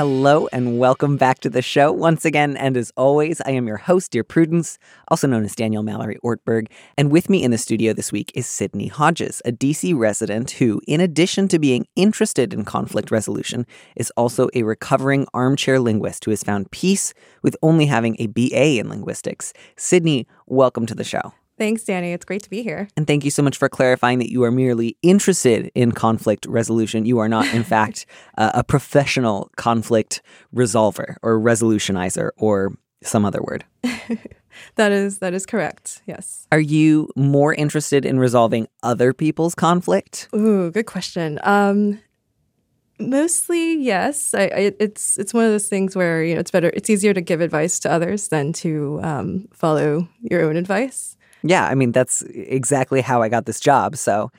Hello 0.00 0.48
and 0.50 0.78
welcome 0.78 1.18
back 1.18 1.40
to 1.40 1.50
the 1.50 1.60
show 1.60 1.92
once 1.92 2.24
again. 2.24 2.56
And 2.56 2.74
as 2.74 2.90
always, 2.96 3.42
I 3.42 3.50
am 3.50 3.66
your 3.66 3.76
host, 3.76 4.12
Dear 4.12 4.24
Prudence, 4.24 4.78
also 5.08 5.26
known 5.26 5.44
as 5.44 5.54
Daniel 5.54 5.82
Mallory 5.82 6.16
Ortberg. 6.24 6.68
And 6.96 7.12
with 7.12 7.28
me 7.28 7.42
in 7.42 7.50
the 7.50 7.58
studio 7.58 7.92
this 7.92 8.10
week 8.10 8.32
is 8.34 8.46
Sydney 8.46 8.86
Hodges, 8.86 9.42
a 9.44 9.52
DC 9.52 9.94
resident 9.94 10.52
who, 10.52 10.80
in 10.88 11.02
addition 11.02 11.48
to 11.48 11.58
being 11.58 11.86
interested 11.96 12.54
in 12.54 12.64
conflict 12.64 13.10
resolution, 13.10 13.66
is 13.94 14.10
also 14.16 14.48
a 14.54 14.62
recovering 14.62 15.26
armchair 15.34 15.78
linguist 15.78 16.24
who 16.24 16.30
has 16.30 16.42
found 16.42 16.70
peace 16.70 17.12
with 17.42 17.54
only 17.60 17.84
having 17.84 18.16
a 18.18 18.28
BA 18.28 18.78
in 18.78 18.88
linguistics. 18.88 19.52
Sydney, 19.76 20.26
welcome 20.46 20.86
to 20.86 20.94
the 20.94 21.04
show. 21.04 21.34
Thanks, 21.60 21.84
Danny. 21.84 22.14
It's 22.14 22.24
great 22.24 22.42
to 22.44 22.48
be 22.48 22.62
here. 22.62 22.88
And 22.96 23.06
thank 23.06 23.22
you 23.22 23.30
so 23.30 23.42
much 23.42 23.58
for 23.58 23.68
clarifying 23.68 24.18
that 24.20 24.30
you 24.30 24.42
are 24.44 24.50
merely 24.50 24.96
interested 25.02 25.70
in 25.74 25.92
conflict 25.92 26.46
resolution. 26.46 27.04
You 27.04 27.18
are 27.18 27.28
not, 27.28 27.52
in 27.52 27.64
fact, 27.74 28.06
uh, 28.38 28.52
a 28.54 28.64
professional 28.64 29.50
conflict 29.58 30.22
resolver 30.54 31.16
or 31.20 31.38
resolutionizer 31.38 32.30
or 32.38 32.72
some 33.02 33.26
other 33.26 33.42
word. 33.42 33.66
that 34.76 34.90
is 34.90 35.18
that 35.18 35.34
is 35.34 35.44
correct. 35.44 36.00
Yes. 36.06 36.46
Are 36.50 36.60
you 36.60 37.10
more 37.14 37.52
interested 37.52 38.06
in 38.06 38.18
resolving 38.18 38.66
other 38.82 39.12
people's 39.12 39.54
conflict? 39.54 40.30
Ooh, 40.34 40.70
good 40.70 40.86
question. 40.86 41.38
Um, 41.42 42.00
mostly, 42.98 43.74
yes. 43.82 44.32
I, 44.32 44.44
I, 44.44 44.72
it's 44.80 45.18
it's 45.18 45.34
one 45.34 45.44
of 45.44 45.50
those 45.50 45.68
things 45.68 45.94
where 45.94 46.24
you 46.24 46.32
know 46.32 46.40
it's 46.40 46.50
better. 46.50 46.70
It's 46.72 46.88
easier 46.88 47.12
to 47.12 47.20
give 47.20 47.42
advice 47.42 47.78
to 47.80 47.92
others 47.92 48.28
than 48.28 48.54
to 48.54 48.98
um, 49.02 49.46
follow 49.52 50.08
your 50.22 50.42
own 50.42 50.56
advice. 50.56 51.18
Yeah, 51.42 51.66
I 51.66 51.74
mean 51.74 51.92
that's 51.92 52.22
exactly 52.22 53.00
how 53.00 53.22
I 53.22 53.28
got 53.28 53.46
this 53.46 53.60
job, 53.60 53.96
so 53.96 54.30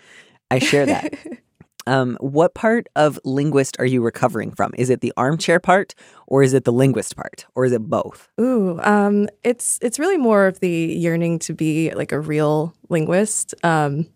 I 0.49 0.59
share 0.59 0.85
that. 0.85 1.13
um, 1.87 2.17
what 2.19 2.53
part 2.53 2.87
of 2.95 3.19
linguist 3.23 3.75
are 3.79 3.85
you 3.85 4.01
recovering 4.01 4.51
from? 4.51 4.71
Is 4.77 4.89
it 4.89 5.01
the 5.01 5.13
armchair 5.17 5.59
part, 5.59 5.95
or 6.27 6.43
is 6.43 6.53
it 6.53 6.65
the 6.65 6.73
linguist 6.73 7.15
part, 7.15 7.45
or 7.55 7.65
is 7.65 7.71
it 7.71 7.89
both? 7.89 8.29
Ooh, 8.39 8.79
um, 8.83 9.27
it's 9.43 9.79
it's 9.81 9.99
really 9.99 10.17
more 10.17 10.45
of 10.45 10.59
the 10.59 10.69
yearning 10.69 11.39
to 11.39 11.53
be 11.53 11.91
like 11.93 12.11
a 12.11 12.19
real 12.19 12.73
linguist. 12.89 13.53
Um, 13.63 14.07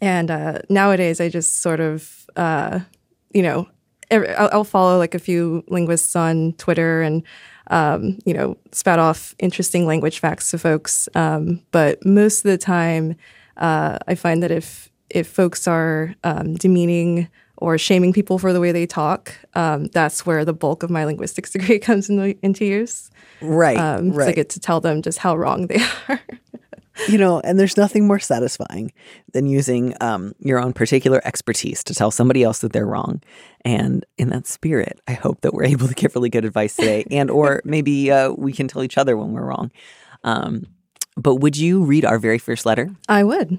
and 0.00 0.30
uh, 0.30 0.58
nowadays, 0.68 1.20
I 1.20 1.28
just 1.28 1.62
sort 1.62 1.80
of, 1.80 2.26
uh, 2.36 2.80
you 3.32 3.42
know, 3.42 3.68
I'll, 4.10 4.50
I'll 4.52 4.64
follow 4.64 4.98
like 4.98 5.14
a 5.14 5.18
few 5.18 5.64
linguists 5.68 6.14
on 6.14 6.52
Twitter 6.54 7.02
and 7.02 7.22
um, 7.68 8.18
you 8.24 8.34
know, 8.34 8.56
spat 8.72 8.98
off 8.98 9.34
interesting 9.38 9.86
language 9.86 10.18
facts 10.20 10.50
to 10.50 10.58
folks. 10.58 11.08
Um, 11.14 11.60
but 11.72 12.04
most 12.04 12.44
of 12.44 12.50
the 12.50 12.58
time, 12.58 13.16
uh, 13.56 13.98
I 14.06 14.14
find 14.14 14.42
that 14.42 14.50
if 14.50 14.90
if 15.10 15.26
folks 15.28 15.68
are 15.68 16.14
um, 16.24 16.54
demeaning 16.54 17.28
or 17.58 17.78
shaming 17.78 18.12
people 18.12 18.38
for 18.38 18.52
the 18.52 18.60
way 18.60 18.72
they 18.72 18.86
talk, 18.86 19.32
um, 19.54 19.84
that's 19.86 20.26
where 20.26 20.44
the 20.44 20.52
bulk 20.52 20.82
of 20.82 20.90
my 20.90 21.04
linguistics 21.04 21.50
degree 21.56 21.78
comes 21.78 22.08
in 22.10 22.16
the, 22.16 22.36
into 22.42 22.64
use. 22.64 23.10
Right, 23.40 23.76
Um, 23.78 24.10
'cause 24.12 24.26
I 24.28 24.32
get 24.32 24.48
to 24.50 24.60
tell 24.60 24.80
them 24.80 25.02
just 25.02 25.18
how 25.18 25.36
wrong 25.36 25.68
they 25.68 25.80
are. 26.08 26.20
You 27.08 27.18
know, 27.18 27.40
and 27.40 27.58
there's 27.58 27.76
nothing 27.76 28.06
more 28.06 28.20
satisfying 28.20 28.92
than 29.32 29.46
using 29.46 29.94
um, 30.00 30.34
your 30.38 30.60
own 30.60 30.72
particular 30.72 31.20
expertise 31.24 31.82
to 31.84 31.94
tell 31.94 32.10
somebody 32.10 32.42
else 32.42 32.60
that 32.60 32.72
they're 32.72 32.86
wrong. 32.86 33.20
And 33.64 34.06
in 34.16 34.28
that 34.30 34.46
spirit, 34.46 35.00
I 35.08 35.14
hope 35.14 35.40
that 35.40 35.52
we're 35.52 35.64
able 35.74 35.88
to 35.88 35.94
give 35.94 36.14
really 36.14 36.30
good 36.30 36.44
advice 36.44 36.76
today, 36.76 37.04
and 37.10 37.30
or 37.30 37.62
maybe 37.64 38.10
uh, 38.10 38.30
we 38.32 38.52
can 38.52 38.68
tell 38.68 38.82
each 38.82 38.98
other 38.98 39.16
when 39.16 39.32
we're 39.32 39.44
wrong. 39.44 39.72
Um, 40.22 40.66
but 41.16 41.36
would 41.36 41.56
you 41.56 41.82
read 41.84 42.04
our 42.04 42.18
very 42.18 42.38
first 42.38 42.64
letter? 42.66 42.90
I 43.08 43.24
would. 43.24 43.58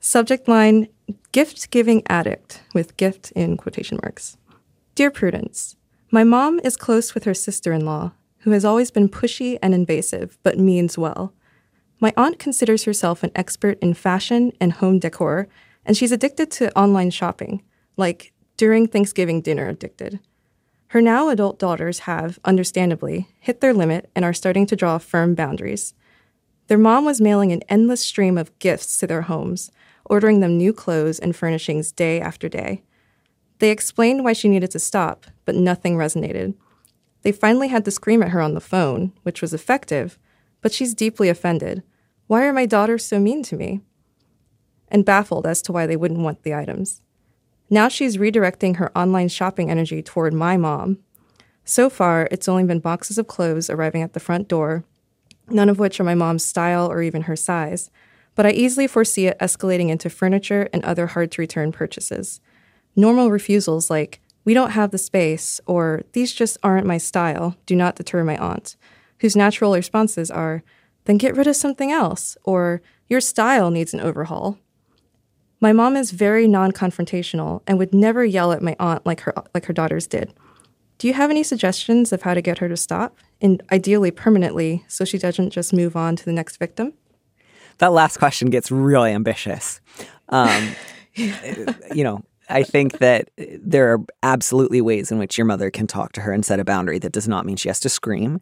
Subject 0.00 0.46
line 0.48 0.88
Gift 1.32 1.70
giving 1.70 2.02
addict 2.08 2.62
with 2.74 2.96
gift 2.96 3.32
in 3.32 3.56
quotation 3.56 3.98
marks. 4.02 4.36
Dear 4.94 5.10
Prudence, 5.10 5.76
my 6.10 6.24
mom 6.24 6.60
is 6.64 6.76
close 6.76 7.14
with 7.14 7.24
her 7.24 7.34
sister 7.34 7.72
in 7.72 7.84
law, 7.84 8.12
who 8.40 8.50
has 8.50 8.64
always 8.64 8.90
been 8.90 9.08
pushy 9.08 9.58
and 9.62 9.74
invasive, 9.74 10.38
but 10.42 10.58
means 10.58 10.98
well. 10.98 11.32
My 12.00 12.12
aunt 12.16 12.38
considers 12.38 12.84
herself 12.84 13.22
an 13.22 13.32
expert 13.34 13.78
in 13.80 13.94
fashion 13.94 14.52
and 14.60 14.74
home 14.74 14.98
decor, 14.98 15.48
and 15.84 15.96
she's 15.96 16.12
addicted 16.12 16.50
to 16.52 16.76
online 16.78 17.10
shopping, 17.10 17.62
like 17.96 18.32
during 18.56 18.86
Thanksgiving 18.86 19.40
dinner 19.40 19.68
addicted. 19.68 20.20
Her 20.88 21.02
now 21.02 21.28
adult 21.28 21.58
daughters 21.58 22.00
have, 22.00 22.38
understandably, 22.44 23.28
hit 23.40 23.60
their 23.60 23.74
limit 23.74 24.10
and 24.14 24.24
are 24.24 24.32
starting 24.32 24.64
to 24.66 24.76
draw 24.76 24.98
firm 24.98 25.34
boundaries. 25.34 25.92
Their 26.68 26.78
mom 26.78 27.04
was 27.04 27.20
mailing 27.20 27.52
an 27.52 27.62
endless 27.68 28.00
stream 28.00 28.38
of 28.38 28.56
gifts 28.58 28.98
to 28.98 29.06
their 29.06 29.22
homes, 29.22 29.70
ordering 30.04 30.40
them 30.40 30.56
new 30.56 30.72
clothes 30.72 31.18
and 31.18 31.34
furnishings 31.34 31.92
day 31.92 32.20
after 32.20 32.48
day. 32.48 32.82
They 33.58 33.70
explained 33.70 34.24
why 34.24 34.34
she 34.34 34.48
needed 34.48 34.70
to 34.70 34.78
stop, 34.78 35.26
but 35.44 35.56
nothing 35.56 35.96
resonated. 35.96 36.54
They 37.22 37.32
finally 37.32 37.68
had 37.68 37.84
to 37.84 37.90
scream 37.90 38.22
at 38.22 38.30
her 38.30 38.40
on 38.40 38.54
the 38.54 38.60
phone, 38.60 39.12
which 39.24 39.42
was 39.42 39.52
effective, 39.52 40.18
but 40.60 40.72
she's 40.72 40.94
deeply 40.94 41.28
offended. 41.28 41.82
Why 42.26 42.44
are 42.44 42.52
my 42.52 42.66
daughters 42.66 43.04
so 43.04 43.18
mean 43.18 43.42
to 43.44 43.56
me? 43.56 43.80
And 44.88 45.04
baffled 45.04 45.46
as 45.46 45.62
to 45.62 45.72
why 45.72 45.86
they 45.86 45.96
wouldn't 45.96 46.20
want 46.20 46.42
the 46.42 46.54
items. 46.54 47.02
Now 47.70 47.88
she's 47.88 48.16
redirecting 48.16 48.76
her 48.76 48.96
online 48.96 49.28
shopping 49.28 49.70
energy 49.70 50.02
toward 50.02 50.32
my 50.32 50.56
mom. 50.56 50.98
So 51.64 51.90
far, 51.90 52.28
it's 52.30 52.48
only 52.48 52.64
been 52.64 52.80
boxes 52.80 53.18
of 53.18 53.26
clothes 53.26 53.68
arriving 53.68 54.02
at 54.02 54.14
the 54.14 54.20
front 54.20 54.48
door, 54.48 54.84
none 55.48 55.68
of 55.68 55.78
which 55.78 56.00
are 56.00 56.04
my 56.04 56.14
mom's 56.14 56.44
style 56.44 56.90
or 56.90 57.02
even 57.02 57.22
her 57.22 57.36
size, 57.36 57.90
but 58.34 58.46
I 58.46 58.52
easily 58.52 58.86
foresee 58.86 59.26
it 59.26 59.38
escalating 59.38 59.90
into 59.90 60.08
furniture 60.08 60.68
and 60.72 60.84
other 60.84 61.08
hard 61.08 61.30
to 61.32 61.42
return 61.42 61.72
purchases. 61.72 62.40
Normal 62.96 63.30
refusals 63.30 63.90
like, 63.90 64.20
we 64.44 64.54
don't 64.54 64.70
have 64.70 64.92
the 64.92 64.98
space, 64.98 65.60
or 65.66 66.02
these 66.12 66.32
just 66.32 66.56
aren't 66.62 66.86
my 66.86 66.96
style, 66.96 67.56
do 67.66 67.76
not 67.76 67.96
deter 67.96 68.24
my 68.24 68.38
aunt, 68.38 68.76
whose 69.20 69.36
natural 69.36 69.74
responses 69.74 70.30
are, 70.30 70.62
then 71.04 71.16
get 71.16 71.36
rid 71.36 71.46
of 71.46 71.56
something 71.56 71.90
else, 71.90 72.36
or 72.44 72.82
your 73.08 73.20
style 73.20 73.70
needs 73.70 73.94
an 73.94 74.00
overhaul. 74.00 74.58
My 75.60 75.72
mom 75.72 75.96
is 75.96 76.10
very 76.12 76.46
non 76.46 76.72
confrontational 76.72 77.62
and 77.66 77.78
would 77.78 77.94
never 77.94 78.24
yell 78.24 78.52
at 78.52 78.62
my 78.62 78.76
aunt 78.78 79.04
like 79.04 79.20
her, 79.22 79.34
like 79.54 79.66
her 79.66 79.72
daughters 79.72 80.06
did. 80.06 80.32
Do 80.98 81.06
you 81.06 81.14
have 81.14 81.30
any 81.30 81.42
suggestions 81.42 82.12
of 82.12 82.22
how 82.22 82.34
to 82.34 82.42
get 82.42 82.58
her 82.58 82.68
to 82.68 82.76
stop, 82.76 83.16
and 83.40 83.62
ideally 83.70 84.10
permanently, 84.10 84.84
so 84.88 85.04
she 85.04 85.18
doesn't 85.18 85.50
just 85.50 85.72
move 85.72 85.96
on 85.96 86.16
to 86.16 86.24
the 86.24 86.32
next 86.32 86.56
victim? 86.56 86.92
That 87.78 87.92
last 87.92 88.18
question 88.18 88.50
gets 88.50 88.70
really 88.70 89.12
ambitious. 89.12 89.80
Um, 90.28 90.74
you 91.14 92.04
know, 92.04 92.22
I 92.48 92.62
think 92.62 92.98
that 92.98 93.30
there 93.36 93.92
are 93.92 94.00
absolutely 94.22 94.80
ways 94.80 95.10
in 95.10 95.18
which 95.18 95.36
your 95.36 95.44
mother 95.44 95.70
can 95.70 95.86
talk 95.86 96.12
to 96.12 96.20
her 96.22 96.32
and 96.32 96.44
set 96.44 96.60
a 96.60 96.64
boundary. 96.64 96.98
That 96.98 97.12
does 97.12 97.28
not 97.28 97.44
mean 97.44 97.56
she 97.56 97.68
has 97.68 97.80
to 97.80 97.88
scream. 97.88 98.40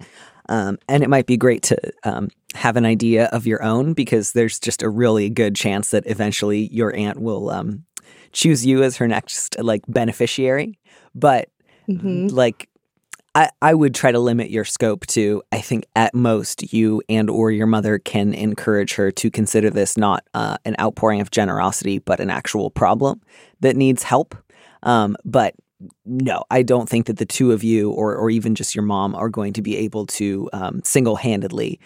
Um, 0.48 0.78
and 0.88 1.02
it 1.02 1.10
might 1.10 1.26
be 1.26 1.36
great 1.36 1.62
to 1.64 1.76
um, 2.04 2.28
have 2.54 2.76
an 2.76 2.86
idea 2.86 3.26
of 3.26 3.46
your 3.46 3.62
own 3.62 3.94
because 3.94 4.32
there's 4.32 4.60
just 4.60 4.82
a 4.82 4.88
really 4.88 5.28
good 5.28 5.56
chance 5.56 5.90
that 5.90 6.06
eventually 6.06 6.68
your 6.72 6.94
aunt 6.94 7.20
will 7.20 7.50
um, 7.50 7.84
choose 8.32 8.64
you 8.64 8.82
as 8.82 8.96
her 8.98 9.08
next 9.08 9.58
like 9.58 9.82
beneficiary. 9.88 10.78
But 11.14 11.48
like 12.28 12.68
I, 13.36 13.50
I 13.60 13.74
would 13.74 13.94
try 13.94 14.12
to 14.12 14.18
limit 14.18 14.48
your 14.48 14.64
scope 14.64 15.04
to 15.08 15.42
I 15.52 15.60
think 15.60 15.84
at 15.94 16.14
most 16.14 16.72
you 16.72 17.02
and 17.10 17.28
or 17.28 17.50
your 17.50 17.66
mother 17.66 17.98
can 17.98 18.32
encourage 18.32 18.94
her 18.94 19.10
to 19.10 19.30
consider 19.30 19.68
this 19.68 19.98
not 19.98 20.24
uh, 20.32 20.56
an 20.64 20.74
outpouring 20.80 21.20
of 21.20 21.30
generosity 21.30 21.98
but 21.98 22.18
an 22.18 22.30
actual 22.30 22.70
problem 22.70 23.20
that 23.60 23.76
needs 23.76 24.02
help. 24.02 24.34
Um, 24.84 25.16
but 25.22 25.54
no, 26.06 26.44
I 26.50 26.62
don't 26.62 26.88
think 26.88 27.04
that 27.06 27.18
the 27.18 27.26
two 27.26 27.52
of 27.52 27.62
you 27.62 27.90
or 27.90 28.16
or 28.16 28.30
even 28.30 28.54
just 28.54 28.74
your 28.74 28.84
mom 28.84 29.14
are 29.14 29.28
going 29.28 29.52
to 29.52 29.62
be 29.62 29.76
able 29.76 30.06
to 30.06 30.48
um, 30.54 30.80
single 30.82 31.16
handedly 31.16 31.78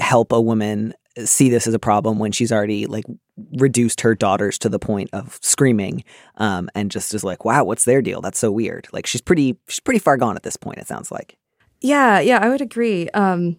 help 0.00 0.32
a 0.32 0.40
woman 0.40 0.92
see 1.24 1.50
this 1.50 1.66
as 1.66 1.74
a 1.74 1.78
problem 1.78 2.18
when 2.18 2.32
she's 2.32 2.52
already 2.52 2.86
like 2.86 3.04
reduced 3.52 4.00
her 4.02 4.14
daughters 4.14 4.58
to 4.58 4.68
the 4.68 4.78
point 4.78 5.10
of 5.12 5.38
screaming 5.42 6.04
um, 6.36 6.68
and 6.74 6.90
just 6.90 7.14
is 7.14 7.24
like 7.24 7.44
wow 7.44 7.64
what's 7.64 7.84
their 7.84 8.02
deal? 8.02 8.20
That's 8.20 8.38
so 8.38 8.50
weird. 8.50 8.88
Like 8.92 9.06
she's 9.06 9.20
pretty 9.20 9.56
she's 9.68 9.80
pretty 9.80 10.00
far 10.00 10.16
gone 10.16 10.36
at 10.36 10.42
this 10.42 10.56
point 10.56 10.78
it 10.78 10.86
sounds 10.86 11.10
like. 11.10 11.36
Yeah, 11.80 12.20
yeah, 12.20 12.38
I 12.42 12.50
would 12.50 12.60
agree. 12.60 13.08
Um, 13.10 13.56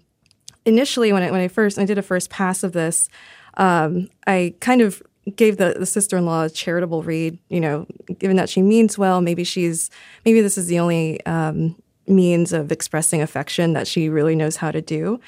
initially, 0.65 1.11
when 1.11 1.23
I 1.23 1.31
when 1.31 1.41
I 1.41 1.47
first 1.47 1.79
I 1.79 1.85
did 1.85 1.97
a 1.97 2.03
first 2.03 2.29
pass 2.29 2.63
of 2.63 2.73
this, 2.73 3.09
um, 3.55 4.09
I 4.27 4.53
kind 4.59 4.81
of 4.81 5.01
gave 5.35 5.57
the, 5.57 5.75
the 5.77 5.85
sister-in-law 5.85 6.45
a 6.45 6.49
charitable 6.49 7.03
read 7.03 7.37
you 7.49 7.59
know 7.59 7.85
given 8.17 8.37
that 8.37 8.49
she 8.49 8.59
means 8.61 8.97
well 8.97 9.21
maybe 9.21 9.43
she's 9.43 9.91
maybe 10.25 10.41
this 10.41 10.57
is 10.57 10.65
the 10.65 10.79
only 10.79 11.23
um, 11.27 11.75
means 12.07 12.51
of 12.53 12.71
expressing 12.71 13.21
affection 13.21 13.73
that 13.73 13.87
she 13.87 14.09
really 14.09 14.35
knows 14.35 14.55
how 14.55 14.71
to 14.71 14.81
do 14.81 15.19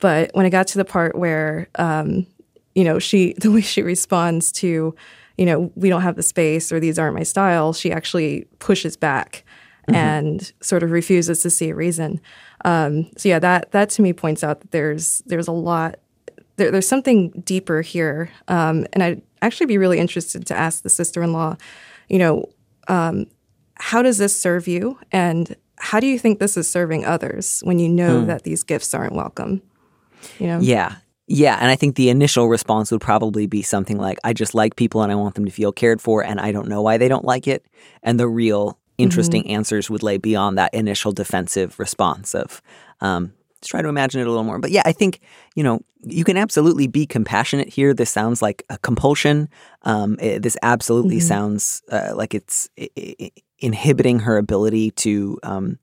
but 0.00 0.30
when 0.34 0.46
it 0.46 0.50
got 0.50 0.66
to 0.68 0.78
the 0.78 0.84
part 0.84 1.16
where 1.16 1.68
um, 1.76 2.26
you 2.74 2.84
know 2.84 2.98
she 2.98 3.32
the 3.38 3.50
way 3.50 3.60
she 3.60 3.82
responds 3.82 4.52
to 4.52 4.94
you 5.36 5.46
know 5.46 5.72
we 5.74 5.88
don't 5.88 6.02
have 6.02 6.16
the 6.16 6.22
space 6.22 6.72
or 6.72 6.80
these 6.80 6.98
aren't 6.98 7.16
my 7.16 7.22
style 7.22 7.72
she 7.72 7.92
actually 7.92 8.46
pushes 8.58 8.96
back 8.96 9.44
and 9.90 10.52
sort 10.60 10.82
of 10.82 10.90
refuses 10.90 11.40
to 11.40 11.48
see 11.48 11.70
a 11.70 11.74
reason 11.74 12.20
um, 12.66 13.10
so 13.16 13.26
yeah 13.26 13.38
that 13.38 13.70
that 13.72 13.88
to 13.88 14.02
me 14.02 14.12
points 14.12 14.44
out 14.44 14.60
that 14.60 14.70
there's 14.70 15.22
there's 15.26 15.48
a 15.48 15.52
lot 15.52 15.96
there, 16.58 16.70
there's 16.70 16.86
something 16.86 17.30
deeper 17.30 17.80
here. 17.80 18.30
Um, 18.48 18.86
and 18.92 19.02
I'd 19.02 19.22
actually 19.40 19.66
be 19.66 19.78
really 19.78 19.98
interested 19.98 20.46
to 20.46 20.56
ask 20.56 20.82
the 20.82 20.90
sister 20.90 21.22
in 21.22 21.32
law, 21.32 21.56
you 22.08 22.18
know, 22.18 22.44
um, 22.88 23.26
how 23.76 24.02
does 24.02 24.18
this 24.18 24.38
serve 24.38 24.68
you? 24.68 24.98
And 25.10 25.56
how 25.76 26.00
do 26.00 26.06
you 26.06 26.18
think 26.18 26.40
this 26.40 26.56
is 26.56 26.68
serving 26.68 27.06
others 27.06 27.60
when 27.64 27.78
you 27.78 27.88
know 27.88 28.24
that 28.24 28.42
these 28.42 28.64
gifts 28.64 28.92
aren't 28.92 29.14
welcome? 29.14 29.62
You 30.38 30.46
know? 30.48 30.58
Yeah. 30.60 30.96
Yeah. 31.26 31.58
And 31.60 31.70
I 31.70 31.76
think 31.76 31.96
the 31.96 32.08
initial 32.08 32.48
response 32.48 32.90
would 32.90 33.00
probably 33.02 33.46
be 33.46 33.62
something 33.62 33.98
like, 33.98 34.18
I 34.24 34.32
just 34.32 34.54
like 34.54 34.76
people 34.76 35.02
and 35.02 35.12
I 35.12 35.14
want 35.14 35.34
them 35.34 35.44
to 35.44 35.50
feel 35.50 35.72
cared 35.72 36.00
for, 36.00 36.24
and 36.24 36.40
I 36.40 36.52
don't 36.52 36.68
know 36.68 36.80
why 36.82 36.96
they 36.96 37.08
don't 37.08 37.24
like 37.24 37.46
it. 37.46 37.64
And 38.02 38.18
the 38.18 38.28
real 38.28 38.78
interesting 38.96 39.46
answers 39.48 39.88
would 39.90 40.02
lay 40.02 40.16
beyond 40.16 40.58
that 40.58 40.72
initial 40.74 41.12
defensive 41.12 41.78
response 41.78 42.34
of, 42.34 42.60
um, 43.00 43.32
let's 43.56 43.68
try 43.68 43.82
to 43.82 43.88
imagine 43.88 44.20
it 44.20 44.26
a 44.26 44.30
little 44.30 44.42
more. 44.44 44.58
But 44.58 44.70
yeah, 44.70 44.82
I 44.84 44.92
think, 44.92 45.20
you 45.54 45.62
know, 45.62 45.80
you 46.02 46.24
can 46.24 46.36
absolutely 46.36 46.86
be 46.86 47.06
compassionate 47.06 47.68
here. 47.68 47.92
This 47.92 48.10
sounds 48.10 48.40
like 48.40 48.64
a 48.70 48.78
compulsion. 48.78 49.48
Um, 49.82 50.16
it- 50.20 50.42
this 50.42 50.56
absolutely 50.62 51.20
sounds 51.20 51.82
uh, 51.90 52.12
like 52.14 52.34
it's 52.34 52.68
i- 52.78 52.88
i- 52.98 53.30
inhibiting 53.58 54.20
her 54.20 54.36
ability 54.38 54.92
to, 54.92 55.38
um, 55.42 55.78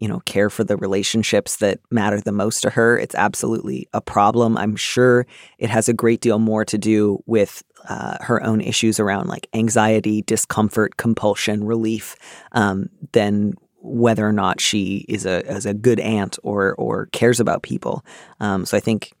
you 0.00 0.08
know, 0.08 0.20
care 0.20 0.48
for 0.48 0.62
the 0.62 0.76
relationships 0.76 1.56
that 1.56 1.80
matter 1.90 2.20
the 2.20 2.32
most 2.32 2.60
to 2.60 2.70
her. 2.70 2.98
It's 2.98 3.14
absolutely 3.16 3.88
a 3.92 4.00
problem. 4.00 4.56
I'm 4.56 4.76
sure 4.76 5.26
it 5.58 5.70
has 5.70 5.88
a 5.88 5.92
great 5.92 6.20
deal 6.20 6.38
more 6.38 6.64
to 6.64 6.78
do 6.78 7.22
with 7.26 7.62
uh, 7.88 8.16
her 8.20 8.42
own 8.42 8.60
issues 8.60 9.00
around 9.00 9.28
like 9.28 9.48
anxiety, 9.54 10.22
discomfort, 10.22 10.96
compulsion, 10.96 11.64
relief 11.64 12.14
um, 12.52 12.88
than 13.12 13.54
whether 13.80 14.26
or 14.26 14.32
not 14.32 14.60
she 14.60 15.04
is 15.08 15.24
a 15.26 15.44
is 15.50 15.66
a 15.66 15.74
good 15.74 16.00
aunt 16.00 16.38
or 16.42 16.74
or 16.76 17.06
cares 17.06 17.40
about 17.40 17.62
people. 17.62 18.04
Um, 18.40 18.66
so 18.66 18.76
I 18.76 18.80
think 18.80 19.12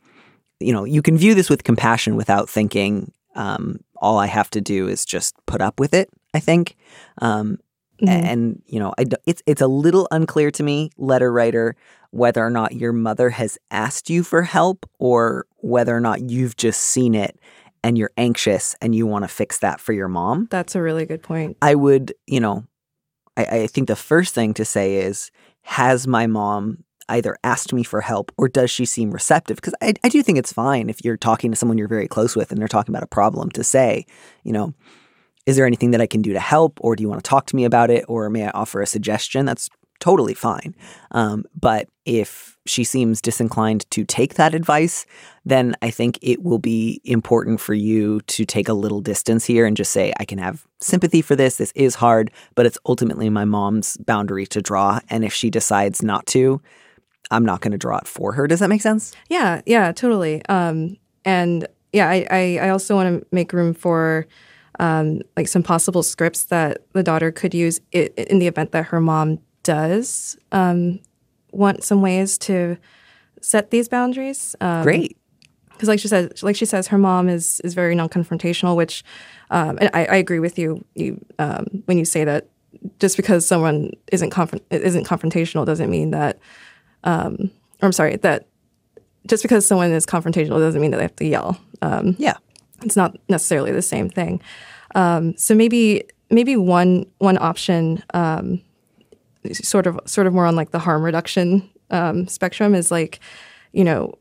you 0.60 0.72
know 0.72 0.84
you 0.84 1.02
can 1.02 1.18
view 1.18 1.34
this 1.34 1.50
with 1.50 1.64
compassion 1.64 2.14
without 2.14 2.48
thinking 2.48 3.12
um, 3.34 3.80
all 3.96 4.18
I 4.18 4.26
have 4.26 4.50
to 4.50 4.60
do 4.60 4.88
is 4.88 5.04
just 5.04 5.34
put 5.46 5.60
up 5.60 5.80
with 5.80 5.92
it. 5.92 6.08
I 6.34 6.40
think. 6.40 6.76
Um, 7.20 7.58
Mm-hmm. 8.00 8.26
and 8.26 8.62
you 8.66 8.78
know 8.78 8.94
I 8.96 9.04
it's 9.26 9.42
it's 9.44 9.60
a 9.60 9.66
little 9.66 10.06
unclear 10.12 10.52
to 10.52 10.62
me 10.62 10.90
letter 10.98 11.32
writer 11.32 11.74
whether 12.10 12.44
or 12.44 12.50
not 12.50 12.72
your 12.72 12.92
mother 12.92 13.30
has 13.30 13.58
asked 13.72 14.08
you 14.08 14.22
for 14.22 14.42
help 14.42 14.88
or 15.00 15.46
whether 15.56 15.96
or 15.96 16.00
not 16.00 16.30
you've 16.30 16.56
just 16.56 16.80
seen 16.80 17.16
it 17.16 17.38
and 17.82 17.98
you're 17.98 18.12
anxious 18.16 18.76
and 18.80 18.94
you 18.94 19.04
want 19.04 19.24
to 19.24 19.28
fix 19.28 19.58
that 19.58 19.80
for 19.80 19.92
your 19.92 20.06
mom 20.06 20.46
That's 20.48 20.76
a 20.76 20.80
really 20.82 21.06
good 21.06 21.24
point. 21.24 21.56
i 21.60 21.74
would 21.74 22.14
you 22.28 22.38
know 22.38 22.64
I, 23.36 23.44
I 23.44 23.66
think 23.66 23.88
the 23.88 23.96
first 23.96 24.32
thing 24.32 24.54
to 24.54 24.64
say 24.64 24.96
is 24.96 25.32
has 25.62 26.06
my 26.06 26.28
mom 26.28 26.84
either 27.08 27.36
asked 27.42 27.72
me 27.72 27.82
for 27.82 28.00
help 28.00 28.30
or 28.36 28.48
does 28.48 28.70
she 28.70 28.84
seem 28.84 29.10
receptive 29.10 29.56
because 29.56 29.74
I, 29.82 29.94
I 30.04 30.08
do 30.08 30.22
think 30.22 30.38
it's 30.38 30.52
fine 30.52 30.88
if 30.88 31.04
you're 31.04 31.16
talking 31.16 31.50
to 31.50 31.56
someone 31.56 31.78
you're 31.78 31.88
very 31.88 32.06
close 32.06 32.36
with 32.36 32.52
and 32.52 32.60
they're 32.60 32.68
talking 32.68 32.94
about 32.94 33.02
a 33.02 33.08
problem 33.08 33.50
to 33.50 33.64
say 33.64 34.06
you 34.44 34.52
know 34.52 34.72
is 35.48 35.56
there 35.56 35.64
anything 35.64 35.92
that 35.92 36.00
I 36.02 36.06
can 36.06 36.20
do 36.20 36.34
to 36.34 36.40
help, 36.40 36.78
or 36.82 36.94
do 36.94 37.02
you 37.02 37.08
want 37.08 37.24
to 37.24 37.28
talk 37.28 37.46
to 37.46 37.56
me 37.56 37.64
about 37.64 37.88
it, 37.88 38.04
or 38.06 38.28
may 38.28 38.44
I 38.44 38.50
offer 38.50 38.82
a 38.82 38.86
suggestion? 38.86 39.46
That's 39.46 39.70
totally 39.98 40.34
fine. 40.34 40.76
Um, 41.12 41.46
but 41.58 41.88
if 42.04 42.58
she 42.66 42.84
seems 42.84 43.22
disinclined 43.22 43.90
to 43.92 44.04
take 44.04 44.34
that 44.34 44.54
advice, 44.54 45.06
then 45.46 45.74
I 45.80 45.90
think 45.90 46.18
it 46.20 46.42
will 46.42 46.58
be 46.58 47.00
important 47.02 47.60
for 47.60 47.72
you 47.72 48.20
to 48.26 48.44
take 48.44 48.68
a 48.68 48.74
little 48.74 49.00
distance 49.00 49.46
here 49.46 49.64
and 49.64 49.74
just 49.74 49.90
say, 49.90 50.12
I 50.20 50.26
can 50.26 50.36
have 50.36 50.66
sympathy 50.82 51.22
for 51.22 51.34
this. 51.34 51.56
This 51.56 51.72
is 51.74 51.94
hard, 51.94 52.30
but 52.54 52.66
it's 52.66 52.78
ultimately 52.84 53.30
my 53.30 53.46
mom's 53.46 53.96
boundary 53.96 54.46
to 54.48 54.60
draw. 54.60 55.00
And 55.08 55.24
if 55.24 55.32
she 55.32 55.48
decides 55.48 56.02
not 56.02 56.26
to, 56.26 56.60
I'm 57.30 57.46
not 57.46 57.62
going 57.62 57.72
to 57.72 57.78
draw 57.78 57.96
it 57.96 58.06
for 58.06 58.32
her. 58.32 58.46
Does 58.46 58.60
that 58.60 58.68
make 58.68 58.82
sense? 58.82 59.14
Yeah, 59.30 59.62
yeah, 59.64 59.92
totally. 59.92 60.44
Um, 60.50 60.98
and 61.24 61.66
yeah, 61.94 62.10
I, 62.10 62.26
I, 62.30 62.58
I 62.64 62.68
also 62.68 62.94
want 62.94 63.18
to 63.18 63.26
make 63.32 63.54
room 63.54 63.72
for 63.72 64.26
um, 64.78 65.20
like 65.36 65.48
some 65.48 65.62
possible 65.62 66.02
scripts 66.02 66.44
that 66.44 66.78
the 66.92 67.02
daughter 67.02 67.30
could 67.32 67.54
use 67.54 67.80
i- 67.94 68.10
in 68.16 68.38
the 68.38 68.46
event 68.46 68.72
that 68.72 68.86
her 68.86 69.00
mom 69.00 69.38
does 69.62 70.38
um, 70.52 71.00
want 71.52 71.82
some 71.84 72.00
ways 72.02 72.38
to 72.38 72.76
set 73.42 73.70
these 73.70 73.88
boundaries. 73.88 74.54
Um, 74.60 74.82
Great. 74.82 75.16
because 75.70 75.88
like 75.88 76.00
she 76.00 76.08
says, 76.08 76.42
like 76.42 76.56
she 76.56 76.64
says, 76.66 76.88
her 76.88 76.98
mom 76.98 77.28
is 77.28 77.60
is 77.64 77.74
very 77.74 77.94
non-confrontational, 77.94 78.76
which, 78.76 79.04
um, 79.50 79.78
and 79.80 79.90
I, 79.94 80.04
I 80.06 80.16
agree 80.16 80.38
with 80.40 80.58
you. 80.58 80.84
You 80.94 81.24
um, 81.38 81.66
when 81.86 81.98
you 81.98 82.04
say 82.04 82.24
that 82.24 82.48
just 83.00 83.16
because 83.16 83.46
someone 83.46 83.90
isn't 84.12 84.30
conf- 84.30 84.54
isn't 84.70 85.06
confrontational 85.06 85.64
doesn't 85.66 85.90
mean 85.90 86.10
that, 86.12 86.38
um, 87.04 87.50
or 87.82 87.86
I'm 87.86 87.92
sorry, 87.92 88.16
that 88.16 88.46
just 89.26 89.42
because 89.42 89.66
someone 89.66 89.90
is 89.90 90.06
confrontational 90.06 90.58
doesn't 90.58 90.80
mean 90.80 90.90
that 90.92 90.96
they 90.98 91.02
have 91.04 91.16
to 91.16 91.24
yell. 91.26 91.58
Um, 91.82 92.14
Yeah. 92.18 92.36
It's 92.82 92.96
not 92.96 93.16
necessarily 93.28 93.72
the 93.72 93.82
same 93.82 94.08
thing. 94.08 94.40
Um, 94.94 95.36
so 95.36 95.54
maybe 95.54 96.04
maybe 96.30 96.56
one 96.56 97.06
one 97.18 97.38
option, 97.38 98.02
um, 98.14 98.60
sort 99.52 99.86
of 99.86 99.98
sort 100.06 100.26
of 100.26 100.32
more 100.32 100.46
on 100.46 100.56
like 100.56 100.70
the 100.70 100.78
harm 100.78 101.02
reduction 101.02 101.68
um, 101.90 102.26
spectrum, 102.28 102.74
is 102.74 102.90
like, 102.90 103.20
you 103.72 103.84
know, 103.84 104.14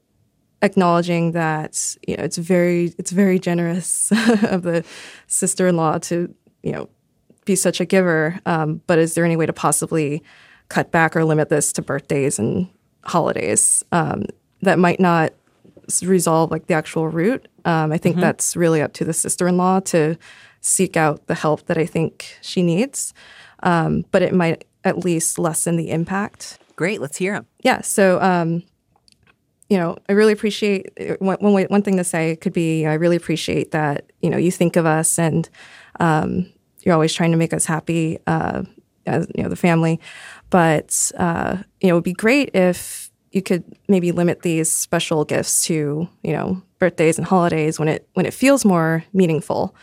acknowledging 0.62 1.34
that 1.34 1.96
you 2.08 2.18
know 2.18 2.24
it's 2.24 2.38
very 2.38 2.94
it's 2.98 3.12
very 3.12 3.40
generous 3.40 4.12
of 4.44 4.64
the 4.64 4.84
sister-in-law 5.28 6.00
to 6.00 6.34
you 6.64 6.72
know 6.72 6.90
be 7.46 7.56
such 7.56 7.80
a 7.80 7.86
giver, 7.86 8.40
um, 8.46 8.82
but 8.88 9.00
is 9.00 9.16
there 9.16 9.24
any 9.24 9.38
way 9.38 9.46
to 9.46 9.54
possibly 9.54 10.22
cut 10.68 10.92
back 10.92 11.16
or 11.16 11.24
limit 11.24 11.48
this 11.48 11.72
to 11.72 11.82
birthdays 11.82 12.38
and 12.38 12.68
holidays 13.06 13.86
um, 13.94 14.24
that 14.62 14.78
might 14.78 15.00
not 15.00 15.32
resolve 16.02 16.52
like 16.52 16.68
the 16.68 16.74
actual 16.74 17.08
root. 17.08 17.48
Um, 17.66 17.92
I 17.92 17.98
think 17.98 18.18
that's 18.18 18.56
really 18.56 18.82
up 18.82 18.94
to 18.94 19.06
the 19.06 19.14
sister-in-law 19.14 19.82
to 19.82 20.18
seek 20.62 20.98
out 20.98 21.28
the 21.28 21.36
help 21.36 21.66
that 21.68 21.78
I 21.78 21.86
think 21.86 22.38
she 22.42 22.62
needs, 22.62 23.14
um, 23.64 24.06
but 24.12 24.22
it 24.22 24.34
might 24.34 24.66
at 24.84 24.98
least 24.98 25.40
lessen 25.40 25.78
the 25.78 25.92
impact. 25.92 26.60
Great. 26.76 27.02
Let's 27.02 27.18
hear 27.18 27.34
him. 27.34 27.46
Yeah. 27.64 27.82
So, 27.82 28.22
um, 28.22 28.64
you 29.70 29.78
know, 29.78 29.98
I 30.08 30.14
really 30.14 30.34
appreciate 30.34 30.92
uh, 31.00 31.16
one, 31.20 31.38
one, 31.40 31.54
way, 31.54 31.66
one 31.66 31.82
thing 31.82 31.98
to 31.98 32.04
say 32.04 32.36
could 32.38 32.54
be 32.54 32.86
I 32.86 32.94
really 32.94 33.16
appreciate 33.16 33.72
that, 33.72 34.12
you 34.22 34.30
know, 34.30 34.38
you 34.38 34.52
think 34.52 34.76
of 34.76 34.86
us 34.86 35.20
and 35.20 35.50
um, 36.00 36.52
you're 36.84 36.94
always 36.94 37.14
trying 37.14 37.32
to 37.32 37.38
make 37.38 37.54
us 37.54 37.66
happy 37.66 38.20
uh, 38.28 38.64
as, 39.06 39.28
you 39.36 39.44
know, 39.44 39.50
the 39.50 39.56
family. 39.56 40.00
But, 40.50 41.12
uh, 41.18 41.58
you 41.82 41.90
know, 41.90 41.96
it 41.96 41.98
would 41.98 42.04
be 42.04 42.14
great 42.14 42.52
if 42.54 43.07
you 43.32 43.42
could 43.42 43.64
maybe 43.88 44.12
limit 44.12 44.42
these 44.42 44.70
special 44.70 45.26
gifts 45.26 45.66
to, 45.66 46.08
you 46.24 46.32
know, 46.32 46.62
birthdays 46.80 47.18
and 47.18 47.28
holidays 47.28 47.80
when 47.80 47.88
it 47.88 48.08
when 48.14 48.26
it 48.26 48.34
feels 48.34 48.66
more 48.66 49.04
meaningful. 49.14 49.76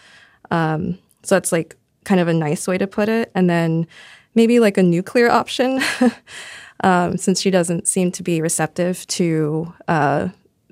Um, 0.50 0.98
so 1.22 1.34
that's 1.36 1.52
like 1.52 1.76
kind 2.04 2.20
of 2.20 2.28
a 2.28 2.34
nice 2.34 2.66
way 2.66 2.78
to 2.78 2.86
put 2.86 3.08
it. 3.08 3.30
And 3.34 3.48
then 3.48 3.86
maybe 4.34 4.60
like 4.60 4.78
a 4.78 4.82
nuclear 4.82 5.30
option. 5.30 5.80
um, 6.82 7.16
since 7.16 7.40
she 7.40 7.50
doesn't 7.50 7.86
seem 7.86 8.10
to 8.12 8.22
be 8.22 8.40
receptive 8.40 9.06
to 9.06 9.72
uh, 9.88 10.28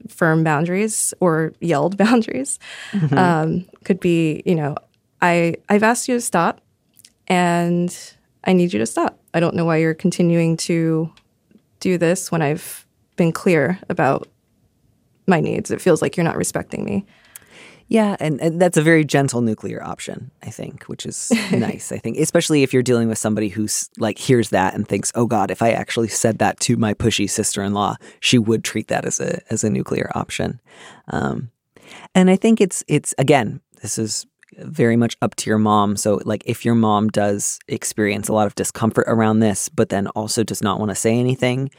firm 0.08 0.44
boundaries 0.44 1.14
or 1.20 1.52
yelled 1.60 1.96
boundaries. 2.04 2.58
Um, 3.12 3.66
could 3.84 4.00
be, 4.00 4.42
you 4.44 4.54
know, 4.54 4.76
I 5.20 5.56
I've 5.68 5.82
asked 5.82 6.08
you 6.08 6.16
to 6.16 6.20
stop, 6.20 6.60
and 7.28 7.96
I 8.44 8.52
need 8.52 8.72
you 8.72 8.78
to 8.78 8.86
stop. 8.86 9.18
I 9.34 9.40
don't 9.40 9.54
know 9.54 9.64
why 9.64 9.78
you're 9.78 9.94
continuing 9.94 10.56
to 10.58 11.10
do 11.82 11.98
this 11.98 12.32
when 12.32 12.40
I've 12.40 12.86
been 13.16 13.32
clear 13.32 13.78
about 13.90 14.28
my 15.26 15.40
needs. 15.40 15.70
It 15.70 15.80
feels 15.80 16.00
like 16.00 16.16
you're 16.16 16.24
not 16.24 16.36
respecting 16.36 16.84
me. 16.84 17.04
Yeah, 17.88 18.16
and, 18.20 18.40
and 18.40 18.60
that's 18.60 18.78
a 18.78 18.82
very 18.82 19.04
gentle 19.04 19.42
nuclear 19.42 19.82
option, 19.82 20.30
I 20.42 20.48
think, 20.48 20.84
which 20.84 21.04
is 21.04 21.30
nice. 21.52 21.92
I 21.92 21.98
think, 21.98 22.16
especially 22.16 22.62
if 22.62 22.72
you're 22.72 22.82
dealing 22.82 23.08
with 23.08 23.18
somebody 23.18 23.48
who's 23.48 23.90
like 23.98 24.16
hears 24.16 24.48
that 24.50 24.74
and 24.74 24.88
thinks, 24.88 25.12
"Oh 25.14 25.26
God, 25.26 25.50
if 25.50 25.60
I 25.60 25.72
actually 25.72 26.08
said 26.08 26.38
that 26.38 26.58
to 26.60 26.78
my 26.78 26.94
pushy 26.94 27.28
sister-in-law, 27.28 27.96
she 28.20 28.38
would 28.38 28.64
treat 28.64 28.88
that 28.88 29.04
as 29.04 29.20
a 29.20 29.40
as 29.52 29.62
a 29.62 29.68
nuclear 29.68 30.10
option." 30.14 30.60
Um, 31.08 31.50
and 32.14 32.30
I 32.30 32.36
think 32.36 32.62
it's 32.62 32.82
it's 32.88 33.14
again, 33.18 33.60
this 33.82 33.98
is 33.98 34.26
very 34.58 34.96
much 34.96 35.16
up 35.22 35.34
to 35.36 35.50
your 35.50 35.58
mom. 35.58 35.96
So, 35.96 36.20
like, 36.24 36.42
if 36.46 36.64
your 36.64 36.74
mom 36.74 37.08
does 37.08 37.58
experience 37.68 38.28
a 38.28 38.32
lot 38.32 38.46
of 38.46 38.54
discomfort 38.54 39.04
around 39.08 39.40
this, 39.40 39.68
but 39.68 39.88
then 39.88 40.08
also 40.08 40.42
does 40.42 40.62
not 40.62 40.78
want 40.78 40.90
to 40.90 40.94
say 40.94 41.18
anything, 41.18 41.70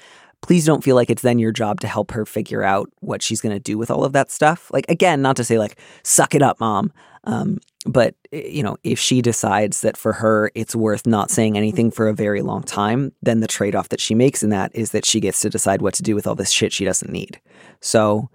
please 0.42 0.66
don't 0.66 0.84
feel 0.84 0.96
like 0.96 1.10
it's 1.10 1.22
then 1.22 1.40
your 1.40 1.52
job 1.52 1.80
to 1.80 1.88
help 1.88 2.12
her 2.12 2.26
figure 2.26 2.64
out 2.64 2.90
what 3.00 3.24
she's 3.24 3.42
going 3.42 3.56
to 3.56 3.60
do 3.60 3.78
with 3.78 3.90
all 3.90 4.04
of 4.04 4.14
that 4.14 4.30
stuff. 4.30 4.70
Like, 4.72 4.86
again, 4.90 5.22
not 5.22 5.38
to 5.38 5.44
say, 5.44 5.58
like, 5.58 5.80
suck 6.04 6.36
it 6.36 6.42
up, 6.42 6.60
mom. 6.60 6.92
Um, 7.24 7.60
but, 7.86 8.16
eh, 8.34 8.48
you 8.50 8.62
know, 8.62 8.76
if 8.84 9.00
she 9.00 9.22
decides 9.22 9.82
that 9.82 9.96
for 9.96 10.14
her 10.14 10.52
it's 10.56 10.76
worth 10.76 11.08
not 11.08 11.32
saying 11.32 11.58
anything 11.58 11.90
for 11.92 12.10
a 12.10 12.14
very 12.14 12.42
long 12.42 12.64
time, 12.64 13.14
then 13.22 13.40
the 13.40 13.48
trade 13.48 13.76
off 13.76 13.90
that 13.90 14.02
she 14.02 14.14
makes 14.14 14.44
in 14.44 14.50
that 14.50 14.76
is 14.76 14.92
that 14.92 15.06
she 15.06 15.22
gets 15.22 15.40
to 15.42 15.50
decide 15.50 15.82
what 15.82 15.94
to 15.96 16.04
do 16.04 16.16
with 16.16 16.28
all 16.28 16.36
this 16.36 16.52
shit 16.52 16.74
she 16.74 16.84
doesn't 16.84 17.12
need. 17.12 17.40
So, 17.80 18.30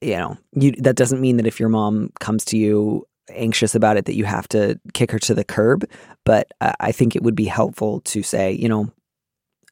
you 0.00 0.16
know, 0.16 0.36
you, 0.52 0.72
that 0.72 0.96
doesn't 0.96 1.20
mean 1.20 1.36
that 1.36 1.46
if 1.46 1.60
your 1.60 1.68
mom 1.68 2.10
comes 2.18 2.44
to 2.46 2.58
you 2.58 3.06
anxious 3.30 3.74
about 3.74 3.96
it, 3.96 4.04
that 4.06 4.16
you 4.16 4.24
have 4.24 4.48
to 4.48 4.78
kick 4.94 5.10
her 5.10 5.18
to 5.20 5.34
the 5.34 5.44
curb. 5.44 5.88
But 6.24 6.52
I 6.60 6.74
I 6.80 6.92
think 6.92 7.16
it 7.16 7.22
would 7.22 7.36
be 7.36 7.46
helpful 7.46 8.00
to 8.00 8.22
say, 8.22 8.52
you 8.52 8.68
know, 8.68 8.92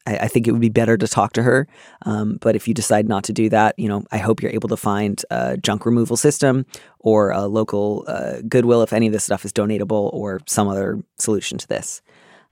I, 0.07 0.17
I 0.17 0.27
think 0.27 0.47
it 0.47 0.51
would 0.51 0.61
be 0.61 0.69
better 0.69 0.97
to 0.97 1.07
talk 1.07 1.33
to 1.33 1.43
her. 1.43 1.67
Um, 2.03 2.37
but 2.41 2.55
if 2.55 2.67
you 2.67 2.73
decide 2.73 3.07
not 3.07 3.25
to 3.25 3.33
do 3.33 3.49
that, 3.49 3.77
you 3.77 3.87
know, 3.87 4.03
I 4.11 4.17
hope 4.17 4.41
you're 4.41 4.51
able 4.51 4.69
to 4.69 4.77
find 4.77 5.23
a 5.29 5.57
junk 5.57 5.85
removal 5.85 6.17
system 6.17 6.65
or 6.99 7.31
a 7.31 7.45
local 7.45 8.05
uh, 8.07 8.41
Goodwill 8.47 8.81
if 8.81 8.93
any 8.93 9.07
of 9.07 9.13
this 9.13 9.25
stuff 9.25 9.45
is 9.45 9.53
donatable 9.53 10.13
or 10.13 10.39
some 10.47 10.67
other 10.67 11.03
solution 11.19 11.57
to 11.57 11.67
this. 11.67 12.01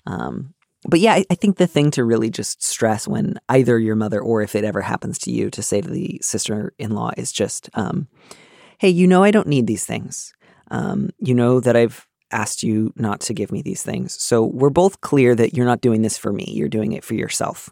Um, 0.06 0.54
but 0.88 1.00
yeah, 1.00 1.14
I, 1.14 1.26
I 1.32 1.36
think 1.36 1.58
the 1.58 1.66
thing 1.66 1.90
to 1.92 2.04
really 2.04 2.30
just 2.30 2.62
stress 2.62 3.08
when 3.08 3.40
either 3.50 3.80
your 3.80 3.96
mother 3.96 4.20
or 4.22 4.44
if 4.44 4.56
it 4.56 4.64
ever 4.64 4.82
happens 4.82 5.18
to 5.20 5.32
you 5.32 5.50
to 5.50 5.64
say 5.64 5.82
to 5.82 5.90
the 5.90 6.20
sister 6.22 6.74
in 6.78 6.92
law 6.92 7.12
is 7.18 7.32
just, 7.32 7.70
um, 7.74 8.08
hey, 8.78 8.90
you 8.90 9.08
know, 9.08 9.24
I 9.24 9.32
don't 9.32 9.48
need 9.48 9.66
these 9.66 9.86
things. 9.86 10.34
Um, 10.72 11.10
you 11.20 11.34
know 11.34 11.60
that 11.60 11.76
I've 11.76 12.08
asked 12.32 12.64
you 12.64 12.92
not 12.96 13.22
to 13.22 13.34
give 13.34 13.52
me 13.52 13.62
these 13.62 13.84
things. 13.84 14.22
So 14.22 14.44
we're 14.44 14.70
both 14.70 15.02
clear 15.02 15.36
that 15.36 15.54
you're 15.54 15.66
not 15.66 15.82
doing 15.82 16.02
this 16.02 16.18
for 16.18 16.34
me, 16.34 16.46
you're 16.50 16.70
doing 16.70 16.94
it 16.94 17.04
for 17.04 17.14
yourself. 17.14 17.70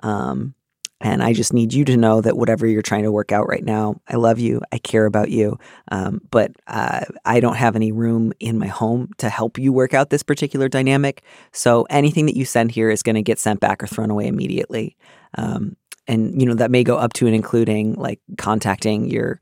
Um, 0.00 0.54
and 1.00 1.22
I 1.22 1.32
just 1.32 1.52
need 1.52 1.72
you 1.72 1.84
to 1.84 1.96
know 1.96 2.20
that 2.20 2.36
whatever 2.36 2.66
you're 2.66 2.82
trying 2.82 3.04
to 3.04 3.12
work 3.12 3.30
out 3.30 3.46
right 3.48 3.64
now, 3.64 4.00
I 4.08 4.16
love 4.16 4.40
you. 4.40 4.60
I 4.72 4.78
care 4.78 5.06
about 5.06 5.30
you. 5.30 5.58
Um, 5.92 6.20
but 6.30 6.52
uh, 6.66 7.04
I 7.24 7.38
don't 7.38 7.54
have 7.56 7.76
any 7.76 7.92
room 7.92 8.32
in 8.40 8.58
my 8.58 8.66
home 8.66 9.10
to 9.18 9.28
help 9.28 9.58
you 9.58 9.72
work 9.72 9.94
out 9.94 10.10
this 10.10 10.24
particular 10.24 10.68
dynamic. 10.68 11.22
So 11.52 11.86
anything 11.88 12.26
that 12.26 12.36
you 12.36 12.44
send 12.44 12.72
here 12.72 12.90
is 12.90 13.04
going 13.04 13.14
to 13.14 13.22
get 13.22 13.38
sent 13.38 13.60
back 13.60 13.82
or 13.82 13.86
thrown 13.86 14.10
away 14.10 14.26
immediately. 14.26 14.96
Um, 15.36 15.76
and, 16.08 16.40
you 16.40 16.48
know, 16.48 16.54
that 16.54 16.72
may 16.72 16.82
go 16.82 16.96
up 16.96 17.12
to 17.14 17.26
and 17.26 17.34
including 17.34 17.94
like 17.94 18.20
contacting 18.36 19.08
your 19.08 19.38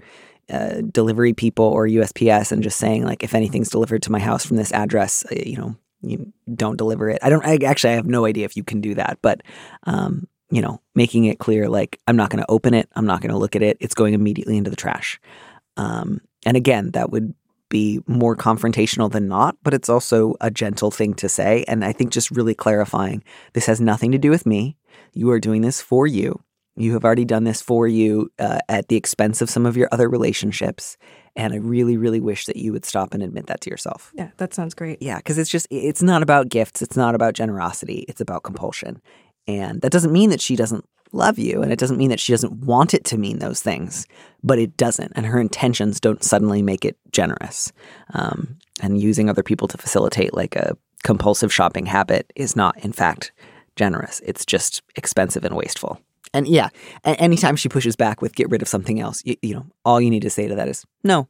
uh, 0.50 0.81
delivery 0.93 1.33
people 1.33 1.65
or 1.65 1.87
USPS 1.87 2.53
and 2.53 2.62
just 2.62 2.79
saying, 2.79 3.05
like, 3.05 3.23
if 3.23 3.35
anything's 3.35 3.71
delivered 3.71 4.03
to 4.03 4.12
my 4.12 4.19
house 4.19 4.45
from 4.45 4.57
this 4.57 4.73
address, 4.73 5.25
uh, 5.31 5.35
you 5.45 5.57
know, 5.57 5.76
you 6.03 6.33
don't 6.55 6.76
deliver 6.76 7.11
it. 7.11 7.19
I 7.23 7.31
don't, 7.31 7.45
I 7.45 7.59
actually, 7.65 7.95
I 7.95 7.97
have 7.97 8.07
no 8.07 8.25
idea 8.26 8.45
if 8.45 8.57
you 8.57 8.62
can 8.62 8.81
do 8.81 8.95
that, 8.95 9.19
but, 9.23 9.43
um, 9.85 10.29
you 10.50 10.62
know, 10.62 10.81
making 10.95 11.25
it 11.25 11.38
clear, 11.38 11.69
like, 11.69 11.99
I'm 12.07 12.17
not 12.17 12.31
going 12.31 12.43
to 12.43 12.50
open 12.50 12.75
it. 12.75 12.88
I'm 12.95 13.07
not 13.07 13.21
going 13.21 13.33
to 13.33 13.38
look 13.38 13.57
at 13.57 13.62
it. 13.62 13.76
It's 13.81 13.95
going 13.95 14.15
immediately 14.15 14.57
into 14.57 14.71
the 14.71 14.76
trash. 14.76 15.21
Um, 15.76 16.21
and 16.45 16.57
again, 16.57 16.93
that 16.93 17.11
would 17.11 17.35
be 17.69 18.00
more 18.07 18.37
confrontational 18.37 19.11
than 19.11 19.26
not, 19.26 19.57
but 19.65 19.75
it's 19.75 19.88
also 19.88 20.37
a 20.41 20.50
gentle 20.50 20.91
thing 20.91 21.15
to 21.15 21.29
say. 21.29 21.65
And 21.67 21.85
I 21.85 21.93
think 21.93 22.12
just 22.12 22.31
really 22.31 22.55
clarifying 22.55 23.25
this 23.55 23.67
has 23.67 23.81
nothing 23.81 24.12
to 24.12 24.19
do 24.19 24.31
with 24.31 24.47
me. 24.47 24.76
You 25.12 25.31
are 25.31 25.41
doing 25.41 25.62
this 25.62 25.81
for 25.81 26.07
you. 26.07 26.41
You 26.76 26.92
have 26.92 27.04
already 27.04 27.25
done 27.25 27.45
this 27.45 27.62
for 27.62 27.88
you 27.88 28.30
uh, 28.38 28.59
at 28.68 28.88
the 28.88 28.97
expense 28.97 29.40
of 29.40 29.50
some 29.50 29.66
of 29.66 29.76
your 29.76 29.88
other 29.92 30.09
relationships. 30.09 30.97
And 31.35 31.52
I 31.52 31.56
really, 31.56 31.97
really 31.97 32.21
wish 32.21 32.47
that 32.47 32.56
you 32.56 32.73
would 32.73 32.85
stop 32.85 33.14
and 33.14 33.23
admit 33.23 33.47
that 33.47 33.61
to 33.62 33.71
yourself. 33.71 34.12
Yeah, 34.14 34.30
that 34.37 34.54
sounds 34.54 34.75
great. 34.75 35.00
Yeah, 35.02 35.16
because 35.16 35.38
it's 35.38 35.50
just, 35.50 35.66
it's 35.71 36.02
not 36.02 36.23
about 36.23 36.49
gifts. 36.49 36.83
It's 36.83 36.97
not 36.97 37.14
about 37.14 37.35
generosity. 37.35 38.04
It's 38.09 38.21
about 38.21 38.42
compulsion. 38.42 39.00
And 39.47 39.80
that 39.83 39.92
doesn't 39.92 40.12
mean 40.12 40.30
that 40.30 40.40
she 40.40 40.56
doesn't 40.56 40.85
love 41.12 41.38
you. 41.38 41.62
And 41.62 41.73
it 41.73 41.78
doesn't 41.78 41.99
mean 41.99 42.11
that 42.11 42.21
she 42.21 42.33
doesn't 42.33 42.64
want 42.64 42.95
it 42.95 43.04
to 43.06 43.18
mean 43.18 43.38
those 43.38 43.62
things, 43.62 44.06
but 44.42 44.59
it 44.59 44.76
doesn't. 44.76 45.12
And 45.14 45.26
her 45.26 45.40
intentions 45.40 46.00
don't 46.00 46.23
suddenly 46.23 46.62
make 46.62 46.85
it 46.85 46.97
generous. 47.12 47.73
Um, 48.12 48.59
and 48.83 49.00
using 49.00 49.30
other 49.30 49.42
people 49.42 49.68
to 49.68 49.78
facilitate 49.78 50.35
like 50.35 50.56
a 50.56 50.76
compulsive 51.04 51.52
shopping 51.52 51.87
habit 51.87 52.33
is 52.35 52.56
not, 52.56 52.78
in 52.85 52.92
fact, 52.92 53.33
generous. 53.76 54.21
It's 54.25 54.45
just 54.45 54.83
expensive 54.97 55.45
and 55.45 55.54
wasteful. 55.54 56.00
And 56.37 56.47
yeah, 56.47 56.69
anytime 57.05 57.57
she 57.57 57.71
pushes 57.71 57.97
back 57.97 58.21
with 58.21 58.35
get 58.35 58.50
rid 58.50 58.61
of 58.61 58.69
something 58.69 59.00
else, 59.00 59.23
you, 59.25 59.37
you 59.40 59.55
know, 59.55 59.66
all 59.87 60.00
you 60.00 60.11
need 60.11 60.23
to 60.23 60.31
say 60.31 60.47
to 60.47 60.55
that 60.55 60.69
is 60.69 60.85
no. 61.02 61.28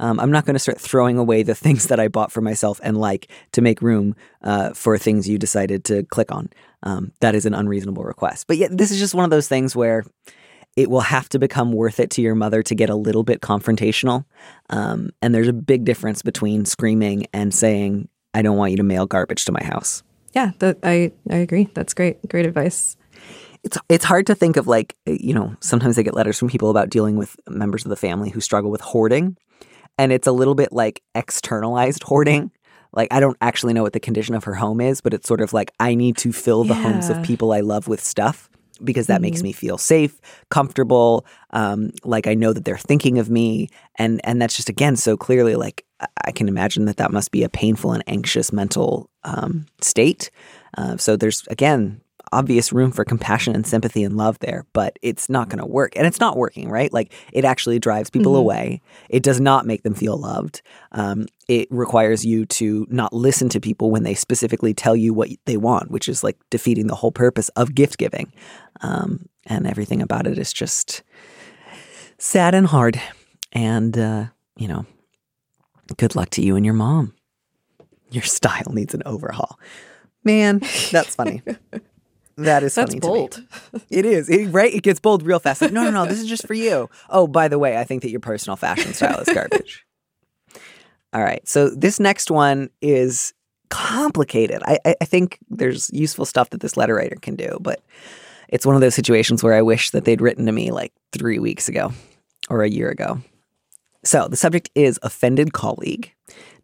Um, 0.00 0.18
I'm 0.18 0.32
not 0.32 0.44
going 0.44 0.54
to 0.54 0.60
start 0.60 0.80
throwing 0.80 1.18
away 1.18 1.44
the 1.44 1.54
things 1.64 1.86
that 1.86 1.98
I 1.98 2.08
bought 2.08 2.30
for 2.30 2.40
myself 2.40 2.80
and 2.82 2.98
like 2.98 3.30
to 3.52 3.62
make 3.62 3.80
room 3.80 4.14
uh, 4.42 4.74
for 4.74 4.98
things 4.98 5.28
you 5.28 5.38
decided 5.38 5.84
to 5.84 6.02
click 6.04 6.30
on. 6.30 6.50
Um, 6.82 7.12
that 7.20 7.34
is 7.34 7.46
an 7.46 7.54
unreasonable 7.54 8.04
request. 8.04 8.46
But 8.46 8.58
yet, 8.58 8.76
this 8.76 8.90
is 8.90 8.98
just 8.98 9.14
one 9.14 9.24
of 9.24 9.30
those 9.30 9.48
things 9.48 9.74
where 9.74 10.04
it 10.76 10.90
will 10.90 11.00
have 11.00 11.28
to 11.30 11.38
become 11.38 11.72
worth 11.72 12.00
it 12.00 12.10
to 12.10 12.22
your 12.22 12.34
mother 12.34 12.62
to 12.64 12.74
get 12.74 12.90
a 12.90 12.94
little 12.96 13.22
bit 13.22 13.40
confrontational. 13.40 14.24
Um, 14.68 15.10
and 15.22 15.34
there's 15.34 15.48
a 15.48 15.52
big 15.52 15.84
difference 15.84 16.20
between 16.20 16.66
screaming 16.66 17.26
and 17.32 17.54
saying, 17.54 18.08
I 18.34 18.42
don't 18.42 18.58
want 18.58 18.72
you 18.72 18.76
to 18.78 18.82
mail 18.82 19.06
garbage 19.06 19.44
to 19.46 19.52
my 19.52 19.62
house. 19.62 20.02
Yeah, 20.34 20.50
I, 20.60 21.12
I 21.30 21.36
agree. 21.36 21.70
That's 21.74 21.94
great. 21.94 22.28
Great 22.28 22.44
advice. 22.44 22.96
It's 23.64 23.78
it's 23.88 24.04
hard 24.04 24.26
to 24.26 24.34
think 24.34 24.56
of 24.56 24.66
like 24.66 24.96
you 25.06 25.34
know 25.34 25.54
sometimes 25.60 25.98
I 25.98 26.02
get 26.02 26.14
letters 26.14 26.38
from 26.38 26.48
people 26.48 26.70
about 26.70 26.90
dealing 26.90 27.16
with 27.16 27.36
members 27.48 27.84
of 27.84 27.88
the 27.90 27.96
family 27.96 28.30
who 28.30 28.40
struggle 28.40 28.70
with 28.70 28.80
hoarding, 28.80 29.36
and 29.98 30.12
it's 30.12 30.26
a 30.26 30.32
little 30.32 30.54
bit 30.54 30.72
like 30.72 31.02
externalized 31.14 32.02
hoarding. 32.02 32.50
Like 32.92 33.08
I 33.12 33.18
don't 33.20 33.36
actually 33.40 33.72
know 33.72 33.82
what 33.82 33.92
the 33.92 34.00
condition 34.00 34.34
of 34.34 34.44
her 34.44 34.54
home 34.54 34.80
is, 34.80 35.00
but 35.00 35.14
it's 35.14 35.26
sort 35.26 35.40
of 35.40 35.52
like 35.52 35.72
I 35.80 35.94
need 35.94 36.16
to 36.18 36.32
fill 36.32 36.62
the 36.64 36.74
homes 36.74 37.10
of 37.10 37.20
people 37.22 37.52
I 37.52 37.60
love 37.60 37.88
with 37.88 38.00
stuff 38.02 38.48
because 38.82 39.06
that 39.06 39.20
makes 39.22 39.42
me 39.42 39.52
feel 39.52 39.78
safe, 39.78 40.20
comfortable, 40.50 41.24
um, 41.50 41.92
like 42.02 42.26
I 42.26 42.34
know 42.34 42.52
that 42.52 42.64
they're 42.64 42.76
thinking 42.76 43.18
of 43.18 43.30
me, 43.30 43.68
and 43.98 44.20
and 44.24 44.40
that's 44.42 44.56
just 44.56 44.68
again 44.68 44.96
so 44.96 45.16
clearly 45.16 45.54
like 45.56 45.84
I- 46.00 46.06
I 46.26 46.32
can 46.32 46.48
imagine 46.48 46.84
that 46.86 46.98
that 46.98 47.12
must 47.12 47.30
be 47.30 47.42
a 47.44 47.48
painful 47.48 47.92
and 47.92 48.04
anxious 48.06 48.52
mental 48.52 49.08
um, 49.24 49.66
state. 49.80 50.30
Uh, 50.76 50.96
so 50.96 51.16
there's 51.16 51.42
again 51.48 52.00
obvious 52.34 52.72
room 52.72 52.90
for 52.90 53.04
compassion 53.04 53.54
and 53.54 53.66
sympathy 53.66 54.02
and 54.02 54.16
love 54.16 54.38
there, 54.40 54.66
but 54.72 54.98
it's 55.02 55.28
not 55.28 55.48
going 55.48 55.60
to 55.60 55.66
work. 55.66 55.96
And 55.96 56.06
it's 56.06 56.20
not 56.20 56.36
working, 56.36 56.68
right? 56.68 56.92
Like 56.92 57.12
it 57.32 57.44
actually 57.44 57.78
drives 57.78 58.10
people 58.10 58.34
away. 58.36 58.82
It 59.08 59.22
does 59.22 59.40
not 59.40 59.66
make 59.66 59.84
them 59.84 59.94
feel 59.94 60.16
loved. 60.16 60.60
Um, 60.92 61.26
it 61.48 61.68
requires 61.70 62.24
you 62.24 62.44
to 62.46 62.86
not 62.90 63.12
listen 63.12 63.48
to 63.50 63.60
people 63.60 63.90
when 63.90 64.02
they 64.02 64.14
specifically 64.14 64.74
tell 64.74 64.96
you 64.96 65.14
what 65.14 65.28
they 65.46 65.56
want, 65.56 65.90
which 65.90 66.08
is 66.08 66.24
like 66.24 66.36
defeating 66.50 66.88
the 66.88 66.96
whole 66.96 67.12
purpose 67.12 67.48
of 67.50 67.74
gift 67.74 67.98
giving. 67.98 68.32
Um, 68.80 69.26
and 69.46 69.66
everything 69.66 70.02
about 70.02 70.26
it 70.26 70.38
is 70.38 70.52
just 70.52 71.02
sad 72.18 72.54
and 72.54 72.66
hard. 72.66 73.00
And, 73.52 73.96
uh, 73.96 74.26
you 74.56 74.66
know, 74.66 74.86
good 75.96 76.16
luck 76.16 76.30
to 76.30 76.42
you 76.42 76.56
and 76.56 76.64
your 76.64 76.74
mom. 76.74 77.14
Your 78.10 78.22
style 78.22 78.72
needs 78.72 78.94
an 78.94 79.02
overhaul. 79.06 79.58
Man, 80.24 80.60
that's 80.90 81.14
funny. 81.14 81.42
That 82.36 82.62
is 82.62 82.74
That's 82.74 82.90
funny 82.90 83.00
bold. 83.00 83.42
It 83.90 84.04
is, 84.04 84.28
it- 84.28 84.48
right? 84.48 84.72
It 84.74 84.82
gets 84.82 85.00
bold 85.00 85.22
real 85.22 85.38
fast. 85.38 85.62
Like, 85.62 85.72
no, 85.72 85.84
no, 85.84 85.90
no, 85.90 86.06
this 86.06 86.20
is 86.20 86.26
just 86.26 86.46
for 86.46 86.54
you. 86.54 86.90
Oh, 87.08 87.26
by 87.26 87.48
the 87.48 87.58
way, 87.58 87.78
I 87.78 87.84
think 87.84 88.02
that 88.02 88.10
your 88.10 88.20
personal 88.20 88.56
fashion 88.56 88.92
style 88.92 89.20
is 89.20 89.28
garbage. 89.32 89.84
All 91.12 91.22
right. 91.22 91.46
So 91.46 91.70
this 91.70 92.00
next 92.00 92.30
one 92.30 92.70
is 92.82 93.32
complicated. 93.70 94.62
I, 94.64 94.78
I, 94.84 94.94
I 95.00 95.04
think 95.04 95.38
there's 95.48 95.90
useful 95.92 96.24
stuff 96.24 96.50
that 96.50 96.60
this 96.60 96.76
letter 96.76 96.94
writer 96.96 97.16
can 97.22 97.36
do, 97.36 97.58
but 97.60 97.82
it's 98.48 98.66
one 98.66 98.74
of 98.74 98.80
those 98.80 98.94
situations 98.96 99.42
where 99.42 99.54
I 99.54 99.62
wish 99.62 99.90
that 99.90 100.04
they'd 100.04 100.20
written 100.20 100.46
to 100.46 100.52
me 100.52 100.70
like 100.72 100.92
three 101.12 101.38
weeks 101.38 101.68
ago 101.68 101.92
or 102.50 102.62
a 102.62 102.68
year 102.68 102.88
ago. 102.90 103.20
So 104.04 104.28
the 104.28 104.36
subject 104.36 104.70
is 104.74 104.98
offended 105.02 105.52
colleague. 105.52 106.12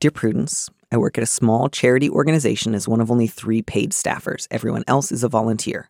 Dear 0.00 0.10
Prudence, 0.10 0.68
I 0.92 0.96
work 0.96 1.16
at 1.18 1.24
a 1.24 1.26
small 1.26 1.68
charity 1.68 2.10
organization 2.10 2.74
as 2.74 2.88
one 2.88 3.00
of 3.00 3.10
only 3.10 3.28
three 3.28 3.62
paid 3.62 3.92
staffers. 3.92 4.48
Everyone 4.50 4.82
else 4.88 5.12
is 5.12 5.22
a 5.22 5.28
volunteer. 5.28 5.88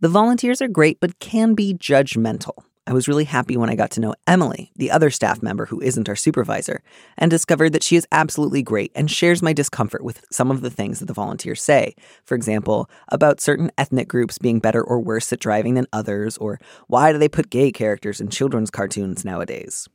The 0.00 0.08
volunteers 0.08 0.60
are 0.60 0.68
great, 0.68 1.00
but 1.00 1.18
can 1.18 1.54
be 1.54 1.72
judgmental. 1.72 2.64
I 2.86 2.92
was 2.92 3.08
really 3.08 3.24
happy 3.24 3.56
when 3.56 3.70
I 3.70 3.76
got 3.76 3.90
to 3.92 4.00
know 4.00 4.14
Emily, 4.26 4.70
the 4.76 4.90
other 4.90 5.08
staff 5.08 5.42
member 5.42 5.64
who 5.64 5.80
isn't 5.80 6.06
our 6.10 6.16
supervisor, 6.16 6.82
and 7.16 7.30
discovered 7.30 7.72
that 7.72 7.82
she 7.82 7.96
is 7.96 8.06
absolutely 8.12 8.62
great 8.62 8.92
and 8.94 9.10
shares 9.10 9.40
my 9.40 9.54
discomfort 9.54 10.04
with 10.04 10.22
some 10.30 10.50
of 10.50 10.60
the 10.60 10.68
things 10.68 10.98
that 10.98 11.06
the 11.06 11.14
volunteers 11.14 11.62
say. 11.62 11.94
For 12.26 12.34
example, 12.34 12.90
about 13.08 13.40
certain 13.40 13.70
ethnic 13.78 14.08
groups 14.08 14.36
being 14.36 14.58
better 14.58 14.84
or 14.84 15.00
worse 15.00 15.32
at 15.32 15.40
driving 15.40 15.72
than 15.72 15.86
others, 15.94 16.36
or 16.36 16.60
why 16.86 17.10
do 17.10 17.16
they 17.16 17.28
put 17.28 17.48
gay 17.48 17.72
characters 17.72 18.20
in 18.20 18.28
children's 18.28 18.70
cartoons 18.70 19.24
nowadays? 19.24 19.88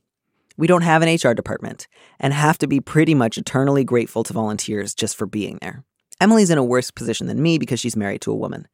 We 0.60 0.66
don't 0.66 0.82
have 0.82 1.00
an 1.00 1.08
HR 1.08 1.32
department 1.32 1.88
and 2.18 2.34
have 2.34 2.58
to 2.58 2.66
be 2.66 2.82
pretty 2.82 3.14
much 3.14 3.38
eternally 3.38 3.82
grateful 3.82 4.22
to 4.24 4.34
volunteers 4.34 4.94
just 4.94 5.16
for 5.16 5.24
being 5.24 5.58
there. 5.62 5.84
Emily's 6.20 6.50
in 6.50 6.58
a 6.58 6.62
worse 6.62 6.90
position 6.90 7.28
than 7.28 7.40
me 7.40 7.56
because 7.56 7.80
she's 7.80 7.96
married 7.96 8.20
to 8.20 8.30
a 8.30 8.36
woman. 8.36 8.68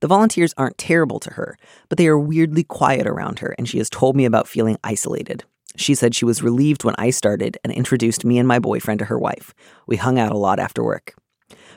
The 0.00 0.06
volunteers 0.06 0.52
aren't 0.58 0.76
terrible 0.76 1.18
to 1.20 1.32
her, 1.32 1.56
but 1.88 1.96
they 1.96 2.08
are 2.08 2.18
weirdly 2.18 2.62
quiet 2.62 3.06
around 3.06 3.38
her, 3.38 3.54
and 3.56 3.66
she 3.66 3.78
has 3.78 3.88
told 3.88 4.16
me 4.16 4.26
about 4.26 4.48
feeling 4.48 4.76
isolated. 4.84 5.44
She 5.76 5.94
said 5.94 6.14
she 6.14 6.26
was 6.26 6.42
relieved 6.42 6.84
when 6.84 6.94
I 6.98 7.08
started 7.08 7.56
and 7.64 7.72
introduced 7.72 8.22
me 8.22 8.38
and 8.38 8.46
my 8.46 8.58
boyfriend 8.58 8.98
to 8.98 9.06
her 9.06 9.18
wife. 9.18 9.54
We 9.86 9.96
hung 9.96 10.18
out 10.18 10.32
a 10.32 10.36
lot 10.38 10.58
after 10.58 10.84
work. 10.84 11.14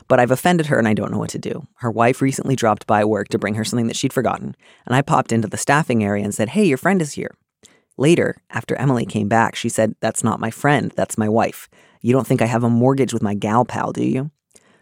but 0.10 0.20
I've 0.20 0.32
offended 0.32 0.66
her 0.66 0.78
and 0.78 0.90
I 0.90 0.94
don't 0.94 1.14
know 1.14 1.20
what 1.20 1.30
to 1.30 1.40
do. 1.40 1.66
Her 1.76 1.90
wife 1.90 2.22
recently 2.22 2.58
dropped 2.58 2.86
by 2.86 3.06
work 3.06 3.30
to 3.30 3.40
bring 3.40 3.56
her 3.56 3.64
something 3.64 3.88
that 3.88 3.96
she'd 3.96 4.12
forgotten, 4.12 4.58
and 4.86 4.94
I 4.94 5.02
popped 5.02 5.32
into 5.32 5.48
the 5.48 5.56
staffing 5.56 6.04
area 6.04 6.26
and 6.26 6.36
said, 6.36 6.50
Hey, 6.50 6.66
your 6.66 6.78
friend 6.78 7.02
is 7.02 7.14
here. 7.14 7.34
Later, 7.98 8.36
after 8.50 8.76
Emily 8.76 9.06
came 9.06 9.28
back, 9.28 9.56
she 9.56 9.70
said, 9.70 9.96
That's 10.00 10.24
not 10.24 10.40
my 10.40 10.50
friend, 10.50 10.92
that's 10.96 11.18
my 11.18 11.30
wife. 11.30 11.70
You 12.02 12.12
don't 12.12 12.26
think 12.26 12.42
I 12.42 12.48
have 12.48 12.64
a 12.64 12.70
mortgage 12.70 13.14
with 13.14 13.22
my 13.22 13.34
gal 13.34 13.66
pal, 13.66 13.92
do 13.92 14.04
you? 14.04 14.32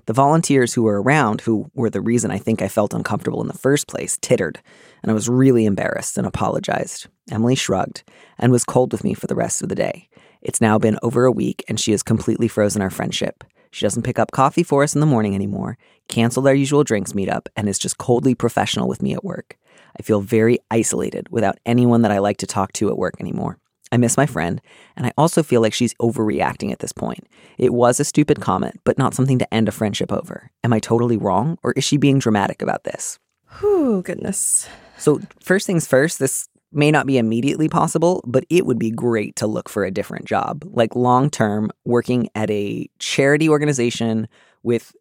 The 0.08 0.13
volunteers 0.13 0.74
who 0.74 0.84
were 0.84 1.01
around, 1.01 1.41
who 1.41 1.70
were 1.75 1.89
the 1.89 2.01
reason 2.01 2.32
I 2.32 2.39
think 2.39 2.62
I 2.62 2.68
felt 2.68 2.94
uncomfortable 2.94 3.41
in 3.41 3.48
the 3.48 3.53
first 3.53 3.88
place, 3.88 4.18
tittered, 4.22 4.60
and 5.03 5.12
I 5.12 5.13
was 5.13 5.30
really 5.30 5.65
embarrassed 5.65 6.18
and 6.18 6.25
apologized. 6.25 7.08
Emily 7.30 7.56
shrugged 7.56 8.03
and 8.39 8.51
was 8.51 8.63
cold 8.63 8.91
with 8.91 9.03
me 9.03 9.13
for 9.13 9.27
the 9.27 9.36
rest 9.36 9.62
of 9.62 9.70
the 9.70 9.75
day. 9.75 10.10
It's 10.41 10.62
now 10.62 10.80
been 10.80 10.98
over 11.03 11.25
a 11.25 11.32
week, 11.32 11.63
and 11.68 11.80
she 11.80 11.91
has 11.91 12.01
completely 12.01 12.48
frozen 12.48 12.82
our 12.82 12.89
friendship. 12.89 13.44
She 13.72 13.86
doesn't 13.86 14.03
pick 14.03 14.18
up 14.18 14.32
coffee 14.32 14.63
for 14.63 14.84
us 14.84 14.96
in 14.96 15.00
the 15.00 15.06
morning 15.06 15.36
anymore, 15.36 15.77
canceled 16.08 16.48
our 16.48 16.56
usual 16.56 16.84
drinks 16.84 17.13
meetup, 17.13 17.48
and 17.56 17.70
is 17.70 17.80
just 17.80 17.98
coldly 17.98 18.36
professional 18.36 18.88
with 18.88 19.01
me 19.01 19.13
at 19.13 19.24
work. 19.24 19.58
I 20.00 20.03
feel 20.03 20.21
very 20.21 20.60
isolated 20.69 21.27
without 21.29 21.57
anyone 21.65 22.01
that 22.03 22.12
I 22.12 22.19
like 22.19 22.38
to 22.38 22.48
talk 22.48 22.74
to 22.74 22.89
at 22.89 22.98
work 22.98 23.15
anymore. 23.19 23.57
I 23.91 23.98
miss 23.98 24.15
my 24.15 24.25
friend, 24.25 24.62
and 24.95 25.05
I 25.05 25.12
also 25.17 25.43
feel 25.43 25.60
like 25.60 25.74
she's 25.74 25.93
overreacting 25.95 26.71
at 26.71 26.79
this 26.79 26.93
point. 26.93 27.27
It 27.57 27.74
was 27.74 28.00
a 28.00 28.05
stupid 28.05 28.39
comment, 28.39 28.79
but 28.86 28.98
not 28.98 29.13
something 29.13 29.38
to 29.39 29.53
end 29.53 29.67
a 29.67 29.71
friendship 29.71 30.12
over. 30.13 30.50
Am 30.63 30.71
I 30.71 30.79
totally 30.79 31.17
wrong, 31.17 31.57
or 31.62 31.74
is 31.74 31.83
she 31.83 31.98
being 31.98 32.19
dramatic 32.19 32.62
about 32.62 32.86
this? 32.86 33.19
Oh, 33.62 34.01
goodness. 34.01 34.69
So, 34.98 35.19
first 35.43 35.67
things 35.67 35.88
first, 35.88 36.19
this 36.19 36.48
may 36.71 36.89
not 36.89 37.05
be 37.05 37.17
immediately 37.17 37.67
possible, 37.67 38.24
but 38.25 38.45
it 38.50 38.65
would 38.65 38.79
be 38.79 38.91
great 38.91 39.36
to 39.38 39.48
look 39.48 39.67
for 39.67 39.83
a 39.83 39.91
different 39.91 40.25
job, 40.25 40.63
like 40.71 40.95
long 40.95 41.29
term, 41.29 41.69
working 41.83 42.29
at 42.33 42.50
a 42.50 42.89
charity 43.00 43.50
organization 43.50 44.29
with 44.63 44.93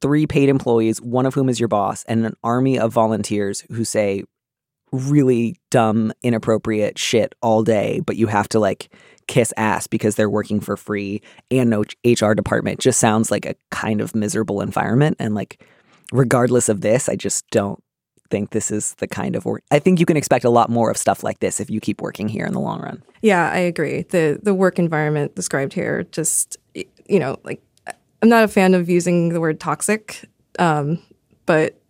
three 0.00 0.26
paid 0.26 0.48
employees, 0.48 1.00
one 1.00 1.26
of 1.26 1.34
whom 1.34 1.48
is 1.48 1.58
your 1.58 1.68
boss, 1.68 2.04
and 2.04 2.24
an 2.26 2.34
army 2.44 2.78
of 2.78 2.92
volunteers 2.92 3.64
who 3.72 3.84
say 3.84 4.24
really 4.92 5.58
dumb, 5.70 6.12
inappropriate 6.22 6.98
shit 6.98 7.34
all 7.42 7.62
day, 7.62 8.00
but 8.06 8.16
you 8.16 8.26
have 8.26 8.48
to 8.48 8.58
like 8.58 8.92
kiss 9.26 9.52
ass 9.56 9.86
because 9.86 10.14
they're 10.14 10.30
working 10.30 10.60
for 10.60 10.76
free 10.76 11.20
and 11.50 11.68
no 11.68 11.82
HR 12.04 12.32
department 12.32 12.78
just 12.78 13.00
sounds 13.00 13.30
like 13.30 13.44
a 13.44 13.56
kind 13.70 14.00
of 14.00 14.14
miserable 14.14 14.60
environment. 14.60 15.16
And 15.18 15.34
like, 15.34 15.64
regardless 16.12 16.68
of 16.68 16.80
this, 16.80 17.08
I 17.08 17.16
just 17.16 17.48
don't 17.50 17.82
think 18.30 18.50
this 18.50 18.70
is 18.70 18.94
the 18.94 19.06
kind 19.06 19.36
of 19.36 19.44
work. 19.44 19.62
I 19.70 19.78
think 19.78 20.00
you 20.00 20.06
can 20.06 20.16
expect 20.16 20.44
a 20.44 20.50
lot 20.50 20.70
more 20.70 20.90
of 20.90 20.96
stuff 20.96 21.22
like 21.22 21.40
this 21.40 21.60
if 21.60 21.70
you 21.70 21.80
keep 21.80 22.00
working 22.00 22.28
here 22.28 22.44
in 22.44 22.52
the 22.52 22.60
long 22.60 22.80
run. 22.80 23.02
Yeah, 23.22 23.50
I 23.50 23.58
agree. 23.58 24.02
The 24.02 24.38
the 24.42 24.54
work 24.54 24.78
environment 24.78 25.34
described 25.34 25.72
here 25.72 26.04
just 26.04 26.56
you 27.08 27.18
know, 27.18 27.38
like 27.44 27.62
I'm 28.26 28.30
not 28.30 28.42
a 28.42 28.48
fan 28.48 28.74
of 28.74 28.88
using 28.88 29.28
the 29.28 29.40
word 29.40 29.60
toxic, 29.60 30.28
um, 30.58 31.00
but 31.46 31.80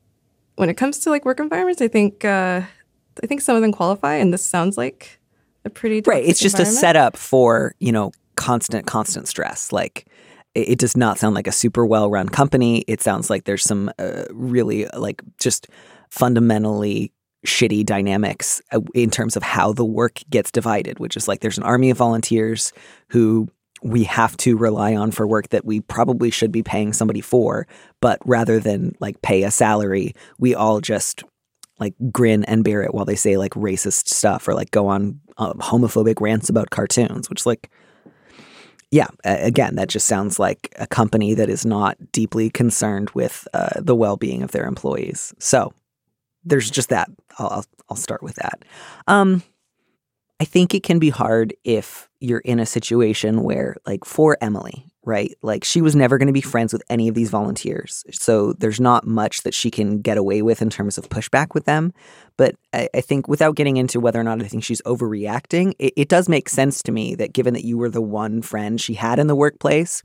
when 0.56 0.68
it 0.68 0.74
comes 0.74 0.98
to 0.98 1.10
like 1.10 1.24
work 1.24 1.40
environments, 1.40 1.80
I 1.80 1.88
think 1.88 2.26
uh, 2.26 2.60
I 3.22 3.26
think 3.26 3.40
some 3.40 3.56
of 3.56 3.62
them 3.62 3.72
qualify, 3.72 4.16
and 4.16 4.34
this 4.34 4.44
sounds 4.44 4.76
like 4.76 5.18
a 5.64 5.70
pretty 5.70 6.02
right. 6.04 6.22
It's 6.22 6.38
just 6.38 6.60
a 6.60 6.66
setup 6.66 7.16
for 7.16 7.74
you 7.80 7.90
know 7.90 8.12
constant, 8.34 8.86
constant 8.86 9.28
stress. 9.28 9.72
Like 9.72 10.08
it, 10.54 10.68
it 10.72 10.78
does 10.78 10.94
not 10.94 11.18
sound 11.18 11.34
like 11.34 11.46
a 11.46 11.52
super 11.52 11.86
well 11.86 12.10
run 12.10 12.28
company. 12.28 12.84
It 12.86 13.00
sounds 13.00 13.30
like 13.30 13.44
there's 13.44 13.64
some 13.64 13.90
uh, 13.98 14.24
really 14.30 14.86
like 14.88 15.22
just 15.40 15.68
fundamentally 16.10 17.12
shitty 17.46 17.86
dynamics 17.86 18.60
uh, 18.72 18.80
in 18.92 19.08
terms 19.08 19.38
of 19.38 19.42
how 19.42 19.72
the 19.72 19.86
work 19.86 20.20
gets 20.28 20.50
divided, 20.50 20.98
which 20.98 21.16
is 21.16 21.28
like 21.28 21.40
there's 21.40 21.56
an 21.56 21.64
army 21.64 21.88
of 21.88 21.96
volunteers 21.96 22.74
who 23.08 23.48
we 23.82 24.04
have 24.04 24.36
to 24.38 24.56
rely 24.56 24.94
on 24.94 25.10
for 25.10 25.26
work 25.26 25.50
that 25.50 25.64
we 25.64 25.80
probably 25.80 26.30
should 26.30 26.52
be 26.52 26.62
paying 26.62 26.92
somebody 26.92 27.20
for, 27.20 27.66
but 28.00 28.18
rather 28.24 28.58
than 28.58 28.94
like 29.00 29.20
pay 29.22 29.42
a 29.42 29.50
salary, 29.50 30.14
we 30.38 30.54
all 30.54 30.80
just 30.80 31.24
like 31.78 31.94
grin 32.10 32.44
and 32.44 32.64
bear 32.64 32.82
it 32.82 32.94
while 32.94 33.04
they 33.04 33.16
say 33.16 33.36
like 33.36 33.52
racist 33.52 34.08
stuff 34.08 34.48
or 34.48 34.54
like 34.54 34.70
go 34.70 34.88
on 34.88 35.20
uh, 35.38 35.52
homophobic 35.54 36.20
rants 36.20 36.48
about 36.48 36.70
cartoons, 36.70 37.28
which 37.28 37.44
like 37.44 37.70
yeah, 38.92 39.08
again, 39.24 39.74
that 39.76 39.88
just 39.88 40.06
sounds 40.06 40.38
like 40.38 40.72
a 40.78 40.86
company 40.86 41.34
that 41.34 41.50
is 41.50 41.66
not 41.66 41.96
deeply 42.12 42.50
concerned 42.50 43.10
with 43.10 43.46
uh, 43.52 43.80
the 43.80 43.96
well-being 43.96 44.42
of 44.44 44.52
their 44.52 44.64
employees. 44.64 45.34
So 45.40 45.72
there's 46.44 46.70
just 46.70 46.88
that. 46.90 47.10
I'll 47.38 47.64
I'll, 47.90 47.96
start 47.96 48.22
with 48.22 48.36
that. 48.36 48.64
Um, 49.06 49.42
I 50.38 50.44
think 50.44 50.74
it 50.74 50.82
can 50.82 50.98
be 50.98 51.10
hard 51.10 51.54
if 51.64 52.08
you're 52.20 52.40
in 52.40 52.60
a 52.60 52.66
situation 52.66 53.42
where, 53.42 53.76
like, 53.86 54.04
for 54.04 54.36
Emily, 54.42 54.86
right? 55.02 55.34
Like, 55.40 55.64
she 55.64 55.80
was 55.80 55.96
never 55.96 56.18
going 56.18 56.26
to 56.26 56.32
be 56.32 56.42
friends 56.42 56.72
with 56.74 56.82
any 56.90 57.08
of 57.08 57.14
these 57.14 57.30
volunteers. 57.30 58.04
So 58.10 58.52
there's 58.52 58.80
not 58.80 59.06
much 59.06 59.42
that 59.44 59.54
she 59.54 59.70
can 59.70 60.02
get 60.02 60.18
away 60.18 60.42
with 60.42 60.60
in 60.60 60.68
terms 60.68 60.98
of 60.98 61.08
pushback 61.08 61.54
with 61.54 61.64
them. 61.64 61.92
But 62.36 62.54
I, 62.74 62.88
I 62.94 63.00
think 63.00 63.28
without 63.28 63.56
getting 63.56 63.78
into 63.78 63.98
whether 63.98 64.20
or 64.20 64.24
not 64.24 64.42
I 64.42 64.48
think 64.48 64.62
she's 64.62 64.82
overreacting, 64.82 65.74
it, 65.78 65.94
it 65.96 66.08
does 66.08 66.28
make 66.28 66.50
sense 66.50 66.82
to 66.82 66.92
me 66.92 67.14
that 67.14 67.32
given 67.32 67.54
that 67.54 67.64
you 67.64 67.78
were 67.78 67.90
the 67.90 68.02
one 68.02 68.42
friend 68.42 68.78
she 68.78 68.94
had 68.94 69.18
in 69.18 69.28
the 69.28 69.36
workplace, 69.36 70.02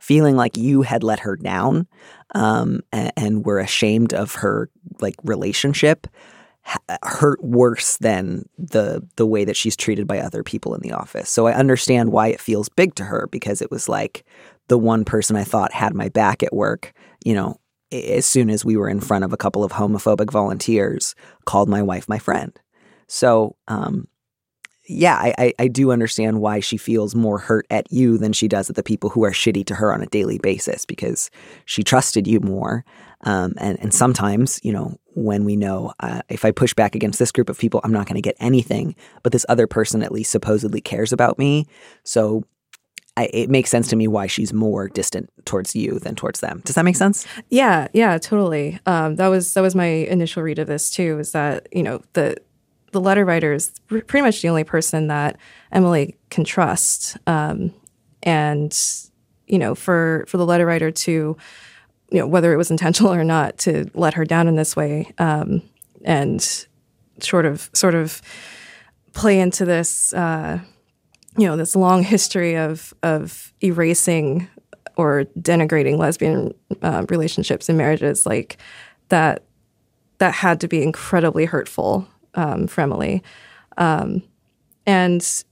feeling 0.00 0.36
like 0.36 0.56
you 0.56 0.82
had 0.82 1.04
let 1.04 1.20
her 1.20 1.36
down 1.36 1.86
um, 2.34 2.80
and, 2.92 3.12
and 3.16 3.46
were 3.46 3.58
ashamed 3.60 4.12
of 4.12 4.36
her 4.36 4.70
like 5.00 5.16
relationship 5.22 6.08
hurt 7.02 7.42
worse 7.42 7.96
than 7.98 8.48
the 8.58 9.06
the 9.16 9.26
way 9.26 9.44
that 9.44 9.56
she's 9.56 9.76
treated 9.76 10.06
by 10.06 10.18
other 10.18 10.42
people 10.42 10.74
in 10.74 10.80
the 10.80 10.92
office. 10.92 11.30
So 11.30 11.46
I 11.46 11.54
understand 11.54 12.12
why 12.12 12.28
it 12.28 12.40
feels 12.40 12.68
big 12.68 12.94
to 12.96 13.04
her 13.04 13.28
because 13.30 13.62
it 13.62 13.70
was 13.70 13.88
like 13.88 14.24
the 14.68 14.78
one 14.78 15.04
person 15.04 15.36
I 15.36 15.44
thought 15.44 15.72
had 15.72 15.94
my 15.94 16.08
back 16.08 16.42
at 16.42 16.52
work, 16.52 16.92
you 17.24 17.34
know, 17.34 17.56
as 17.90 18.26
soon 18.26 18.50
as 18.50 18.64
we 18.64 18.76
were 18.76 18.88
in 18.88 19.00
front 19.00 19.24
of 19.24 19.32
a 19.32 19.36
couple 19.36 19.64
of 19.64 19.72
homophobic 19.72 20.30
volunteers, 20.30 21.14
called 21.46 21.68
my 21.68 21.82
wife 21.82 22.08
my 22.08 22.18
friend. 22.18 22.58
So, 23.06 23.56
um, 23.68 24.06
yeah, 24.88 25.16
I, 25.16 25.34
I, 25.38 25.54
I 25.58 25.68
do 25.68 25.92
understand 25.92 26.40
why 26.40 26.60
she 26.60 26.78
feels 26.78 27.14
more 27.14 27.38
hurt 27.38 27.66
at 27.70 27.92
you 27.92 28.16
than 28.16 28.32
she 28.32 28.48
does 28.48 28.70
at 28.70 28.76
the 28.76 28.82
people 28.82 29.10
who 29.10 29.22
are 29.24 29.30
shitty 29.30 29.66
to 29.66 29.74
her 29.74 29.92
on 29.92 30.02
a 30.02 30.06
daily 30.06 30.38
basis 30.38 30.86
because 30.86 31.30
she 31.66 31.84
trusted 31.84 32.26
you 32.26 32.40
more. 32.40 32.84
Um, 33.22 33.54
and, 33.58 33.78
and 33.80 33.92
sometimes, 33.92 34.60
you 34.62 34.72
know, 34.72 34.96
when 35.14 35.44
we 35.44 35.56
know 35.56 35.92
uh, 36.00 36.22
if 36.28 36.44
I 36.44 36.52
push 36.52 36.72
back 36.72 36.94
against 36.94 37.18
this 37.18 37.32
group 37.32 37.50
of 37.50 37.58
people, 37.58 37.80
I'm 37.84 37.92
not 37.92 38.06
going 38.06 38.14
to 38.14 38.22
get 38.22 38.36
anything, 38.40 38.94
but 39.22 39.32
this 39.32 39.44
other 39.48 39.66
person 39.66 40.02
at 40.02 40.12
least 40.12 40.30
supposedly 40.30 40.80
cares 40.80 41.12
about 41.12 41.38
me. 41.38 41.66
So 42.04 42.44
I, 43.18 43.28
it 43.32 43.50
makes 43.50 43.68
sense 43.68 43.88
to 43.88 43.96
me 43.96 44.06
why 44.06 44.28
she's 44.28 44.52
more 44.52 44.88
distant 44.88 45.28
towards 45.44 45.74
you 45.74 45.98
than 45.98 46.14
towards 46.14 46.38
them. 46.38 46.62
Does 46.64 46.76
that 46.76 46.84
make 46.84 46.94
sense? 46.94 47.26
Yeah, 47.50 47.88
yeah, 47.92 48.16
totally. 48.16 48.78
Um, 48.86 49.16
that 49.16 49.26
was 49.26 49.54
that 49.54 49.60
was 49.60 49.74
my 49.74 49.86
initial 49.86 50.44
read 50.44 50.60
of 50.60 50.68
this 50.68 50.88
too. 50.88 51.18
Is 51.18 51.32
that 51.32 51.66
you 51.72 51.82
know 51.82 52.00
the 52.12 52.36
the 52.92 53.00
letter 53.00 53.24
writer 53.24 53.52
is 53.52 53.72
pretty 53.88 54.22
much 54.22 54.42
the 54.42 54.48
only 54.48 54.64
person 54.64 55.08
that 55.08 55.36
Emily 55.72 56.16
can 56.30 56.44
trust, 56.44 57.16
um, 57.26 57.74
and 58.22 58.76
you 59.46 59.58
know 59.58 59.74
for 59.74 60.24
for 60.28 60.36
the 60.36 60.46
letter 60.46 60.66
writer 60.66 60.90
to 60.90 61.36
you 62.10 62.18
know 62.18 62.26
whether 62.26 62.52
it 62.52 62.56
was 62.56 62.70
intentional 62.70 63.12
or 63.12 63.24
not 63.24 63.58
to 63.58 63.90
let 63.94 64.14
her 64.14 64.24
down 64.24 64.48
in 64.48 64.56
this 64.56 64.76
way 64.76 65.12
um, 65.18 65.62
and 66.04 66.66
sort 67.20 67.46
of 67.46 67.70
sort 67.72 67.94
of 67.94 68.22
play 69.12 69.40
into 69.40 69.64
this 69.64 70.12
uh, 70.14 70.58
you 71.36 71.46
know 71.46 71.56
this 71.56 71.76
long 71.76 72.02
history 72.02 72.56
of 72.56 72.94
of 73.02 73.52
erasing 73.62 74.48
or 74.96 75.24
denigrating 75.38 75.96
lesbian 75.96 76.52
uh, 76.82 77.04
relationships 77.08 77.68
and 77.68 77.78
marriages 77.78 78.26
like 78.26 78.56
that 79.08 79.44
that 80.18 80.34
had 80.34 80.60
to 80.60 80.68
be 80.68 80.82
incredibly 80.82 81.44
hurtful 81.44 82.08
um, 82.38 82.66
for 82.66 82.80
Emily 82.80 83.22
um, 83.76 84.22
and 84.86 85.44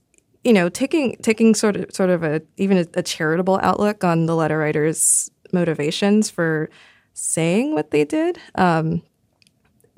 you 0.43 0.53
know 0.53 0.69
taking 0.69 1.15
taking 1.21 1.53
sort 1.53 1.75
of 1.75 1.85
sort 1.91 2.09
of 2.09 2.23
a 2.23 2.41
even 2.57 2.77
a, 2.77 2.85
a 2.95 3.03
charitable 3.03 3.59
outlook 3.61 4.03
on 4.03 4.25
the 4.25 4.35
letter 4.35 4.57
writer's 4.57 5.29
motivations 5.51 6.29
for 6.29 6.69
saying 7.13 7.73
what 7.73 7.91
they 7.91 8.05
did 8.05 8.39
um, 8.55 9.01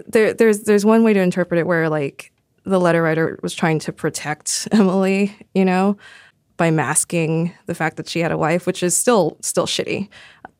there 0.08 0.34
there's 0.34 0.64
there's 0.64 0.86
one 0.86 1.04
way 1.04 1.14
to 1.14 1.20
interpret 1.20 1.60
it 1.60 1.68
where 1.68 1.90
like 1.90 2.32
the 2.70 2.80
letter 2.80 3.02
writer 3.02 3.40
was 3.42 3.54
trying 3.54 3.80
to 3.80 3.92
protect 3.92 4.68
Emily, 4.72 5.36
you 5.54 5.66
know, 5.66 5.98
by 6.58 6.72
masking 6.72 7.54
the 7.66 7.76
fact 7.76 7.98
that 7.98 8.08
she 8.08 8.20
had 8.20 8.32
a 8.32 8.38
wife, 8.38 8.66
which 8.66 8.84
is 8.84 8.96
still 8.96 9.38
still 9.42 9.66
shitty, 9.66 10.10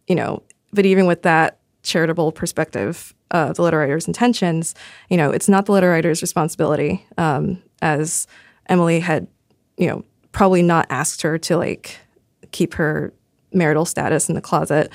you 0.08 0.16
know. 0.16 0.44
But 0.74 0.86
even 0.86 1.06
with 1.06 1.24
that 1.24 1.60
charitable 1.84 2.32
perspective 2.32 3.14
of 3.32 3.56
the 3.56 3.62
letter 3.62 3.78
writer's 3.78 4.08
intentions, 4.08 4.76
you 5.10 5.18
know, 5.18 5.32
it's 5.32 5.50
not 5.50 5.66
the 5.66 5.72
letter 5.72 5.90
writer's 5.90 6.22
responsibility, 6.22 7.06
um, 7.18 7.62
as 7.82 8.28
Emily 8.68 9.00
had, 9.00 9.28
you 9.78 9.88
know, 9.88 10.04
probably 10.32 10.62
not 10.62 10.86
asked 10.90 11.22
her 11.22 11.38
to 11.38 11.58
like 11.58 11.98
keep 12.52 12.74
her 12.76 13.14
marital 13.54 13.86
status 13.86 14.30
in 14.30 14.36
the 14.36 14.42
closet. 14.42 14.92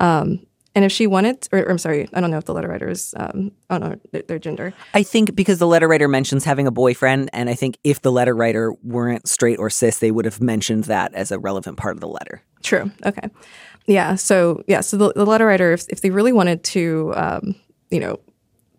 Um, 0.00 0.46
and 0.74 0.84
if 0.84 0.92
she 0.92 1.06
wanted, 1.06 1.48
or, 1.52 1.60
or 1.60 1.70
I'm 1.70 1.78
sorry, 1.78 2.06
I 2.12 2.20
don't 2.20 2.30
know 2.30 2.36
if 2.36 2.44
the 2.44 2.52
letter 2.52 2.68
writers, 2.68 3.14
um, 3.16 3.50
I 3.70 3.78
don't 3.78 3.90
know 3.90 4.00
their, 4.12 4.22
their 4.22 4.38
gender. 4.38 4.74
I 4.92 5.02
think 5.02 5.34
because 5.34 5.58
the 5.58 5.66
letter 5.66 5.88
writer 5.88 6.06
mentions 6.06 6.44
having 6.44 6.66
a 6.66 6.70
boyfriend, 6.70 7.30
and 7.32 7.48
I 7.48 7.54
think 7.54 7.78
if 7.82 8.02
the 8.02 8.12
letter 8.12 8.34
writer 8.34 8.74
weren't 8.84 9.26
straight 9.26 9.58
or 9.58 9.70
cis, 9.70 10.00
they 10.00 10.10
would 10.10 10.26
have 10.26 10.42
mentioned 10.42 10.84
that 10.84 11.14
as 11.14 11.32
a 11.32 11.38
relevant 11.38 11.78
part 11.78 11.96
of 11.96 12.00
the 12.00 12.08
letter. 12.08 12.42
True. 12.62 12.90
Okay. 13.06 13.28
yeah. 13.86 14.16
So 14.16 14.62
yeah. 14.66 14.82
So 14.82 14.98
the, 14.98 15.12
the 15.14 15.24
letter 15.24 15.46
writer, 15.46 15.72
if, 15.72 15.86
if 15.88 16.02
they 16.02 16.10
really 16.10 16.32
wanted 16.32 16.62
to, 16.64 17.12
um, 17.16 17.54
you 17.90 18.00
know, 18.00 18.18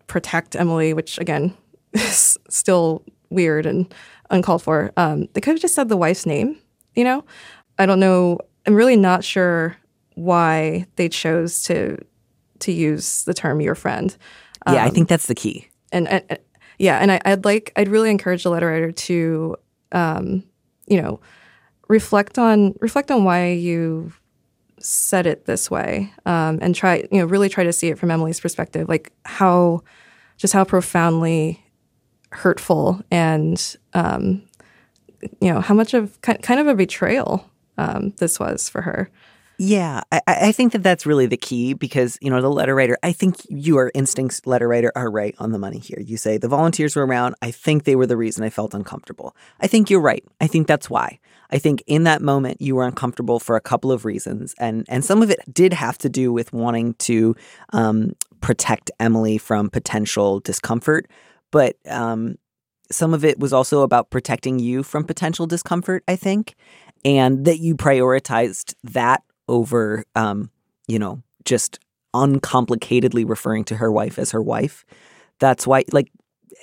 protect 0.07 0.55
Emily, 0.55 0.93
which 0.93 1.17
again 1.19 1.55
is 1.93 2.37
still 2.49 3.03
weird 3.29 3.65
and 3.65 3.93
uncalled 4.29 4.61
for, 4.63 4.91
um, 4.97 5.27
they 5.33 5.41
could 5.41 5.51
have 5.51 5.61
just 5.61 5.75
said 5.75 5.89
the 5.89 5.97
wife's 5.97 6.25
name. 6.25 6.57
You 6.95 7.03
know, 7.03 7.25
I 7.77 7.85
don't 7.85 7.99
know. 7.99 8.39
I'm 8.65 8.73
really 8.75 8.95
not 8.97 9.23
sure 9.23 9.77
why 10.15 10.85
they 10.95 11.09
chose 11.09 11.61
to 11.63 11.97
to 12.59 12.71
use 12.71 13.23
the 13.25 13.33
term 13.33 13.61
"your 13.61 13.75
friend." 13.75 14.15
yeah, 14.67 14.83
I 14.83 14.87
Um, 14.87 14.93
think 14.93 15.07
that's 15.09 15.27
the 15.27 15.35
key. 15.35 15.67
and, 15.91 16.07
and 16.07 16.23
and- 16.29 16.39
yeah, 16.79 16.97
and 16.99 17.11
I, 17.11 17.19
I'd 17.25 17.43
like 17.45 17.71
I'd 17.75 17.87
really 17.87 18.09
encourage 18.11 18.43
the 18.43 18.49
letter 18.51 18.67
writer 18.67 18.91
to, 18.91 19.55
um, 19.93 20.43
you 20.87 21.01
know, 21.01 21.19
reflect 21.87 22.37
on 22.37 22.75
reflect 22.81 23.09
on 23.11 23.23
why 23.23 23.51
you 23.51 24.11
said 24.79 25.25
it 25.25 25.45
this 25.45 25.69
way, 25.71 26.13
um, 26.25 26.59
and 26.61 26.75
try 26.75 27.07
you 27.11 27.19
know 27.19 27.25
really 27.25 27.49
try 27.49 27.63
to 27.63 27.73
see 27.73 27.89
it 27.89 27.97
from 27.97 28.11
Emily's 28.11 28.39
perspective, 28.39 28.87
like 28.87 29.11
how 29.25 29.81
just 30.37 30.53
how 30.53 30.63
profoundly 30.63 31.63
hurtful 32.31 33.01
and 33.09 33.77
um, 33.93 34.43
you 35.41 35.51
know 35.51 35.61
how 35.61 35.73
much 35.73 35.93
of 35.93 36.19
kind 36.21 36.59
of 36.59 36.67
a 36.67 36.75
betrayal 36.75 37.49
um, 37.77 38.13
this 38.17 38.39
was 38.39 38.69
for 38.69 38.81
her. 38.81 39.09
Yeah, 39.59 40.01
I, 40.11 40.21
I 40.27 40.51
think 40.51 40.73
that 40.73 40.83
that's 40.83 41.07
really 41.07 41.25
the 41.25 41.35
key 41.35 41.73
because, 41.73 42.19
you 42.21 42.29
know, 42.29 42.41
the 42.41 42.49
letter 42.49 42.75
writer, 42.75 42.95
I 43.01 43.11
think 43.11 43.37
your 43.49 43.91
instincts, 43.95 44.45
letter 44.45 44.67
writer, 44.67 44.91
are 44.95 45.09
right 45.09 45.33
on 45.39 45.51
the 45.51 45.57
money 45.57 45.79
here. 45.79 45.99
You 45.99 46.15
say 46.15 46.37
the 46.37 46.47
volunteers 46.47 46.95
were 46.95 47.07
around. 47.07 47.33
I 47.41 47.49
think 47.49 47.83
they 47.83 47.95
were 47.95 48.05
the 48.05 48.17
reason 48.17 48.43
I 48.43 48.51
felt 48.51 48.75
uncomfortable. 48.75 49.35
I 49.59 49.65
think 49.65 49.89
you're 49.89 49.99
right. 49.99 50.23
I 50.39 50.45
think 50.45 50.67
that's 50.67 50.91
why. 50.91 51.19
I 51.49 51.57
think 51.57 51.83
in 51.87 52.03
that 52.03 52.21
moment 52.21 52.61
you 52.61 52.75
were 52.75 52.85
uncomfortable 52.85 53.39
for 53.39 53.55
a 53.55 53.61
couple 53.61 53.91
of 53.91 54.05
reasons. 54.05 54.53
And, 54.59 54.85
and 54.89 55.03
some 55.03 55.23
of 55.23 55.31
it 55.31 55.39
did 55.51 55.73
have 55.73 55.97
to 55.99 56.09
do 56.09 56.31
with 56.31 56.53
wanting 56.53 56.93
to 56.95 57.35
um, 57.73 58.13
protect 58.41 58.91
Emily 58.99 59.39
from 59.39 59.71
potential 59.71 60.39
discomfort. 60.39 61.09
But 61.51 61.77
um, 61.87 62.35
some 62.91 63.11
of 63.11 63.25
it 63.25 63.39
was 63.39 63.53
also 63.53 63.81
about 63.81 64.11
protecting 64.11 64.59
you 64.59 64.83
from 64.83 65.03
potential 65.03 65.47
discomfort, 65.47 66.03
I 66.07 66.15
think, 66.15 66.53
and 67.03 67.45
that 67.45 67.59
you 67.59 67.75
prioritized 67.75 68.75
that 68.83 69.23
over, 69.47 70.03
um, 70.15 70.49
you 70.88 70.99
know, 70.99 71.21
just 71.45 71.79
uncomplicatedly 72.15 73.27
referring 73.27 73.63
to 73.65 73.75
her 73.75 73.91
wife 73.91 74.17
as 74.17 74.31
her 74.31 74.41
wife. 74.41 74.86
That's 75.39 75.67
why, 75.67 75.83
like, 75.91 76.12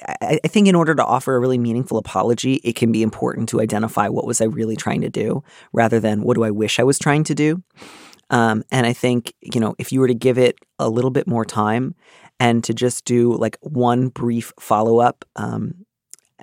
I, 0.07 0.39
I 0.45 0.49
think 0.49 0.69
in 0.69 0.75
order 0.75 0.95
to 0.95 1.05
offer 1.05 1.35
a 1.35 1.39
really 1.39 1.59
meaningful 1.59 1.99
apology, 1.99 2.55
it 2.65 2.75
can 2.77 2.93
be 2.93 3.03
important 3.03 3.49
to 3.51 3.61
identify 3.61 4.09
what 4.09 4.27
was 4.27 4.41
I 4.41 4.47
really 4.47 4.77
trying 4.77 5.03
to 5.03 5.11
do 5.11 5.45
rather 5.73 6.01
than 6.01 6.23
what 6.23 6.35
do 6.35 6.45
I 6.45 6.51
wish 6.51 6.79
I 6.79 6.85
was 6.85 6.99
trying 6.99 7.25
to 7.25 7.35
do. 7.35 7.63
Um, 8.31 8.65
and 8.71 8.87
I 8.87 8.93
think, 8.93 9.33
you 9.41 9.61
know, 9.61 9.75
if 9.79 9.93
you 9.93 10.01
were 10.01 10.09
to 10.09 10.15
give 10.15 10.39
it 10.39 10.57
a 10.79 10.89
little 10.89 11.11
bit 11.11 11.27
more 11.27 11.45
time 11.45 11.95
and 12.41 12.65
to 12.65 12.75
just 12.75 13.05
do 13.05 13.35
like 13.35 13.59
one 13.61 14.09
brief 14.09 14.53
follow 14.59 14.99
up, 14.99 15.25
um, 15.37 15.84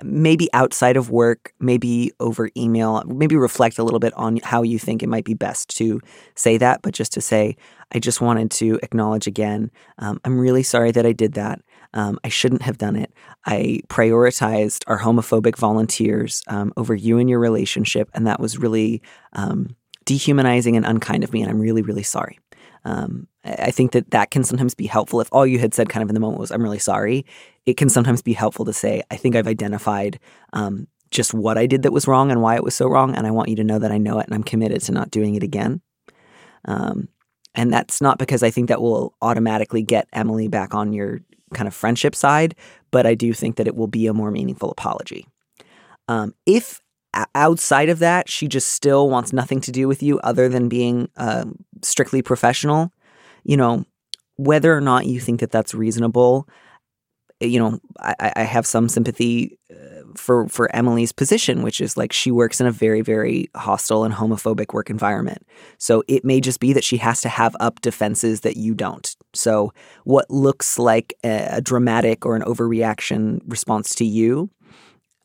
maybe 0.02 0.48
outside 0.54 0.96
of 0.96 1.10
work, 1.10 1.52
maybe 1.60 2.12
over 2.18 2.50
email, 2.56 3.02
maybe 3.06 3.36
reflect 3.36 3.78
a 3.78 3.84
little 3.84 4.00
bit 4.00 4.12
on 4.14 4.38
how 4.42 4.62
you 4.62 4.78
think 4.78 5.02
it 5.02 5.08
might 5.08 5.24
be 5.24 5.34
best 5.34 5.76
to 5.76 6.00
say 6.34 6.56
that. 6.58 6.82
But 6.82 6.94
just 6.94 7.12
to 7.12 7.20
say, 7.20 7.56
I 7.92 7.98
just 7.98 8.20
wanted 8.20 8.50
to 8.52 8.78
acknowledge 8.82 9.26
again, 9.26 9.70
um, 9.98 10.20
I'm 10.24 10.38
really 10.38 10.62
sorry 10.62 10.92
that 10.92 11.06
I 11.06 11.12
did 11.12 11.34
that. 11.34 11.60
Um, 11.94 12.18
I 12.24 12.28
shouldn't 12.28 12.62
have 12.62 12.78
done 12.78 12.96
it. 12.96 13.12
I 13.44 13.80
prioritized 13.88 14.82
our 14.86 14.98
homophobic 14.98 15.56
volunteers 15.58 16.42
um, 16.48 16.72
over 16.76 16.94
you 16.94 17.18
and 17.18 17.28
your 17.28 17.38
relationship, 17.38 18.08
and 18.14 18.26
that 18.26 18.40
was 18.40 18.58
really 18.58 19.02
um, 19.34 19.76
dehumanizing 20.06 20.76
and 20.76 20.86
unkind 20.86 21.22
of 21.22 21.32
me. 21.34 21.42
And 21.42 21.50
I'm 21.50 21.60
really, 21.60 21.82
really 21.82 22.02
sorry. 22.02 22.38
Um, 22.84 23.28
I 23.44 23.52
I 23.52 23.70
think 23.70 23.92
that 23.92 24.10
that 24.12 24.30
can 24.30 24.44
sometimes 24.44 24.74
be 24.74 24.86
helpful. 24.86 25.20
If 25.20 25.28
all 25.32 25.46
you 25.46 25.58
had 25.58 25.74
said 25.74 25.88
kind 25.88 26.02
of 26.02 26.08
in 26.08 26.14
the 26.14 26.20
moment 26.20 26.40
was, 26.40 26.50
I'm 26.50 26.62
really 26.62 26.78
sorry, 26.78 27.26
it 27.66 27.76
can 27.76 27.88
sometimes 27.88 28.22
be 28.22 28.32
helpful 28.32 28.64
to 28.64 28.72
say, 28.72 29.02
I 29.10 29.16
think 29.16 29.36
I've 29.36 29.46
identified 29.46 30.18
um, 30.52 30.88
just 31.10 31.32
what 31.32 31.58
I 31.58 31.66
did 31.66 31.82
that 31.82 31.92
was 31.92 32.08
wrong 32.08 32.30
and 32.30 32.42
why 32.42 32.56
it 32.56 32.64
was 32.64 32.74
so 32.74 32.88
wrong. 32.88 33.14
And 33.14 33.26
I 33.26 33.30
want 33.30 33.48
you 33.48 33.56
to 33.56 33.64
know 33.64 33.78
that 33.78 33.92
I 33.92 33.98
know 33.98 34.18
it 34.18 34.26
and 34.26 34.34
I'm 34.34 34.42
committed 34.42 34.80
to 34.82 34.92
not 34.92 35.10
doing 35.10 35.34
it 35.34 35.42
again. 35.42 35.80
Um, 36.64 37.08
and 37.54 37.72
that's 37.72 38.00
not 38.00 38.18
because 38.18 38.42
I 38.42 38.50
think 38.50 38.68
that 38.68 38.80
will 38.80 39.14
automatically 39.20 39.82
get 39.82 40.08
Emily 40.12 40.48
back 40.48 40.74
on 40.74 40.92
your 40.92 41.20
kind 41.52 41.68
of 41.68 41.74
friendship 41.74 42.14
side, 42.14 42.54
but 42.90 43.06
I 43.06 43.14
do 43.14 43.32
think 43.34 43.56
that 43.56 43.66
it 43.66 43.76
will 43.76 43.86
be 43.86 44.06
a 44.06 44.14
more 44.14 44.30
meaningful 44.30 44.70
apology. 44.70 45.26
Um, 46.08 46.34
if 46.46 46.80
outside 47.34 47.90
of 47.90 47.98
that, 47.98 48.28
she 48.28 48.48
just 48.48 48.68
still 48.68 49.08
wants 49.10 49.32
nothing 49.32 49.60
to 49.60 49.72
do 49.72 49.86
with 49.86 50.02
you 50.02 50.18
other 50.20 50.48
than 50.48 50.68
being 50.68 51.10
um, 51.16 51.56
strictly 51.82 52.22
professional, 52.22 52.90
you 53.44 53.56
know, 53.56 53.84
whether 54.36 54.74
or 54.74 54.80
not 54.80 55.06
you 55.06 55.20
think 55.20 55.40
that 55.40 55.50
that's 55.50 55.74
reasonable, 55.74 56.48
you 57.46 57.58
know, 57.58 57.78
I, 57.98 58.32
I 58.36 58.42
have 58.42 58.66
some 58.66 58.88
sympathy 58.88 59.58
uh, 59.70 60.02
for 60.16 60.48
for 60.48 60.74
Emily's 60.74 61.12
position, 61.12 61.62
which 61.62 61.80
is 61.80 61.96
like 61.96 62.12
she 62.12 62.30
works 62.30 62.60
in 62.60 62.66
a 62.66 62.72
very 62.72 63.00
very 63.00 63.48
hostile 63.56 64.04
and 64.04 64.14
homophobic 64.14 64.72
work 64.72 64.90
environment. 64.90 65.46
So 65.78 66.02
it 66.08 66.24
may 66.24 66.40
just 66.40 66.60
be 66.60 66.72
that 66.72 66.84
she 66.84 66.96
has 66.98 67.20
to 67.22 67.28
have 67.28 67.56
up 67.60 67.80
defenses 67.80 68.40
that 68.40 68.56
you 68.56 68.74
don't. 68.74 69.14
So 69.34 69.72
what 70.04 70.30
looks 70.30 70.78
like 70.78 71.14
a, 71.24 71.60
dramatic 71.62 72.26
or 72.26 72.36
an 72.36 72.42
overreaction 72.42 73.40
response 73.46 73.94
to 73.96 74.04
you, 74.04 74.50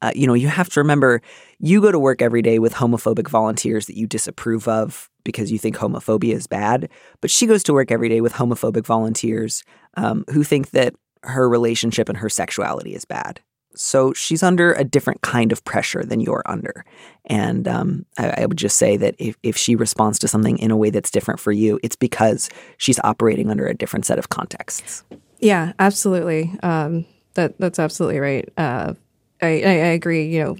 uh, 0.01 0.11
you 0.15 0.27
know, 0.27 0.33
you 0.33 0.47
have 0.47 0.69
to 0.69 0.79
remember 0.79 1.21
you 1.59 1.81
go 1.81 1.91
to 1.91 1.99
work 1.99 2.21
every 2.21 2.41
day 2.41 2.59
with 2.59 2.73
homophobic 2.73 3.27
volunteers 3.27 3.87
that 3.87 3.97
you 3.97 4.07
disapprove 4.07 4.67
of 4.67 5.09
because 5.23 5.51
you 5.51 5.57
think 5.57 5.75
homophobia 5.75 6.33
is 6.33 6.47
bad. 6.47 6.89
But 7.19 7.31
she 7.31 7.47
goes 7.47 7.63
to 7.63 7.73
work 7.73 7.91
every 7.91 8.07
day 8.07 8.21
with 8.21 8.33
homophobic 8.33 8.85
volunteers 8.85 9.63
um, 9.95 10.23
who 10.31 10.43
think 10.43 10.69
that 10.71 10.93
her 11.23 11.47
relationship 11.49 12.09
and 12.09 12.17
her 12.17 12.29
sexuality 12.29 12.93
is 12.93 13.05
bad. 13.05 13.39
So 13.75 14.11
she's 14.13 14.41
under 14.41 14.73
a 14.73 14.83
different 14.83 15.21
kind 15.21 15.51
of 15.51 15.63
pressure 15.63 16.03
than 16.03 16.19
you're 16.19 16.41
under. 16.45 16.83
And 17.25 17.67
um, 17.67 18.05
I, 18.17 18.41
I 18.41 18.45
would 18.45 18.57
just 18.57 18.77
say 18.77 18.97
that 18.97 19.15
if, 19.19 19.37
if 19.43 19.55
she 19.55 19.75
responds 19.75 20.17
to 20.19 20.27
something 20.27 20.57
in 20.57 20.71
a 20.71 20.77
way 20.77 20.89
that's 20.89 21.11
different 21.11 21.39
for 21.39 21.51
you, 21.51 21.79
it's 21.83 21.95
because 21.95 22.49
she's 22.77 22.99
operating 23.03 23.51
under 23.51 23.67
a 23.67 23.75
different 23.75 24.05
set 24.05 24.17
of 24.17 24.29
contexts. 24.29 25.03
Yeah, 25.39 25.73
absolutely. 25.77 26.57
Um, 26.63 27.05
that 27.35 27.57
that's 27.59 27.77
absolutely 27.77 28.19
right. 28.19 28.49
Uh, 28.57 28.93
I, 29.41 29.47
I 29.47 29.69
I 29.69 29.91
agree. 29.93 30.25
You 30.25 30.43
know, 30.43 30.57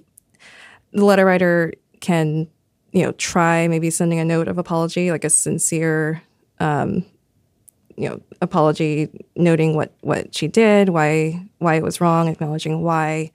the 0.94 1.04
letter 1.04 1.26
writer 1.26 1.74
can 2.00 2.48
you 2.92 3.04
know 3.04 3.12
try 3.14 3.68
maybe 3.68 3.90
sending 3.90 4.20
a 4.20 4.26
note 4.26 4.48
of 4.48 4.60
apology, 4.60 5.12
like 5.12 5.24
a 5.24 5.30
sincere, 5.30 6.22
um, 6.60 7.04
you 7.98 8.08
know, 8.08 8.22
apology, 8.42 9.10
noting 9.36 9.76
what 9.76 9.94
what 10.02 10.34
she 10.34 10.48
did, 10.48 10.90
why 10.90 11.44
why 11.58 11.76
it 11.76 11.84
was 11.84 12.00
wrong, 12.00 12.28
acknowledging 12.28 12.82
why, 12.84 13.32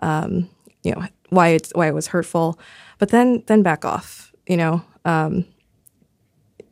um, 0.00 0.48
you 0.82 0.92
know, 0.92 1.06
why 1.30 1.48
it's 1.48 1.70
why 1.74 1.86
it 1.86 1.94
was 1.94 2.08
hurtful, 2.08 2.58
but 2.98 3.10
then 3.10 3.42
then 3.46 3.62
back 3.62 3.84
off. 3.84 4.32
You 4.46 4.56
know. 4.56 4.82
Um, 5.04 5.46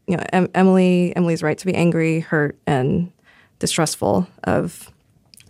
you 0.06 0.16
know, 0.16 0.24
em- 0.32 0.48
Emily. 0.54 1.14
Emily's 1.14 1.42
right 1.42 1.58
to 1.58 1.66
be 1.66 1.74
angry, 1.74 2.20
hurt, 2.20 2.58
and 2.66 3.12
distrustful 3.58 4.26
of 4.44 4.90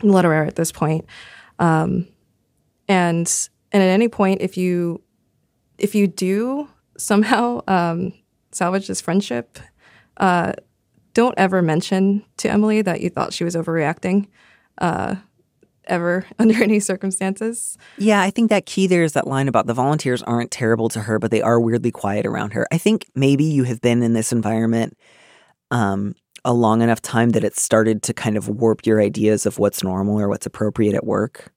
Letterer 0.01 0.46
at 0.46 0.57
this 0.57 0.72
point. 0.72 1.07
Um, 1.59 2.09
and 2.88 3.48
and 3.72 3.83
at 3.83 3.88
any 3.88 4.09
point, 4.09 4.42
if 4.42 4.57
you 4.57 5.01
if 5.79 5.94
you 5.94 6.07
do 6.07 6.68
somehow 6.96 7.61
um, 7.68 8.12
salvage 8.51 8.88
this 8.88 9.01
friendship, 9.01 9.59
uh, 10.16 10.53
don't 11.14 11.34
ever 11.36 11.62
mention 11.62 12.24
to 12.38 12.50
Emily 12.50 12.82
that 12.82 13.00
you 13.00 13.10
thought 13.10 13.32
she 13.32 13.44
was 13.44 13.54
overreacting. 13.54 14.28
Uh, 14.78 15.16
ever 15.88 16.26
under 16.38 16.62
any 16.62 16.80
circumstances. 16.80 17.76
Yeah, 17.96 18.20
I 18.20 18.30
think 18.30 18.50
that 18.50 18.66
key 18.66 18.86
there 18.86 19.02
is 19.02 19.14
that 19.14 19.26
line 19.26 19.48
about 19.48 19.66
the 19.66 19.74
volunteers 19.74 20.22
aren't 20.22 20.50
terrible 20.50 20.88
to 20.90 21.00
her, 21.00 21.18
but 21.18 21.30
they 21.30 21.42
are 21.42 21.58
weirdly 21.58 21.90
quiet 21.90 22.26
around 22.26 22.52
her. 22.52 22.66
I 22.70 22.78
think 22.78 23.06
maybe 23.14 23.44
you 23.44 23.64
have 23.64 23.80
been 23.80 24.02
in 24.02 24.12
this 24.12 24.32
environment 24.32 24.96
um, 25.70 26.14
a 26.44 26.52
long 26.52 26.82
enough 26.82 27.02
time 27.02 27.30
that 27.30 27.44
it's 27.44 27.60
started 27.60 28.02
to 28.04 28.14
kind 28.14 28.36
of 28.36 28.48
warp 28.48 28.86
your 28.86 29.00
ideas 29.02 29.46
of 29.46 29.58
what's 29.58 29.82
normal 29.82 30.20
or 30.20 30.28
what's 30.28 30.46
appropriate 30.46 30.94
at 30.94 31.04
work. 31.04 31.52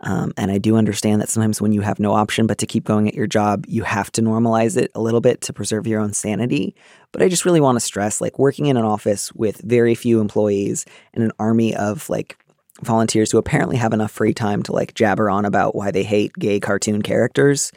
Um, 0.00 0.32
and 0.36 0.50
I 0.50 0.58
do 0.58 0.76
understand 0.76 1.20
that 1.20 1.28
sometimes 1.28 1.60
when 1.60 1.72
you 1.72 1.80
have 1.80 1.98
no 1.98 2.12
option 2.12 2.46
but 2.46 2.58
to 2.58 2.66
keep 2.66 2.84
going 2.84 3.08
at 3.08 3.14
your 3.14 3.26
job, 3.26 3.64
you 3.66 3.82
have 3.82 4.12
to 4.12 4.22
normalize 4.22 4.76
it 4.76 4.92
a 4.94 5.00
little 5.00 5.20
bit 5.20 5.40
to 5.42 5.52
preserve 5.52 5.86
your 5.86 6.00
own 6.00 6.12
sanity. 6.12 6.76
But 7.12 7.22
I 7.22 7.28
just 7.28 7.44
really 7.44 7.60
want 7.60 7.76
to 7.76 7.80
stress 7.80 8.20
like 8.20 8.38
working 8.38 8.66
in 8.66 8.76
an 8.76 8.84
office 8.84 9.32
with 9.32 9.60
very 9.62 9.94
few 9.94 10.20
employees 10.20 10.84
and 11.14 11.24
an 11.24 11.32
army 11.38 11.74
of 11.74 12.08
like 12.08 12.38
volunteers 12.82 13.32
who 13.32 13.38
apparently 13.38 13.76
have 13.76 13.92
enough 13.92 14.12
free 14.12 14.34
time 14.34 14.62
to 14.62 14.72
like 14.72 14.94
jabber 14.94 15.28
on 15.28 15.44
about 15.44 15.74
why 15.74 15.90
they 15.90 16.04
hate 16.04 16.32
gay 16.34 16.60
cartoon 16.60 17.02
characters 17.02 17.72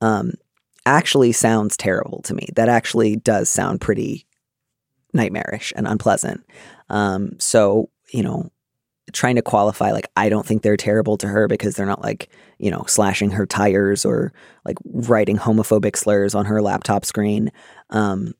um, 0.00 0.32
actually 0.86 1.32
sounds 1.32 1.76
terrible 1.76 2.22
to 2.22 2.34
me. 2.34 2.48
That 2.54 2.68
actually 2.68 3.16
does 3.16 3.48
sound 3.48 3.80
pretty 3.80 4.26
nightmarish 5.12 5.72
and 5.74 5.88
unpleasant. 5.88 6.44
Um, 6.88 7.32
so, 7.38 7.90
you 8.12 8.22
know, 8.22 8.50
trying 9.12 9.36
to 9.36 9.42
qualify 9.42 9.92
like 9.92 10.08
I 10.16 10.28
don't 10.28 10.46
think 10.46 10.62
they're 10.62 10.76
terrible 10.76 11.16
to 11.18 11.28
her 11.28 11.46
because 11.46 11.76
they're 11.76 11.86
not 11.86 12.02
like, 12.02 12.30
you 12.58 12.70
know, 12.70 12.84
slashing 12.86 13.30
her 13.30 13.46
tires 13.46 14.04
or 14.04 14.32
like 14.64 14.76
writing 14.84 15.36
homophobic 15.36 15.96
slurs 15.96 16.34
on 16.34 16.46
her 16.46 16.62
laptop 16.62 17.04
screen. 17.04 17.52
Um, 17.90 18.34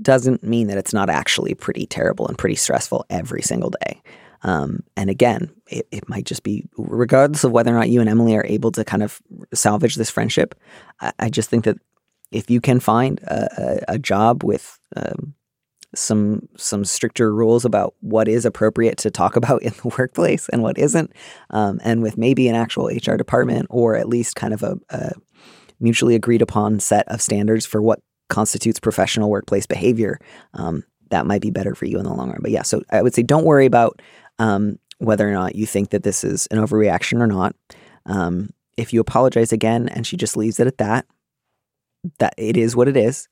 doesn't 0.00 0.44
mean 0.44 0.68
that 0.68 0.78
it's 0.78 0.92
not 0.92 1.10
actually 1.10 1.54
pretty 1.54 1.86
terrible 1.86 2.28
and 2.28 2.38
pretty 2.38 2.54
stressful 2.54 3.04
every 3.10 3.42
single 3.42 3.70
day. 3.70 4.00
Um, 4.42 4.80
and 4.96 5.10
again, 5.10 5.50
it, 5.66 5.88
it 5.90 6.08
might 6.08 6.26
just 6.26 6.42
be, 6.42 6.68
regardless 6.76 7.44
of 7.44 7.50
whether 7.50 7.74
or 7.74 7.78
not 7.78 7.88
you 7.88 8.00
and 8.00 8.08
Emily 8.10 8.36
are 8.36 8.46
able 8.46 8.70
to 8.72 8.84
kind 8.84 9.02
of 9.02 9.20
salvage 9.54 9.96
this 9.96 10.10
friendship, 10.10 10.54
I, 11.00 11.12
I 11.18 11.30
just 11.30 11.48
think 11.48 11.64
that 11.64 11.78
if 12.30 12.50
you 12.50 12.60
can 12.60 12.78
find 12.78 13.20
a, 13.20 13.48
a, 13.88 13.94
a 13.94 13.98
job 13.98 14.44
with 14.44 14.78
um, 14.96 15.34
some 15.94 16.48
some 16.56 16.84
stricter 16.84 17.34
rules 17.34 17.64
about 17.64 17.94
what 18.00 18.28
is 18.28 18.44
appropriate 18.44 18.98
to 18.98 19.10
talk 19.10 19.36
about 19.40 19.62
in 19.62 19.72
the 19.82 19.94
workplace 19.98 20.48
and 20.50 20.62
what 20.62 20.78
isn't, 20.78 21.12
um, 21.50 21.80
and 21.84 22.02
with 22.02 22.18
maybe 22.18 22.48
an 22.48 22.54
actual 22.54 22.86
HR 22.86 23.16
department 23.16 23.66
or 23.70 23.96
at 23.96 24.08
least 24.08 24.36
kind 24.36 24.54
of 24.54 24.62
a, 24.62 24.76
a 24.90 25.12
mutually 25.80 26.14
agreed 26.14 26.42
upon 26.42 26.80
set 26.80 27.06
of 27.08 27.20
standards 27.20 27.66
for 27.66 27.82
what 27.82 28.00
constitutes 28.30 28.80
professional 28.80 29.30
workplace 29.30 29.66
behavior, 29.66 30.18
um, 30.54 30.82
that 31.10 31.26
might 31.26 31.42
be 31.42 31.50
better 31.50 31.74
for 31.74 31.84
you 31.84 31.98
in 31.98 32.04
the 32.04 32.12
long 32.12 32.30
run. 32.30 32.38
But 32.40 32.50
yeah, 32.50 32.62
so 32.62 32.82
I 32.90 33.02
would 33.02 33.14
say 33.14 33.22
don't 33.22 33.44
worry 33.44 33.66
about 33.66 34.00
um, 34.38 34.78
whether 34.98 35.28
or 35.28 35.32
not 35.32 35.54
you 35.54 35.66
think 35.66 35.90
that 35.90 36.02
this 36.02 36.24
is 36.24 36.46
an 36.50 36.58
overreaction 36.58 37.20
or 37.20 37.26
not. 37.26 37.54
Um, 38.06 38.50
if 38.76 38.92
you 38.92 39.00
apologize 39.00 39.52
again 39.52 39.88
and 39.88 40.06
she 40.06 40.16
just 40.16 40.36
leaves 40.36 40.58
it 40.58 40.66
at 40.66 40.78
that, 40.78 41.06
that 42.18 42.34
it 42.36 42.56
is 42.56 42.74
what 42.74 42.88
it 42.88 42.96
is. 42.96 43.28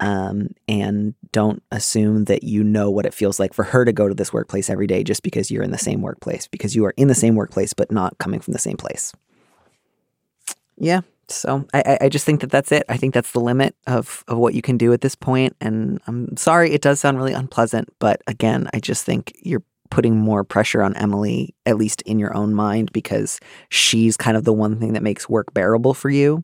Um, 0.00 0.48
and 0.66 1.14
don't 1.30 1.62
assume 1.70 2.24
that 2.24 2.42
you 2.42 2.64
know 2.64 2.90
what 2.90 3.04
it 3.04 3.12
feels 3.12 3.38
like 3.38 3.52
for 3.52 3.64
her 3.64 3.84
to 3.84 3.92
go 3.92 4.08
to 4.08 4.14
this 4.14 4.32
workplace 4.32 4.70
every 4.70 4.86
day 4.86 5.04
just 5.04 5.22
because 5.22 5.50
you're 5.50 5.62
in 5.62 5.72
the 5.72 5.78
same 5.78 6.00
workplace, 6.00 6.48
because 6.48 6.74
you 6.74 6.86
are 6.86 6.94
in 6.96 7.08
the 7.08 7.14
same 7.14 7.34
workplace, 7.34 7.74
but 7.74 7.92
not 7.92 8.16
coming 8.16 8.40
from 8.40 8.52
the 8.52 8.58
same 8.58 8.78
place. 8.78 9.12
Yeah. 10.78 11.02
So 11.28 11.66
I, 11.74 11.98
I 12.00 12.08
just 12.08 12.24
think 12.24 12.40
that 12.40 12.50
that's 12.50 12.72
it. 12.72 12.84
I 12.88 12.96
think 12.96 13.14
that's 13.14 13.32
the 13.32 13.40
limit 13.40 13.76
of, 13.86 14.24
of 14.26 14.38
what 14.38 14.54
you 14.54 14.62
can 14.62 14.78
do 14.78 14.92
at 14.92 15.02
this 15.02 15.14
point. 15.14 15.54
And 15.60 16.00
I'm 16.06 16.36
sorry, 16.36 16.72
it 16.72 16.82
does 16.82 16.98
sound 16.98 17.18
really 17.18 17.34
unpleasant. 17.34 17.92
But 17.98 18.22
again, 18.26 18.68
I 18.72 18.80
just 18.80 19.04
think 19.04 19.32
you're 19.42 19.62
putting 19.90 20.16
more 20.16 20.44
pressure 20.44 20.82
on 20.82 20.96
Emily, 20.96 21.54
at 21.66 21.76
least 21.76 22.02
in 22.02 22.18
your 22.18 22.34
own 22.34 22.54
mind, 22.54 22.92
because 22.92 23.38
she's 23.68 24.16
kind 24.16 24.36
of 24.36 24.44
the 24.44 24.52
one 24.52 24.78
thing 24.78 24.94
that 24.94 25.02
makes 25.02 25.28
work 25.28 25.52
bearable 25.52 25.94
for 25.94 26.10
you. 26.10 26.42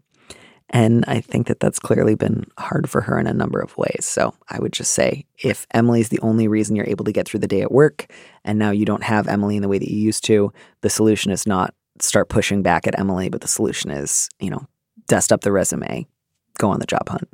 And 0.70 1.04
I 1.06 1.20
think 1.20 1.46
that 1.46 1.60
that's 1.60 1.78
clearly 1.78 2.16
been 2.16 2.44
hard 2.58 2.90
for 2.90 3.00
her 3.02 3.18
in 3.18 3.26
a 3.26 3.32
number 3.32 3.60
of 3.60 3.76
ways. 3.78 4.04
So 4.04 4.34
I 4.48 4.58
would 4.58 4.72
just 4.72 4.92
say 4.92 5.24
if 5.38 5.66
Emily's 5.72 6.08
the 6.08 6.20
only 6.20 6.48
reason 6.48 6.74
you're 6.74 6.88
able 6.88 7.04
to 7.04 7.12
get 7.12 7.28
through 7.28 7.40
the 7.40 7.46
day 7.46 7.62
at 7.62 7.70
work, 7.70 8.12
and 8.44 8.58
now 8.58 8.72
you 8.72 8.84
don't 8.84 9.04
have 9.04 9.28
Emily 9.28 9.56
in 9.56 9.62
the 9.62 9.68
way 9.68 9.78
that 9.78 9.90
you 9.90 9.98
used 9.98 10.24
to, 10.24 10.52
the 10.80 10.90
solution 10.90 11.30
is 11.30 11.46
not 11.46 11.72
start 12.00 12.28
pushing 12.28 12.62
back 12.62 12.86
at 12.86 12.98
Emily, 12.98 13.28
but 13.28 13.40
the 13.40 13.48
solution 13.48 13.90
is, 13.90 14.28
you 14.40 14.50
know, 14.50 14.66
dust 15.06 15.32
up 15.32 15.42
the 15.42 15.52
resume, 15.52 16.06
go 16.58 16.68
on 16.70 16.80
the 16.80 16.86
job 16.86 17.08
hunt. 17.08 17.28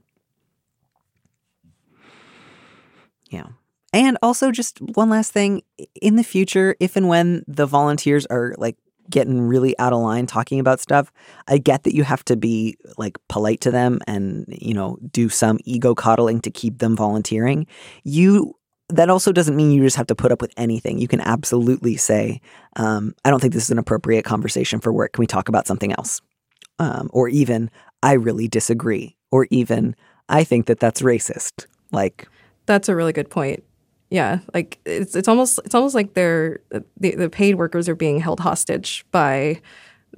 Yeah. 3.31 3.47
And 3.95 4.17
also, 4.23 4.51
just 4.51 4.81
one 4.81 5.11
last 5.11 5.33
thing 5.33 5.63
in 6.01 6.17
the 6.17 6.23
future, 6.23 6.77
if 6.81 6.97
and 6.97 7.09
when 7.09 7.45
the 7.47 7.67
volunteers 7.67 8.25
are 8.27 8.55
like 8.57 8.77
getting 9.11 9.41
really 9.41 9.79
out 9.79 9.93
of 9.93 10.01
line 10.01 10.27
talking 10.27 10.61
about 10.61 10.81
stuff, 10.81 11.13
I 11.49 11.59
get 11.59 11.83
that 11.85 11.95
you 11.95 12.05
have 12.05 12.25
to 12.27 12.37
be 12.37 12.77
like 12.99 13.19
polite 13.29 13.61
to 13.63 13.71
them 13.71 14.01
and, 14.07 14.47
you 14.49 14.75
know, 14.75 14.99
do 15.11 15.29
some 15.29 15.59
ego 15.65 15.95
coddling 15.95 16.41
to 16.41 16.51
keep 16.51 16.79
them 16.79 16.97
volunteering. 16.97 17.67
You 18.05 18.55
that 18.89 19.09
also 19.09 19.33
doesn't 19.33 19.57
mean 19.57 19.71
you 19.71 19.83
just 19.83 19.97
have 19.97 20.07
to 20.09 20.15
put 20.15 20.33
up 20.33 20.43
with 20.43 20.53
anything. 20.59 20.99
You 20.99 21.09
can 21.09 21.21
absolutely 21.21 21.97
say, 21.97 22.41
um, 22.77 23.15
I 23.25 23.31
don't 23.31 23.41
think 23.41 23.55
this 23.55 23.65
is 23.65 23.71
an 23.71 23.79
appropriate 23.79 24.25
conversation 24.25 24.81
for 24.81 24.93
work. 24.93 25.15
Can 25.15 25.23
we 25.23 25.27
talk 25.27 25.49
about 25.49 25.67
something 25.67 25.93
else? 25.93 26.21
Um, 26.79 27.09
or 27.13 27.29
even, 27.29 27.71
I 28.03 28.13
really 28.15 28.49
disagree. 28.49 29.17
Or 29.31 29.47
even, 29.51 29.97
I 30.29 30.45
think 30.45 30.67
that 30.67 30.79
that's 30.79 31.01
racist. 31.01 31.67
Like, 31.91 32.29
That's 32.67 32.89
a 32.89 32.95
really 32.95 33.15
good 33.15 33.31
point. 33.31 33.65
Yeah, 34.13 34.41
like 34.53 34.79
it's 34.85 35.17
it's 35.17 35.27
almost 35.29 35.59
it's 35.65 35.75
almost 35.75 35.95
like 35.95 36.13
they're 36.13 36.61
the, 37.01 37.17
the 37.17 37.31
paid 37.31 37.55
workers 37.55 37.89
are 37.89 37.95
being 37.97 38.21
held 38.21 38.41
hostage 38.41 39.07
by 39.11 39.61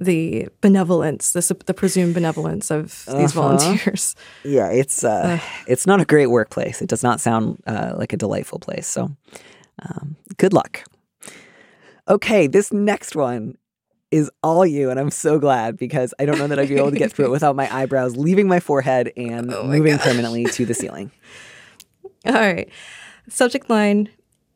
the 0.01 0.49
benevolence, 0.59 1.31
the 1.31 1.55
the 1.65 1.73
presumed 1.73 2.13
benevolence 2.13 2.69
of 2.71 3.05
these 3.05 3.33
Uh-huh. 3.35 3.57
volunteers. 3.57 4.13
yeah, 4.43 4.69
it's 4.69 5.05
uh, 5.05 5.39
it's 5.65 5.87
not 5.87 6.01
a 6.01 6.05
great 6.05 6.27
workplace. 6.27 6.81
It 6.81 6.89
does 6.89 7.03
not 7.03 7.21
sound 7.21 7.63
uh, 7.67 7.93
like 7.97 8.11
a 8.11 8.17
delightful 8.17 8.59
place. 8.59 8.85
So, 8.85 9.15
um, 9.81 10.17
good 10.37 10.51
luck. 10.51 10.83
Okay, 12.09 12.47
this 12.47 12.73
next 12.73 13.15
one 13.15 13.57
is 14.11 14.29
all 14.43 14.65
you, 14.65 14.89
and 14.89 14.99
I'm 14.99 15.09
so 15.11 15.39
glad 15.39 15.77
because 15.77 16.13
I 16.19 16.25
don't 16.25 16.37
know 16.37 16.47
that 16.47 16.59
I'd 16.59 16.67
be 16.69 16.75
able 16.75 16.91
to 16.91 16.97
get 16.97 17.13
through 17.13 17.25
it 17.27 17.31
without 17.37 17.55
my 17.55 17.73
eyebrows 17.73 18.15
leaving 18.17 18.47
my 18.47 18.59
forehead 18.59 19.11
and 19.15 19.47
moving 19.47 19.97
permanently 19.99 20.43
to 20.45 20.65
the 20.65 20.73
ceiling. 20.73 21.11
All 22.25 22.33
right. 22.33 22.69
Subject 23.27 23.71
line 23.71 24.09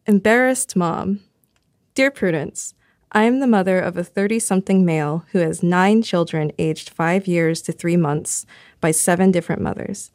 Embarrassed 0.05 0.75
Mom. 0.75 1.21
Dear 1.95 2.11
Prudence, 2.11 2.75
I 3.11 3.23
am 3.23 3.39
the 3.39 3.47
mother 3.47 3.79
of 3.79 3.97
a 3.97 4.03
30 4.03 4.37
something 4.37 4.85
male 4.85 5.25
who 5.31 5.39
has 5.39 5.63
nine 5.63 6.03
children 6.03 6.51
aged 6.59 6.91
five 6.91 7.25
years 7.25 7.63
to 7.63 7.71
three 7.71 7.97
months 7.97 8.45
by 8.79 8.91
seven 8.91 9.31
different 9.31 9.63
mothers. 9.63 10.11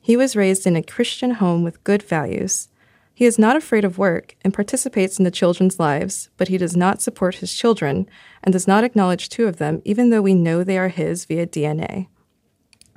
He 0.00 0.16
was 0.16 0.36
raised 0.36 0.68
in 0.68 0.76
a 0.76 0.84
Christian 0.84 1.32
home 1.32 1.64
with 1.64 1.82
good 1.82 2.00
values. 2.00 2.68
He 3.12 3.24
is 3.24 3.40
not 3.40 3.56
afraid 3.56 3.84
of 3.84 3.98
work 3.98 4.36
and 4.42 4.54
participates 4.54 5.18
in 5.18 5.24
the 5.24 5.30
children's 5.32 5.80
lives, 5.80 6.30
but 6.36 6.46
he 6.46 6.58
does 6.58 6.76
not 6.76 7.02
support 7.02 7.36
his 7.36 7.52
children 7.52 8.08
and 8.44 8.52
does 8.52 8.68
not 8.68 8.84
acknowledge 8.84 9.28
two 9.28 9.48
of 9.48 9.56
them, 9.56 9.82
even 9.84 10.10
though 10.10 10.22
we 10.22 10.34
know 10.34 10.62
they 10.62 10.78
are 10.78 10.90
his 10.90 11.24
via 11.24 11.44
DNA. 11.44 12.06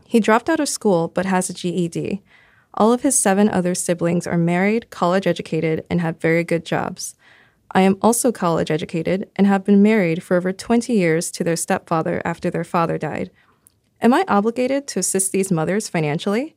He 0.06 0.20
dropped 0.20 0.50
out 0.50 0.60
of 0.60 0.70
school 0.70 1.08
but 1.08 1.26
has 1.26 1.50
a 1.50 1.54
GED. 1.54 2.22
All 2.80 2.94
of 2.94 3.02
his 3.02 3.20
seven 3.20 3.50
other 3.50 3.76
siblings 3.76 4.26
are 4.26 4.38
married, 4.38 4.90
college 4.90 5.28
educated, 5.28 5.86
and 5.90 6.00
have 6.00 6.22
very 6.22 6.46
good 6.46 6.66
jobs. 6.66 7.16
I 7.72 7.82
am 7.82 7.98
also 8.02 8.32
college 8.32 8.72
educated 8.72 9.30
and 9.36 9.46
have 9.46 9.66
been 9.66 9.84
married 9.84 10.24
for 10.24 10.38
over 10.38 10.54
20 10.54 10.94
years 10.94 11.30
to 11.32 11.44
their 11.44 11.58
stepfather 11.58 12.22
after 12.24 12.50
their 12.50 12.64
father 12.64 12.98
died. 12.98 13.32
Am 14.02 14.14
I 14.14 14.24
obligated 14.30 14.88
to 14.88 15.00
assist 15.00 15.34
these 15.34 15.52
mothers 15.52 15.90
financially? 15.90 16.56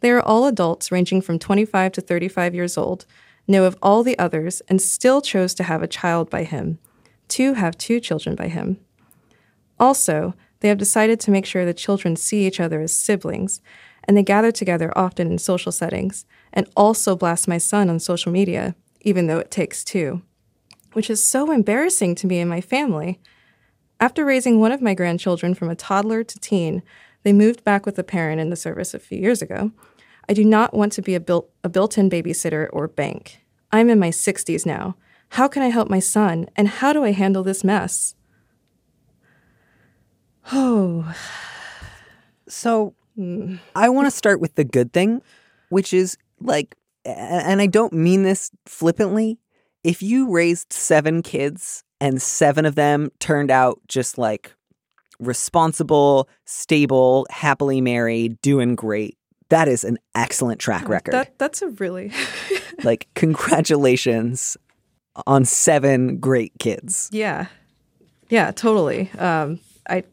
They 0.00 0.10
are 0.10 0.20
all 0.20 0.46
adults 0.46 0.90
ranging 0.90 1.22
from 1.22 1.38
25 1.38 1.92
to 1.92 2.00
35 2.00 2.54
years 2.54 2.76
old, 2.76 3.06
know 3.46 3.64
of 3.64 3.78
all 3.80 4.02
the 4.02 4.18
others, 4.18 4.60
and 4.68 4.82
still 4.82 5.22
chose 5.22 5.54
to 5.54 5.62
have 5.62 5.82
a 5.82 5.88
child 5.88 6.28
by 6.28 6.42
him. 6.42 6.78
Two 7.28 7.54
have 7.54 7.78
two 7.78 8.00
children 8.00 8.34
by 8.34 8.48
him. 8.48 8.80
Also, 9.78 10.34
they 10.60 10.68
have 10.68 10.78
decided 10.78 11.20
to 11.20 11.30
make 11.30 11.46
sure 11.46 11.64
the 11.64 11.72
children 11.72 12.16
see 12.16 12.46
each 12.46 12.58
other 12.60 12.80
as 12.80 12.92
siblings, 12.92 13.60
and 14.10 14.16
they 14.16 14.24
gather 14.24 14.50
together 14.50 14.92
often 14.98 15.30
in 15.30 15.38
social 15.38 15.70
settings, 15.70 16.26
and 16.52 16.68
also 16.76 17.14
blast 17.14 17.46
my 17.46 17.58
son 17.58 17.88
on 17.88 18.00
social 18.00 18.32
media, 18.32 18.74
even 19.02 19.28
though 19.28 19.38
it 19.38 19.52
takes 19.52 19.84
two, 19.84 20.20
which 20.94 21.08
is 21.08 21.22
so 21.22 21.52
embarrassing 21.52 22.16
to 22.16 22.26
me 22.26 22.40
and 22.40 22.50
my 22.50 22.60
family. 22.60 23.20
After 24.00 24.24
raising 24.24 24.58
one 24.58 24.72
of 24.72 24.82
my 24.82 24.94
grandchildren 24.94 25.54
from 25.54 25.70
a 25.70 25.76
toddler 25.76 26.24
to 26.24 26.40
teen, 26.40 26.82
they 27.22 27.32
moved 27.32 27.62
back 27.62 27.86
with 27.86 27.96
a 28.00 28.02
parent 28.02 28.40
in 28.40 28.50
the 28.50 28.56
service 28.56 28.94
a 28.94 28.98
few 28.98 29.16
years 29.16 29.42
ago. 29.42 29.70
I 30.28 30.32
do 30.32 30.44
not 30.44 30.74
want 30.74 30.92
to 30.94 31.02
be 31.02 31.14
a, 31.14 31.20
built, 31.20 31.48
a 31.62 31.68
built-in 31.68 32.10
babysitter 32.10 32.68
or 32.72 32.88
bank. 32.88 33.44
I'm 33.70 33.88
in 33.88 34.00
my 34.00 34.10
60s 34.10 34.66
now. 34.66 34.96
How 35.28 35.46
can 35.46 35.62
I 35.62 35.68
help 35.68 35.88
my 35.88 36.00
son, 36.00 36.48
and 36.56 36.66
how 36.66 36.92
do 36.92 37.04
I 37.04 37.12
handle 37.12 37.44
this 37.44 37.62
mess? 37.62 38.16
Oh, 40.50 41.14
So 42.48 42.94
I 43.74 43.88
want 43.88 44.06
to 44.06 44.10
start 44.10 44.40
with 44.40 44.54
the 44.54 44.64
good 44.64 44.92
thing, 44.92 45.22
which 45.68 45.92
is 45.92 46.16
like, 46.40 46.76
and 47.04 47.60
I 47.60 47.66
don't 47.66 47.92
mean 47.92 48.22
this 48.22 48.50
flippantly. 48.66 49.38
If 49.84 50.02
you 50.02 50.30
raised 50.30 50.72
seven 50.72 51.22
kids 51.22 51.84
and 52.00 52.20
seven 52.20 52.66
of 52.66 52.74
them 52.74 53.10
turned 53.18 53.50
out 53.50 53.80
just 53.88 54.18
like 54.18 54.54
responsible, 55.18 56.28
stable, 56.44 57.26
happily 57.30 57.80
married, 57.80 58.40
doing 58.42 58.74
great, 58.74 59.16
that 59.48 59.68
is 59.68 59.84
an 59.84 59.98
excellent 60.14 60.60
track 60.60 60.88
record. 60.88 61.12
that 61.12 61.38
that's 61.38 61.62
a 61.62 61.68
really 61.70 62.12
like, 62.84 63.08
congratulations 63.14 64.56
on 65.26 65.44
seven 65.44 66.18
great 66.18 66.52
kids. 66.58 67.08
yeah, 67.12 67.46
yeah, 68.28 68.50
totally. 68.52 69.10
Um, 69.18 69.58
I 69.88 70.04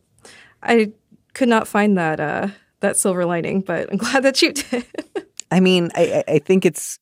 I 0.64 0.92
could 1.34 1.50
not 1.50 1.68
find 1.68 1.98
that 1.98 2.20
uh, 2.20 2.48
that 2.82 2.98
silver 2.98 3.26
lining, 3.26 3.62
but 3.62 3.92
I'm 3.92 3.98
glad 3.98 4.24
that 4.24 4.42
you 4.42 4.54
did. 4.54 4.86
I 5.52 5.60
mean, 5.60 5.90
I, 5.96 6.24
I 6.28 6.40
think 6.40 6.66
it's 6.66 7.00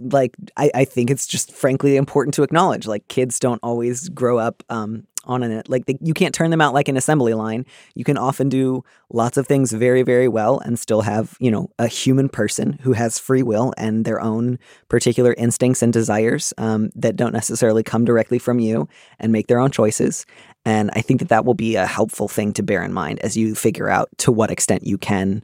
like 0.00 0.34
I, 0.56 0.70
I 0.74 0.84
think 0.84 1.10
it's 1.10 1.26
just 1.26 1.52
frankly 1.52 1.96
important 1.96 2.34
to 2.34 2.42
acknowledge 2.42 2.86
like 2.86 3.06
kids 3.08 3.38
don't 3.38 3.60
always 3.62 4.08
grow 4.08 4.38
up 4.38 4.62
um, 4.70 5.06
on 5.26 5.42
an 5.42 5.62
like 5.68 5.86
the, 5.86 5.96
you 6.00 6.14
can't 6.14 6.34
turn 6.34 6.50
them 6.50 6.60
out 6.60 6.74
like 6.74 6.88
an 6.88 6.96
assembly 6.96 7.34
line. 7.34 7.66
You 7.94 8.04
can 8.04 8.16
often 8.16 8.48
do 8.48 8.82
lots 9.12 9.36
of 9.36 9.46
things 9.46 9.72
very 9.72 10.02
very 10.02 10.28
well 10.28 10.58
and 10.60 10.78
still 10.78 11.02
have 11.02 11.36
you 11.38 11.50
know 11.50 11.70
a 11.78 11.86
human 11.86 12.28
person 12.28 12.78
who 12.82 12.92
has 12.92 13.18
free 13.18 13.42
will 13.42 13.72
and 13.76 14.04
their 14.04 14.20
own 14.20 14.58
particular 14.88 15.34
instincts 15.34 15.82
and 15.82 15.92
desires 15.92 16.52
um, 16.58 16.90
that 16.94 17.16
don't 17.16 17.32
necessarily 17.32 17.82
come 17.82 18.04
directly 18.04 18.38
from 18.38 18.58
you 18.58 18.88
and 19.18 19.32
make 19.32 19.46
their 19.48 19.58
own 19.58 19.70
choices. 19.70 20.24
And 20.64 20.90
I 20.94 21.00
think 21.02 21.20
that 21.20 21.28
that 21.28 21.44
will 21.44 21.54
be 21.54 21.76
a 21.76 21.86
helpful 21.86 22.28
thing 22.28 22.52
to 22.54 22.62
bear 22.62 22.82
in 22.82 22.92
mind 22.92 23.18
as 23.20 23.36
you 23.36 23.54
figure 23.54 23.88
out 23.88 24.08
to 24.18 24.32
what 24.32 24.50
extent 24.50 24.86
you 24.86 24.96
can 24.96 25.42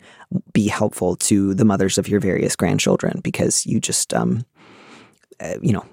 be 0.52 0.66
helpful 0.66 1.16
to 1.16 1.54
the 1.54 1.64
mothers 1.64 1.98
of 1.98 2.08
your 2.08 2.20
various 2.20 2.56
grandchildren 2.56 3.20
because 3.22 3.66
you 3.66 3.80
just 3.80 4.14
um, 4.14 4.44
uh, 5.40 5.56
you 5.60 5.72
know 5.72 5.84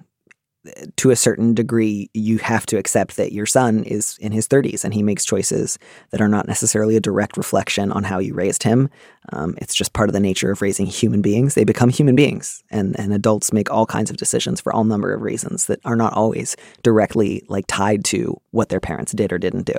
to 0.97 1.11
a 1.11 1.15
certain 1.15 1.53
degree, 1.53 2.09
you 2.13 2.37
have 2.37 2.65
to 2.67 2.77
accept 2.77 3.17
that 3.17 3.31
your 3.31 3.45
son 3.45 3.83
is 3.83 4.17
in 4.19 4.31
his 4.31 4.47
30s 4.47 4.83
and 4.83 4.93
he 4.93 5.03
makes 5.03 5.25
choices 5.25 5.77
that 6.11 6.21
are 6.21 6.27
not 6.27 6.47
necessarily 6.47 6.95
a 6.95 6.99
direct 6.99 7.37
reflection 7.37 7.91
on 7.91 8.03
how 8.03 8.19
you 8.19 8.33
raised 8.33 8.63
him. 8.63 8.89
Um, 9.33 9.55
it's 9.57 9.75
just 9.75 9.93
part 9.93 10.09
of 10.09 10.13
the 10.13 10.19
nature 10.19 10.51
of 10.51 10.61
raising 10.61 10.85
human 10.85 11.21
beings. 11.21 11.53
They 11.53 11.63
become 11.63 11.89
human 11.89 12.15
beings, 12.15 12.63
and, 12.69 12.97
and 12.99 13.13
adults 13.13 13.51
make 13.51 13.69
all 13.69 13.85
kinds 13.85 14.09
of 14.09 14.17
decisions 14.17 14.61
for 14.61 14.73
all 14.73 14.83
number 14.83 15.13
of 15.13 15.21
reasons 15.21 15.65
that 15.67 15.79
are 15.85 15.95
not 15.95 16.13
always 16.13 16.55
directly 16.83 17.43
like 17.47 17.65
tied 17.67 18.05
to 18.05 18.39
what 18.51 18.69
their 18.69 18.79
parents 18.79 19.11
did 19.11 19.33
or 19.33 19.37
didn't 19.37 19.65
do. 19.65 19.75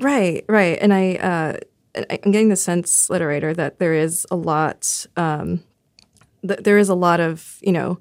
Right, 0.00 0.44
right. 0.48 0.78
And 0.80 0.94
I, 0.94 1.14
uh, 1.16 1.56
I'm 2.10 2.32
getting 2.32 2.48
the 2.48 2.56
sense, 2.56 3.08
literator, 3.08 3.54
that 3.56 3.78
there 3.78 3.94
is 3.94 4.26
a 4.30 4.36
lot. 4.36 5.06
Um, 5.16 5.62
th- 6.46 6.60
there 6.60 6.78
is 6.78 6.88
a 6.88 6.94
lot 6.94 7.20
of 7.20 7.58
you 7.62 7.72
know 7.72 7.98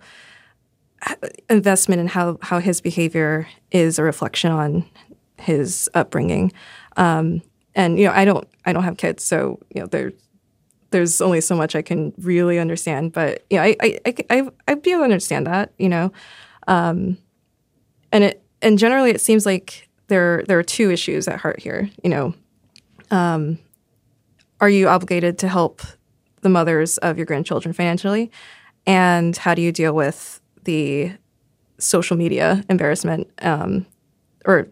investment 1.49 2.01
in 2.01 2.08
how 2.08 2.38
how 2.41 2.60
his 2.60 2.81
behavior 2.81 3.47
is 3.71 3.99
a 3.99 4.03
reflection 4.03 4.51
on 4.51 4.86
his 5.38 5.89
upbringing. 5.93 6.51
Um, 6.97 7.41
and 7.75 7.99
you 7.99 8.05
know, 8.05 8.13
I 8.13 8.25
don't 8.25 8.47
I 8.65 8.73
don't 8.73 8.84
have 8.84 8.97
kids, 8.97 9.23
so 9.23 9.60
you 9.73 9.81
know, 9.81 9.88
there's 9.88 10.13
there's 10.91 11.19
only 11.21 11.41
so 11.41 11.55
much 11.55 11.75
I 11.75 11.81
can 11.81 12.13
really 12.17 12.58
understand. 12.58 13.12
But 13.12 13.45
you 13.49 13.58
know, 13.58 13.63
I 13.63 13.75
I 13.81 13.99
I, 14.05 14.15
I, 14.29 14.49
I 14.67 14.75
be 14.75 14.91
able 14.91 15.01
to 15.01 15.05
understand 15.05 15.47
that. 15.47 15.73
You 15.77 15.89
know, 15.89 16.12
um, 16.67 17.17
and 18.12 18.23
it 18.23 18.43
and 18.62 18.79
generally 18.79 19.12
it 19.12 19.21
seems 19.21 19.45
like 19.45 19.89
there 20.08 20.43
there 20.47 20.58
are 20.58 20.63
two 20.63 20.91
issues 20.91 21.27
at 21.27 21.39
heart 21.39 21.60
here. 21.60 21.89
You 22.03 22.10
know, 22.10 22.34
um, 23.12 23.60
are 24.62 24.69
you 24.69 24.88
obligated 24.88 25.38
to 25.39 25.49
help 25.49 25.81
the 26.41 26.49
mothers 26.49 26.97
of 26.99 27.17
your 27.17 27.25
grandchildren 27.25 27.73
financially, 27.73 28.31
and 28.88 29.36
how 29.36 29.53
do 29.53 29.62
you 29.62 29.71
deal 29.71 29.93
with 29.93 30.39
the 30.65 31.12
social 31.78 32.15
media 32.15 32.63
embarrassment 32.69 33.28
um, 33.41 33.86
or 34.45 34.67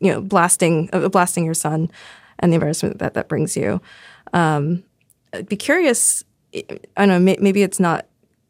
you 0.00 0.10
know 0.10 0.20
blasting 0.20 0.88
uh, 0.92 1.08
blasting 1.08 1.44
your 1.44 1.54
son 1.54 1.90
and 2.38 2.52
the 2.52 2.54
embarrassment 2.54 2.98
that 2.98 3.14
that 3.14 3.28
brings 3.28 3.56
you. 3.56 3.80
Um, 4.32 4.84
I'd 5.32 5.48
be 5.48 5.56
curious. 5.56 6.24
I 6.54 6.62
don't 6.96 7.08
know. 7.08 7.18
May, 7.18 7.36
maybe 7.40 7.62
it's 7.62 7.80
not 7.80 8.06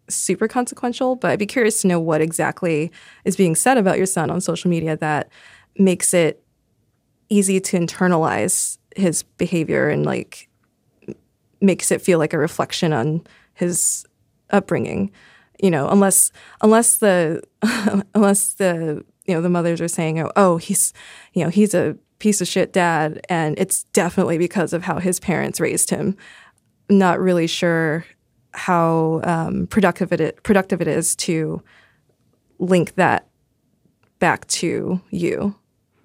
super 0.09 0.47
consequential, 0.49 1.17
but 1.17 1.31
I'd 1.31 1.39
be 1.39 1.47
curious 1.47 1.81
to 1.83 1.89
know 1.89 2.01
what 2.01 2.21
exactly 2.21 2.93
is 3.25 3.37
being 3.37 3.55
said 3.55 3.79
about 3.79 3.97
your 3.97 4.07
son 4.07 4.31
on 4.31 4.41
social 4.41 4.71
media 4.71 4.97
that 4.99 5.31
makes 5.79 6.13
it 6.13 6.43
easy 7.29 7.61
to 7.61 7.79
internalize 7.79 8.79
his 8.97 9.23
behavior 9.23 9.89
and 9.89 10.05
like 10.05 10.49
makes 11.61 11.91
it 11.91 12.03
feel 12.03 12.19
like 12.19 12.33
a 12.33 12.39
reflection 12.39 12.93
on 12.93 13.27
his 13.55 14.05
upbringing 14.51 15.11
you 15.63 15.71
know, 15.71 15.89
unless 15.89 16.33
unless 16.61 16.99
the 16.99 17.43
unless 18.15 18.55
the 18.55 19.05
you 19.27 19.35
know 19.35 19.41
the 19.41 19.49
mothers 19.49 19.81
are 19.81 19.89
saying, 19.89 20.21
oh, 20.21 20.31
oh, 20.37 20.57
he's 20.57 20.93
you 21.33 21.45
know 21.45 21.51
he's 21.51 21.75
a 21.75 21.97
piece 22.19 22.41
of 22.41 22.49
shit 22.49 22.73
dad, 22.73 23.21
and 23.29 23.59
it's 23.59 23.85
definitely 23.85 24.39
because 24.39 24.73
of 24.73 24.83
how 24.83 24.99
his 24.99 25.21
parents 25.21 25.61
raised 25.61 25.91
him. 25.91 26.17
Not 26.91 27.21
really 27.21 27.47
sure 27.47 28.05
how 28.53 29.21
um, 29.25 29.67
productive 29.67 30.13
it 30.13 30.43
productive 30.43 30.81
it 30.81 30.89
is 30.89 31.17
to 31.17 31.63
link 32.59 32.95
that 32.95 33.27
back 34.19 34.47
to 34.47 35.01
you. 35.11 35.55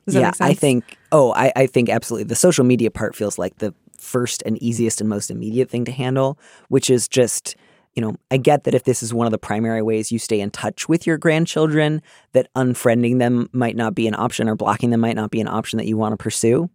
yeah, 0.07 0.31
I 0.39 0.53
think. 0.53 0.97
Oh, 1.11 1.33
I, 1.33 1.51
I 1.55 1.67
think 1.67 1.89
absolutely. 1.89 2.25
The 2.25 2.35
social 2.35 2.63
media 2.63 2.89
part 2.89 3.15
feels 3.15 3.37
like 3.37 3.57
the 3.57 3.73
first 3.97 4.41
and 4.45 4.61
easiest 4.61 5.01
and 5.01 5.09
most 5.09 5.29
immediate 5.29 5.69
thing 5.69 5.85
to 5.85 5.91
handle, 5.91 6.39
which 6.69 6.89
is 6.89 7.07
just 7.07 7.55
you 7.99 8.05
know, 8.05 8.15
I 8.31 8.37
get 8.37 8.63
that 8.63 8.73
if 8.73 8.85
this 8.85 9.03
is 9.03 9.13
one 9.13 9.27
of 9.27 9.31
the 9.31 9.37
primary 9.37 9.81
ways 9.81 10.09
you 10.09 10.19
stay 10.19 10.39
in 10.39 10.51
touch 10.51 10.87
with 10.87 11.05
your 11.05 11.17
grandchildren, 11.17 12.01
that 12.31 12.47
unfriending 12.55 13.19
them 13.19 13.49
might 13.51 13.75
not 13.75 13.93
be 13.93 14.07
an 14.07 14.15
option 14.15 14.47
or 14.47 14.55
blocking 14.55 14.91
them 14.91 15.01
might 15.01 15.17
not 15.17 15.31
be 15.31 15.41
an 15.41 15.49
option 15.49 15.75
that 15.75 15.85
you 15.85 15.97
want 15.97 16.13
to 16.13 16.17
pursue. 16.17 16.69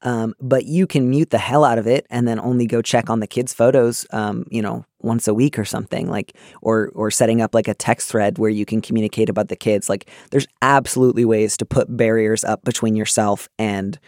Um, 0.00 0.34
but 0.40 0.64
you 0.64 0.86
can 0.86 1.10
mute 1.10 1.28
the 1.28 1.36
hell 1.36 1.66
out 1.66 1.76
of 1.76 1.86
it 1.86 2.06
and 2.08 2.26
then 2.26 2.40
only 2.40 2.66
go 2.66 2.80
check 2.80 3.10
on 3.10 3.20
the 3.20 3.26
kids' 3.26 3.52
photos, 3.52 4.06
um, 4.12 4.46
you 4.50 4.62
know, 4.62 4.86
once 5.02 5.28
a 5.28 5.34
week 5.34 5.58
or 5.58 5.66
something 5.66 6.08
like, 6.08 6.34
or 6.62 6.90
or 6.94 7.10
setting 7.10 7.42
up 7.42 7.54
like 7.54 7.68
a 7.68 7.74
text 7.74 8.08
thread 8.08 8.38
where 8.38 8.48
you 8.48 8.64
can 8.64 8.80
communicate 8.80 9.28
about 9.28 9.48
the 9.48 9.56
kids. 9.56 9.90
Like, 9.90 10.08
there's 10.30 10.46
absolutely 10.62 11.26
ways 11.26 11.58
to 11.58 11.66
put 11.66 11.94
barriers 11.94 12.42
up 12.42 12.64
between 12.64 12.96
yourself 12.96 13.50
and 13.58 13.98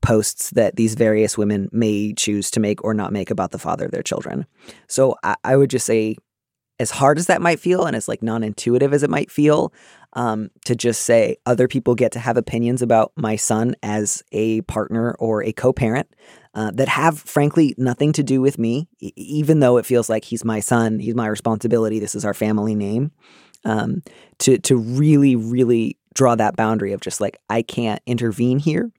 posts 0.00 0.50
that 0.50 0.76
these 0.76 0.94
various 0.94 1.36
women 1.38 1.68
may 1.72 2.12
choose 2.12 2.50
to 2.52 2.60
make 2.60 2.82
or 2.84 2.94
not 2.94 3.12
make 3.12 3.30
about 3.30 3.50
the 3.50 3.58
father 3.58 3.86
of 3.86 3.90
their 3.90 4.02
children. 4.02 4.46
So 4.86 5.16
I, 5.22 5.36
I 5.44 5.56
would 5.56 5.70
just 5.70 5.86
say, 5.86 6.16
as 6.80 6.92
hard 6.92 7.18
as 7.18 7.26
that 7.26 7.42
might 7.42 7.58
feel 7.58 7.86
and 7.86 7.96
as 7.96 8.06
like 8.06 8.22
non-intuitive 8.22 8.92
as 8.92 9.02
it 9.02 9.10
might 9.10 9.32
feel, 9.32 9.72
um, 10.12 10.48
to 10.64 10.76
just 10.76 11.02
say 11.02 11.36
other 11.44 11.66
people 11.66 11.94
get 11.94 12.12
to 12.12 12.20
have 12.20 12.36
opinions 12.36 12.82
about 12.82 13.12
my 13.16 13.34
son 13.34 13.74
as 13.82 14.22
a 14.30 14.60
partner 14.62 15.16
or 15.18 15.42
a 15.42 15.52
co-parent 15.52 16.08
uh, 16.54 16.70
that 16.74 16.88
have 16.88 17.18
frankly 17.18 17.74
nothing 17.78 18.12
to 18.12 18.22
do 18.22 18.40
with 18.40 18.58
me, 18.58 18.88
e- 19.00 19.12
even 19.16 19.60
though 19.60 19.76
it 19.76 19.86
feels 19.86 20.08
like 20.08 20.24
he's 20.24 20.44
my 20.44 20.60
son, 20.60 21.00
he's 21.00 21.16
my 21.16 21.26
responsibility, 21.26 21.98
this 21.98 22.14
is 22.14 22.24
our 22.24 22.34
family 22.34 22.74
name. 22.74 23.10
Um, 23.64 24.02
to 24.38 24.56
to 24.58 24.76
really 24.76 25.34
really 25.34 25.98
draw 26.14 26.36
that 26.36 26.54
boundary 26.54 26.92
of 26.92 27.00
just 27.00 27.20
like 27.20 27.38
I 27.50 27.62
can't 27.62 28.00
intervene 28.06 28.60
here. 28.60 28.92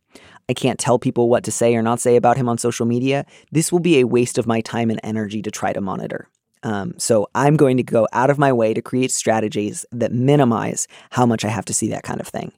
I 0.49 0.53
can't 0.53 0.79
tell 0.79 0.99
people 0.99 1.29
what 1.29 1.43
to 1.45 1.51
say 1.51 1.75
or 1.75 1.81
not 1.81 2.01
say 2.01 2.15
about 2.15 2.35
him 2.35 2.49
on 2.49 2.57
social 2.57 2.85
media. 2.85 3.25
This 3.51 3.71
will 3.71 3.79
be 3.79 3.99
a 3.99 4.07
waste 4.07 4.38
of 4.38 4.47
my 4.47 4.62
time 4.62 4.89
and 4.89 4.99
energy 5.03 5.41
to 5.43 5.51
try 5.51 5.71
to 5.71 5.79
monitor. 5.79 6.27
Um, 6.63 6.93
so 6.97 7.29
I'm 7.35 7.55
going 7.55 7.77
to 7.77 7.83
go 7.83 8.07
out 8.12 8.29
of 8.29 8.38
my 8.38 8.51
way 8.51 8.73
to 8.73 8.81
create 8.81 9.12
strategies 9.12 9.85
that 9.91 10.12
minimize 10.12 10.88
how 11.12 11.25
much 11.25 11.45
I 11.45 11.49
have 11.49 11.65
to 11.65 11.73
see 11.73 11.88
that 11.89 12.03
kind 12.03 12.19
of 12.19 12.27
thing. 12.27 12.51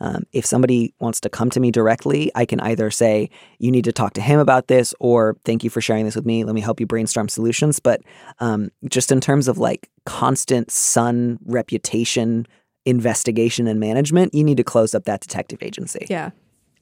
Um, 0.00 0.24
if 0.32 0.46
somebody 0.46 0.94
wants 1.00 1.20
to 1.22 1.28
come 1.28 1.50
to 1.50 1.58
me 1.58 1.72
directly, 1.72 2.30
I 2.36 2.44
can 2.44 2.60
either 2.60 2.88
say, 2.88 3.30
you 3.58 3.72
need 3.72 3.82
to 3.84 3.92
talk 3.92 4.12
to 4.12 4.20
him 4.20 4.38
about 4.38 4.68
this, 4.68 4.94
or 5.00 5.36
thank 5.44 5.64
you 5.64 5.70
for 5.70 5.80
sharing 5.80 6.04
this 6.04 6.14
with 6.14 6.24
me. 6.24 6.44
Let 6.44 6.54
me 6.54 6.60
help 6.60 6.78
you 6.78 6.86
brainstorm 6.86 7.28
solutions. 7.28 7.80
But 7.80 8.02
um, 8.38 8.70
just 8.88 9.10
in 9.10 9.20
terms 9.20 9.48
of 9.48 9.58
like 9.58 9.90
constant 10.06 10.70
son 10.70 11.40
reputation 11.46 12.46
investigation 12.84 13.66
and 13.66 13.80
management, 13.80 14.34
you 14.34 14.44
need 14.44 14.56
to 14.56 14.64
close 14.64 14.94
up 14.94 15.04
that 15.04 15.20
detective 15.20 15.62
agency. 15.62 16.06
Yeah. 16.08 16.30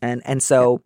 And 0.02 0.22
and 0.24 0.42
so 0.42 0.82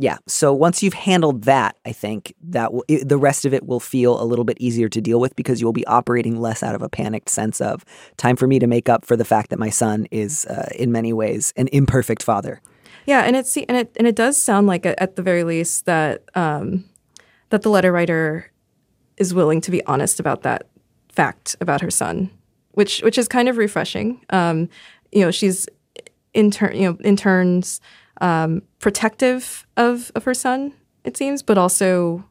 yeah, 0.00 0.16
so 0.26 0.54
once 0.54 0.82
you've 0.82 0.94
handled 0.94 1.42
that, 1.42 1.76
I 1.84 1.92
think 1.92 2.32
that 2.42 2.72
will, 2.72 2.84
it, 2.88 3.06
the 3.06 3.18
rest 3.18 3.44
of 3.44 3.52
it 3.52 3.66
will 3.66 3.80
feel 3.80 4.20
a 4.20 4.24
little 4.24 4.46
bit 4.46 4.56
easier 4.58 4.88
to 4.88 5.00
deal 5.00 5.20
with 5.20 5.36
because 5.36 5.60
you'll 5.60 5.74
be 5.74 5.86
operating 5.86 6.40
less 6.40 6.62
out 6.62 6.74
of 6.74 6.80
a 6.80 6.88
panicked 6.88 7.28
sense 7.28 7.60
of 7.60 7.84
time 8.16 8.36
for 8.36 8.46
me 8.46 8.58
to 8.58 8.66
make 8.66 8.88
up 8.88 9.04
for 9.04 9.14
the 9.14 9.26
fact 9.26 9.50
that 9.50 9.58
my 9.58 9.68
son 9.68 10.06
is 10.10 10.46
uh, 10.46 10.70
in 10.74 10.90
many 10.90 11.12
ways 11.12 11.52
an 11.56 11.68
imperfect 11.70 12.22
father. 12.22 12.62
Yeah, 13.04 13.24
and 13.24 13.36
it's 13.36 13.54
and 13.58 13.76
it 13.76 13.94
and 13.98 14.06
it 14.06 14.16
does 14.16 14.38
sound 14.38 14.66
like 14.66 14.86
at 14.86 15.16
the 15.16 15.22
very 15.22 15.44
least 15.44 15.84
that 15.84 16.24
um, 16.34 16.86
that 17.50 17.60
the 17.60 17.68
letter 17.68 17.92
writer 17.92 18.50
is 19.18 19.34
willing 19.34 19.60
to 19.60 19.70
be 19.70 19.84
honest 19.84 20.18
about 20.18 20.42
that 20.42 20.66
fact 21.10 21.56
about 21.60 21.82
her 21.82 21.90
son, 21.90 22.30
which 22.72 23.00
which 23.00 23.18
is 23.18 23.28
kind 23.28 23.50
of 23.50 23.58
refreshing. 23.58 24.24
Um, 24.30 24.70
you 25.12 25.22
know, 25.22 25.30
she's 25.30 25.68
in 26.32 26.50
turn, 26.50 26.74
you 26.74 26.88
know, 26.88 26.96
in 27.00 27.16
turns 27.16 27.82
um, 28.20 28.62
protective 28.78 29.66
of, 29.76 30.10
of 30.14 30.24
her 30.24 30.34
son, 30.34 30.74
it 31.04 31.16
seems, 31.16 31.42
but 31.42 31.58
also 31.58 32.24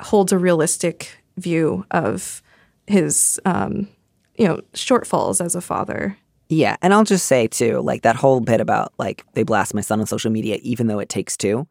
holds 0.00 0.32
a 0.32 0.38
realistic 0.38 1.22
view 1.36 1.86
of 1.90 2.42
his, 2.86 3.40
um, 3.44 3.88
you 4.36 4.46
know, 4.46 4.60
shortfalls 4.74 5.44
as 5.44 5.54
a 5.54 5.60
father. 5.60 6.16
Yeah, 6.48 6.76
and 6.82 6.92
I'll 6.92 7.04
just 7.04 7.26
say 7.26 7.46
too, 7.46 7.80
like 7.80 8.02
that 8.02 8.16
whole 8.16 8.40
bit 8.40 8.60
about 8.60 8.92
like 8.98 9.24
they 9.32 9.42
blast 9.42 9.72
my 9.72 9.80
son 9.80 10.00
on 10.00 10.06
social 10.06 10.30
media, 10.30 10.58
even 10.62 10.86
though 10.86 10.98
it 10.98 11.08
takes 11.08 11.34
two. 11.34 11.66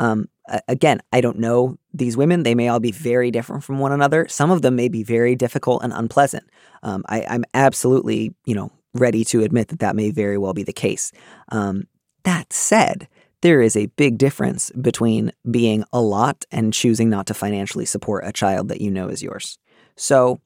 Um, 0.00 0.28
again, 0.66 1.00
I 1.12 1.20
don't 1.20 1.38
know 1.38 1.78
these 1.92 2.16
women. 2.16 2.42
They 2.42 2.56
may 2.56 2.66
all 2.66 2.80
be 2.80 2.90
very 2.90 3.30
different 3.30 3.62
from 3.62 3.78
one 3.78 3.92
another. 3.92 4.26
Some 4.28 4.50
of 4.50 4.62
them 4.62 4.74
may 4.74 4.88
be 4.88 5.04
very 5.04 5.36
difficult 5.36 5.84
and 5.84 5.92
unpleasant. 5.92 6.44
Um, 6.82 7.04
I, 7.08 7.20
am 7.20 7.44
absolutely, 7.54 8.34
you 8.44 8.56
know, 8.56 8.72
ready 8.92 9.24
to 9.26 9.42
admit 9.42 9.68
that 9.68 9.78
that 9.78 9.94
may 9.94 10.10
very 10.10 10.36
well 10.36 10.52
be 10.52 10.64
the 10.64 10.72
case. 10.72 11.12
Um, 11.50 11.84
that 12.24 12.52
said, 12.52 13.08
there 13.44 13.60
is 13.60 13.76
a 13.76 13.86
big 13.86 14.16
difference 14.18 14.70
between 14.70 15.30
being 15.50 15.84
a 15.92 16.00
lot 16.00 16.44
and 16.50 16.72
choosing 16.72 17.10
not 17.10 17.26
to 17.26 17.34
financially 17.34 17.84
support 17.84 18.24
a 18.26 18.32
child 18.32 18.68
that 18.68 18.80
you 18.80 18.90
know 18.90 19.08
is 19.08 19.22
yours. 19.22 19.58
So 19.96 20.40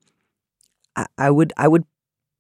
I, 0.97 1.07
I 1.17 1.31
would 1.31 1.53
I 1.57 1.69
would 1.69 1.85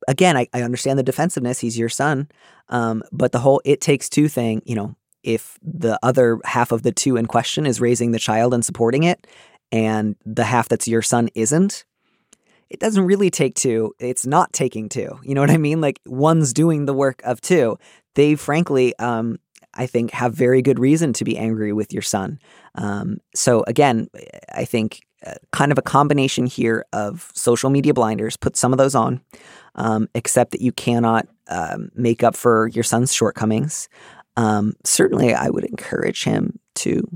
again 0.08 0.36
I, 0.36 0.48
I, 0.52 0.62
understand 0.62 0.98
the 0.98 1.04
defensiveness. 1.04 1.60
He's 1.60 1.78
your 1.78 1.88
son. 1.88 2.28
Um, 2.68 3.02
but 3.12 3.32
the 3.32 3.38
whole 3.38 3.62
it 3.64 3.80
takes 3.80 4.08
two 4.08 4.28
thing, 4.28 4.62
you 4.66 4.74
know, 4.74 4.96
if 5.22 5.58
the 5.62 5.98
other 6.02 6.40
half 6.44 6.72
of 6.72 6.82
the 6.82 6.92
two 6.92 7.16
in 7.16 7.26
question 7.26 7.64
is 7.64 7.80
raising 7.80 8.10
the 8.10 8.18
child 8.18 8.52
and 8.52 8.64
supporting 8.64 9.04
it, 9.04 9.26
and 9.70 10.16
the 10.26 10.44
half 10.44 10.68
that's 10.68 10.88
your 10.88 11.02
son 11.02 11.28
isn't, 11.34 11.84
it 12.70 12.80
doesn't 12.80 13.04
really 13.04 13.30
take 13.30 13.54
two. 13.54 13.94
It's 13.98 14.26
not 14.26 14.52
taking 14.52 14.88
two. 14.88 15.18
You 15.22 15.34
know 15.34 15.40
what 15.40 15.50
I 15.50 15.56
mean? 15.56 15.80
Like 15.80 16.00
one's 16.04 16.52
doing 16.52 16.84
the 16.84 16.94
work 16.94 17.22
of 17.24 17.40
two. 17.40 17.78
They 18.18 18.34
frankly, 18.34 18.98
um, 18.98 19.38
I 19.74 19.86
think, 19.86 20.10
have 20.10 20.34
very 20.34 20.60
good 20.60 20.80
reason 20.80 21.12
to 21.12 21.24
be 21.24 21.38
angry 21.38 21.72
with 21.72 21.92
your 21.92 22.02
son. 22.02 22.40
Um, 22.74 23.18
so 23.32 23.62
again, 23.68 24.08
I 24.52 24.64
think 24.64 25.02
uh, 25.24 25.34
kind 25.52 25.70
of 25.70 25.78
a 25.78 25.82
combination 25.82 26.46
here 26.46 26.84
of 26.92 27.30
social 27.34 27.70
media 27.70 27.94
blinders. 27.94 28.36
Put 28.36 28.56
some 28.56 28.72
of 28.72 28.78
those 28.78 28.96
on, 28.96 29.20
um, 29.76 30.08
except 30.16 30.50
that 30.50 30.60
you 30.60 30.72
cannot 30.72 31.28
um, 31.46 31.90
make 31.94 32.24
up 32.24 32.34
for 32.34 32.66
your 32.74 32.82
son's 32.82 33.14
shortcomings. 33.14 33.88
Um, 34.36 34.72
certainly, 34.84 35.32
I 35.32 35.48
would 35.48 35.64
encourage 35.64 36.24
him 36.24 36.58
to 36.82 37.06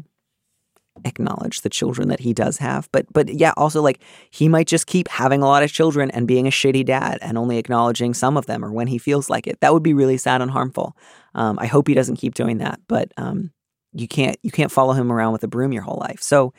acknowledge 1.05 1.61
the 1.61 1.71
children 1.71 2.09
that 2.09 2.21
he 2.21 2.33
does 2.33 2.59
have 2.59 2.89
but 2.93 3.07
but 3.13 3.29
yeah 3.29 3.53
also 3.57 3.83
like 3.83 4.01
he 4.31 4.49
might 4.49 4.67
just 4.67 4.87
keep 4.87 5.09
having 5.09 5.43
a 5.43 5.47
lot 5.47 5.63
of 5.63 5.73
children 5.73 6.11
and 6.11 6.27
being 6.27 6.47
a 6.47 6.51
shitty 6.51 6.85
dad 6.85 7.19
and 7.23 7.39
only 7.39 7.59
acknowledging 7.59 8.15
some 8.15 8.37
of 8.37 8.47
them 8.47 8.65
or 8.65 8.73
when 8.73 8.87
he 8.87 8.99
feels 8.99 9.29
like 9.29 9.47
it. 9.47 9.61
That 9.61 9.73
would 9.73 9.83
be 9.83 9.95
really 9.95 10.17
sad 10.17 10.43
and 10.43 10.51
harmful. 10.51 10.97
Um, 11.35 11.59
i 11.59 11.67
hope 11.67 11.89
he 11.89 11.95
doesn't 11.95 12.17
keep 12.17 12.35
doing 12.35 12.59
that 12.59 12.81
but 12.89 13.13
um, 13.17 13.53
you 13.93 14.09
can't 14.09 14.37
you 14.43 14.51
can't 14.51 14.73
follow 14.73 14.93
him 14.93 15.11
around 15.11 15.33
with 15.33 15.45
a 15.45 15.49
broom 15.49 15.73
your 15.73 15.83
whole 15.83 15.99
life. 15.99 16.23
So 16.23 16.53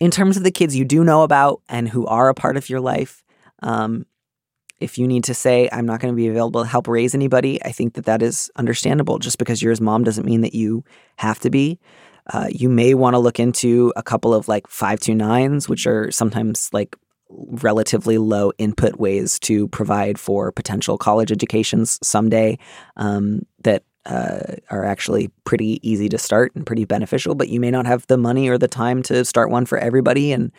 in 0.00 0.10
terms 0.10 0.36
of 0.36 0.44
the 0.44 0.50
kids 0.50 0.76
you 0.76 0.84
do 0.84 1.04
know 1.04 1.22
about 1.22 1.62
and 1.68 1.88
who 1.88 2.06
are 2.06 2.28
a 2.28 2.34
part 2.34 2.56
of 2.56 2.68
your 2.68 2.80
life 2.80 3.24
um, 3.62 4.06
if 4.80 4.98
you 4.98 5.06
need 5.06 5.24
to 5.24 5.34
say 5.34 5.68
i'm 5.72 5.86
not 5.86 6.00
going 6.00 6.12
to 6.12 6.16
be 6.16 6.28
available 6.28 6.62
to 6.62 6.68
help 6.68 6.88
raise 6.88 7.14
anybody 7.14 7.62
i 7.64 7.72
think 7.72 7.94
that 7.94 8.04
that 8.04 8.22
is 8.22 8.50
understandable. 8.56 9.18
Just 9.18 9.38
because 9.38 9.62
you're 9.62 9.70
his 9.70 9.80
mom 9.80 10.04
doesn't 10.04 10.26
mean 10.26 10.42
that 10.42 10.54
you 10.54 10.84
have 11.16 11.38
to 11.40 11.50
be 11.50 11.78
uh, 12.32 12.48
you 12.50 12.68
may 12.68 12.94
want 12.94 13.14
to 13.14 13.18
look 13.18 13.38
into 13.38 13.92
a 13.96 14.02
couple 14.02 14.34
of 14.34 14.48
like 14.48 14.66
529s, 14.68 15.68
which 15.68 15.86
are 15.86 16.10
sometimes 16.10 16.68
like 16.72 16.96
relatively 17.28 18.18
low 18.18 18.52
input 18.58 18.96
ways 18.96 19.38
to 19.40 19.68
provide 19.68 20.18
for 20.18 20.52
potential 20.52 20.96
college 20.96 21.32
educations 21.32 21.98
someday 22.02 22.58
um, 22.96 23.40
that 23.62 23.84
uh, 24.06 24.54
are 24.70 24.84
actually 24.84 25.28
pretty 25.44 25.80
easy 25.88 26.08
to 26.08 26.18
start 26.18 26.54
and 26.54 26.64
pretty 26.64 26.84
beneficial, 26.84 27.34
but 27.34 27.48
you 27.48 27.58
may 27.58 27.70
not 27.70 27.86
have 27.86 28.06
the 28.06 28.16
money 28.16 28.48
or 28.48 28.56
the 28.56 28.68
time 28.68 29.02
to 29.02 29.24
start 29.24 29.50
one 29.50 29.66
for 29.66 29.78
everybody. 29.78 30.32
And 30.32 30.52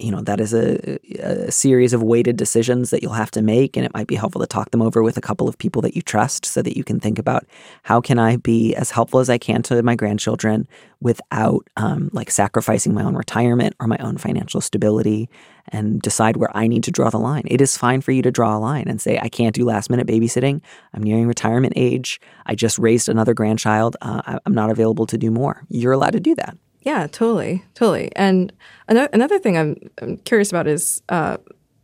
you 0.00 0.10
know 0.10 0.20
that 0.22 0.40
is 0.40 0.54
a, 0.54 0.98
a, 1.20 1.50
series 1.50 1.92
of 1.92 2.02
weighted 2.02 2.36
decisions 2.36 2.90
that 2.90 3.02
you'll 3.02 3.12
have 3.12 3.30
to 3.30 3.42
make 3.42 3.76
and 3.76 3.84
it 3.84 3.92
might 3.94 4.06
be 4.06 4.14
helpful 4.14 4.40
to 4.40 4.46
talk 4.46 4.70
them 4.70 4.82
over 4.82 5.02
with 5.02 5.16
a 5.16 5.20
couple 5.20 5.48
of 5.48 5.58
people 5.58 5.82
that 5.82 5.94
you 5.94 6.02
trust 6.02 6.46
so 6.46 6.62
that 6.62 6.76
you 6.76 6.82
can 6.82 6.98
think 6.98 7.18
about 7.18 7.46
how 7.82 8.00
can 8.00 8.18
i 8.18 8.36
be 8.36 8.74
as 8.74 8.90
helpful 8.90 9.20
as 9.20 9.28
i 9.28 9.38
can 9.38 9.62
to 9.62 9.82
my 9.82 9.94
grandchildren 9.94 10.66
without 11.00 11.66
um, 11.76 12.10
like 12.12 12.30
sacrificing 12.30 12.92
my 12.92 13.02
own 13.02 13.14
retirement 13.14 13.74
or 13.80 13.86
my 13.86 13.96
own 13.98 14.16
financial 14.16 14.60
stability 14.60 15.28
and 15.68 16.00
decide 16.00 16.36
where 16.36 16.54
i 16.56 16.66
need 16.66 16.82
to 16.84 16.90
draw 16.90 17.10
the 17.10 17.18
line. 17.18 17.44
It 17.46 17.60
is 17.60 17.76
fine 17.76 18.00
for 18.00 18.12
you 18.12 18.22
to 18.22 18.30
draw 18.30 18.56
a 18.56 18.58
line 18.58 18.88
and 18.88 19.00
say 19.00 19.18
i 19.18 19.28
can't 19.28 19.54
do 19.54 19.64
last 19.64 19.90
minute 19.90 20.06
babysitting. 20.06 20.60
I'm 20.94 21.02
nearing 21.02 21.26
retirement 21.26 21.74
age. 21.76 22.20
I 22.46 22.54
just 22.54 22.78
raised 22.78 23.08
another 23.08 23.34
grandchild. 23.34 23.96
Uh, 24.00 24.38
i'm 24.46 24.54
not 24.54 24.70
available 24.70 25.06
to 25.06 25.18
do 25.18 25.30
more. 25.30 25.64
You're 25.68 25.92
allowed 25.92 26.12
to 26.12 26.20
do 26.20 26.34
that 26.36 26.56
yeah, 26.82 27.06
totally, 27.06 27.64
totally. 27.74 28.10
And 28.16 28.52
another 28.88 29.08
another 29.12 29.38
thing 29.38 29.58
I'm, 29.58 29.76
I'm 30.00 30.16
curious 30.18 30.50
about 30.50 30.66
is 30.66 31.02
uh, 31.08 31.36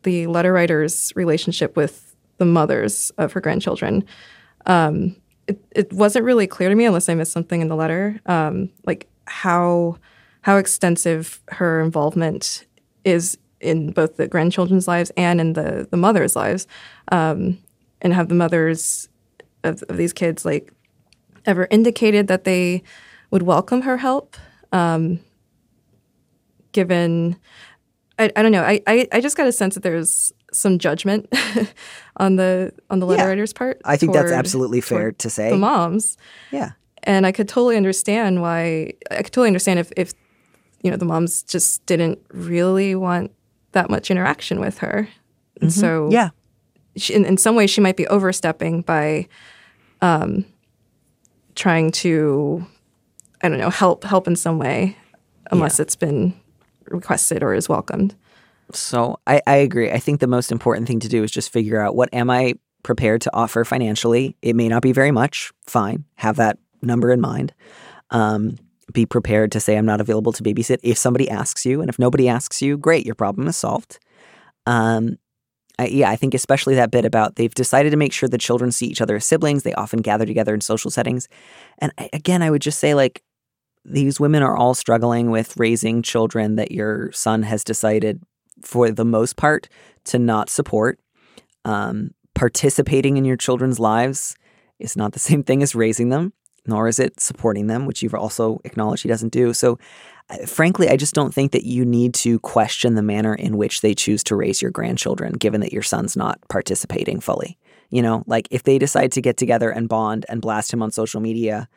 the 0.03 0.27
letter 0.27 0.53
writer's 0.53 1.13
relationship 1.15 1.77
with 1.77 2.17
the 2.39 2.45
mothers 2.45 3.11
of 3.19 3.33
her 3.33 3.41
grandchildren. 3.41 4.05
Um, 4.67 5.17
it, 5.47 5.63
it 5.71 5.93
wasn't 5.93 6.25
really 6.25 6.47
clear 6.47 6.69
to 6.69 6.75
me, 6.75 6.87
unless 6.87 7.09
I 7.09 7.15
missed 7.15 7.33
something 7.33 7.61
in 7.61 7.69
the 7.69 7.77
letter, 7.77 8.21
um, 8.27 8.71
like 8.87 9.07
how 9.27 9.99
how 10.43 10.57
extensive 10.57 11.43
her 11.49 11.81
involvement 11.81 12.65
is 13.05 13.37
in 13.61 13.91
both 13.93 14.17
the 14.17 14.29
grandchildren's 14.29 14.89
lives 14.89 15.11
and 15.17 15.41
in 15.41 15.53
the 15.53 15.87
the 15.91 15.97
mothers' 15.97 16.37
lives, 16.37 16.67
um, 17.13 17.59
and 18.01 18.15
have 18.15 18.29
the 18.29 18.35
mothers 18.35 19.09
of, 19.63 19.83
of 19.89 19.97
these 19.99 20.13
kids 20.15 20.45
like 20.45 20.73
ever 21.45 21.69
indicated 21.71 22.29
that 22.29 22.45
they 22.45 22.83
would 23.31 23.43
welcome 23.43 23.83
her 23.83 23.99
help 23.99 24.37
um, 24.77 25.21
given, 26.73 27.37
I, 28.19 28.31
I 28.37 28.43
don't 28.43 28.53
know, 28.53 28.63
I, 28.63 28.81
I, 28.87 29.09
I 29.13 29.21
just 29.21 29.37
got 29.37 29.47
a 29.47 29.53
sense 29.53 29.75
that 29.75 29.83
there's 29.83 30.33
some 30.53 30.79
judgment 30.79 31.33
on 32.17 32.37
the 32.37 32.73
on 32.91 32.99
the 33.01 33.07
letter 33.07 33.23
yeah, 33.23 33.29
writer's 33.29 33.53
part. 33.53 33.81
I 33.85 33.97
think 33.97 34.13
toward, 34.13 34.27
that's 34.27 34.33
absolutely 34.33 34.81
fair 34.81 35.13
to 35.13 35.31
say. 35.31 35.51
The 35.51 35.57
moms. 35.57 36.17
Yeah. 36.51 36.73
And 37.03 37.27
I 37.27 37.33
could 37.33 37.49
totally 37.49 37.77
understand 37.77 38.43
why 38.43 38.93
I 39.11 39.17
could 39.23 39.33
totally 39.33 39.49
understand 39.49 39.79
if, 39.79 39.93
if 39.97 40.13
you 40.83 40.91
know 40.91 40.97
the 40.97 41.05
moms 41.05 41.43
just 41.43 41.85
didn't 41.87 42.19
really 42.31 42.95
want 42.95 43.33
that 43.73 43.91
much 43.91 44.11
interaction 44.11 44.61
with 44.61 44.79
her. 44.79 45.09
And 45.61 45.71
mm-hmm. 45.71 45.81
so 45.81 46.09
yeah. 46.11 46.31
She, 46.97 47.13
in, 47.13 47.27
in 47.27 47.37
some 47.37 47.55
ways 47.55 47.69
she 47.69 47.83
might 47.83 47.99
be 47.99 48.07
overstepping 48.07 48.81
by 48.81 49.29
um, 50.01 50.47
trying 51.55 51.91
to 51.93 52.67
I 53.47 53.49
don't 53.49 53.59
know, 53.59 53.71
help 53.71 54.03
help 54.03 54.27
in 54.27 54.35
some 54.35 54.59
way, 54.59 54.97
unless 55.53 55.79
yeah. 55.79 55.85
it's 55.85 55.95
been 55.95 56.35
requested 56.89 57.45
or 57.45 57.55
is 57.55 57.69
welcomed. 57.69 58.17
So 58.73 59.21
I, 59.25 59.41
I 59.47 59.57
agree. 59.57 59.93
I 59.93 59.99
think 59.99 60.19
the 60.19 60.27
most 60.27 60.51
important 60.51 60.89
thing 60.89 60.99
to 60.99 61.09
do 61.09 61.23
is 61.23 61.31
just 61.31 61.53
figure 61.53 61.81
out 61.81 61.95
what 61.95 62.13
am 62.13 62.29
I 62.29 62.55
prepared 62.83 63.21
to 63.23 63.31
offer 63.33 63.65
financially. 63.65 64.37
It 64.43 64.57
may 64.57 64.69
not 64.69 64.83
be 64.83 64.91
very 64.91 65.13
much. 65.13 65.53
Fine, 65.69 66.05
have 66.17 66.37
that 66.37 66.59
number 66.83 67.13
in 67.13 67.21
mind. 67.21 67.55
Um, 68.11 68.57
be 68.93 69.07
prepared 69.07 69.53
to 69.53 69.61
say 69.61 69.77
I'm 69.77 69.87
not 69.87 70.01
available 70.01 70.33
to 70.33 70.43
babysit 70.43 70.79
if 70.83 70.99
somebody 70.99 71.31
asks 71.31 71.65
you, 71.65 71.81
and 71.81 71.89
if 71.89 72.01
nobody 72.01 72.29
asks 72.29 72.61
you, 72.61 72.77
great, 72.77 73.07
your 73.07 73.15
problem 73.15 73.47
is 73.47 73.57
solved. 73.57 74.01
Um, 74.67 75.19
I, 75.79 75.87
yeah, 75.87 76.11
I 76.11 76.17
think 76.17 76.35
especially 76.35 76.75
that 76.77 76.91
bit 76.91 77.05
about 77.05 77.37
they've 77.37 77.55
decided 77.55 77.91
to 77.91 77.97
make 77.97 78.13
sure 78.13 78.29
the 78.29 78.39
children 78.39 78.73
see 78.73 78.87
each 78.87 79.01
other 79.01 79.15
as 79.15 79.25
siblings. 79.25 79.63
They 79.63 79.75
often 79.75 80.01
gather 80.01 80.27
together 80.27 80.53
in 80.53 80.61
social 80.61 80.91
settings, 80.91 81.29
and 81.79 81.93
I, 81.97 82.09
again, 82.13 82.43
I 82.43 82.51
would 82.51 82.63
just 82.63 82.81
say 82.81 82.95
like 82.95 83.23
these 83.89 84.19
women 84.19 84.43
are 84.43 84.57
all 84.57 84.75
struggling 84.75 85.31
with 85.31 85.57
raising 85.57 86.03
children 86.03 86.57
that 86.57 86.73
your 86.73 87.13
son 87.13 87.43
has 87.45 87.63
decided, 87.63 88.23
for 88.63 88.91
the 88.91 89.05
most 89.05 89.37
part, 89.37 89.69
to 90.05 90.19
not 90.19 90.51
support. 90.51 90.99
Um, 91.65 92.11
participating 92.35 93.17
in 93.17 93.25
your 93.25 93.37
children's 93.37 93.81
lives 93.81 94.37
is 94.79 94.97
not 94.97 95.13
the 95.13 95.19
same 95.31 95.43
thing 95.43 95.63
as 95.63 95.75
raising 95.75 96.09
them, 96.09 96.33
nor 96.67 96.89
is 96.89 96.99
it 96.99 97.21
supporting 97.21 97.67
them, 97.67 97.87
which 97.87 98.03
you've 98.03 98.15
also 98.15 98.61
acknowledged 98.65 99.03
he 99.03 99.09
doesn't 99.09 99.33
do. 99.33 99.53
So, 99.53 99.79
uh, 100.29 100.47
frankly, 100.47 100.89
I 100.89 100.97
just 100.97 101.15
don't 101.15 101.33
think 101.33 101.53
that 101.53 101.65
you 101.65 101.85
need 101.85 102.13
to 102.15 102.41
question 102.41 102.95
the 102.95 103.03
manner 103.03 103.35
in 103.35 103.57
which 103.57 103.81
they 103.81 103.95
choose 103.95 104.25
to 104.25 104.37
raise 104.37 104.61
your 104.61 104.73
grandchildren, 104.73 105.35
given 105.35 105.61
that 105.61 105.73
your 105.73 105.83
son's 105.83 106.17
not 106.17 106.41
participating 106.49 107.21
fully. 107.21 107.59
You 107.91 108.03
know, 108.03 108.25
like 108.27 108.49
if 108.51 108.65
they 108.65 108.79
decide 108.79 109.13
to 109.13 109.23
get 109.23 109.37
together 109.37 109.71
and 109.71 109.89
bond 109.89 110.27
and 110.29 110.43
blast 110.43 110.73
him 110.73 110.83
on 110.83 110.91
social 110.91 111.21
media, 111.21 111.69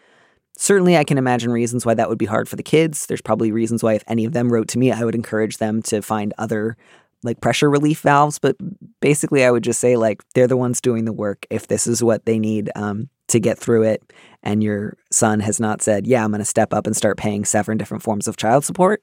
Certainly, 0.62 0.98
I 0.98 1.06
can 1.06 1.18
imagine 1.18 1.52
reasons 1.52 1.86
why 1.86 1.94
that 1.94 2.10
would 2.10 2.18
be 2.18 2.26
hard 2.26 2.50
for 2.50 2.58
the 2.58 2.64
kids. 2.64 3.06
There's 3.06 3.22
probably 3.22 3.50
reasons 3.50 3.82
why, 3.82 3.94
if 3.94 4.04
any 4.08 4.26
of 4.26 4.34
them 4.34 4.52
wrote 4.52 4.68
to 4.68 4.78
me, 4.78 4.92
I 4.92 5.06
would 5.06 5.16
encourage 5.16 5.58
them 5.58 5.82
to 5.84 6.02
find 6.02 6.34
other 6.38 6.76
like 7.24 7.40
pressure 7.40 7.70
relief 7.70 8.02
valves. 8.02 8.40
But 8.40 8.58
basically, 9.00 9.46
I 9.46 9.52
would 9.52 9.64
just 9.64 9.80
say, 9.80 9.96
like, 9.96 10.22
they're 10.34 10.48
the 10.48 10.58
ones 10.58 10.82
doing 10.82 11.06
the 11.06 11.14
work. 11.14 11.46
If 11.50 11.70
this 11.70 11.88
is 11.88 12.04
what 12.04 12.26
they 12.26 12.38
need 12.38 12.70
um, 12.76 13.08
to 13.30 13.40
get 13.40 13.58
through 13.58 13.84
it, 13.84 14.04
and 14.44 14.62
your 14.62 14.98
son 15.12 15.40
has 15.40 15.62
not 15.62 15.82
said, 15.82 16.06
Yeah, 16.06 16.26
I'm 16.26 16.32
going 16.32 16.40
to 16.40 16.46
step 16.46 16.74
up 16.74 16.86
and 16.86 16.96
start 16.96 17.16
paying 17.16 17.46
seven 17.46 17.78
different 17.78 18.04
forms 18.04 18.28
of 18.28 18.36
child 18.36 18.66
support, 18.66 19.02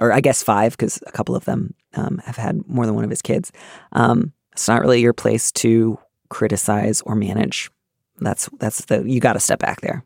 or 0.00 0.12
I 0.12 0.20
guess 0.20 0.42
five, 0.42 0.72
because 0.72 0.98
a 1.06 1.12
couple 1.12 1.36
of 1.36 1.44
them 1.44 1.72
um, 1.94 2.20
have 2.24 2.36
had 2.36 2.66
more 2.66 2.84
than 2.84 2.96
one 2.96 3.04
of 3.04 3.10
his 3.10 3.22
kids, 3.22 3.52
um, 3.92 4.32
it's 4.50 4.66
not 4.66 4.80
really 4.80 5.00
your 5.00 5.12
place 5.12 5.52
to 5.52 6.00
criticize 6.30 7.00
or 7.02 7.14
manage. 7.14 7.70
That's 8.18 8.48
that's 8.58 8.86
the 8.86 9.08
you 9.08 9.20
got 9.20 9.34
to 9.34 9.40
step 9.40 9.60
back 9.60 9.82
there. 9.82 10.04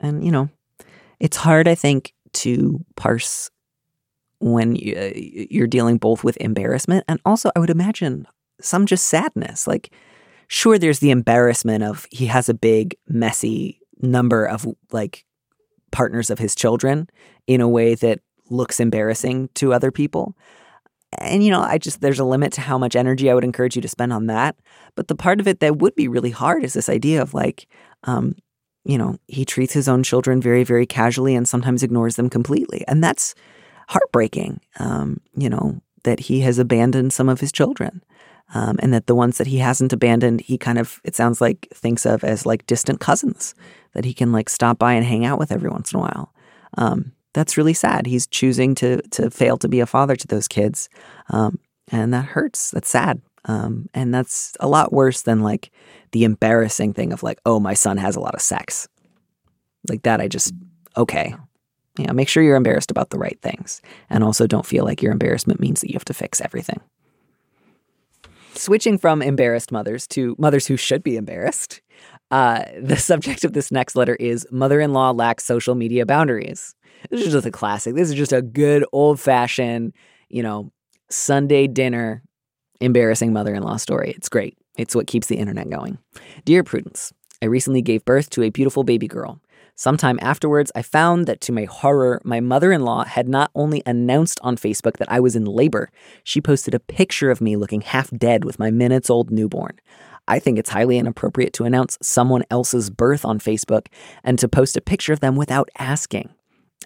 And, 0.00 0.24
you 0.24 0.30
know, 0.30 0.48
it's 1.20 1.36
hard, 1.36 1.68
I 1.68 1.74
think, 1.74 2.12
to 2.34 2.84
parse 2.96 3.50
when 4.38 4.72
uh, 4.72 5.12
you're 5.14 5.66
dealing 5.66 5.96
both 5.96 6.22
with 6.22 6.36
embarrassment 6.36 7.04
and 7.08 7.18
also, 7.24 7.50
I 7.56 7.58
would 7.58 7.70
imagine, 7.70 8.26
some 8.60 8.86
just 8.86 9.06
sadness. 9.06 9.66
Like, 9.66 9.92
sure, 10.48 10.78
there's 10.78 10.98
the 10.98 11.10
embarrassment 11.10 11.82
of 11.82 12.06
he 12.10 12.26
has 12.26 12.48
a 12.48 12.54
big, 12.54 12.96
messy 13.08 13.80
number 14.02 14.44
of 14.44 14.66
like 14.92 15.24
partners 15.90 16.28
of 16.28 16.38
his 16.38 16.54
children 16.54 17.08
in 17.46 17.60
a 17.60 17.68
way 17.68 17.94
that 17.94 18.20
looks 18.50 18.78
embarrassing 18.78 19.48
to 19.54 19.72
other 19.72 19.90
people. 19.90 20.36
And, 21.18 21.42
you 21.42 21.50
know, 21.50 21.62
I 21.62 21.78
just, 21.78 22.00
there's 22.00 22.18
a 22.18 22.24
limit 22.24 22.52
to 22.54 22.60
how 22.60 22.76
much 22.76 22.96
energy 22.96 23.30
I 23.30 23.34
would 23.34 23.44
encourage 23.44 23.76
you 23.76 23.82
to 23.82 23.88
spend 23.88 24.12
on 24.12 24.26
that. 24.26 24.56
But 24.96 25.08
the 25.08 25.14
part 25.14 25.40
of 25.40 25.48
it 25.48 25.60
that 25.60 25.78
would 25.78 25.94
be 25.94 26.08
really 26.08 26.30
hard 26.30 26.62
is 26.62 26.74
this 26.74 26.88
idea 26.88 27.22
of 27.22 27.32
like, 27.32 27.66
um, 28.04 28.34
you 28.86 28.98
know, 28.98 29.18
he 29.28 29.44
treats 29.44 29.72
his 29.72 29.88
own 29.88 30.02
children 30.02 30.40
very, 30.40 30.64
very 30.64 30.86
casually 30.86 31.34
and 31.34 31.48
sometimes 31.48 31.82
ignores 31.82 32.16
them 32.16 32.30
completely. 32.30 32.84
And 32.88 33.02
that's 33.02 33.34
heartbreaking, 33.88 34.60
um, 34.78 35.20
you 35.36 35.50
know, 35.50 35.80
that 36.04 36.20
he 36.20 36.40
has 36.40 36.58
abandoned 36.58 37.12
some 37.12 37.28
of 37.28 37.40
his 37.40 37.52
children. 37.52 38.02
Um, 38.54 38.76
and 38.78 38.94
that 38.94 39.06
the 39.08 39.14
ones 39.16 39.38
that 39.38 39.48
he 39.48 39.58
hasn't 39.58 39.92
abandoned, 39.92 40.40
he 40.40 40.56
kind 40.56 40.78
of, 40.78 41.00
it 41.02 41.16
sounds 41.16 41.40
like, 41.40 41.66
thinks 41.74 42.06
of 42.06 42.22
as 42.22 42.46
like 42.46 42.64
distant 42.66 43.00
cousins 43.00 43.56
that 43.92 44.04
he 44.04 44.14
can 44.14 44.30
like 44.30 44.48
stop 44.48 44.78
by 44.78 44.92
and 44.92 45.04
hang 45.04 45.24
out 45.24 45.40
with 45.40 45.50
every 45.50 45.68
once 45.68 45.92
in 45.92 45.98
a 45.98 46.02
while. 46.02 46.32
Um, 46.78 47.12
that's 47.36 47.56
really 47.58 47.74
sad. 47.74 48.06
He's 48.06 48.26
choosing 48.26 48.74
to 48.76 49.02
to 49.10 49.30
fail 49.30 49.58
to 49.58 49.68
be 49.68 49.80
a 49.80 49.86
father 49.86 50.16
to 50.16 50.26
those 50.26 50.48
kids, 50.48 50.88
um, 51.28 51.58
and 51.92 52.12
that 52.14 52.24
hurts. 52.24 52.70
That's 52.70 52.88
sad, 52.88 53.20
um, 53.46 53.88
and 53.94 54.12
that's 54.12 54.52
a 54.60 54.68
lot 54.68 54.92
worse 54.92 55.22
than 55.22 55.40
like 55.40 55.70
the 56.12 56.24
embarrassing 56.24 56.92
thing 56.92 57.12
of 57.12 57.22
like, 57.22 57.38
oh, 57.46 57.60
my 57.60 57.74
son 57.74 57.96
has 57.96 58.16
a 58.16 58.20
lot 58.20 58.34
of 58.34 58.40
sex. 58.40 58.88
Like 59.88 60.02
that, 60.02 60.20
I 60.20 60.28
just 60.28 60.52
okay. 60.96 61.34
Yeah, 61.98 62.12
make 62.12 62.28
sure 62.28 62.42
you're 62.42 62.56
embarrassed 62.56 62.90
about 62.90 63.08
the 63.08 63.18
right 63.18 63.40
things, 63.40 63.80
and 64.10 64.22
also 64.22 64.46
don't 64.46 64.66
feel 64.66 64.84
like 64.84 65.00
your 65.00 65.12
embarrassment 65.12 65.60
means 65.60 65.80
that 65.80 65.88
you 65.88 65.94
have 65.94 66.04
to 66.06 66.14
fix 66.14 66.42
everything. 66.42 66.80
Switching 68.52 68.98
from 68.98 69.22
embarrassed 69.22 69.72
mothers 69.72 70.06
to 70.08 70.36
mothers 70.38 70.66
who 70.66 70.76
should 70.76 71.02
be 71.02 71.16
embarrassed, 71.16 71.80
uh, 72.30 72.64
the 72.78 72.96
subject 72.98 73.44
of 73.44 73.54
this 73.54 73.70
next 73.70 73.96
letter 73.96 74.14
is 74.16 74.46
Mother 74.50 74.80
in 74.80 74.92
law 74.92 75.10
lacks 75.10 75.44
social 75.44 75.74
media 75.74 76.04
boundaries. 76.04 76.74
This 77.10 77.22
is 77.22 77.32
just 77.32 77.46
a 77.46 77.50
classic. 77.50 77.94
This 77.94 78.08
is 78.08 78.14
just 78.14 78.32
a 78.32 78.42
good 78.42 78.84
old 78.92 79.18
fashioned, 79.18 79.94
you 80.28 80.42
know, 80.42 80.72
Sunday 81.08 81.66
dinner 81.66 82.22
embarrassing 82.80 83.32
mother 83.32 83.54
in 83.54 83.62
law 83.62 83.76
story. 83.76 84.12
It's 84.16 84.28
great. 84.28 84.56
It's 84.76 84.94
what 84.94 85.06
keeps 85.06 85.26
the 85.26 85.36
internet 85.36 85.70
going. 85.70 85.98
Dear 86.44 86.62
Prudence, 86.62 87.12
I 87.42 87.46
recently 87.46 87.82
gave 87.82 88.04
birth 88.04 88.30
to 88.30 88.42
a 88.42 88.50
beautiful 88.50 88.84
baby 88.84 89.08
girl. 89.08 89.40
Sometime 89.78 90.18
afterwards, 90.22 90.72
I 90.74 90.80
found 90.80 91.26
that 91.26 91.42
to 91.42 91.52
my 91.52 91.64
horror, 91.64 92.22
my 92.24 92.40
mother 92.40 92.72
in 92.72 92.80
law 92.80 93.04
had 93.04 93.28
not 93.28 93.50
only 93.54 93.82
announced 93.84 94.40
on 94.42 94.56
Facebook 94.56 94.96
that 94.96 95.12
I 95.12 95.20
was 95.20 95.36
in 95.36 95.44
labor, 95.44 95.90
she 96.24 96.40
posted 96.40 96.74
a 96.74 96.80
picture 96.80 97.30
of 97.30 97.42
me 97.42 97.56
looking 97.56 97.82
half 97.82 98.10
dead 98.10 98.44
with 98.44 98.58
my 98.58 98.70
minutes 98.70 99.10
old 99.10 99.30
newborn. 99.30 99.78
I 100.28 100.38
think 100.38 100.58
it's 100.58 100.70
highly 100.70 100.96
inappropriate 100.96 101.52
to 101.54 101.64
announce 101.64 101.98
someone 102.00 102.44
else's 102.50 102.88
birth 102.88 103.24
on 103.24 103.38
Facebook 103.38 103.88
and 104.24 104.38
to 104.38 104.48
post 104.48 104.78
a 104.78 104.80
picture 104.80 105.12
of 105.12 105.20
them 105.20 105.36
without 105.36 105.68
asking. 105.78 106.30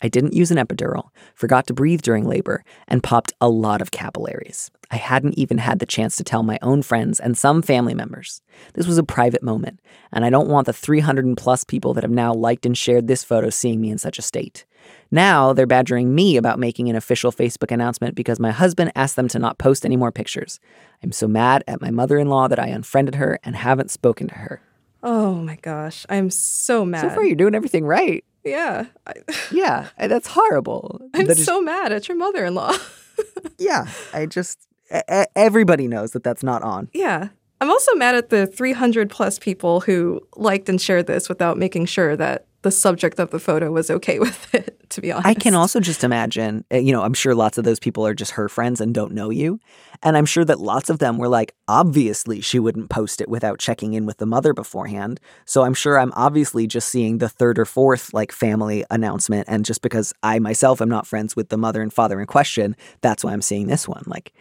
I 0.03 0.09
didn't 0.09 0.34
use 0.34 0.51
an 0.51 0.57
epidural, 0.57 1.11
forgot 1.34 1.66
to 1.66 1.74
breathe 1.74 2.03
during 2.03 2.24
labor, 2.24 2.64
and 2.88 3.03
popped 3.03 3.32
a 3.40 3.48
lot 3.48 3.82
of 3.82 3.90
capillaries. 3.90 4.70
I 4.90 4.96
hadn't 4.96 5.38
even 5.38 5.59
had 5.59 5.78
the 5.78 5.86
chance 5.86 6.16
to 6.16 6.24
tell 6.24 6.42
my 6.42 6.59
own 6.62 6.82
friends 6.82 7.20
and 7.20 7.38
some 7.38 7.62
family 7.62 7.94
members. 7.94 8.42
This 8.74 8.86
was 8.86 8.98
a 8.98 9.05
private 9.05 9.42
moment, 9.42 9.80
and 10.12 10.24
I 10.24 10.30
don't 10.30 10.48
want 10.48 10.66
the 10.66 10.72
300 10.72 11.24
and 11.24 11.36
plus 11.36 11.64
people 11.64 11.94
that 11.94 12.05
have 12.05 12.11
now 12.11 12.32
liked 12.32 12.66
and 12.66 12.76
shared 12.76 13.07
this 13.07 13.22
photo 13.22 13.51
seeing 13.51 13.80
me 13.80 13.90
in 13.90 13.98
such 13.98 14.18
a 14.18 14.22
state. 14.22 14.64
Now 15.11 15.53
they're 15.53 15.66
badgering 15.66 16.14
me 16.14 16.36
about 16.36 16.59
making 16.59 16.88
an 16.88 16.96
official 16.96 17.30
Facebook 17.30 17.70
announcement 17.70 18.14
because 18.14 18.40
my 18.40 18.51
husband 18.51 18.92
asked 18.94 19.16
them 19.16 19.28
to 19.28 19.38
not 19.38 19.59
post 19.59 19.84
any 19.84 19.96
more 19.96 20.12
pictures. 20.12 20.59
I'm 21.03 21.12
so 21.12 21.28
mad 21.28 21.62
at 21.68 21.80
my 21.80 21.90
mother 21.90 22.18
in 22.18 22.28
law 22.28 22.48
that 22.48 22.59
I 22.59 22.68
unfriended 22.68 23.16
her 23.16 23.38
and 23.44 23.57
haven't 23.57 23.90
spoken 23.90 24.28
to 24.28 24.34
her. 24.34 24.62
Oh 25.03 25.34
my 25.34 25.57
gosh, 25.57 26.05
I'm 26.09 26.30
so 26.30 26.84
mad. 26.84 27.03
So 27.03 27.11
far, 27.11 27.24
you're 27.24 27.36
doing 27.36 27.55
everything 27.55 27.86
right. 27.86 28.24
Yeah, 28.45 28.86
Yeah, 29.51 29.88
that's 29.99 30.28
horrible. 30.28 31.01
I'm 31.14 31.26
That 31.26 31.38
is- 31.38 31.45
so 31.45 31.61
mad 31.61 31.93
at 31.93 32.09
your 32.09 32.16
mother-in-law. 32.16 32.72
yeah, 33.59 33.86
I 34.14 34.26
just 34.26 34.59
everybody 35.36 35.86
knows 35.86 36.11
that 36.12 36.24
that's 36.24 36.43
not 36.43 36.62
on. 36.62 36.88
yeah. 36.93 37.28
I'm 37.62 37.70
also 37.70 37.95
mad 37.95 38.14
at 38.14 38.30
the 38.30 38.47
300 38.47 39.11
plus 39.11 39.38
people 39.38 39.80
who 39.80 40.22
liked 40.34 40.70
and 40.70 40.80
shared 40.80 41.07
this 41.07 41.28
without 41.28 41.59
making 41.59 41.84
sure 41.84 42.16
that 42.16 42.47
the 42.62 42.70
subject 42.70 43.18
of 43.18 43.30
the 43.30 43.38
photo 43.38 43.70
was 43.70 43.90
okay 43.90 44.18
with 44.20 44.54
it, 44.54 44.88
to 44.90 45.00
be 45.00 45.12
honest. 45.12 45.26
I 45.26 45.34
can 45.34 45.54
also 45.54 45.80
just 45.80 46.04
imagine, 46.04 46.64
uh, 46.72 46.76
you 46.76 46.92
know, 46.92 47.02
I'm 47.02 47.14
sure 47.14 47.34
lots 47.34 47.58
of 47.58 47.64
those 47.64 47.78
people 47.78 48.06
are 48.06 48.14
just 48.14 48.32
her 48.32 48.48
friends 48.48 48.80
and 48.80 48.94
don't 48.94 49.12
know 49.12 49.30
you. 49.30 49.61
And 50.02 50.16
I'm 50.16 50.26
sure 50.26 50.44
that 50.44 50.61
lots 50.61 50.90
of 50.90 50.98
them 50.98 51.18
were 51.18 51.28
like, 51.28 51.54
obviously, 51.68 52.40
she 52.40 52.58
wouldn't 52.58 52.90
post 52.90 53.20
it 53.20 53.28
without 53.28 53.58
checking 53.58 53.92
in 53.92 54.06
with 54.06 54.18
the 54.18 54.26
mother 54.26 54.54
beforehand. 54.54 55.20
So 55.44 55.62
I'm 55.62 55.74
sure 55.74 55.98
I'm 55.98 56.12
obviously 56.16 56.66
just 56.66 56.88
seeing 56.88 57.18
the 57.18 57.28
third 57.28 57.58
or 57.58 57.64
fourth 57.64 58.14
like 58.14 58.32
family 58.32 58.84
announcement. 58.90 59.46
And 59.48 59.64
just 59.64 59.82
because 59.82 60.12
I 60.22 60.38
myself 60.38 60.80
am 60.80 60.88
not 60.88 61.06
friends 61.06 61.36
with 61.36 61.50
the 61.50 61.58
mother 61.58 61.82
and 61.82 61.92
father 61.92 62.20
in 62.20 62.26
question, 62.26 62.76
that's 63.00 63.24
why 63.24 63.32
I'm 63.32 63.42
seeing 63.42 63.66
this 63.66 63.86
one. 63.86 64.04
Like, 64.06 64.32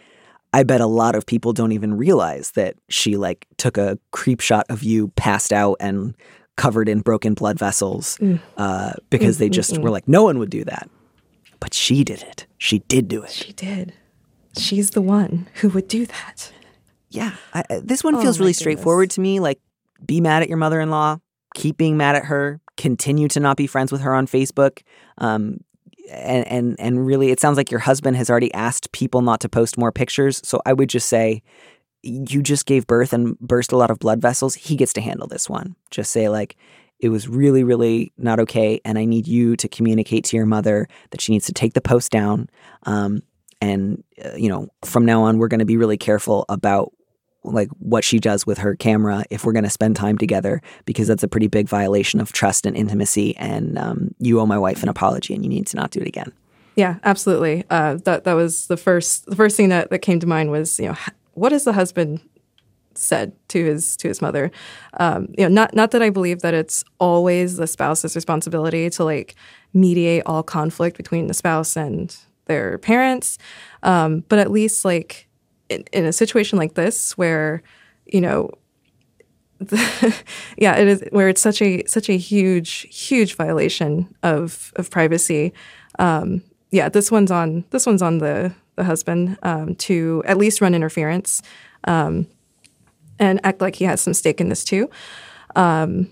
I 0.52 0.62
bet 0.64 0.80
a 0.80 0.86
lot 0.86 1.14
of 1.14 1.26
people 1.26 1.52
don't 1.52 1.72
even 1.72 1.96
realize 1.96 2.52
that 2.52 2.74
she 2.88 3.16
like 3.16 3.46
took 3.56 3.78
a 3.78 3.98
creep 4.10 4.40
shot 4.40 4.66
of 4.68 4.82
you 4.82 5.08
passed 5.08 5.52
out 5.52 5.76
and 5.78 6.14
covered 6.56 6.88
in 6.88 7.00
broken 7.00 7.34
blood 7.34 7.58
vessels 7.58 8.18
uh, 8.56 8.92
because 9.08 9.38
they 9.38 9.48
just 9.48 9.78
were 9.78 9.90
like, 9.90 10.06
no 10.06 10.24
one 10.24 10.38
would 10.38 10.50
do 10.50 10.64
that. 10.64 10.90
But 11.58 11.74
she 11.74 12.04
did 12.04 12.22
it. 12.22 12.46
She 12.58 12.80
did 12.80 13.08
do 13.08 13.22
it. 13.22 13.30
She 13.30 13.52
did. 13.52 13.92
She's 14.56 14.90
the 14.90 15.02
one 15.02 15.48
who 15.54 15.68
would 15.70 15.88
do 15.88 16.06
that. 16.06 16.52
Yeah. 17.08 17.34
I, 17.54 17.64
this 17.82 18.02
one 18.02 18.14
Oh 18.16 18.20
feels 18.22 18.38
really 18.40 18.52
straightforward 18.52 19.10
to 19.10 19.20
me. 19.20 19.40
Like, 19.40 19.60
be 20.04 20.20
mad 20.20 20.42
at 20.42 20.48
your 20.48 20.58
mother 20.58 20.80
in 20.80 20.90
law, 20.90 21.18
keep 21.54 21.76
being 21.76 21.96
mad 21.96 22.16
at 22.16 22.24
her, 22.24 22.60
continue 22.76 23.28
to 23.28 23.40
not 23.40 23.56
be 23.56 23.66
friends 23.66 23.92
with 23.92 24.00
her 24.00 24.14
on 24.14 24.26
Facebook. 24.26 24.80
Um, 25.18 25.58
and, 26.10 26.46
and 26.48 26.76
and 26.80 27.06
really, 27.06 27.30
it 27.30 27.38
sounds 27.38 27.56
like 27.56 27.70
your 27.70 27.80
husband 27.80 28.16
has 28.16 28.30
already 28.30 28.52
asked 28.54 28.90
people 28.92 29.22
not 29.22 29.40
to 29.40 29.48
post 29.48 29.78
more 29.78 29.92
pictures. 29.92 30.40
So 30.44 30.60
I 30.66 30.72
would 30.72 30.88
just 30.88 31.08
say, 31.08 31.42
you 32.02 32.42
just 32.42 32.66
gave 32.66 32.86
birth 32.86 33.12
and 33.12 33.38
burst 33.38 33.72
a 33.72 33.76
lot 33.76 33.90
of 33.90 33.98
blood 33.98 34.20
vessels. 34.20 34.54
He 34.54 34.76
gets 34.76 34.92
to 34.94 35.00
handle 35.00 35.26
this 35.26 35.48
one. 35.48 35.76
Just 35.90 36.10
say 36.10 36.28
like, 36.28 36.56
it 36.98 37.08
was 37.08 37.28
really, 37.28 37.64
really 37.64 38.12
not 38.18 38.38
okay, 38.40 38.80
and 38.84 38.98
I 38.98 39.06
need 39.06 39.26
you 39.26 39.56
to 39.56 39.68
communicate 39.68 40.24
to 40.24 40.36
your 40.36 40.46
mother 40.46 40.86
that 41.10 41.20
she 41.20 41.32
needs 41.32 41.46
to 41.46 41.52
take 41.52 41.72
the 41.72 41.80
post 41.80 42.12
down. 42.12 42.48
Um, 42.82 43.22
and 43.60 44.04
uh, 44.22 44.36
you 44.36 44.48
know, 44.48 44.68
from 44.84 45.04
now 45.04 45.22
on, 45.22 45.38
we're 45.38 45.48
going 45.48 45.60
to 45.60 45.66
be 45.66 45.76
really 45.76 45.96
careful 45.96 46.44
about 46.48 46.92
like 47.42 47.68
what 47.78 48.04
she 48.04 48.18
does 48.18 48.46
with 48.46 48.58
her 48.58 48.76
camera 48.76 49.24
if 49.30 49.44
we're 49.44 49.52
going 49.52 49.64
to 49.64 49.70
spend 49.70 49.96
time 49.96 50.18
together 50.18 50.60
because 50.84 51.08
that's 51.08 51.22
a 51.22 51.28
pretty 51.28 51.46
big 51.46 51.68
violation 51.68 52.20
of 52.20 52.32
trust 52.32 52.66
and 52.66 52.76
intimacy. 52.76 53.34
And 53.38 53.78
um, 53.78 54.14
you 54.18 54.38
owe 54.38 54.46
my 54.46 54.58
wife 54.58 54.82
an 54.82 54.90
apology, 54.90 55.34
and 55.34 55.42
you 55.42 55.48
need 55.48 55.66
to 55.68 55.76
not 55.76 55.90
do 55.90 56.00
it 56.00 56.06
again. 56.06 56.32
Yeah, 56.76 56.98
absolutely. 57.02 57.64
Uh, 57.70 57.94
that 58.04 58.24
that 58.24 58.34
was 58.34 58.66
the 58.66 58.76
first 58.76 59.26
the 59.26 59.36
first 59.36 59.56
thing 59.56 59.70
that, 59.70 59.90
that 59.90 60.00
came 60.00 60.20
to 60.20 60.26
mind 60.26 60.50
was 60.50 60.78
you 60.78 60.88
know 60.88 60.96
what 61.40 61.52
has 61.52 61.64
the 61.64 61.72
husband 61.72 62.20
said 62.94 63.32
to 63.48 63.64
his 63.64 63.96
to 63.96 64.08
his 64.08 64.20
mother? 64.20 64.50
Um, 64.98 65.28
you 65.36 65.44
know, 65.44 65.48
not 65.48 65.74
not 65.74 65.90
that 65.92 66.02
I 66.02 66.10
believe 66.10 66.40
that 66.40 66.52
it's 66.52 66.84
always 66.98 67.56
the 67.56 67.66
spouse's 67.66 68.14
responsibility 68.14 68.90
to 68.90 69.04
like 69.04 69.34
mediate 69.72 70.22
all 70.26 70.42
conflict 70.42 70.96
between 70.98 71.26
the 71.26 71.34
spouse 71.34 71.76
and 71.76 72.14
their 72.44 72.76
parents, 72.78 73.38
um, 73.82 74.24
but 74.28 74.38
at 74.38 74.50
least 74.50 74.84
like 74.84 75.28
in, 75.70 75.82
in 75.92 76.04
a 76.04 76.12
situation 76.12 76.58
like 76.58 76.74
this 76.74 77.16
where 77.16 77.62
you 78.04 78.20
know 78.20 78.50
yeah, 80.58 80.76
it 80.76 80.88
is 80.88 81.04
where 81.10 81.28
it's 81.28 81.40
such 81.40 81.62
a 81.62 81.84
such 81.86 82.08
a 82.10 82.16
huge 82.18 82.86
huge 82.90 83.34
violation 83.34 84.14
of 84.22 84.72
of 84.76 84.90
privacy. 84.90 85.52
Um, 85.98 86.42
yeah, 86.70 86.88
this 86.88 87.10
one's 87.10 87.30
on 87.30 87.64
this 87.70 87.86
one's 87.86 88.02
on 88.02 88.18
the 88.18 88.52
the 88.80 88.84
husband 88.84 89.36
um, 89.42 89.74
to 89.74 90.22
at 90.24 90.38
least 90.38 90.62
run 90.62 90.74
interference 90.74 91.42
um, 91.84 92.26
and 93.18 93.38
act 93.44 93.60
like 93.60 93.76
he 93.76 93.84
has 93.84 94.00
some 94.00 94.14
stake 94.14 94.40
in 94.40 94.48
this 94.48 94.64
too. 94.64 94.88
Um, 95.54 96.10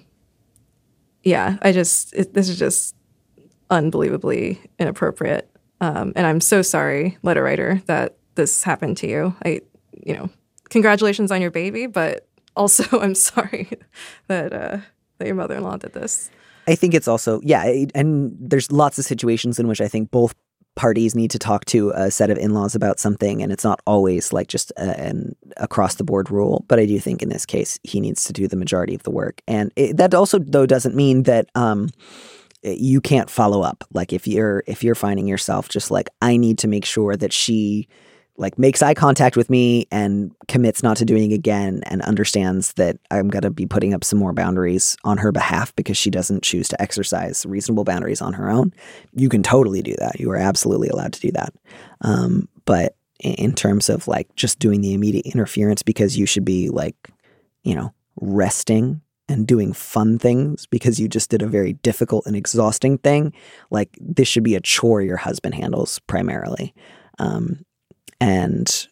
yeah, 1.22 1.56
I 1.62 1.72
just 1.72 2.12
it, 2.14 2.34
this 2.34 2.50
is 2.50 2.58
just 2.58 2.94
unbelievably 3.70 4.60
inappropriate, 4.78 5.50
um, 5.80 6.12
and 6.14 6.26
I'm 6.26 6.40
so 6.40 6.60
sorry, 6.60 7.16
letter 7.22 7.42
writer, 7.42 7.82
that 7.86 8.18
this 8.34 8.62
happened 8.62 8.98
to 8.98 9.08
you. 9.08 9.34
I 9.44 9.62
you 10.04 10.14
know, 10.14 10.30
congratulations 10.68 11.32
on 11.32 11.40
your 11.40 11.50
baby, 11.50 11.86
but 11.86 12.28
also 12.54 13.00
I'm 13.00 13.14
sorry 13.14 13.70
that 14.26 14.52
uh, 14.52 14.78
that 15.16 15.26
your 15.26 15.36
mother-in-law 15.36 15.78
did 15.78 15.94
this. 15.94 16.30
I 16.66 16.74
think 16.74 16.92
it's 16.92 17.08
also 17.08 17.40
yeah, 17.42 17.64
and 17.94 18.36
there's 18.38 18.70
lots 18.70 18.98
of 18.98 19.06
situations 19.06 19.58
in 19.58 19.68
which 19.68 19.80
I 19.80 19.88
think 19.88 20.10
both 20.10 20.34
parties 20.78 21.14
need 21.14 21.32
to 21.32 21.38
talk 21.38 21.64
to 21.66 21.90
a 21.90 22.08
set 22.10 22.30
of 22.30 22.38
in-laws 22.38 22.76
about 22.76 23.00
something, 23.00 23.42
and 23.42 23.52
it's 23.52 23.64
not 23.64 23.82
always 23.84 24.32
like 24.32 24.46
just 24.46 24.70
a, 24.76 24.98
an 24.98 25.34
across 25.56 25.96
the 25.96 26.04
board 26.04 26.30
rule. 26.30 26.64
But 26.68 26.78
I 26.78 26.86
do 26.86 27.00
think 27.00 27.20
in 27.20 27.28
this 27.28 27.44
case 27.44 27.80
he 27.82 28.00
needs 28.00 28.24
to 28.26 28.32
do 28.32 28.46
the 28.46 28.56
majority 28.56 28.94
of 28.94 29.02
the 29.02 29.10
work, 29.10 29.42
and 29.48 29.72
it, 29.74 29.96
that 29.96 30.14
also 30.14 30.38
though 30.38 30.66
doesn't 30.66 30.94
mean 30.94 31.24
that. 31.24 31.50
Um, 31.54 31.90
you 32.64 33.00
can't 33.00 33.30
follow 33.30 33.62
up 33.62 33.84
like 33.94 34.12
if 34.12 34.26
you're 34.26 34.64
if 34.66 34.82
you're 34.82 34.96
finding 34.96 35.28
yourself 35.28 35.68
just 35.68 35.92
like 35.92 36.08
i 36.20 36.36
need 36.36 36.58
to 36.58 36.66
make 36.66 36.84
sure 36.84 37.14
that 37.14 37.32
she 37.32 37.86
like 38.38 38.58
makes 38.58 38.82
eye 38.82 38.94
contact 38.94 39.36
with 39.36 39.50
me 39.50 39.86
and 39.90 40.34
commits 40.46 40.82
not 40.82 40.96
to 40.96 41.04
doing 41.04 41.32
again 41.32 41.82
and 41.86 42.00
understands 42.02 42.72
that 42.74 42.96
i'm 43.10 43.28
going 43.28 43.42
to 43.42 43.50
be 43.50 43.66
putting 43.66 43.92
up 43.92 44.04
some 44.04 44.18
more 44.18 44.32
boundaries 44.32 44.96
on 45.04 45.18
her 45.18 45.32
behalf 45.32 45.74
because 45.76 45.96
she 45.96 46.10
doesn't 46.10 46.42
choose 46.42 46.68
to 46.68 46.80
exercise 46.80 47.44
reasonable 47.46 47.84
boundaries 47.84 48.22
on 48.22 48.32
her 48.32 48.50
own. 48.50 48.72
You 49.14 49.28
can 49.28 49.42
totally 49.42 49.82
do 49.82 49.94
that. 49.98 50.20
You 50.20 50.30
are 50.30 50.36
absolutely 50.36 50.88
allowed 50.88 51.12
to 51.14 51.20
do 51.20 51.32
that. 51.32 51.52
Um, 52.02 52.48
but 52.64 52.94
in- 53.20 53.34
in 53.34 53.54
terms 53.54 53.88
of 53.88 54.06
like 54.08 54.34
just 54.36 54.58
doing 54.58 54.80
the 54.80 54.94
immediate 54.94 55.26
interference 55.26 55.82
because 55.82 56.16
you 56.16 56.26
should 56.26 56.44
be 56.44 56.68
like 56.68 56.96
you 57.64 57.74
know 57.74 57.92
resting 58.20 59.00
and 59.28 59.46
doing 59.46 59.72
fun 59.72 60.18
things 60.18 60.66
because 60.66 60.98
you 60.98 61.08
just 61.08 61.28
did 61.30 61.42
a 61.42 61.46
very 61.46 61.74
difficult 61.74 62.26
and 62.26 62.34
exhausting 62.36 62.96
thing 62.98 63.32
like 63.70 63.90
this 64.00 64.26
should 64.26 64.44
be 64.44 64.54
a 64.54 64.60
chore 64.60 65.02
your 65.02 65.18
husband 65.18 65.54
handles 65.54 65.98
primarily. 66.06 66.74
Um, 67.18 67.64
and 68.20 68.88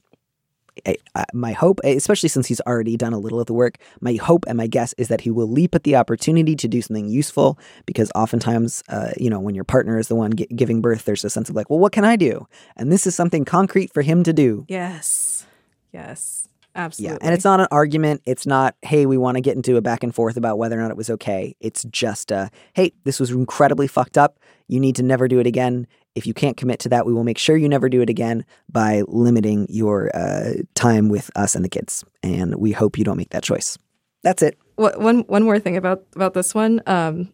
I, 0.87 0.97
I, 1.15 1.25
my 1.33 1.53
hope, 1.53 1.81
especially 1.85 2.29
since 2.29 2.47
he's 2.47 2.61
already 2.61 2.97
done 2.97 3.13
a 3.13 3.19
little 3.19 3.41
of 3.41 3.47
the 3.47 3.55
work, 3.55 3.79
my 4.01 4.15
hope 4.15 4.45
and 4.47 4.57
my 4.57 4.67
guess 4.67 4.95
is 4.99 5.09
that 5.09 5.23
he 5.23 5.31
will 5.31 5.49
leap 5.49 5.75
at 5.75 5.85
the 5.85 5.97
opportunity 5.97 6.55
to 6.57 6.69
do 6.69 6.83
something 6.83 7.09
useful. 7.09 7.59
Because 7.87 8.13
oftentimes, 8.15 8.83
uh, 8.89 9.11
you 9.17 9.31
know, 9.31 9.41
when 9.41 9.55
your 9.55 9.65
partner 9.65 9.99
is 9.99 10.09
the 10.09 10.15
one 10.15 10.35
gi- 10.35 10.47
giving 10.55 10.81
birth, 10.81 11.05
there's 11.05 11.25
a 11.25 11.31
sense 11.31 11.49
of 11.49 11.57
like, 11.57 11.71
well, 11.71 11.79
what 11.79 11.93
can 11.93 12.05
I 12.05 12.17
do? 12.17 12.47
And 12.77 12.93
this 12.93 13.07
is 13.07 13.15
something 13.15 13.45
concrete 13.45 13.93
for 13.93 14.03
him 14.03 14.23
to 14.25 14.33
do. 14.33 14.67
Yes. 14.69 15.47
Yes. 15.93 16.49
Absolutely. 16.75 17.15
Yeah, 17.15 17.19
and 17.23 17.35
it's 17.35 17.45
not 17.45 17.59
an 17.59 17.69
argument. 17.71 18.21
It's 18.27 18.45
not, 18.45 18.77
hey, 18.83 19.07
we 19.07 19.17
want 19.17 19.37
to 19.37 19.41
get 19.41 19.57
into 19.57 19.79
a 19.79 19.81
back 19.81 20.03
and 20.03 20.15
forth 20.15 20.37
about 20.37 20.59
whether 20.59 20.79
or 20.79 20.83
not 20.83 20.91
it 20.91 20.97
was 20.97 21.09
okay. 21.09 21.57
It's 21.59 21.85
just, 21.85 22.31
uh, 22.31 22.51
hey, 22.75 22.93
this 23.05 23.19
was 23.19 23.31
incredibly 23.31 23.87
fucked 23.87 24.19
up. 24.19 24.39
You 24.69 24.79
need 24.79 24.95
to 24.97 25.03
never 25.03 25.27
do 25.27 25.39
it 25.39 25.47
again. 25.47 25.87
If 26.17 26.27
you 26.27 26.35
can't 26.35 26.57
commit 26.57 26.81
to 26.81 26.89
that, 26.89 27.07
we 27.07 27.13
will 27.13 27.25
make 27.25 27.39
sure 27.39 27.57
you 27.57 27.69
never 27.69 27.89
do 27.89 28.01
it 28.01 28.11
again 28.11 28.45
by 28.73 29.03
limiting 29.07 29.67
your 29.69 30.11
uh, 30.17 30.55
time 30.75 31.09
with 31.09 31.31
us 31.37 31.55
and 31.55 31.65
the 31.65 31.69
kids. 31.69 32.05
And 32.23 32.55
we 32.57 32.73
hope 32.73 32.99
you 32.99 33.05
don't 33.05 33.17
make 33.19 33.31
that 33.31 33.43
choice. 33.45 33.79
That's 34.23 34.43
it. 34.43 34.59
One 34.77 35.21
one 35.29 35.45
more 35.45 35.59
thing 35.61 35.77
about 35.77 36.03
about 36.17 36.35
this 36.35 36.55
one. 36.55 36.83
Um, 36.87 37.33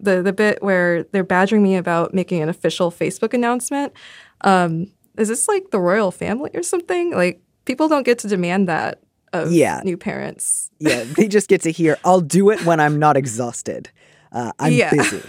the 0.00 0.22
the 0.22 0.32
bit 0.32 0.62
where 0.62 1.04
they're 1.04 1.24
badgering 1.24 1.62
me 1.62 1.76
about 1.76 2.12
making 2.12 2.42
an 2.42 2.48
official 2.48 2.90
Facebook 2.90 3.32
announcement. 3.34 3.92
Um, 4.40 4.90
is 5.18 5.28
this 5.28 5.46
like 5.48 5.70
the 5.70 5.78
royal 5.80 6.10
family 6.10 6.50
or 6.54 6.62
something? 6.62 7.12
Like 7.12 7.40
people 7.66 7.88
don't 7.88 8.04
get 8.04 8.18
to 8.20 8.28
demand 8.28 8.68
that 8.68 9.00
of 9.32 9.52
Yeah. 9.52 9.80
new 9.84 9.96
parents. 9.96 10.70
Yeah, 10.80 11.04
they 11.04 11.28
just 11.28 11.48
get 11.48 11.60
to 11.62 11.70
hear, 11.70 11.98
I'll 12.04 12.22
do 12.22 12.48
it 12.48 12.64
when 12.64 12.80
I'm 12.80 12.98
not 12.98 13.16
exhausted. 13.18 13.90
Uh, 14.32 14.50
I'm 14.58 14.72
Yeah. 14.72 14.90
busy. 14.90 15.20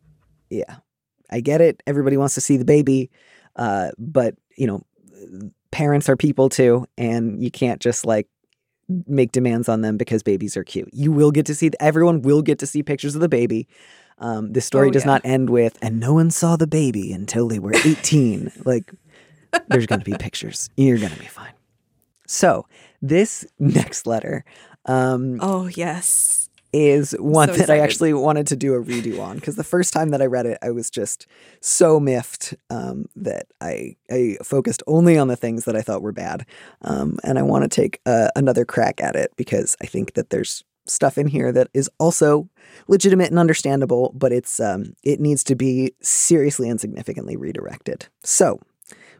yeah, 0.50 0.76
I 1.30 1.40
get 1.40 1.60
it. 1.60 1.82
Everybody 1.86 2.16
wants 2.16 2.34
to 2.34 2.40
see 2.40 2.56
the 2.56 2.64
baby. 2.64 3.10
Uh, 3.56 3.90
but, 3.98 4.34
you 4.56 4.66
know, 4.66 4.82
parents 5.70 6.08
are 6.08 6.16
people 6.16 6.48
too. 6.48 6.86
And 6.98 7.42
you 7.42 7.50
can't 7.50 7.80
just 7.80 8.04
like 8.04 8.28
make 9.06 9.32
demands 9.32 9.68
on 9.68 9.82
them 9.82 9.96
because 9.96 10.22
babies 10.22 10.56
are 10.56 10.64
cute. 10.64 10.88
You 10.92 11.12
will 11.12 11.30
get 11.30 11.46
to 11.46 11.54
see, 11.54 11.70
everyone 11.80 12.22
will 12.22 12.42
get 12.42 12.58
to 12.60 12.66
see 12.66 12.82
pictures 12.82 13.14
of 13.14 13.20
the 13.20 13.28
baby. 13.28 13.68
Um, 14.18 14.52
this 14.52 14.66
story 14.66 14.88
Oh, 14.88 14.90
does 14.92 15.04
yeah. 15.04 15.12
not 15.12 15.22
end 15.24 15.48
with, 15.48 15.78
and 15.80 15.98
no 15.98 16.12
one 16.14 16.30
saw 16.30 16.56
the 16.56 16.66
baby 16.66 17.12
until 17.12 17.48
they 17.48 17.58
were 17.58 17.72
18. 17.74 18.52
like, 18.64 18.92
there's 19.68 19.86
going 19.86 20.00
to 20.00 20.04
be 20.04 20.16
pictures. 20.18 20.68
You're 20.76 20.98
going 20.98 21.12
to 21.12 21.18
be 21.18 21.24
fine. 21.26 21.52
So, 22.26 22.66
this 23.00 23.46
next 23.58 24.06
letter 24.06 24.44
um, 24.86 25.38
Oh 25.40 25.68
yes. 25.68 26.49
Is 26.72 27.12
one 27.18 27.48
so 27.48 27.54
that 27.58 27.70
I 27.70 27.78
actually 27.78 28.12
wanted 28.12 28.46
to 28.48 28.56
do 28.56 28.74
a 28.74 28.82
redo 28.82 29.20
on 29.20 29.36
because 29.36 29.56
the 29.56 29.64
first 29.64 29.92
time 29.92 30.10
that 30.10 30.22
I 30.22 30.26
read 30.26 30.46
it, 30.46 30.58
I 30.62 30.70
was 30.70 30.90
just 30.90 31.26
so 31.60 31.98
miffed 31.98 32.54
um, 32.70 33.06
that 33.16 33.46
I 33.60 33.96
I 34.10 34.36
focused 34.42 34.82
only 34.86 35.18
on 35.18 35.28
the 35.28 35.36
things 35.36 35.64
that 35.64 35.76
I 35.76 35.82
thought 35.82 36.02
were 36.02 36.12
bad, 36.12 36.46
um, 36.82 37.18
and 37.24 37.38
I 37.38 37.42
want 37.42 37.64
to 37.64 37.68
take 37.68 38.00
uh, 38.06 38.28
another 38.36 38.64
crack 38.64 39.00
at 39.02 39.16
it 39.16 39.32
because 39.36 39.76
I 39.82 39.86
think 39.86 40.14
that 40.14 40.30
there's 40.30 40.64
stuff 40.86 41.18
in 41.18 41.28
here 41.28 41.52
that 41.52 41.68
is 41.74 41.90
also 41.98 42.48
legitimate 42.88 43.30
and 43.30 43.38
understandable, 43.38 44.12
but 44.14 44.32
it's 44.32 44.60
um, 44.60 44.94
it 45.02 45.20
needs 45.20 45.44
to 45.44 45.54
be 45.54 45.94
seriously 46.00 46.68
and 46.68 46.80
significantly 46.80 47.36
redirected. 47.36 48.06
So, 48.22 48.60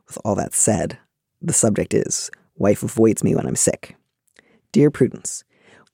with 0.07 0.19
all 0.25 0.35
that 0.37 0.55
said, 0.55 0.99
the 1.41 1.53
subject 1.53 1.95
is 1.95 2.31
wife 2.57 2.83
avoids 2.83 3.25
me 3.25 3.35
when 3.35 3.47
I'm 3.47 3.57
sick. 3.57 3.97
Dear 4.73 4.91
Prudence. 4.91 5.45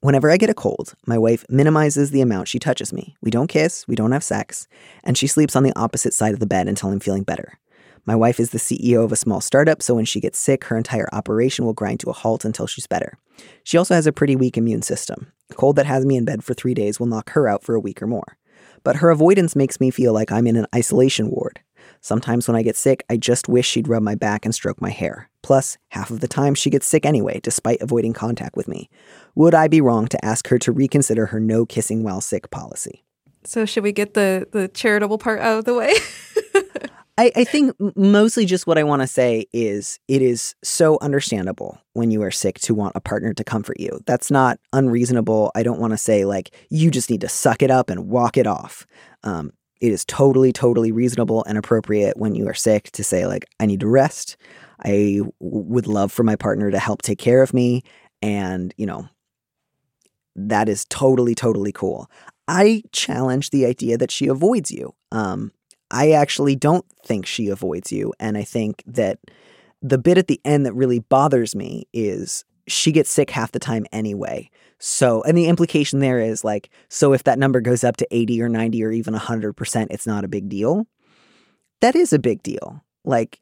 Whenever 0.06 0.30
I 0.30 0.36
get 0.36 0.50
a 0.50 0.54
cold, 0.54 0.94
my 1.04 1.18
wife 1.18 1.44
minimizes 1.48 2.12
the 2.12 2.20
amount 2.20 2.46
she 2.46 2.60
touches 2.60 2.92
me. 2.92 3.16
We 3.22 3.32
don't 3.32 3.48
kiss, 3.48 3.88
we 3.88 3.96
don't 3.96 4.12
have 4.12 4.22
sex, 4.22 4.68
and 5.02 5.18
she 5.18 5.26
sleeps 5.26 5.56
on 5.56 5.64
the 5.64 5.76
opposite 5.76 6.14
side 6.14 6.32
of 6.32 6.38
the 6.38 6.46
bed 6.46 6.68
until 6.68 6.90
I'm 6.90 7.00
feeling 7.00 7.24
better. 7.24 7.58
My 8.04 8.14
wife 8.14 8.38
is 8.38 8.50
the 8.50 8.58
CEO 8.58 9.04
of 9.04 9.10
a 9.10 9.16
small 9.16 9.40
startup, 9.40 9.82
so 9.82 9.96
when 9.96 10.04
she 10.04 10.20
gets 10.20 10.38
sick, 10.38 10.62
her 10.66 10.76
entire 10.76 11.08
operation 11.12 11.64
will 11.64 11.72
grind 11.72 11.98
to 12.00 12.10
a 12.10 12.12
halt 12.12 12.44
until 12.44 12.68
she's 12.68 12.86
better. 12.86 13.18
She 13.64 13.76
also 13.76 13.96
has 13.96 14.06
a 14.06 14.12
pretty 14.12 14.36
weak 14.36 14.56
immune 14.56 14.82
system. 14.82 15.32
A 15.50 15.54
cold 15.54 15.74
that 15.74 15.86
has 15.86 16.06
me 16.06 16.14
in 16.14 16.24
bed 16.24 16.44
for 16.44 16.54
three 16.54 16.72
days 16.72 17.00
will 17.00 17.08
knock 17.08 17.30
her 17.30 17.48
out 17.48 17.64
for 17.64 17.74
a 17.74 17.80
week 17.80 18.00
or 18.00 18.06
more. 18.06 18.38
But 18.84 18.94
her 18.94 19.10
avoidance 19.10 19.56
makes 19.56 19.80
me 19.80 19.90
feel 19.90 20.12
like 20.12 20.30
I'm 20.30 20.46
in 20.46 20.54
an 20.54 20.68
isolation 20.72 21.32
ward. 21.32 21.58
Sometimes 22.00 22.48
when 22.48 22.56
I 22.56 22.62
get 22.62 22.76
sick, 22.76 23.04
I 23.10 23.16
just 23.16 23.48
wish 23.48 23.66
she'd 23.66 23.88
rub 23.88 24.02
my 24.02 24.14
back 24.14 24.44
and 24.44 24.54
stroke 24.54 24.80
my 24.80 24.90
hair. 24.90 25.28
Plus, 25.42 25.78
half 25.90 26.10
of 26.10 26.20
the 26.20 26.28
time 26.28 26.54
she 26.54 26.70
gets 26.70 26.86
sick 26.86 27.06
anyway, 27.06 27.40
despite 27.42 27.80
avoiding 27.80 28.12
contact 28.12 28.56
with 28.56 28.68
me. 28.68 28.88
Would 29.34 29.54
I 29.54 29.68
be 29.68 29.80
wrong 29.80 30.06
to 30.08 30.24
ask 30.24 30.48
her 30.48 30.58
to 30.60 30.72
reconsider 30.72 31.26
her 31.26 31.40
no 31.40 31.66
kissing 31.66 32.02
while 32.02 32.20
sick 32.20 32.50
policy? 32.50 33.04
So 33.44 33.64
should 33.64 33.84
we 33.84 33.92
get 33.92 34.14
the 34.14 34.48
the 34.50 34.68
charitable 34.68 35.18
part 35.18 35.40
out 35.40 35.58
of 35.58 35.64
the 35.64 35.74
way? 35.74 35.94
I, 37.18 37.32
I 37.34 37.44
think 37.44 37.74
mostly 37.96 38.44
just 38.44 38.66
what 38.66 38.76
I 38.76 38.82
want 38.82 39.00
to 39.00 39.08
say 39.08 39.46
is 39.52 39.98
it 40.06 40.20
is 40.20 40.54
so 40.62 40.98
understandable 41.00 41.80
when 41.94 42.10
you 42.10 42.22
are 42.22 42.30
sick 42.30 42.58
to 42.60 42.74
want 42.74 42.94
a 42.94 43.00
partner 43.00 43.32
to 43.32 43.44
comfort 43.44 43.80
you. 43.80 44.00
That's 44.04 44.30
not 44.30 44.58
unreasonable. 44.74 45.50
I 45.54 45.62
don't 45.62 45.80
want 45.80 45.92
to 45.92 45.96
say 45.98 46.26
like 46.26 46.54
you 46.68 46.90
just 46.90 47.08
need 47.08 47.22
to 47.22 47.28
suck 47.28 47.62
it 47.62 47.70
up 47.70 47.88
and 47.88 48.08
walk 48.08 48.36
it 48.36 48.46
off. 48.46 48.86
Um, 49.22 49.52
it 49.80 49.92
is 49.92 50.04
totally, 50.04 50.52
totally 50.52 50.92
reasonable 50.92 51.44
and 51.44 51.58
appropriate 51.58 52.16
when 52.16 52.34
you 52.34 52.48
are 52.48 52.54
sick 52.54 52.90
to 52.92 53.04
say 53.04 53.26
like 53.26 53.46
I 53.60 53.66
need 53.66 53.80
to 53.80 53.88
rest. 53.88 54.36
I 54.84 55.20
would 55.40 55.86
love 55.86 56.12
for 56.12 56.22
my 56.22 56.36
partner 56.36 56.70
to 56.70 56.78
help 56.78 57.02
take 57.02 57.18
care 57.18 57.42
of 57.42 57.54
me, 57.54 57.82
and 58.20 58.74
you 58.76 58.86
know 58.86 59.08
that 60.36 60.68
is 60.68 60.84
totally, 60.86 61.34
totally 61.34 61.72
cool. 61.72 62.10
I 62.46 62.82
challenge 62.92 63.50
the 63.50 63.66
idea 63.66 63.98
that 63.98 64.10
she 64.10 64.28
avoids 64.28 64.70
you. 64.70 64.94
Um, 65.10 65.52
I 65.90 66.12
actually 66.12 66.56
don't 66.56 66.84
think 67.04 67.26
she 67.26 67.48
avoids 67.48 67.90
you. 67.90 68.12
And 68.20 68.36
I 68.36 68.44
think 68.44 68.82
that 68.86 69.18
the 69.82 69.98
bit 69.98 70.18
at 70.18 70.26
the 70.26 70.40
end 70.44 70.66
that 70.66 70.74
really 70.74 70.98
bothers 70.98 71.54
me 71.54 71.86
is 71.92 72.44
she 72.68 72.92
gets 72.92 73.10
sick 73.10 73.30
half 73.30 73.52
the 73.52 73.58
time 73.58 73.86
anyway. 73.92 74.50
So, 74.78 75.22
and 75.22 75.36
the 75.36 75.46
implication 75.46 76.00
there 76.00 76.20
is 76.20 76.44
like, 76.44 76.70
so 76.88 77.12
if 77.12 77.24
that 77.24 77.38
number 77.38 77.60
goes 77.60 77.84
up 77.84 77.96
to 77.98 78.08
80 78.10 78.42
or 78.42 78.48
90 78.48 78.84
or 78.84 78.92
even 78.92 79.14
100%, 79.14 79.86
it's 79.90 80.06
not 80.06 80.24
a 80.24 80.28
big 80.28 80.48
deal. 80.48 80.86
That 81.80 81.96
is 81.96 82.12
a 82.12 82.18
big 82.18 82.42
deal. 82.42 82.82
Like 83.04 83.40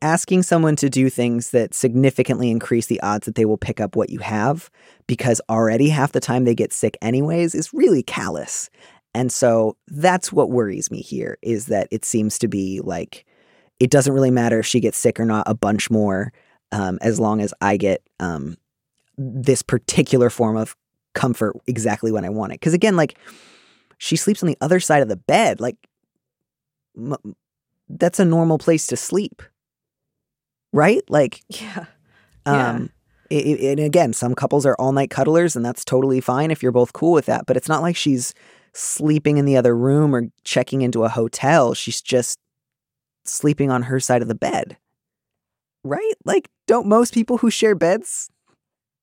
asking 0.00 0.42
someone 0.42 0.76
to 0.76 0.88
do 0.88 1.10
things 1.10 1.50
that 1.50 1.74
significantly 1.74 2.50
increase 2.50 2.86
the 2.86 3.00
odds 3.02 3.26
that 3.26 3.34
they 3.34 3.44
will 3.44 3.58
pick 3.58 3.80
up 3.80 3.96
what 3.96 4.10
you 4.10 4.18
have 4.20 4.70
because 5.06 5.40
already 5.48 5.90
half 5.90 6.12
the 6.12 6.20
time 6.20 6.44
they 6.44 6.54
get 6.54 6.72
sick 6.72 6.96
anyways 7.02 7.54
is 7.54 7.72
really 7.72 8.02
callous. 8.02 8.70
And 9.14 9.30
so 9.30 9.76
that's 9.86 10.32
what 10.32 10.50
worries 10.50 10.90
me 10.90 11.00
here 11.00 11.38
is 11.42 11.66
that 11.66 11.86
it 11.90 12.04
seems 12.04 12.38
to 12.40 12.48
be 12.48 12.80
like 12.82 13.26
it 13.80 13.90
doesn't 13.90 14.12
really 14.12 14.30
matter 14.30 14.60
if 14.60 14.66
she 14.66 14.80
gets 14.80 14.98
sick 14.98 15.20
or 15.20 15.24
not 15.24 15.44
a 15.46 15.54
bunch 15.54 15.90
more 15.90 16.32
um, 16.74 16.98
as 17.00 17.18
long 17.18 17.40
as 17.40 17.54
I 17.60 17.76
get 17.78 18.02
um, 18.20 18.56
this 19.16 19.62
particular 19.62 20.28
form 20.28 20.56
of 20.56 20.76
comfort 21.14 21.54
exactly 21.68 22.10
when 22.10 22.24
I 22.24 22.28
want 22.30 22.52
it. 22.52 22.60
Because 22.60 22.74
again, 22.74 22.96
like 22.96 23.16
she 23.98 24.16
sleeps 24.16 24.42
on 24.42 24.48
the 24.48 24.58
other 24.60 24.80
side 24.80 25.00
of 25.02 25.08
the 25.08 25.16
bed. 25.16 25.60
Like 25.60 25.76
m- 26.98 27.36
that's 27.88 28.18
a 28.18 28.24
normal 28.24 28.58
place 28.58 28.86
to 28.88 28.96
sleep, 28.96 29.40
right? 30.72 31.02
Like 31.08 31.42
yeah. 31.48 31.86
Yeah. 32.46 32.70
um, 32.70 32.90
i- 33.30 33.34
i- 33.36 33.66
and 33.70 33.80
again, 33.80 34.12
some 34.12 34.34
couples 34.34 34.66
are 34.66 34.74
all 34.78 34.92
night 34.92 35.10
cuddlers, 35.10 35.54
and 35.56 35.64
that's 35.64 35.84
totally 35.84 36.20
fine 36.20 36.50
if 36.50 36.62
you're 36.62 36.72
both 36.72 36.92
cool 36.92 37.12
with 37.12 37.26
that. 37.26 37.46
But 37.46 37.56
it's 37.56 37.68
not 37.68 37.82
like 37.82 37.96
she's 37.96 38.34
sleeping 38.72 39.38
in 39.38 39.44
the 39.44 39.56
other 39.56 39.76
room 39.76 40.14
or 40.14 40.24
checking 40.42 40.82
into 40.82 41.04
a 41.04 41.08
hotel. 41.08 41.72
She's 41.74 42.02
just 42.02 42.38
sleeping 43.24 43.70
on 43.70 43.82
her 43.84 44.00
side 44.00 44.20
of 44.22 44.28
the 44.28 44.34
bed, 44.34 44.76
right? 45.84 46.14
Like, 46.24 46.48
don't 46.66 46.86
most 46.86 47.14
people 47.14 47.38
who 47.38 47.50
share 47.50 47.74
beds, 47.74 48.30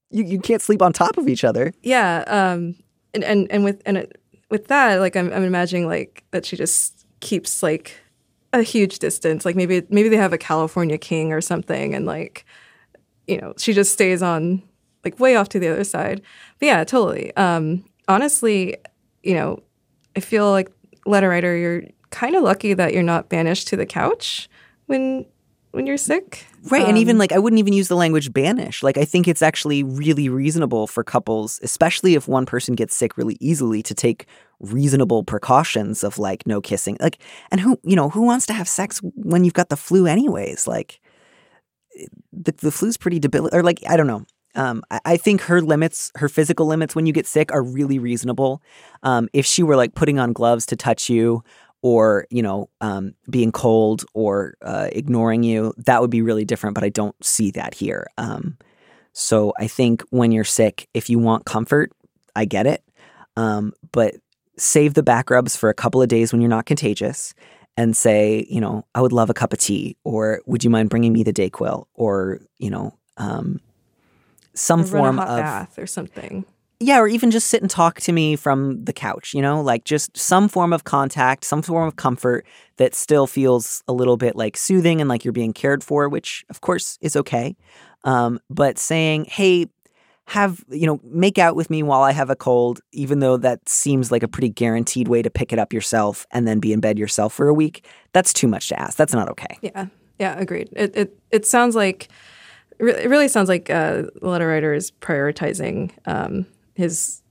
you, 0.10 0.24
you 0.24 0.40
can't 0.40 0.62
sleep 0.62 0.82
on 0.82 0.92
top 0.92 1.18
of 1.18 1.30
each 1.30 1.44
other? 1.44 1.72
Yeah, 1.82 2.24
um, 2.28 2.76
and 3.14 3.24
and 3.24 3.50
and 3.52 3.64
with 3.64 3.82
and 3.86 3.98
it, 3.98 4.22
with 4.50 4.68
that, 4.68 5.00
like 5.00 5.16
I'm 5.16 5.32
I'm 5.32 5.44
imagining 5.44 5.88
like 5.88 6.24
that 6.32 6.46
she 6.46 6.58
just 6.58 7.06
keeps 7.22 7.64
like 7.64 7.98
a 8.54 8.62
huge 8.62 9.00
distance. 9.00 9.46
Like 9.46 9.56
maybe 9.56 9.84
maybe 9.90 10.10
they 10.10 10.18
have 10.18 10.34
a 10.34 10.38
California 10.38 10.98
king 10.98 11.32
or 11.32 11.42
something, 11.42 11.96
and 11.96 12.06
like 12.06 12.46
you 13.28 13.40
know 13.40 13.54
she 13.58 13.74
just 13.74 13.94
stays 13.94 14.22
on 14.22 14.62
like 15.04 15.20
way 15.20 15.36
off 15.36 15.50
to 15.50 15.60
the 15.60 15.70
other 15.70 15.84
side. 15.84 16.22
But 16.60 16.66
yeah, 16.66 16.84
totally. 16.84 17.36
Um, 17.38 17.86
honestly, 18.08 18.78
you 19.24 19.34
know, 19.34 19.64
I 20.16 20.20
feel 20.20 20.52
like 20.52 20.72
letter 21.06 21.30
writer, 21.30 21.56
you're 21.56 21.84
kind 22.10 22.36
of 22.36 22.44
lucky 22.44 22.74
that 22.74 22.94
you're 22.94 23.04
not 23.04 23.30
banished 23.30 23.68
to 23.70 23.78
the 23.78 23.86
couch 23.86 24.50
when 24.88 25.26
when 25.72 25.86
you're 25.86 25.98
sick. 25.98 26.46
Right. 26.70 26.88
and 26.88 26.98
even 26.98 27.16
Um, 27.16 27.20
like, 27.20 27.32
I 27.32 27.40
wouldn't 27.40 27.60
even 27.60 27.74
use 27.74 27.88
the 27.88 27.96
language 27.96 28.32
banish. 28.32 28.84
Like, 28.84 28.98
I 28.98 29.06
think 29.06 29.28
it's 29.28 29.42
actually 29.42 29.84
really 29.84 30.30
reasonable 30.30 30.88
for 30.88 31.04
couples, 31.04 31.60
especially 31.64 32.16
if 32.16 32.28
one 32.28 32.46
person 32.46 32.76
gets 32.76 32.96
sick 32.96 33.18
really 33.18 33.38
easily, 33.40 33.82
to 33.84 33.94
take 33.94 34.28
reasonable 34.60 35.24
precautions 35.24 36.04
of 36.04 36.20
like 36.20 36.46
no 36.46 36.62
kissing. 36.62 36.98
Like, 37.00 37.18
and 37.50 37.60
who, 37.62 37.80
you 37.84 37.96
know, 37.96 38.10
who 38.10 38.22
wants 38.22 38.46
to 38.48 38.54
have 38.54 38.68
sex 38.68 39.02
when 39.16 39.44
you've 39.44 39.54
got 39.54 39.70
the 39.70 39.78
flu, 39.78 40.06
anyways? 40.06 40.68
Like, 40.68 41.00
the, 42.32 42.52
the 42.52 42.72
flu's 42.72 42.98
pretty 42.98 43.20
debilitating. 43.20 43.60
Or 43.60 43.64
like, 43.64 43.80
I 43.88 43.98
don't 43.98 44.08
know. 44.08 44.26
Um, 44.54 44.84
I, 44.92 45.00
I 45.06 45.18
think 45.18 45.42
her 45.42 45.62
limits, 45.62 46.12
her 46.16 46.28
physical 46.28 46.66
limits 46.66 46.96
when 46.96 47.06
you 47.06 47.14
get 47.14 47.26
sick 47.26 47.52
are 47.54 47.64
really 47.64 48.00
reasonable. 48.00 48.62
Um, 49.02 49.30
if 49.34 49.46
she 49.46 49.64
were 49.64 49.76
like 49.76 49.96
putting 49.96 50.20
on 50.20 50.34
gloves 50.34 50.66
to 50.68 50.76
touch 50.76 51.10
you 51.10 51.44
or 51.82 52.28
you 52.30 52.42
know 52.42 52.70
um, 52.82 53.14
being 53.30 53.52
cold 53.52 54.06
or 54.14 54.56
uh, 54.62 54.88
ignoring 54.92 55.44
you 55.44 55.74
that 55.78 56.02
would 56.02 56.10
be 56.10 56.22
really 56.22 56.46
different 56.46 56.76
but 56.76 56.84
i 56.84 56.90
don't 56.90 57.16
see 57.24 57.52
that 57.52 57.74
here 57.74 58.08
um, 58.18 58.58
so 59.14 59.54
i 59.60 59.68
think 59.68 60.04
when 60.10 60.32
you're 60.32 60.44
sick 60.44 60.88
if 60.94 61.10
you 61.10 61.20
want 61.20 61.46
comfort 61.46 61.92
i 62.36 62.46
get 62.46 62.66
it 62.66 62.84
um, 63.38 63.74
but 63.92 64.16
save 64.58 64.94
the 64.94 65.04
back 65.04 65.30
rubs 65.30 65.56
for 65.56 65.70
a 65.70 65.74
couple 65.74 66.02
of 66.02 66.10
days 66.10 66.32
when 66.32 66.42
you're 66.42 66.50
not 66.50 66.66
contagious 66.66 67.34
and 67.78 67.96
say 67.96 68.46
you 68.50 68.62
know 68.62 68.86
i 68.96 69.02
would 69.02 69.14
love 69.14 69.30
a 69.30 69.34
cup 69.34 69.54
of 69.54 69.60
tea 69.60 69.96
or 70.04 70.42
would 70.46 70.64
you 70.64 70.70
mind 70.70 70.90
bringing 70.90 71.14
me 71.14 71.24
the 71.24 71.34
dayquil 71.34 71.86
or 71.96 72.40
you 72.58 72.70
know 72.70 72.94
um, 73.18 73.60
some 74.54 74.82
Or 74.82 74.86
form 74.86 75.18
hot 75.18 75.28
of 75.28 75.38
bath 75.38 75.80
or 75.80 75.88
something. 75.88 76.46
Yeah, 76.82 77.00
or 77.00 77.08
even 77.08 77.32
just 77.32 77.48
sit 77.48 77.62
and 77.62 77.70
talk 77.70 78.02
to 78.02 78.12
me 78.12 78.36
from 78.36 78.84
the 78.84 78.94
couch, 78.94 79.34
you 79.34 79.42
know, 79.42 79.62
like 79.62 79.84
just 79.86 80.18
some 80.18 80.50
form 80.50 80.74
of 80.74 80.84
contact, 80.84 81.46
some 81.46 81.62
form 81.62 81.88
of 81.88 81.96
comfort 81.96 82.46
that 82.78 82.96
still 82.96 83.28
feels 83.28 83.84
a 83.88 83.94
little 83.94 84.18
bit 84.18 84.36
like 84.36 84.58
soothing 84.58 85.00
and 85.00 85.08
like 85.10 85.24
you're 85.24 85.32
being 85.32 85.54
cared 85.54 85.84
for, 85.84 86.10
which 86.10 86.44
of 86.50 86.62
course 86.62 86.98
is 87.02 87.16
okay. 87.16 87.56
Um, 88.04 88.40
but 88.50 88.80
saying, 88.80 89.26
hey, 89.26 89.68
have, 90.26 90.64
you 90.70 90.88
know, 90.88 91.00
make 91.04 91.38
out 91.38 91.56
with 91.56 91.70
me 91.70 91.84
while 91.84 92.02
I 92.02 92.14
have 92.14 92.30
a 92.30 92.36
cold, 92.36 92.80
even 92.92 93.20
though 93.20 93.38
that 93.38 93.68
seems 93.70 94.12
like 94.12 94.24
a 94.24 94.28
pretty 94.28 94.50
guaranteed 94.50 95.08
way 95.08 95.22
to 95.22 95.30
pick 95.30 95.54
it 95.54 95.60
up 95.60 95.74
yourself 95.74 96.26
and 96.32 96.48
then 96.48 96.60
be 96.60 96.74
in 96.74 96.80
bed 96.80 96.98
yourself 96.98 97.34
for 97.34 97.48
a 97.48 97.54
week, 97.54 97.86
that's 98.14 98.34
too 98.34 98.48
much 98.48 98.70
to 98.70 98.80
ask. 98.80 98.98
That's 98.98 99.14
not 99.14 99.30
okay. 99.30 99.58
Yeah, 99.62 99.88
yeah, 100.20 100.40
agreed. 100.40 100.70
It 100.72 100.96
it 100.96 101.20
it 101.32 101.46
sounds 101.46 101.76
like 101.76 102.08
it 102.80 103.10
really 103.10 103.28
sounds 103.28 103.50
like 103.50 103.70
uh, 103.70 104.04
the 104.22 104.30
letter 104.30 104.48
writer 104.48 104.74
is 104.74 104.92
prioritizing 105.02 105.92
um, 106.06 106.46
his 106.74 107.22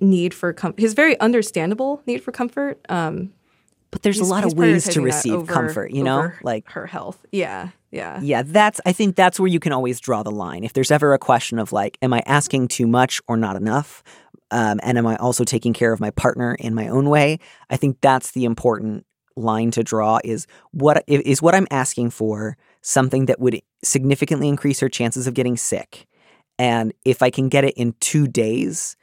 need 0.00 0.32
for 0.34 0.52
com- 0.52 0.74
his 0.76 0.94
very 0.94 1.18
understandable 1.20 2.02
need 2.06 2.22
for 2.22 2.32
comfort. 2.32 2.80
Um, 2.88 3.32
But 3.90 4.02
there's 4.02 4.20
a 4.20 4.24
lot 4.24 4.44
of 4.44 4.54
ways 4.54 4.84
to 4.88 5.00
receive 5.00 5.34
over- 5.34 5.52
comfort, 5.52 5.90
you 5.90 6.02
know? 6.04 6.30
Like 6.42 6.70
her 6.70 6.86
health. 6.86 7.18
Yeah, 7.32 7.70
yeah, 7.90 8.20
Yeah, 8.22 8.42
that's 8.46 8.80
I 8.86 8.92
think 8.92 9.16
that's 9.16 9.40
where 9.40 9.48
you 9.48 9.58
can 9.60 9.72
always 9.72 9.98
draw 10.00 10.22
the 10.22 10.30
line. 10.30 10.62
If 10.64 10.72
there's 10.74 10.90
ever 10.92 11.12
a 11.12 11.18
question 11.18 11.58
of 11.58 11.72
like, 11.72 11.98
am 12.00 12.12
I 12.12 12.22
asking 12.24 12.68
too 12.68 12.86
much 12.86 13.20
or 13.28 13.36
not 13.36 13.56
enough? 13.56 14.02
Um, 14.52 14.80
and 14.82 14.96
am 14.98 15.06
I 15.06 15.16
also 15.16 15.44
taking 15.44 15.72
care 15.72 15.92
of 15.92 16.00
my 16.00 16.10
partner 16.10 16.54
in 16.54 16.74
my 16.74 16.88
own 16.88 17.08
way? 17.08 17.38
I 17.68 17.76
think 17.76 17.98
that's 18.00 18.30
the 18.32 18.44
important 18.44 19.06
line 19.36 19.70
to 19.72 19.82
draw 19.82 20.18
is 20.24 20.46
what 20.72 21.02
is 21.06 21.40
what 21.42 21.54
I'm 21.54 21.66
asking 21.70 22.10
for 22.10 22.56
something 22.82 23.26
that 23.26 23.38
would 23.40 23.60
significantly 23.82 24.48
increase 24.48 24.80
her 24.80 24.88
chances 24.88 25.26
of 25.26 25.34
getting 25.34 25.56
sick. 25.56 26.06
And 26.60 26.92
if 27.06 27.22
I 27.22 27.30
can 27.30 27.48
get 27.48 27.64
it 27.64 27.72
in 27.78 27.94
2 28.00 28.26
days, 28.26 28.94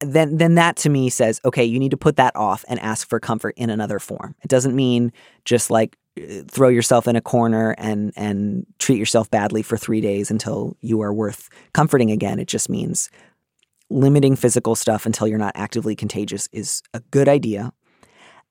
then 0.00 0.36
then 0.36 0.56
that 0.56 0.76
to 0.76 0.90
me 0.90 1.08
says, 1.08 1.40
okay, 1.42 1.64
you 1.64 1.78
need 1.78 1.92
to 1.92 1.96
put 1.96 2.16
that 2.16 2.36
off 2.36 2.66
and 2.68 2.78
ask 2.80 3.08
for 3.08 3.18
comfort 3.18 3.54
in 3.56 3.70
another 3.70 3.98
form. 3.98 4.34
It 4.42 4.48
doesn't 4.48 4.76
mean 4.76 5.10
just 5.46 5.70
like 5.70 5.96
uh, 6.20 6.42
throw 6.46 6.68
yourself 6.68 7.08
in 7.08 7.16
a 7.16 7.22
corner 7.22 7.74
and 7.78 8.12
and 8.14 8.66
treat 8.78 8.98
yourself 8.98 9.30
badly 9.30 9.62
for 9.62 9.78
3 9.78 10.02
days 10.02 10.30
until 10.30 10.76
you 10.82 11.00
are 11.00 11.14
worth 11.14 11.48
comforting 11.72 12.10
again. 12.10 12.38
It 12.38 12.46
just 12.46 12.68
means 12.68 13.08
limiting 13.88 14.36
physical 14.36 14.74
stuff 14.74 15.06
until 15.06 15.26
you're 15.26 15.38
not 15.38 15.56
actively 15.56 15.96
contagious 15.96 16.46
is 16.52 16.82
a 16.92 17.00
good 17.10 17.26
idea. 17.26 17.72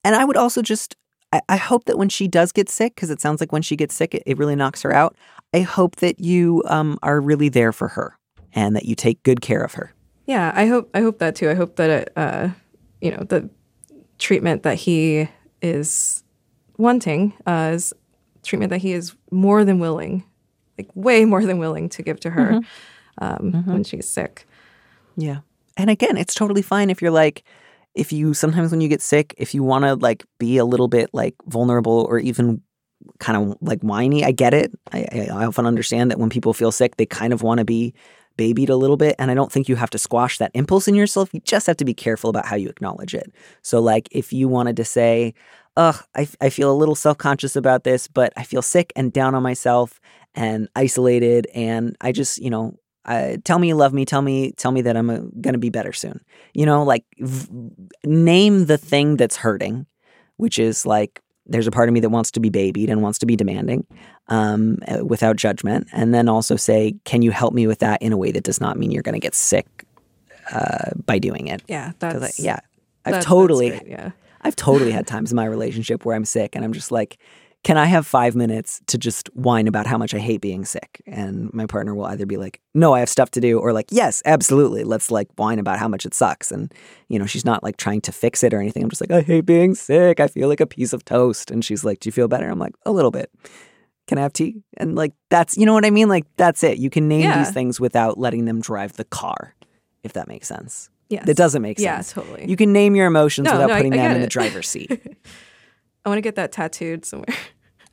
And 0.04 0.16
I 0.16 0.26
would 0.26 0.38
also 0.38 0.64
just 0.64 0.96
I, 1.36 1.42
I 1.50 1.58
hope 1.58 1.86
that 1.86 1.98
when 1.98 2.10
she 2.10 2.28
does 2.28 2.52
get 2.52 2.70
sick, 2.70 2.96
because 2.96 3.10
it 3.10 3.22
sounds 3.22 3.40
like 3.42 3.52
when 3.52 3.62
she 3.62 3.76
gets 3.76 3.94
sick, 3.94 4.16
it, 4.16 4.24
it 4.26 4.38
really 4.38 4.56
knocks 4.56 4.82
her 4.84 4.94
out. 4.94 5.16
I 5.54 5.62
hope 5.62 5.98
that 5.98 6.20
you 6.20 6.64
um, 6.68 6.98
are 7.04 7.20
really 7.22 7.50
there 7.50 7.72
for 7.72 7.90
her 7.90 8.18
and 8.54 8.76
that 8.76 8.86
you 8.86 8.96
take 8.96 9.22
good 9.24 9.42
care 9.42 9.62
of 9.62 9.74
her. 9.74 9.94
yeah. 10.26 10.52
I 10.56 10.68
hope 10.68 10.90
I 10.94 11.02
hope 11.02 11.20
that 11.20 11.36
too. 11.36 11.50
I 11.50 11.54
hope 11.54 11.76
that 11.76 12.12
uh, 12.16 12.50
you 13.02 13.12
know 13.12 13.24
the 13.24 13.50
treatment 14.18 14.64
that 14.64 14.76
he 14.76 15.30
is 15.62 16.24
wanting 16.78 17.34
uh, 17.46 17.72
is 17.74 17.94
treatment 18.44 18.70
that 18.70 18.80
he 18.80 18.94
is 18.94 19.16
more 19.32 19.66
than 19.66 19.80
willing, 19.80 20.24
like 20.78 20.90
way 20.96 21.26
more 21.26 21.46
than 21.46 21.58
willing 21.58 21.90
to 21.90 22.02
give 22.02 22.20
to 22.22 22.30
her 22.30 22.62
um, 23.20 23.64
when 23.66 23.84
she's 23.84 24.08
sick. 24.08 24.48
Yeah. 25.18 25.40
And 25.78 25.90
again, 25.90 26.18
it's 26.18 26.34
totally 26.34 26.62
fine 26.62 26.90
if 26.90 27.02
you're 27.02 27.12
like, 27.12 27.44
if 27.96 28.12
you 28.12 28.34
sometimes 28.34 28.72
when 28.72 28.82
you 28.82 28.88
get 28.88 29.02
sick, 29.02 29.34
if 29.38 29.54
you 29.54 29.64
want 29.64 29.86
to 29.86 29.96
like 29.96 30.26
be 30.38 30.58
a 30.58 30.66
little 30.66 30.88
bit 30.88 31.10
like 31.14 31.36
vulnerable 31.48 32.06
or 32.10 32.20
even 32.20 32.62
kind 33.20 33.52
of 33.52 33.58
like 33.62 33.82
whiny, 33.82 34.24
I 34.24 34.32
get 34.32 34.54
it. 34.54 34.72
I, 34.92 35.28
I, 35.32 35.46
often 35.46 35.66
understand 35.66 36.12
that 36.12 36.20
when 36.20 36.30
people 36.30 36.54
feel 36.54 36.72
sick, 36.72 36.98
they 36.98 37.06
kind 37.06 37.34
of 37.34 37.42
want 37.42 37.60
to 37.60 37.66
be 37.66 37.94
babied 38.38 38.70
a 38.70 38.76
little 38.76 38.98
bit. 38.98 39.16
And 39.20 39.32
I 39.32 39.34
don't 39.34 39.52
think 39.52 39.70
you 39.70 39.76
have 39.76 39.90
to 39.92 39.98
squash 39.98 40.38
that 40.38 40.52
impulse 40.54 40.88
in 40.88 40.96
yourself. 40.96 41.34
You 41.34 41.40
just 41.42 41.68
have 41.68 41.78
to 41.78 41.86
be 41.86 41.94
careful 41.94 42.30
about 42.30 42.46
how 42.46 42.56
you 42.56 42.70
acknowledge 42.70 43.14
it. 43.14 43.32
So, 43.62 43.80
like, 43.80 44.08
if 44.12 44.34
you 44.34 44.48
wanted 44.48 44.76
to 44.78 44.86
say, 44.86 45.34
ugh, 45.78 45.96
I, 46.16 46.28
I 46.42 46.50
feel 46.50 46.72
a 46.72 46.76
little 46.76 46.96
self 46.96 47.18
conscious 47.18 47.56
about 47.56 47.84
this, 47.84 48.08
but 48.08 48.34
I 48.36 48.44
feel 48.44 48.62
sick 48.62 48.92
and 48.96 49.14
down 49.14 49.36
on 49.36 49.44
myself 49.44 50.00
and 50.34 50.68
isolated. 50.76 51.48
And 51.54 51.96
I 52.02 52.12
just, 52.12 52.40
you 52.40 52.50
know, 52.50 52.78
uh, 53.06 53.38
tell 53.44 53.60
me 53.60 53.68
you 53.70 53.76
love 53.76 53.94
me. 53.94 54.06
Tell 54.06 54.22
me, 54.22 54.52
tell 54.54 54.72
me 54.72 54.82
that 54.82 54.98
I'm 54.98 55.10
uh, 55.10 55.20
gonna 55.42 55.58
be 55.58 55.70
better 55.70 55.94
soon. 55.94 56.20
You 56.54 56.66
know, 56.66 56.84
like 56.84 57.04
v- 57.20 57.48
name 58.06 58.66
the 58.66 58.78
thing 58.78 59.16
that's 59.18 59.36
hurting, 59.38 59.86
which 60.38 60.58
is 60.60 60.86
like 60.86 61.22
there's 61.46 61.68
a 61.68 61.72
part 61.72 61.88
of 61.90 61.94
me 61.94 62.00
that 62.00 62.10
wants 62.10 62.32
to 62.32 62.40
be 62.40 62.50
babied 62.50 62.90
and 62.90 63.02
wants 63.04 63.20
to 63.20 63.26
be 63.28 63.36
demanding, 63.36 63.86
um, 64.30 64.80
uh, 64.88 65.06
without 65.06 65.36
judgment, 65.36 65.88
and 65.94 66.12
then 66.14 66.28
also 66.28 66.56
say, 66.56 66.96
can 67.06 67.22
you 67.22 67.30
help 67.32 67.54
me 67.54 67.68
with 67.68 67.80
that 67.80 68.02
in 68.02 68.12
a 68.12 68.18
way 68.18 68.32
that 68.32 68.44
does 68.44 68.60
not 68.60 68.78
mean 68.80 68.90
you're 68.92 69.04
gonna 69.04 69.20
get 69.20 69.36
sick 69.36 69.68
uh, 70.52 70.92
by 71.06 71.20
doing 71.20 71.48
it? 71.48 71.62
Yeah, 71.68 71.92
'Cause 72.00 72.24
I- 72.24 72.44
yeah, 72.44 72.54
I've 72.54 72.60
that- 72.60 73.12
that's 73.12 73.26
totally, 73.26 73.70
great, 73.70 73.88
yeah. 73.88 74.12
I've 74.42 74.56
totally 74.56 74.92
had 74.92 75.06
times 75.14 75.32
in 75.32 75.36
my 75.36 75.46
relationship 75.46 76.06
where 76.06 76.16
I'm 76.16 76.26
sick 76.26 76.56
and 76.56 76.66
I'm 76.66 76.74
just 76.74 76.92
like, 76.92 77.18
can 77.66 77.78
I 77.78 77.86
have 77.86 78.06
five 78.06 78.36
minutes 78.36 78.80
to 78.86 78.98
just 79.00 79.28
whine 79.36 79.68
about 79.68 79.88
how 79.88 79.98
much 79.98 80.14
I 80.14 80.20
hate 80.20 80.40
being 80.40 80.66
sick? 80.66 81.02
And 81.08 81.52
my 81.52 81.66
partner 81.66 81.96
will 81.96 82.06
either 82.06 82.28
be 82.28 82.38
like, 82.38 82.62
no, 82.76 82.94
I 82.94 83.00
have 83.00 83.10
stuff 83.10 83.32
to 83.32 83.42
do, 83.42 83.58
or 83.60 83.74
like, 83.74 83.88
yes, 83.90 84.22
absolutely. 84.24 84.84
Let's 84.84 85.10
like 85.10 85.30
whine 85.36 85.58
about 85.58 85.80
how 85.80 85.88
much 85.88 86.06
it 86.06 86.14
sucks. 86.14 86.52
And, 86.52 86.72
you 87.10 87.18
know, 87.18 87.26
she's 87.26 87.44
not 87.44 87.64
like 87.64 87.78
trying 87.78 88.02
to 88.02 88.12
fix 88.12 88.44
it 88.44 88.54
or 88.54 88.62
anything. 88.62 88.84
I'm 88.84 88.90
just 88.92 89.02
like, 89.02 89.10
I 89.10 89.22
hate 89.22 89.48
being 89.48 89.74
sick. 89.74 90.20
I 90.20 90.28
feel 90.28 90.48
like 90.48 90.60
a 90.60 90.68
piece 90.68 90.94
of 90.94 91.04
toast. 91.06 91.50
And 91.50 91.66
she's 91.66 91.84
like, 91.84 92.02
do 92.02 92.08
you 92.08 92.12
feel 92.12 92.28
better? 92.28 92.48
I'm 92.48 92.60
like, 92.60 92.76
a 92.86 92.92
little 92.92 93.10
bit. 93.10 93.32
Can 94.06 94.20
I 94.20 94.22
have 94.22 94.34
tea? 94.34 94.62
And 94.78 94.94
like, 94.94 95.14
that's, 95.32 95.58
you 95.58 95.66
know 95.66 95.74
what 95.74 95.86
I 95.86 95.90
mean? 95.90 96.08
Like, 96.08 96.28
that's 96.38 96.64
it. 96.64 96.78
You 96.78 96.92
can 96.92 97.08
name 97.08 97.22
Yeah. 97.22 97.40
these 97.40 97.52
things 97.52 97.80
without 97.80 98.20
letting 98.20 98.46
them 98.46 98.62
drive 98.62 98.94
the 98.94 99.06
car, 99.06 99.56
if 100.04 100.14
that 100.14 100.28
makes 100.28 100.48
sense. 100.48 100.92
Yes. 101.10 101.26
That 101.26 101.36
doesn't 101.36 101.64
make 101.64 101.80
sense. 101.80 102.16
Yeah, 102.16 102.22
totally. 102.24 102.48
You 102.48 102.56
can 102.58 102.72
name 102.72 102.96
your 102.96 103.08
emotions 103.08 103.46
No, 103.46 103.54
without 103.54 103.70
no, 103.70 103.76
putting 103.78 103.94
I 103.94 103.98
them 103.98 104.10
get 104.12 104.16
in 104.18 104.22
the 104.22 104.28
driver's 104.28 104.70
seat. 104.70 104.92
I 106.06 106.10
want 106.10 106.18
to 106.20 106.22
get 106.22 106.36
that 106.36 106.52
tattooed 106.52 107.04
somewhere. 107.06 107.36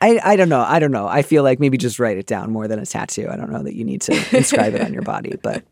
I, 0.02 0.20
I 0.22 0.36
don't 0.36 0.48
know. 0.48 0.60
I 0.60 0.80
don't 0.80 0.90
know. 0.90 1.06
I 1.06 1.22
feel 1.22 1.42
like 1.44 1.60
maybe 1.60 1.78
just 1.78 1.98
write 1.98 2.18
it 2.18 2.26
down 2.26 2.50
more 2.50 2.66
than 2.66 2.78
a 2.78 2.84
tattoo. 2.84 3.28
I 3.30 3.36
don't 3.36 3.52
know 3.52 3.62
that 3.62 3.74
you 3.74 3.84
need 3.84 4.00
to 4.02 4.36
inscribe 4.36 4.74
it 4.74 4.82
on 4.82 4.92
your 4.92 5.02
body, 5.02 5.36
but 5.42 5.64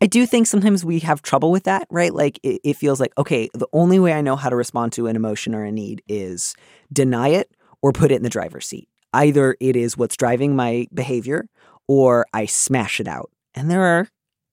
I 0.00 0.06
do 0.06 0.26
think 0.26 0.46
sometimes 0.46 0.84
we 0.84 1.00
have 1.00 1.22
trouble 1.22 1.50
with 1.50 1.64
that, 1.64 1.88
right? 1.90 2.14
Like 2.14 2.38
it, 2.44 2.60
it 2.62 2.76
feels 2.76 3.00
like, 3.00 3.12
okay, 3.18 3.48
the 3.54 3.66
only 3.72 3.98
way 3.98 4.12
I 4.12 4.20
know 4.20 4.36
how 4.36 4.48
to 4.48 4.54
respond 4.54 4.92
to 4.92 5.08
an 5.08 5.16
emotion 5.16 5.56
or 5.56 5.64
a 5.64 5.72
need 5.72 6.02
is 6.06 6.54
deny 6.92 7.28
it 7.28 7.50
or 7.82 7.92
put 7.92 8.12
it 8.12 8.14
in 8.14 8.22
the 8.22 8.30
driver's 8.30 8.66
seat. 8.66 8.88
Either 9.12 9.56
it 9.58 9.74
is 9.74 9.96
what's 9.96 10.16
driving 10.16 10.54
my 10.54 10.86
behavior 10.94 11.48
or 11.88 12.26
I 12.32 12.46
smash 12.46 13.00
it 13.00 13.08
out. 13.08 13.30
And 13.56 13.68
there 13.68 13.82
are 13.82 14.08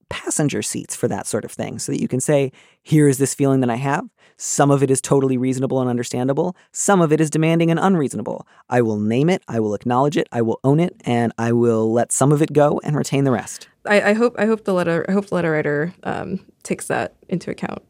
passenger 0.10 0.62
seats 0.62 0.95
for 0.95 1.08
that 1.10 1.28
sort 1.28 1.45
of 1.45 1.51
thing 1.51 1.78
so 1.78 1.91
that 1.91 2.01
you 2.01 2.08
can 2.08 2.20
say, 2.20 2.51
here 2.82 3.08
is 3.08 3.18
this 3.18 3.36
feeling 3.36 3.60
that 3.60 3.70
I 3.70 3.76
have. 3.76 4.08
Some 4.38 4.72
of 4.72 4.84
it 4.84 4.92
is 4.92 5.02
totally 5.02 5.38
reasonable 5.38 5.80
and 5.80 5.90
understandable. 5.90 6.56
Some 6.72 7.02
of 7.02 7.12
it 7.12 7.22
is 7.22 7.30
demanding 7.30 7.72
and 7.72 7.80
unreasonable. 7.80 8.46
I 8.70 8.82
will 8.82 9.00
name 9.00 9.30
it, 9.30 9.44
I 9.48 9.60
will 9.60 9.74
acknowledge 9.74 10.18
it, 10.18 10.28
I 10.32 10.42
will 10.42 10.60
own 10.64 10.80
it, 10.80 10.96
and 11.06 11.32
I 11.38 11.52
will 11.52 11.92
let 11.92 12.12
some 12.12 12.32
of 12.32 12.42
it 12.42 12.54
go 12.54 12.80
and 12.84 12.96
retain 12.96 13.24
the 13.24 13.32
rest. 13.32 13.68
I, 13.86 14.02
I 14.02 14.14
hope 14.14 14.36
I 14.38 14.46
hope 14.46 14.66
the 14.66 14.74
letter 14.74 15.06
I 15.08 15.12
hope 15.12 15.28
the 15.28 15.36
letter 15.36 15.52
writer 15.52 15.94
um, 16.04 16.40
takes 16.64 16.88
that 16.88 17.14
into 17.30 17.52
account. 17.52 17.84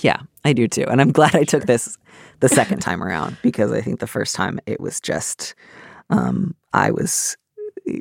Yeah, 0.00 0.20
I 0.44 0.52
do 0.52 0.68
too. 0.68 0.86
And 0.88 1.00
I'm 1.00 1.12
glad 1.12 1.34
I 1.34 1.44
took 1.44 1.66
this 1.66 1.96
the 2.40 2.48
second 2.48 2.80
time 2.80 3.02
around 3.02 3.36
because 3.42 3.72
I 3.72 3.80
think 3.80 4.00
the 4.00 4.06
first 4.06 4.34
time 4.34 4.60
it 4.66 4.80
was 4.80 5.00
just, 5.00 5.54
um, 6.10 6.54
I 6.72 6.90
was 6.90 7.36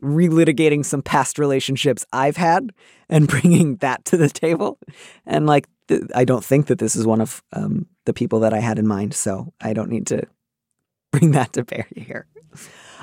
relitigating 0.01 0.85
some 0.85 1.01
past 1.01 1.37
relationships 1.37 2.05
I've 2.13 2.37
had 2.37 2.71
and 3.09 3.27
bringing 3.27 3.77
that 3.77 4.05
to 4.05 4.17
the 4.17 4.29
table. 4.29 4.79
And 5.25 5.45
like, 5.45 5.67
th- 5.87 6.03
I 6.15 6.25
don't 6.25 6.43
think 6.43 6.67
that 6.67 6.79
this 6.79 6.95
is 6.95 7.05
one 7.05 7.21
of 7.21 7.43
um, 7.53 7.87
the 8.05 8.13
people 8.13 8.39
that 8.41 8.53
I 8.53 8.59
had 8.59 8.79
in 8.79 8.87
mind. 8.87 9.13
So 9.13 9.53
I 9.61 9.73
don't 9.73 9.89
need 9.89 10.07
to 10.07 10.23
bring 11.11 11.31
that 11.31 11.53
to 11.53 11.63
bear 11.63 11.87
here. 11.95 12.27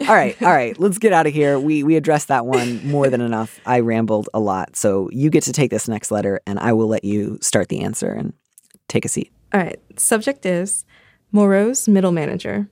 All 0.00 0.14
right, 0.14 0.40
all 0.40 0.48
right. 0.48 0.78
Let's 0.78 0.98
get 0.98 1.12
out 1.12 1.26
of 1.26 1.34
here. 1.34 1.58
We 1.58 1.82
we 1.82 1.96
addressed 1.96 2.28
that 2.28 2.46
one 2.46 2.86
more 2.86 3.10
than 3.10 3.20
enough. 3.20 3.60
I 3.66 3.80
rambled 3.80 4.30
a 4.32 4.40
lot, 4.40 4.76
so 4.76 5.10
you 5.12 5.28
get 5.28 5.42
to 5.44 5.52
take 5.52 5.70
this 5.70 5.88
next 5.88 6.10
letter, 6.10 6.40
and 6.46 6.58
I 6.58 6.72
will 6.72 6.86
let 6.86 7.04
you 7.04 7.38
start 7.42 7.68
the 7.68 7.80
answer 7.80 8.10
and 8.10 8.32
take 8.88 9.04
a 9.04 9.08
seat. 9.08 9.30
All 9.52 9.60
right. 9.60 9.78
Subject 9.96 10.46
is 10.46 10.84
Morose 11.32 11.86
middle 11.86 12.12
manager. 12.12 12.68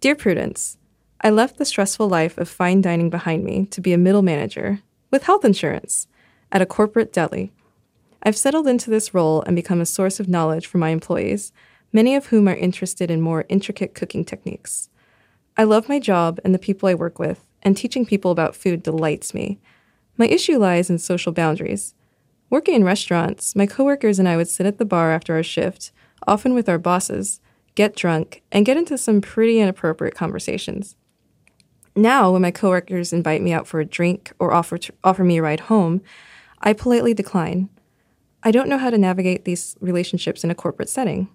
Dear 0.00 0.16
Prudence, 0.16 0.78
I 1.20 1.30
left 1.30 1.58
the 1.58 1.64
stressful 1.64 2.08
life 2.08 2.36
of 2.38 2.48
fine 2.48 2.80
dining 2.80 3.10
behind 3.10 3.44
me 3.44 3.66
to 3.66 3.80
be 3.80 3.92
a 3.92 3.98
middle 3.98 4.22
manager 4.22 4.80
with 5.10 5.24
health 5.24 5.44
insurance 5.44 6.06
at 6.52 6.62
a 6.62 6.66
corporate 6.66 7.12
deli. 7.12 7.52
I've 8.22 8.36
settled 8.36 8.66
into 8.66 8.90
this 8.90 9.14
role 9.14 9.42
and 9.42 9.54
become 9.54 9.80
a 9.80 9.86
source 9.86 10.18
of 10.18 10.28
knowledge 10.28 10.66
for 10.66 10.78
my 10.78 10.90
employees, 10.90 11.52
many 11.92 12.14
of 12.14 12.26
whom 12.26 12.48
are 12.48 12.54
interested 12.54 13.10
in 13.10 13.20
more 13.20 13.44
intricate 13.48 13.94
cooking 13.94 14.24
techniques. 14.24 14.88
I 15.56 15.64
love 15.64 15.88
my 15.88 15.98
job 15.98 16.40
and 16.44 16.54
the 16.54 16.58
people 16.58 16.88
I 16.88 16.94
work 16.94 17.18
with, 17.18 17.44
and 17.62 17.76
teaching 17.76 18.04
people 18.04 18.30
about 18.30 18.56
food 18.56 18.82
delights 18.82 19.32
me. 19.32 19.58
My 20.16 20.26
issue 20.26 20.58
lies 20.58 20.90
in 20.90 20.98
social 20.98 21.32
boundaries. 21.32 21.94
Working 22.48 22.74
in 22.74 22.84
restaurants, 22.84 23.56
my 23.56 23.66
coworkers 23.66 24.18
and 24.18 24.28
I 24.28 24.36
would 24.36 24.48
sit 24.48 24.66
at 24.66 24.78
the 24.78 24.84
bar 24.84 25.12
after 25.12 25.34
our 25.34 25.42
shift, 25.42 25.92
often 26.26 26.54
with 26.54 26.68
our 26.68 26.78
bosses, 26.78 27.40
get 27.74 27.96
drunk, 27.96 28.42
and 28.52 28.64
get 28.64 28.76
into 28.76 28.96
some 28.96 29.20
pretty 29.20 29.60
inappropriate 29.60 30.14
conversations. 30.14 30.96
Now, 31.94 32.30
when 32.30 32.42
my 32.42 32.50
coworkers 32.50 33.12
invite 33.12 33.42
me 33.42 33.52
out 33.52 33.66
for 33.66 33.80
a 33.80 33.84
drink 33.84 34.32
or 34.38 34.52
offer 34.52 34.76
to, 34.78 34.92
offer 35.02 35.24
me 35.24 35.38
a 35.38 35.42
ride 35.42 35.60
home, 35.60 36.02
I 36.60 36.72
politely 36.72 37.14
decline. 37.14 37.70
I 38.46 38.52
don't 38.52 38.68
know 38.68 38.78
how 38.78 38.90
to 38.90 38.96
navigate 38.96 39.44
these 39.44 39.76
relationships 39.80 40.44
in 40.44 40.52
a 40.52 40.54
corporate 40.54 40.88
setting. 40.88 41.28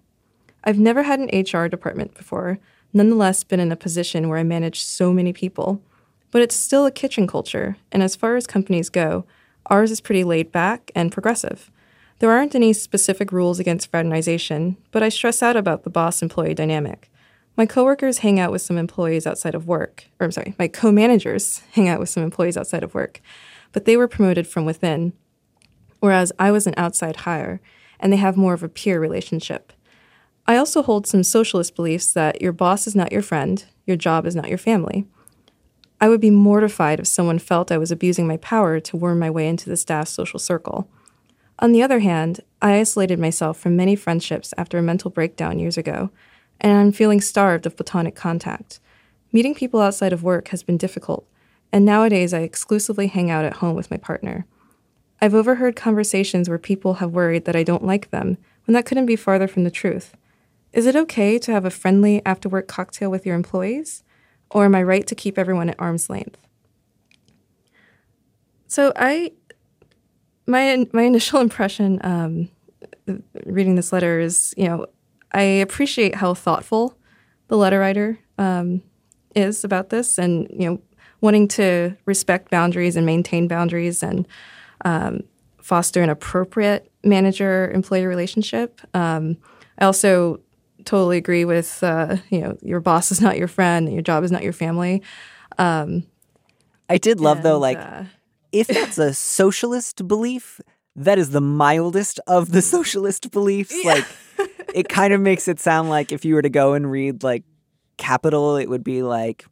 I've 0.63 0.79
never 0.79 1.03
had 1.03 1.19
an 1.19 1.41
HR 1.41 1.67
department 1.67 2.13
before, 2.13 2.57
nonetheless 2.93 3.43
been 3.43 3.59
in 3.59 3.69
a 3.69 3.75
position 3.75 4.29
where 4.29 4.37
I 4.37 4.43
manage 4.43 4.81
so 4.81 5.11
many 5.11 5.33
people. 5.33 5.81
But 6.31 6.41
it's 6.41 6.55
still 6.55 6.85
a 6.85 6.91
kitchen 6.91 7.27
culture, 7.27 7.75
and 7.91 8.01
as 8.01 8.15
far 8.15 8.37
as 8.37 8.47
companies 8.47 8.87
go, 8.87 9.25
ours 9.65 9.91
is 9.91 9.99
pretty 9.99 10.23
laid 10.23 10.53
back 10.53 10.89
and 10.95 11.11
progressive. 11.11 11.69
There 12.19 12.31
aren't 12.31 12.55
any 12.55 12.71
specific 12.71 13.33
rules 13.33 13.59
against 13.59 13.91
fraternization, 13.91 14.77
but 14.91 15.03
I 15.03 15.09
stress 15.09 15.43
out 15.43 15.57
about 15.57 15.83
the 15.83 15.89
boss 15.89 16.21
employee 16.21 16.53
dynamic. 16.53 17.11
My 17.57 17.65
coworkers 17.65 18.19
hang 18.19 18.39
out 18.39 18.53
with 18.53 18.61
some 18.61 18.77
employees 18.77 19.27
outside 19.27 19.53
of 19.53 19.67
work, 19.67 20.05
or 20.17 20.23
I'm 20.23 20.31
sorry, 20.31 20.55
my 20.57 20.69
co 20.69 20.93
managers 20.93 21.61
hang 21.73 21.89
out 21.89 21.99
with 21.99 22.07
some 22.07 22.23
employees 22.23 22.55
outside 22.55 22.83
of 22.83 22.93
work, 22.93 23.19
but 23.73 23.83
they 23.83 23.97
were 23.97 24.07
promoted 24.07 24.47
from 24.47 24.63
within, 24.63 25.11
whereas 26.01 26.33
I 26.37 26.51
was 26.51 26.67
an 26.67 26.73
outside 26.75 27.15
hire, 27.17 27.61
and 27.99 28.11
they 28.11 28.17
have 28.17 28.35
more 28.35 28.53
of 28.53 28.63
a 28.63 28.69
peer 28.69 28.99
relationship. 28.99 29.71
I 30.45 30.57
also 30.57 30.81
hold 30.81 31.07
some 31.07 31.23
socialist 31.23 31.75
beliefs 31.75 32.11
that 32.11 32.41
your 32.41 32.51
boss 32.51 32.87
is 32.87 32.95
not 32.95 33.13
your 33.13 33.21
friend, 33.21 33.63
your 33.85 33.95
job 33.95 34.25
is 34.25 34.35
not 34.35 34.49
your 34.49 34.57
family. 34.57 35.05
I 36.01 36.09
would 36.09 36.19
be 36.19 36.31
mortified 36.31 36.99
if 36.99 37.07
someone 37.07 37.39
felt 37.39 37.71
I 37.71 37.77
was 37.77 37.91
abusing 37.91 38.27
my 38.27 38.37
power 38.37 38.79
to 38.79 38.97
worm 38.97 39.19
my 39.19 39.29
way 39.29 39.47
into 39.47 39.69
the 39.69 39.77
staff's 39.77 40.11
social 40.11 40.39
circle. 40.39 40.89
On 41.59 41.71
the 41.71 41.83
other 41.83 41.99
hand, 41.99 42.41
I 42.59 42.79
isolated 42.79 43.19
myself 43.19 43.59
from 43.59 43.75
many 43.75 43.95
friendships 43.95 44.51
after 44.57 44.79
a 44.79 44.81
mental 44.81 45.11
breakdown 45.11 45.59
years 45.59 45.77
ago, 45.77 46.09
and 46.59 46.73
I'm 46.73 46.91
feeling 46.91 47.21
starved 47.21 47.67
of 47.67 47.75
platonic 47.75 48.15
contact. 48.15 48.79
Meeting 49.31 49.53
people 49.53 49.79
outside 49.79 50.11
of 50.11 50.23
work 50.23 50.47
has 50.47 50.63
been 50.63 50.77
difficult, 50.77 51.27
and 51.71 51.85
nowadays 51.85 52.33
I 52.33 52.39
exclusively 52.39 53.05
hang 53.07 53.29
out 53.29 53.45
at 53.45 53.57
home 53.57 53.75
with 53.75 53.91
my 53.91 53.97
partner. 53.97 54.47
I've 55.21 55.35
overheard 55.35 55.75
conversations 55.75 56.49
where 56.49 56.57
people 56.57 56.95
have 56.95 57.11
worried 57.11 57.45
that 57.45 57.55
I 57.55 57.63
don't 57.63 57.85
like 57.85 58.09
them, 58.09 58.37
when 58.65 58.73
that 58.73 58.85
couldn't 58.85 59.05
be 59.05 59.15
farther 59.15 59.47
from 59.47 59.63
the 59.63 59.71
truth. 59.71 60.15
Is 60.73 60.85
it 60.85 60.95
okay 60.95 61.37
to 61.37 61.51
have 61.51 61.65
a 61.65 61.69
friendly 61.69 62.21
after 62.25 62.49
work 62.49 62.67
cocktail 62.67 63.11
with 63.11 63.25
your 63.25 63.35
employees? 63.35 64.03
Or 64.49 64.65
am 64.65 64.75
I 64.75 64.83
right 64.83 65.05
to 65.07 65.15
keep 65.15 65.37
everyone 65.37 65.69
at 65.69 65.79
arm's 65.79 66.09
length? 66.09 66.37
So 68.67 68.93
I, 68.95 69.33
my 70.47 70.87
my 70.93 71.03
initial 71.03 71.39
impression 71.47 71.99
um, 72.03 72.49
reading 73.45 73.75
this 73.75 73.91
letter 73.91 74.19
is, 74.19 74.53
you 74.57 74.65
know, 74.65 74.87
I 75.33 75.41
appreciate 75.41 76.15
how 76.15 76.33
thoughtful 76.33 76.97
the 77.47 77.57
letter 77.57 77.79
writer 77.79 78.19
um, 78.37 78.81
is 79.35 79.63
about 79.63 79.89
this, 79.89 80.17
and 80.17 80.47
you 80.49 80.69
know, 80.69 80.81
wanting 81.19 81.47
to 81.49 81.95
respect 82.05 82.49
boundaries 82.49 82.95
and 82.95 83.05
maintain 83.05 83.47
boundaries 83.47 84.01
and 84.01 84.27
um, 84.85 85.21
foster 85.61 86.01
an 86.01 86.09
appropriate 86.09 86.91
manager-employee 87.03 88.05
relationship. 88.05 88.81
Um, 88.93 89.37
I 89.77 89.85
also 89.85 90.39
totally 90.85 91.17
agree 91.17 91.45
with 91.45 91.83
uh, 91.83 92.17
you 92.29 92.39
know 92.39 92.57
your 92.61 92.79
boss 92.79 93.11
is 93.11 93.21
not 93.21 93.37
your 93.37 93.47
friend, 93.47 93.91
your 93.91 94.01
job 94.01 94.23
is 94.23 94.31
not 94.31 94.43
your 94.43 94.53
family. 94.53 95.01
Um, 95.57 96.03
I 96.89 96.97
did 96.97 97.19
love 97.19 97.37
and, 97.37 97.45
though, 97.45 97.59
like 97.59 97.77
uh, 97.77 98.03
if 98.51 98.67
that's 98.67 98.97
a 98.97 99.13
socialist 99.37 100.07
belief, 100.07 100.59
that 100.95 101.17
is 101.17 101.31
the 101.31 101.41
mildest 101.41 102.19
of 102.27 102.51
the 102.51 102.61
socialist 102.61 103.31
beliefs. 103.31 103.75
Like 103.85 104.05
it 104.73 104.89
kind 104.89 105.13
of 105.13 105.21
makes 105.21 105.47
it 105.47 105.59
sound 105.59 105.89
like 105.89 106.11
if 106.11 106.25
you 106.25 106.35
were 106.35 106.41
to 106.41 106.49
go 106.49 106.73
and 106.73 106.89
read 106.89 107.23
like 107.23 107.43
Capital, 107.97 108.57
it 108.57 108.67
would 108.67 108.83
be 108.83 109.03
like 109.03 109.45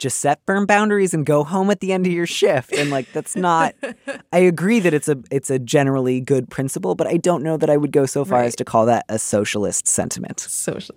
just 0.00 0.18
set 0.18 0.40
firm 0.46 0.66
boundaries 0.66 1.14
and 1.14 1.24
go 1.24 1.44
home 1.44 1.70
at 1.70 1.78
the 1.80 1.92
end 1.92 2.06
of 2.06 2.12
your 2.12 2.26
shift. 2.26 2.72
And 2.72 2.90
like 2.90 3.12
that's 3.12 3.36
not 3.36 3.74
I 4.32 4.38
agree 4.38 4.80
that 4.80 4.92
it's 4.92 5.08
a 5.08 5.18
it's 5.30 5.50
a 5.50 5.58
generally 5.60 6.20
good 6.20 6.50
principle, 6.50 6.96
but 6.96 7.06
I 7.06 7.18
don't 7.18 7.44
know 7.44 7.56
that 7.56 7.70
I 7.70 7.76
would 7.76 7.92
go 7.92 8.06
so 8.06 8.24
far 8.24 8.42
as 8.42 8.56
to 8.56 8.64
call 8.64 8.86
that 8.86 9.04
a 9.08 9.18
socialist 9.18 9.86
sentiment. 9.86 10.40
social. 10.40 10.96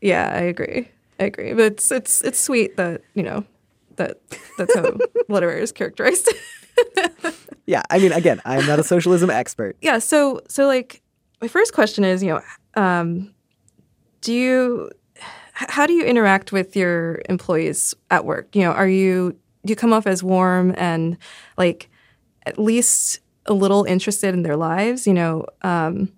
Yeah, 0.00 0.30
I 0.32 0.42
agree. 0.42 0.88
I 1.18 1.24
agree. 1.24 1.54
But 1.54 1.64
it's 1.64 1.90
it's 1.90 2.22
it's 2.22 2.38
sweet 2.38 2.76
that 2.76 3.00
you 3.14 3.22
know 3.24 3.44
that 3.96 4.20
that's 4.58 4.74
how 4.74 4.92
literary 5.28 5.62
is 5.62 5.72
characterized. 5.72 6.32
Yeah, 7.66 7.82
I 7.88 7.98
mean 7.98 8.12
again, 8.12 8.42
I'm 8.44 8.66
not 8.66 8.78
a 8.78 8.84
socialism 8.84 9.30
expert. 9.30 9.76
yeah. 9.80 9.98
So 9.98 10.42
so 10.48 10.66
like 10.66 11.00
my 11.40 11.48
first 11.48 11.72
question 11.72 12.04
is 12.04 12.22
you 12.22 12.28
know 12.28 12.42
um, 12.74 13.32
do 14.20 14.34
you 14.34 14.90
how 15.54 15.86
do 15.86 15.92
you 15.92 16.04
interact 16.04 16.52
with 16.52 16.76
your 16.76 17.22
employees 17.28 17.94
at 18.10 18.24
work? 18.24 18.54
You 18.54 18.62
know, 18.62 18.72
are 18.72 18.88
you 18.88 19.36
do 19.64 19.70
you 19.70 19.76
come 19.76 19.92
off 19.92 20.06
as 20.06 20.22
warm 20.22 20.74
and 20.76 21.16
like 21.56 21.88
at 22.44 22.58
least 22.58 23.20
a 23.46 23.54
little 23.54 23.84
interested 23.84 24.34
in 24.34 24.42
their 24.42 24.56
lives? 24.56 25.06
You 25.06 25.14
know, 25.14 25.46
um, 25.62 26.12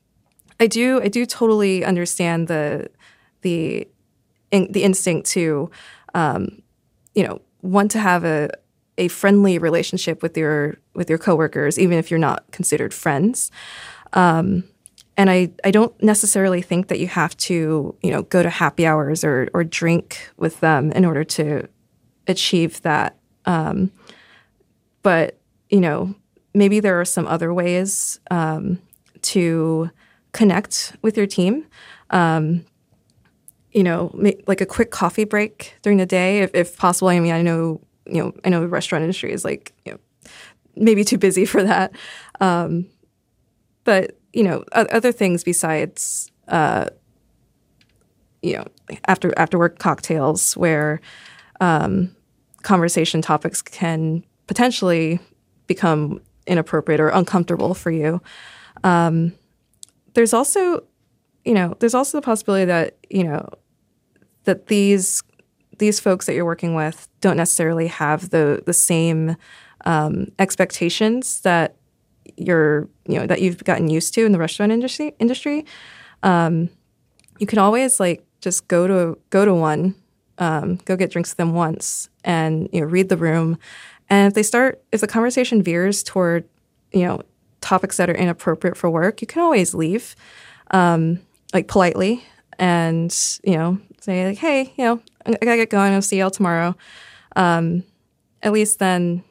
I 0.59 0.67
do 0.67 1.01
I 1.03 1.09
do 1.09 1.27
totally 1.27 1.85
understand 1.85 2.49
the 2.49 2.89
the 3.43 3.87
in, 4.51 4.73
the 4.73 4.83
instinct 4.83 5.29
to 5.31 5.71
um, 6.15 6.63
you 7.15 7.27
know 7.27 7.41
want 7.63 7.91
to 7.93 7.99
have 7.99 8.25
a 8.25 8.51
a 8.99 9.09
friendly 9.09 9.59
relationship 9.59 10.23
with 10.23 10.37
your 10.37 10.79
with 10.95 11.11
your 11.11 11.19
coworkers 11.19 11.79
even 11.79 11.99
if 11.99 12.11
you're 12.11 12.19
not 12.19 12.51
considered 12.51 12.95
friends 12.95 13.51
um, 14.15 14.65
and 15.17 15.31
I, 15.31 15.51
I 15.65 15.71
don't 15.71 16.01
necessarily 16.03 16.61
think 16.61 16.89
that 16.89 16.99
you 16.99 17.07
have 17.09 17.37
to 17.39 17.95
you 18.03 18.11
know 18.11 18.23
go 18.23 18.43
to 18.43 18.51
happy 18.51 18.87
hours 18.87 19.25
or 19.25 19.49
or 19.55 19.65
drink 19.65 20.31
with 20.37 20.61
them 20.61 20.93
in 20.93 21.05
order 21.05 21.25
to 21.25 21.69
achieve 22.27 22.83
that 22.83 23.17
um, 23.45 23.91
but 25.03 25.39
you 25.71 25.81
know 25.81 26.15
maybe 26.55 26.81
there 26.81 27.01
are 27.01 27.05
some 27.05 27.27
other 27.27 27.53
ways 27.53 28.21
um, 28.31 28.81
to 29.23 29.91
connect 30.33 30.97
with 31.03 31.17
your 31.17 31.27
team 31.27 31.67
um, 32.11 32.65
you 33.77 33.83
know, 33.83 34.11
ma- 34.15 34.31
like 34.47 34.63
a 34.63 34.67
quick 34.67 34.91
coffee 34.91 35.25
break 35.25 35.75
during 35.83 35.99
the 35.99 36.07
day, 36.07 36.41
if, 36.41 36.51
if 36.55 36.79
possible. 36.79 37.09
I 37.09 37.21
mean, 37.21 37.35
I 37.35 37.43
know, 37.43 37.83
you 38.07 38.23
know, 38.23 38.33
I 38.43 38.49
know 38.49 38.63
the 38.63 38.69
restaurant 38.69 39.03
industry 39.03 39.31
is 39.33 39.45
like, 39.45 39.75
you 39.85 39.93
know, 39.93 39.99
maybe 40.77 41.05
too 41.05 41.19
busy 41.19 41.45
for 41.45 41.63
that. 41.63 41.93
Um, 42.41 42.87
but 43.85 44.19
you 44.37 44.43
know, 44.43 44.63
other 44.73 45.13
things 45.13 45.43
besides, 45.43 46.31
uh, 46.49 46.91
you 48.43 48.55
know, 48.55 48.67
after 49.07 49.33
after 49.39 49.59
work 49.59 49.79
cocktails 49.79 50.55
where 50.59 51.01
um, 51.61 52.15
conversation 52.63 53.23
topics 53.23 53.63
can 53.63 54.23
potentially 54.47 55.19
become 55.67 56.21
inappropriate 56.47 57.01
or 57.01 57.09
uncomfortable 57.09 57.73
for 57.73 57.91
you. 57.91 58.21
Um, 58.85 59.33
there's 60.13 60.35
also 60.35 60.85
you 61.47 61.55
know, 61.55 61.75
there's 61.79 61.95
also 61.95 62.19
the 62.19 62.23
possibility 62.23 62.67
that, 62.67 62.99
you 63.09 63.25
know, 63.25 63.49
that 64.45 64.67
these 64.67 65.23
these 65.79 65.99
folks 65.99 66.27
that 66.27 66.35
you're 66.35 66.45
working 66.45 66.75
with 66.75 67.09
don't 67.23 67.39
necessarily 67.39 67.87
have 67.87 68.29
the 68.29 68.63
the 68.67 68.75
same 68.75 69.37
um, 69.87 70.27
expectations 70.39 71.41
that 71.41 71.77
you're, 72.37 72.89
you 73.07 73.19
know, 73.19 73.27
that 73.27 73.41
you've 73.41 73.63
gotten 73.65 73.89
used 73.89 74.15
to 74.15 74.25
in 74.25 74.33
the 74.33 74.39
restaurant 74.39 74.73
industry. 74.73 75.15
Industry, 75.19 75.65
um, 76.23 76.69
you 77.39 77.47
can 77.47 77.59
always 77.59 78.01
like 78.01 78.25
just 78.41 78.69
go 78.69 78.87
to 78.87 79.19
go 79.31 79.45
to 79.45 79.55
one, 79.55 79.95
um, 80.39 80.77
go 80.85 80.97
get 80.97 81.11
drinks 81.11 81.31
with 81.31 81.39
them 81.39 81.55
once, 81.55 82.09
and 82.25 82.69
you 82.73 82.81
know, 82.81 82.87
read 82.87 83.09
the 83.09 83.17
room. 83.17 83.59
And 84.09 84.29
if 84.29 84.35
they 84.35 84.43
start, 84.43 84.83
if 84.93 85.01
the 85.01 85.07
conversation 85.07 85.63
veers 85.63 86.03
toward, 86.03 86.49
you 86.93 87.05
know, 87.05 87.23
topics 87.61 87.97
that 87.97 88.09
are 88.09 88.15
inappropriate 88.15 88.77
for 88.77 88.89
work, 88.89 89.21
you 89.21 89.27
can 89.27 89.43
always 89.43 89.75
leave 89.75 90.15
um, 90.71 91.21
like 91.53 91.69
politely 91.69 92.23
and 92.59 93.39
you 93.45 93.57
know 93.57 93.79
say 94.01 94.27
like 94.29 94.39
hey 94.39 94.73
you 94.77 94.85
know 94.85 95.01
i 95.27 95.31
gotta 95.33 95.57
get 95.57 95.71
going 95.71 95.93
i'll 95.93 96.03
see 96.03 96.19
y'all 96.19 96.31
tomorrow 96.31 96.75
um, 97.37 97.83
at 98.43 98.53
least 98.53 98.79
then 98.79 99.23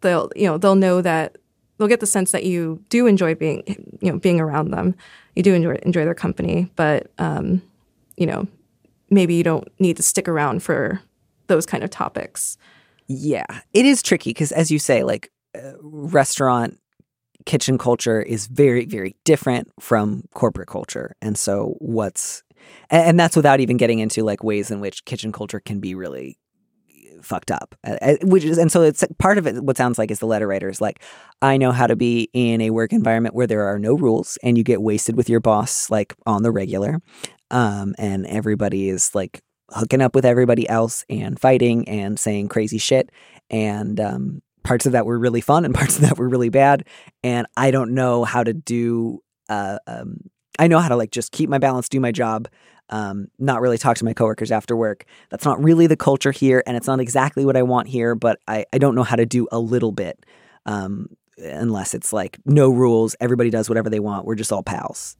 they'll 0.00 0.30
you 0.34 0.46
know 0.46 0.58
they'll 0.58 0.74
know 0.74 1.02
that 1.02 1.36
they'll 1.80 1.88
get 1.88 2.00
the 2.00 2.06
sense 2.06 2.30
that 2.30 2.44
you 2.44 2.78
do 2.90 3.06
enjoy 3.06 3.34
being 3.34 3.64
you 4.00 4.12
know 4.12 4.18
being 4.18 4.38
around 4.38 4.70
them 4.70 4.94
you 5.34 5.42
do 5.42 5.54
enjoy 5.54 5.74
enjoy 5.82 6.04
their 6.04 6.14
company 6.14 6.70
but 6.76 7.10
um, 7.18 7.62
you 8.16 8.26
know 8.26 8.46
maybe 9.08 9.34
you 9.34 9.42
don't 9.42 9.66
need 9.80 9.96
to 9.96 10.02
stick 10.02 10.28
around 10.28 10.62
for 10.62 11.00
those 11.48 11.66
kind 11.66 11.82
of 11.82 11.90
topics 11.90 12.58
Yeah, 13.08 13.46
it 13.74 13.84
is 13.86 14.02
tricky 14.02 14.30
because, 14.30 14.52
as 14.52 14.70
you 14.70 14.78
say, 14.78 15.02
like 15.02 15.32
uh, 15.56 15.72
restaurant 15.82 16.78
kitchen 17.44 17.76
culture 17.76 18.22
is 18.22 18.46
very, 18.46 18.84
very 18.86 19.16
different 19.24 19.68
from 19.80 20.22
corporate 20.32 20.68
culture. 20.68 21.16
And 21.20 21.36
so, 21.36 21.74
what's, 21.80 22.44
and, 22.88 23.02
and 23.08 23.20
that's 23.20 23.34
without 23.34 23.58
even 23.58 23.76
getting 23.78 23.98
into 23.98 24.22
like 24.22 24.44
ways 24.44 24.70
in 24.70 24.78
which 24.78 25.04
kitchen 25.06 25.32
culture 25.32 25.58
can 25.58 25.80
be 25.80 25.96
really 25.96 26.38
fucked 27.24 27.50
up. 27.50 27.74
Uh, 27.86 27.96
uh, 28.02 28.16
which 28.22 28.44
is 28.44 28.58
and 28.58 28.70
so 28.70 28.82
it's 28.82 29.04
part 29.18 29.38
of 29.38 29.46
it 29.46 29.62
what 29.62 29.76
sounds 29.76 29.98
like 29.98 30.10
is 30.10 30.18
the 30.18 30.26
letter 30.26 30.46
writer 30.46 30.68
is 30.68 30.80
like 30.80 31.02
i 31.42 31.56
know 31.56 31.72
how 31.72 31.86
to 31.86 31.96
be 31.96 32.28
in 32.32 32.60
a 32.60 32.70
work 32.70 32.92
environment 32.92 33.34
where 33.34 33.46
there 33.46 33.64
are 33.64 33.78
no 33.78 33.94
rules 33.94 34.38
and 34.42 34.56
you 34.58 34.64
get 34.64 34.82
wasted 34.82 35.16
with 35.16 35.28
your 35.28 35.40
boss 35.40 35.90
like 35.90 36.14
on 36.26 36.42
the 36.42 36.50
regular. 36.50 37.00
Um, 37.50 37.94
and 37.98 38.26
everybody 38.26 38.88
is 38.88 39.14
like 39.14 39.42
hooking 39.70 40.00
up 40.00 40.14
with 40.14 40.24
everybody 40.24 40.68
else 40.68 41.04
and 41.08 41.38
fighting 41.38 41.88
and 41.88 42.18
saying 42.18 42.48
crazy 42.48 42.78
shit. 42.78 43.10
And 43.50 43.98
um, 44.00 44.42
parts 44.62 44.86
of 44.86 44.92
that 44.92 45.06
were 45.06 45.18
really 45.18 45.40
fun 45.40 45.64
and 45.64 45.74
parts 45.80 45.96
of 45.96 46.02
that 46.02 46.18
were 46.18 46.28
really 46.28 46.48
bad. 46.48 46.86
And 47.22 47.46
i 47.56 47.70
don't 47.70 47.92
know 47.94 48.24
how 48.24 48.44
to 48.44 48.52
do 48.52 49.20
uh, 49.48 49.78
um, 49.86 50.18
i 50.58 50.68
know 50.68 50.78
how 50.78 50.88
to 50.88 50.96
like 50.96 51.10
just 51.10 51.32
keep 51.32 51.50
my 51.50 51.58
balance 51.58 51.88
do 51.88 52.00
my 52.00 52.12
job 52.12 52.48
um, 52.90 53.28
not 53.38 53.60
really 53.60 53.78
talk 53.78 53.96
to 53.96 54.04
my 54.04 54.12
coworkers 54.12 54.52
after 54.52 54.76
work. 54.76 55.04
That's 55.30 55.44
not 55.44 55.62
really 55.62 55.86
the 55.86 55.96
culture 55.96 56.32
here 56.32 56.62
and 56.66 56.76
it's 56.76 56.86
not 56.86 57.00
exactly 57.00 57.44
what 57.44 57.56
i 57.56 57.62
want 57.62 57.88
here 57.88 58.14
but 58.14 58.38
i, 58.46 58.64
I 58.72 58.78
don't 58.78 58.94
know 58.94 59.02
how 59.02 59.16
to 59.16 59.26
do 59.26 59.48
a 59.50 59.58
little 59.58 59.92
bit 59.92 60.24
um, 60.66 61.08
unless 61.38 61.94
it's 61.94 62.12
like 62.12 62.38
no 62.44 62.70
rules 62.70 63.16
everybody 63.20 63.50
does 63.50 63.68
whatever 63.68 63.88
they 63.88 64.00
want 64.00 64.26
we're 64.26 64.34
just 64.34 64.52
all 64.52 64.62
pals. 64.62 65.16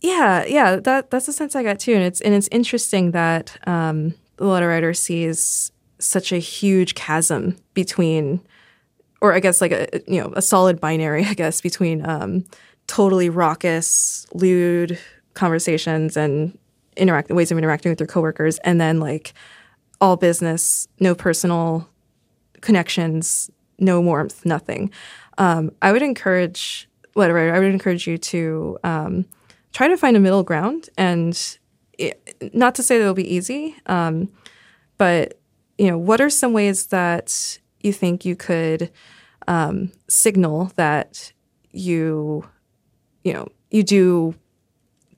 Yeah, 0.00 0.44
yeah, 0.44 0.76
that 0.76 1.10
that's 1.10 1.26
the 1.26 1.32
sense 1.32 1.56
I 1.56 1.62
got 1.62 1.80
too, 1.80 1.94
and 1.94 2.04
it's 2.04 2.20
and 2.20 2.34
it's 2.34 2.48
interesting 2.52 3.10
that 3.12 3.56
um, 3.66 4.14
the 4.36 4.46
letter 4.46 4.68
writer 4.68 4.94
sees 4.94 5.72
such 5.98 6.30
a 6.30 6.38
huge 6.38 6.94
chasm 6.94 7.56
between, 7.74 8.40
or 9.20 9.32
I 9.32 9.40
guess 9.40 9.60
like 9.60 9.72
a 9.72 9.88
you 10.06 10.20
know 10.20 10.32
a 10.36 10.42
solid 10.42 10.80
binary, 10.80 11.24
I 11.26 11.34
guess 11.34 11.60
between 11.60 12.08
um, 12.08 12.44
totally 12.86 13.28
raucous, 13.28 14.26
lewd 14.32 14.98
conversations 15.34 16.16
and 16.16 16.56
interact 16.98 17.30
ways 17.30 17.50
of 17.50 17.58
interacting 17.58 17.90
with 17.90 18.00
your 18.00 18.06
coworkers, 18.06 18.58
and 18.58 18.80
then 18.80 19.00
like 19.00 19.32
all 20.00 20.16
business, 20.16 20.88
no 21.00 21.14
personal 21.14 21.88
connections, 22.60 23.50
no 23.78 24.00
warmth, 24.00 24.44
nothing. 24.44 24.90
Um, 25.38 25.70
I 25.82 25.92
would 25.92 26.02
encourage 26.02 26.88
writer. 27.16 27.54
I 27.54 27.58
would 27.58 27.72
encourage 27.72 28.06
you 28.06 28.18
to. 28.18 28.78
Um, 28.84 29.26
try 29.72 29.88
to 29.88 29.96
find 29.96 30.16
a 30.16 30.20
middle 30.20 30.42
ground 30.42 30.88
and 30.96 31.58
it, 31.98 32.36
not 32.52 32.74
to 32.76 32.82
say 32.82 32.96
that 32.96 33.02
it'll 33.02 33.14
be 33.14 33.34
easy 33.34 33.76
um, 33.86 34.28
but 34.96 35.38
you 35.76 35.88
know 35.88 35.98
what 35.98 36.20
are 36.20 36.30
some 36.30 36.52
ways 36.52 36.86
that 36.86 37.58
you 37.80 37.92
think 37.92 38.24
you 38.24 38.34
could 38.34 38.90
um, 39.46 39.92
signal 40.08 40.72
that 40.76 41.32
you 41.70 42.44
you 43.24 43.32
know 43.32 43.46
you 43.70 43.82
do 43.82 44.34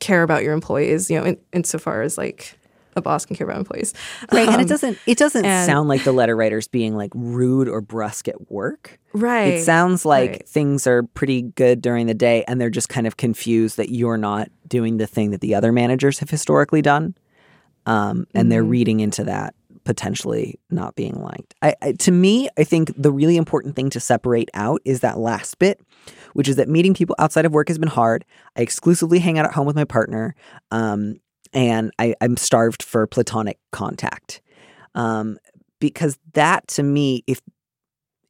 care 0.01 0.23
about 0.23 0.43
your 0.43 0.53
employees 0.55 1.11
you 1.11 1.19
know 1.19 1.25
in, 1.27 1.39
insofar 1.53 2.03
as 2.03 2.19
like 2.19 2.57
a 2.97 3.01
boss 3.01 3.25
can 3.25 3.37
care 3.37 3.47
about 3.47 3.57
employees 3.59 3.95
right 4.33 4.49
and 4.49 4.57
it 4.57 4.65
Um, 4.65 4.67
doesn't 4.67 4.99
it 5.07 5.17
doesn't 5.17 5.45
and- 5.45 5.67
sound 5.71 5.89
like 5.89 6.03
the 6.03 6.13
letter 6.13 6.35
writer's 6.35 6.67
being 6.67 6.97
like 6.97 7.13
rude 7.15 7.69
or 7.69 7.81
brusque 7.81 8.27
at 8.27 8.51
work 8.51 8.99
right 9.13 9.55
It 9.55 9.65
sounds 9.65 10.05
like 10.05 10.31
right. 10.31 10.49
things 10.49 10.87
are 10.89 11.05
pretty 11.05 11.43
good 11.43 11.81
during 11.83 12.07
the 12.07 12.15
day 12.15 12.43
and 12.49 12.61
they're 12.61 12.69
just 12.71 12.89
kind 12.89 13.07
of 13.07 13.17
confused 13.17 13.77
that 13.77 13.91
you're 13.91 14.17
not 14.17 14.49
doing 14.67 14.97
the 14.97 15.07
thing 15.07 15.31
that 15.31 15.41
the 15.41 15.55
other 15.55 15.71
managers 15.73 16.19
have 16.19 16.31
historically 16.31 16.83
done. 16.83 17.15
Um, 17.87 18.27
and 18.35 18.51
they're 18.53 18.63
Mhm. 18.65 18.71
reading 18.71 19.01
into 19.01 19.25
that 19.25 19.55
potentially 19.85 20.59
not 20.71 20.95
being 20.95 21.15
liked. 21.15 21.55
I, 21.63 21.75
I, 21.83 21.93
to 21.93 22.13
me, 22.13 22.49
I 22.59 22.65
think 22.65 22.93
the 22.97 23.11
really 23.11 23.37
important 23.37 23.75
thing 23.75 23.91
to 23.91 24.01
separate 24.01 24.49
out 24.55 24.81
is 24.85 25.01
that 25.01 25.19
last 25.19 25.59
bit, 25.59 25.81
which 26.35 26.49
is 26.49 26.57
that 26.57 26.69
meeting 26.69 26.95
people 26.95 27.17
outside 27.19 27.45
of 27.45 27.53
work 27.53 27.69
has 27.69 27.79
been 27.79 27.89
hard. 27.89 28.25
I 28.57 28.63
exclusively 28.63 29.19
hang 29.19 29.39
out 29.39 29.47
at 29.47 29.53
home 29.53 29.67
with 29.67 29.77
my 29.77 29.85
partner, 29.85 30.35
um, 30.71 31.17
and 31.53 31.91
I, 31.99 32.15
I'm 32.21 32.37
starved 32.37 32.83
for 32.83 33.07
platonic 33.07 33.59
contact. 33.73 34.41
Um, 34.95 35.39
because 35.81 36.19
that 36.35 36.67
to 36.69 36.83
me, 36.83 37.25
if 37.27 37.41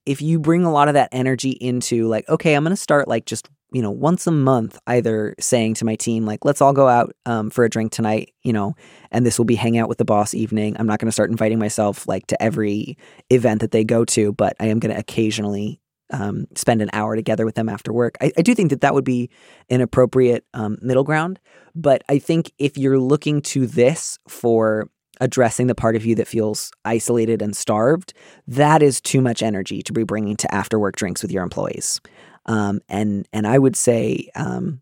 if 0.07 0.23
you 0.23 0.41
bring 0.41 0.65
a 0.65 0.73
lot 0.73 0.89
of 0.89 0.95
that 0.95 1.09
energy 1.13 1.51
into 1.51 2.09
like, 2.09 2.29
okay, 2.29 2.55
I'm 2.55 2.65
going 2.65 2.71
to 2.71 2.77
start 2.77 3.07
like 3.07 3.27
just, 3.27 3.49
you 3.71 3.83
know, 3.83 3.91
once 3.91 4.27
a 4.27 4.33
month, 4.33 4.79
either 4.87 5.35
saying 5.39 5.75
to 5.75 5.85
my 5.85 5.95
team, 5.95 6.25
like, 6.25 6.45
let's 6.45 6.61
all 6.61 6.73
go 6.73 6.89
out 6.89 7.15
um, 7.27 7.51
for 7.51 7.65
a 7.65 7.71
drink 7.71 7.93
tonight, 7.93 8.33
you 8.43 8.53
know, 8.53 8.75
and 9.13 9.25
this 9.25 9.39
will 9.39 9.45
be 9.45 9.55
hang 9.55 9.79
out 9.79 9.89
with 9.89 9.99
the 9.99 10.05
boss 10.05 10.35
evening. 10.35 10.75
I'm 10.79 10.87
not 10.87 10.99
going 10.99 11.07
to 11.07 11.13
start 11.13 11.31
inviting 11.31 11.59
myself 11.59 12.09
like 12.09 12.27
to 12.29 12.43
every 12.43 12.97
event 13.29 13.61
that 13.61 13.73
they 13.73 13.85
go 13.85 14.05
to, 14.07 14.33
but 14.33 14.57
I 14.59 14.67
am 14.67 14.79
going 14.79 14.93
to 14.93 14.99
occasionally 14.99 15.80
um, 16.11 16.47
spend 16.55 16.83
an 16.83 16.91
hour 16.93 17.17
together 17.17 17.45
with 17.45 17.55
them 17.55 17.69
after 17.69 17.93
work. 17.93 18.17
I, 18.21 18.33
I 18.37 18.43
do 18.43 18.55
think 18.55 18.71
that 18.71 18.81
that 18.81 18.95
would 18.95 19.05
be 19.05 19.31
an 19.69 19.81
appropriate 19.81 20.45
um, 20.55 20.79
middle 20.83 21.05
ground. 21.05 21.39
But 21.75 22.03
I 22.09 22.19
think 22.19 22.53
if 22.59 22.77
you're 22.77 22.99
looking 22.99 23.43
to 23.43 23.67
this 23.67 24.19
for 24.29 24.89
addressing 25.21 25.67
the 25.67 25.75
part 25.75 25.97
of 25.97 26.05
you 26.05 26.15
that 26.17 26.27
feels 26.27 26.73
isolated 26.85 27.43
and 27.43 27.55
starved, 27.57 28.15
that 28.47 28.83
is 28.83 29.01
too 29.01 29.21
much 29.21 29.43
energy 29.43 29.83
to 29.83 29.93
be 29.93 30.03
bringing 30.03 30.37
to 30.37 30.55
after 30.55 30.79
work 30.79 30.97
drinks 30.97 31.23
with 31.23 31.31
your 31.31 31.43
employees. 31.43 32.01
Um, 32.47 32.81
and 32.89 33.29
and 33.33 33.47
I 33.47 33.59
would 33.59 33.77
say, 33.77 34.31
um, 34.35 34.81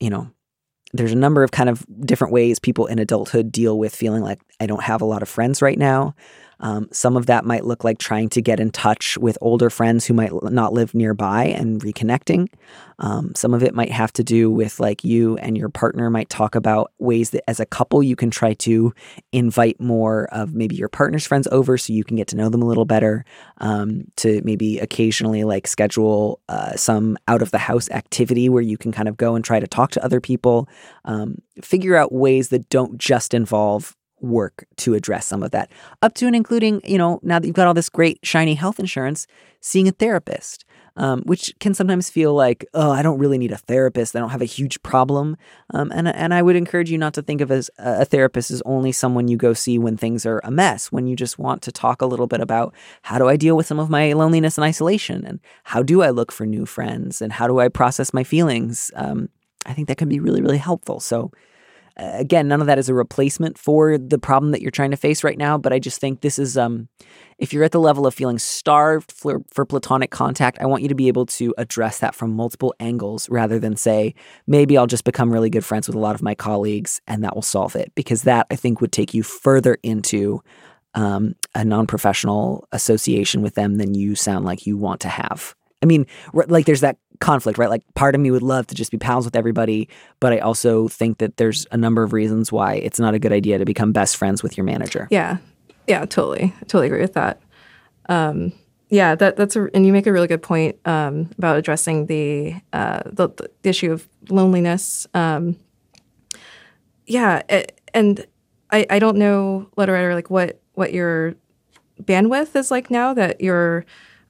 you 0.00 0.10
know, 0.10 0.30
there's 0.92 1.12
a 1.12 1.16
number 1.16 1.42
of 1.42 1.50
kind 1.50 1.68
of 1.68 1.84
different 2.06 2.32
ways 2.32 2.58
people 2.58 2.86
in 2.86 2.98
adulthood 2.98 3.52
deal 3.52 3.78
with 3.78 3.94
feeling 3.94 4.22
like 4.22 4.40
I 4.60 4.66
don't 4.66 4.82
have 4.82 5.02
a 5.02 5.06
lot 5.06 5.22
of 5.22 5.28
friends 5.28 5.60
right 5.60 5.78
now. 5.78 6.14
Um, 6.60 6.88
some 6.92 7.16
of 7.16 7.26
that 7.26 7.44
might 7.44 7.64
look 7.64 7.84
like 7.84 7.98
trying 7.98 8.28
to 8.30 8.42
get 8.42 8.60
in 8.60 8.70
touch 8.70 9.18
with 9.18 9.38
older 9.40 9.70
friends 9.70 10.06
who 10.06 10.14
might 10.14 10.32
not 10.44 10.72
live 10.72 10.94
nearby 10.94 11.44
and 11.44 11.80
reconnecting. 11.80 12.48
Um, 13.00 13.34
some 13.34 13.54
of 13.54 13.62
it 13.62 13.74
might 13.74 13.90
have 13.90 14.12
to 14.14 14.24
do 14.24 14.50
with 14.50 14.78
like 14.78 15.02
you 15.02 15.36
and 15.38 15.58
your 15.58 15.68
partner 15.68 16.10
might 16.10 16.30
talk 16.30 16.54
about 16.54 16.92
ways 16.98 17.30
that 17.30 17.48
as 17.50 17.58
a 17.58 17.66
couple 17.66 18.02
you 18.02 18.14
can 18.14 18.30
try 18.30 18.54
to 18.54 18.94
invite 19.32 19.80
more 19.80 20.28
of 20.30 20.54
maybe 20.54 20.76
your 20.76 20.88
partner's 20.88 21.26
friends 21.26 21.48
over 21.50 21.76
so 21.76 21.92
you 21.92 22.04
can 22.04 22.16
get 22.16 22.28
to 22.28 22.36
know 22.36 22.48
them 22.48 22.62
a 22.62 22.66
little 22.66 22.84
better. 22.84 23.24
Um, 23.58 24.04
to 24.16 24.40
maybe 24.44 24.78
occasionally 24.78 25.44
like 25.44 25.66
schedule 25.66 26.40
uh, 26.48 26.76
some 26.76 27.16
out 27.28 27.42
of 27.42 27.50
the 27.50 27.58
house 27.58 27.90
activity 27.90 28.48
where 28.48 28.62
you 28.62 28.78
can 28.78 28.92
kind 28.92 29.08
of 29.08 29.16
go 29.16 29.34
and 29.34 29.44
try 29.44 29.58
to 29.58 29.66
talk 29.66 29.90
to 29.92 30.04
other 30.04 30.20
people. 30.20 30.68
Um, 31.04 31.36
figure 31.62 31.96
out 31.96 32.12
ways 32.12 32.48
that 32.50 32.68
don't 32.68 32.98
just 32.98 33.34
involve 33.34 33.96
work 34.24 34.66
to 34.76 34.94
address 34.94 35.26
some 35.26 35.42
of 35.42 35.50
that 35.50 35.70
up 36.02 36.14
to 36.14 36.26
and 36.26 36.36
including 36.36 36.80
you 36.84 36.98
know 36.98 37.20
now 37.22 37.38
that 37.38 37.46
you've 37.46 37.56
got 37.56 37.66
all 37.66 37.74
this 37.74 37.88
great 37.88 38.18
shiny 38.22 38.54
health 38.54 38.80
insurance 38.80 39.26
seeing 39.60 39.88
a 39.88 39.92
therapist 39.92 40.64
um, 40.96 41.22
which 41.22 41.52
can 41.58 41.74
sometimes 41.74 42.08
feel 42.08 42.34
like 42.34 42.64
oh 42.74 42.90
i 42.90 43.02
don't 43.02 43.18
really 43.18 43.38
need 43.38 43.52
a 43.52 43.56
therapist. 43.56 44.14
I 44.14 44.20
don't 44.20 44.30
have 44.30 44.42
a 44.42 44.46
huge 44.46 44.82
problem. 44.82 45.36
Um, 45.72 45.90
and, 45.94 46.08
and 46.08 46.32
i 46.32 46.42
would 46.42 46.56
encourage 46.56 46.90
you 46.90 46.98
not 46.98 47.14
to 47.14 47.22
think 47.22 47.40
of 47.40 47.50
as 47.50 47.70
a 47.78 48.04
therapist 48.04 48.50
as 48.50 48.62
only 48.64 48.92
someone 48.92 49.28
you 49.28 49.36
go 49.36 49.52
see 49.52 49.78
when 49.78 49.96
things 49.96 50.24
are 50.24 50.40
a 50.44 50.50
mess 50.50 50.92
when 50.92 51.06
you 51.06 51.16
just 51.16 51.38
want 51.38 51.62
to 51.62 51.72
talk 51.72 52.02
a 52.02 52.06
little 52.06 52.26
bit 52.26 52.40
about 52.40 52.74
how 53.02 53.18
do 53.18 53.28
i 53.28 53.36
deal 53.36 53.56
with 53.56 53.66
some 53.66 53.78
of 53.78 53.90
my 53.90 54.12
loneliness 54.12 54.56
and 54.56 54.64
isolation? 54.64 55.24
And 55.24 55.40
how 55.64 55.82
do 55.82 56.02
i 56.02 56.10
look 56.10 56.30
for 56.32 56.46
new 56.46 56.66
friends? 56.66 57.20
And 57.20 57.32
how 57.32 57.46
do 57.46 57.58
i 57.58 57.68
process 57.68 58.14
my 58.14 58.24
feelings? 58.24 58.90
Um, 58.94 59.28
i 59.66 59.72
think 59.72 59.88
that 59.88 59.98
can 59.98 60.08
be 60.08 60.20
really 60.20 60.42
really 60.42 60.58
helpful. 60.58 61.00
So 61.00 61.30
again, 61.96 62.48
none 62.48 62.60
of 62.60 62.66
that 62.66 62.78
is 62.78 62.88
a 62.88 62.94
replacement 62.94 63.58
for 63.58 63.96
the 63.98 64.18
problem 64.18 64.52
that 64.52 64.62
you're 64.62 64.70
trying 64.70 64.90
to 64.90 64.96
face 64.96 65.22
right 65.22 65.38
now. 65.38 65.56
But 65.56 65.72
I 65.72 65.78
just 65.78 66.00
think 66.00 66.20
this 66.20 66.38
is, 66.38 66.56
um, 66.58 66.88
if 67.38 67.52
you're 67.52 67.64
at 67.64 67.72
the 67.72 67.80
level 67.80 68.06
of 68.06 68.14
feeling 68.14 68.38
starved 68.38 69.12
for, 69.12 69.42
for 69.52 69.64
platonic 69.64 70.10
contact, 70.10 70.58
I 70.60 70.66
want 70.66 70.82
you 70.82 70.88
to 70.88 70.94
be 70.94 71.08
able 71.08 71.26
to 71.26 71.54
address 71.58 71.98
that 71.98 72.14
from 72.14 72.34
multiple 72.34 72.74
angles 72.80 73.28
rather 73.28 73.58
than 73.58 73.76
say, 73.76 74.14
maybe 74.46 74.76
I'll 74.76 74.86
just 74.86 75.04
become 75.04 75.32
really 75.32 75.50
good 75.50 75.64
friends 75.64 75.86
with 75.86 75.96
a 75.96 76.00
lot 76.00 76.14
of 76.14 76.22
my 76.22 76.34
colleagues 76.34 77.00
and 77.06 77.22
that 77.24 77.34
will 77.34 77.42
solve 77.42 77.76
it. 77.76 77.92
Because 77.94 78.22
that 78.22 78.46
I 78.50 78.56
think 78.56 78.80
would 78.80 78.92
take 78.92 79.14
you 79.14 79.22
further 79.22 79.78
into 79.82 80.42
um, 80.94 81.34
a 81.54 81.64
non 81.64 81.86
professional 81.86 82.66
association 82.72 83.42
with 83.42 83.54
them 83.54 83.76
than 83.76 83.94
you 83.94 84.14
sound 84.14 84.44
like 84.44 84.66
you 84.66 84.76
want 84.76 85.00
to 85.02 85.08
have. 85.08 85.54
I 85.84 85.86
mean, 85.86 86.06
like 86.32 86.64
there's 86.64 86.80
that 86.80 86.96
conflict, 87.20 87.58
right? 87.58 87.68
Like 87.68 87.82
part 87.94 88.14
of 88.14 88.20
me 88.22 88.30
would 88.30 88.42
love 88.42 88.66
to 88.68 88.74
just 88.74 88.90
be 88.90 88.96
pals 88.96 89.26
with 89.26 89.36
everybody, 89.36 89.86
but 90.18 90.32
I 90.32 90.38
also 90.38 90.88
think 90.88 91.18
that 91.18 91.36
there's 91.36 91.66
a 91.72 91.76
number 91.76 92.02
of 92.02 92.14
reasons 92.14 92.50
why 92.50 92.76
it's 92.76 92.98
not 92.98 93.12
a 93.12 93.18
good 93.18 93.32
idea 93.32 93.58
to 93.58 93.66
become 93.66 93.92
best 93.92 94.16
friends 94.16 94.42
with 94.42 94.56
your 94.56 94.64
manager. 94.64 95.06
Yeah, 95.10 95.36
yeah, 95.86 96.06
totally, 96.06 96.54
totally 96.62 96.86
agree 96.86 97.02
with 97.02 97.12
that. 97.12 97.38
Um, 98.08 98.52
yeah, 98.88 99.14
that 99.14 99.36
that's 99.36 99.56
a, 99.56 99.68
and 99.74 99.84
you 99.84 99.92
make 99.92 100.06
a 100.06 100.12
really 100.12 100.26
good 100.26 100.42
point 100.42 100.76
um, 100.86 101.28
about 101.36 101.58
addressing 101.58 102.06
the, 102.06 102.54
uh, 102.72 103.02
the 103.04 103.28
the 103.62 103.68
issue 103.68 103.92
of 103.92 104.08
loneliness. 104.30 105.06
Um, 105.12 105.56
yeah, 107.06 107.42
a- 107.50 107.66
and 107.92 108.26
I 108.70 108.86
I 108.88 108.98
don't 108.98 109.18
know, 109.18 109.68
letter 109.76 109.92
writer, 109.92 110.14
like 110.14 110.30
what 110.30 110.60
what 110.74 110.94
your 110.94 111.34
bandwidth 112.02 112.56
is 112.56 112.70
like 112.70 112.90
now 112.90 113.12
that 113.14 113.42
you're 113.42 113.84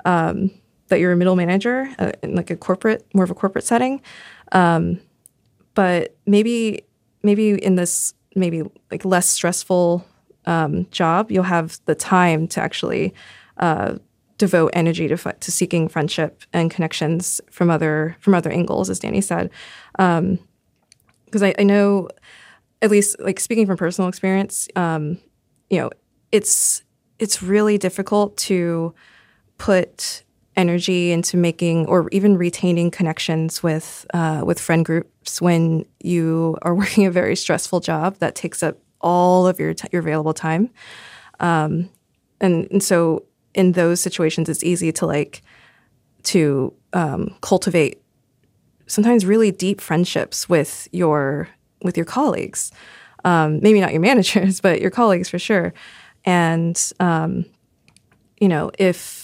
um, 0.04 0.50
that 0.88 1.00
you're 1.00 1.12
a 1.12 1.16
middle 1.16 1.36
manager 1.36 1.88
uh, 1.98 2.12
in 2.22 2.34
like 2.34 2.50
a 2.50 2.56
corporate, 2.56 3.06
more 3.14 3.24
of 3.24 3.30
a 3.30 3.34
corporate 3.34 3.64
setting. 3.64 4.00
Um, 4.52 5.00
but 5.74 6.16
maybe 6.26 6.84
maybe 7.22 7.50
in 7.50 7.74
this 7.74 8.14
maybe 8.36 8.62
like 8.90 9.04
less 9.04 9.28
stressful 9.28 10.06
um, 10.46 10.86
job, 10.90 11.30
you'll 11.30 11.44
have 11.44 11.80
the 11.86 11.94
time 11.94 12.46
to 12.48 12.60
actually 12.60 13.14
uh, 13.58 13.96
devote 14.38 14.70
energy 14.74 15.08
to 15.08 15.16
to 15.16 15.52
seeking 15.52 15.88
friendship 15.88 16.42
and 16.52 16.70
connections 16.70 17.40
from 17.50 17.70
other 17.70 18.16
from 18.20 18.34
other 18.34 18.50
angles, 18.50 18.90
as 18.90 18.98
Danny 18.98 19.20
said. 19.20 19.50
Because 19.92 21.42
I, 21.42 21.54
I 21.58 21.62
know, 21.62 22.08
at 22.82 22.90
least 22.90 23.16
like 23.18 23.40
speaking 23.40 23.66
from 23.66 23.76
personal 23.76 24.08
experience, 24.08 24.68
um, 24.76 25.18
you 25.70 25.78
know, 25.78 25.90
it's 26.30 26.82
it's 27.18 27.42
really 27.42 27.78
difficult 27.78 28.36
to 28.36 28.94
put 29.58 30.24
energy 30.56 31.12
into 31.12 31.36
making 31.36 31.86
or 31.86 32.08
even 32.10 32.36
retaining 32.36 32.90
connections 32.90 33.62
with 33.62 34.06
uh, 34.14 34.42
with 34.44 34.60
friend 34.60 34.84
groups 34.84 35.40
when 35.40 35.84
you 36.00 36.56
are 36.62 36.74
working 36.82 37.06
a 37.06 37.10
very 37.10 37.36
stressful 37.36 37.80
job 37.80 38.16
that 38.18 38.34
takes 38.34 38.62
up 38.62 38.78
all 39.00 39.46
of 39.46 39.58
your 39.58 39.74
t- 39.74 39.88
your 39.92 40.00
available 40.00 40.34
time. 40.34 40.70
Um, 41.40 41.90
and, 42.40 42.68
and 42.70 42.82
so 42.82 43.24
in 43.54 43.72
those 43.72 44.00
situations, 44.00 44.48
it's 44.48 44.64
easy 44.64 44.92
to 44.92 45.06
like 45.06 45.42
to 46.24 46.72
um, 46.92 47.34
cultivate 47.40 48.00
sometimes 48.86 49.24
really 49.24 49.50
deep 49.50 49.80
friendships 49.80 50.48
with 50.48 50.88
your 50.92 51.48
with 51.82 51.96
your 51.96 52.06
colleagues. 52.06 52.72
Um, 53.24 53.60
maybe 53.62 53.80
not 53.80 53.92
your 53.92 54.00
managers, 54.10 54.60
but 54.60 54.80
your 54.80 54.90
colleagues 54.90 55.28
for 55.28 55.38
sure. 55.38 55.74
And 56.24 56.80
um, 57.00 57.44
you 58.40 58.48
know, 58.48 58.70
if 58.78 59.23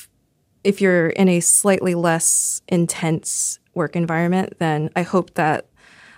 if 0.64 0.80
you're 0.80 1.08
in 1.08 1.28
a 1.28 1.40
slightly 1.40 1.94
less 1.94 2.62
intense 2.68 3.58
work 3.74 3.96
environment, 3.96 4.54
then 4.58 4.90
I 4.96 5.02
hope 5.02 5.34
that 5.34 5.66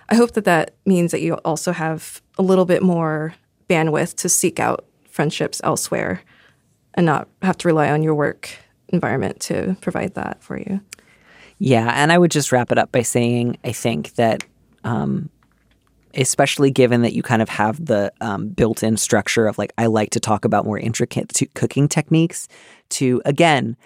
I 0.09 0.15
hope 0.15 0.33
that 0.33 0.45
that 0.45 0.75
means 0.85 1.11
that 1.11 1.21
you 1.21 1.35
also 1.45 1.71
have 1.71 2.21
a 2.37 2.43
little 2.43 2.65
bit 2.65 2.83
more 2.83 3.33
bandwidth 3.69 4.15
to 4.17 4.29
seek 4.29 4.59
out 4.59 4.85
friendships 5.09 5.61
elsewhere 5.63 6.21
and 6.93 7.05
not 7.05 7.27
have 7.41 7.57
to 7.59 7.67
rely 7.67 7.89
on 7.89 8.03
your 8.03 8.13
work 8.13 8.49
environment 8.89 9.39
to 9.39 9.77
provide 9.81 10.13
that 10.15 10.43
for 10.43 10.57
you. 10.57 10.81
Yeah, 11.57 11.91
and 11.95 12.11
I 12.11 12.17
would 12.17 12.31
just 12.31 12.51
wrap 12.51 12.71
it 12.71 12.77
up 12.77 12.91
by 12.91 13.01
saying 13.01 13.57
I 13.63 13.71
think 13.71 14.15
that, 14.15 14.43
um, 14.83 15.29
especially 16.13 16.69
given 16.69 17.01
that 17.03 17.13
you 17.13 17.23
kind 17.23 17.41
of 17.41 17.49
have 17.49 17.83
the 17.83 18.11
um, 18.21 18.49
built-in 18.49 18.97
structure 18.97 19.47
of 19.47 19.57
like 19.57 19.71
I 19.77 19.85
like 19.85 20.09
to 20.11 20.19
talk 20.19 20.45
about 20.45 20.65
more 20.65 20.77
intricate 20.77 21.31
cooking 21.55 21.87
techniques, 21.87 22.47
to 22.89 23.21
again 23.25 23.77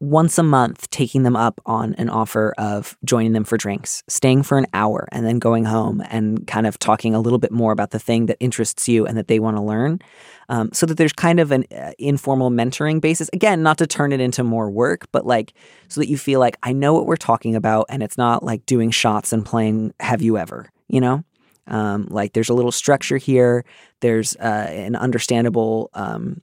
once 0.00 0.38
a 0.38 0.42
month 0.42 0.88
taking 0.88 1.24
them 1.24 1.36
up 1.36 1.60
on 1.66 1.94
an 1.94 2.08
offer 2.08 2.54
of 2.56 2.96
joining 3.04 3.32
them 3.32 3.44
for 3.44 3.58
drinks, 3.58 4.02
staying 4.08 4.42
for 4.42 4.56
an 4.56 4.66
hour, 4.72 5.06
and 5.12 5.26
then 5.26 5.38
going 5.38 5.66
home 5.66 6.02
and 6.08 6.46
kind 6.46 6.66
of 6.66 6.78
talking 6.78 7.14
a 7.14 7.20
little 7.20 7.38
bit 7.38 7.52
more 7.52 7.70
about 7.70 7.90
the 7.90 7.98
thing 7.98 8.24
that 8.24 8.38
interests 8.40 8.88
you 8.88 9.06
and 9.06 9.16
that 9.18 9.28
they 9.28 9.38
want 9.38 9.58
to 9.58 9.62
learn. 9.62 10.00
Um, 10.48 10.70
so 10.72 10.86
that 10.86 10.96
there's 10.96 11.12
kind 11.12 11.38
of 11.38 11.52
an 11.52 11.66
uh, 11.76 11.92
informal 11.98 12.50
mentoring 12.50 13.00
basis. 13.00 13.28
Again, 13.34 13.62
not 13.62 13.76
to 13.78 13.86
turn 13.86 14.10
it 14.10 14.20
into 14.20 14.42
more 14.42 14.70
work, 14.70 15.06
but 15.12 15.26
like 15.26 15.52
so 15.88 16.00
that 16.00 16.08
you 16.08 16.16
feel 16.16 16.40
like 16.40 16.56
I 16.62 16.72
know 16.72 16.94
what 16.94 17.06
we're 17.06 17.16
talking 17.16 17.54
about 17.54 17.86
and 17.90 18.02
it's 18.02 18.16
not 18.16 18.42
like 18.42 18.64
doing 18.64 18.90
shots 18.90 19.34
and 19.34 19.44
playing 19.44 19.92
Have 20.00 20.22
You 20.22 20.38
Ever, 20.38 20.70
you 20.88 21.00
know? 21.00 21.24
Um, 21.66 22.08
like 22.10 22.32
there's 22.32 22.48
a 22.48 22.54
little 22.54 22.72
structure 22.72 23.18
here, 23.18 23.64
there's 24.00 24.34
uh, 24.36 24.66
an 24.70 24.96
understandable. 24.96 25.90
Um, 25.92 26.40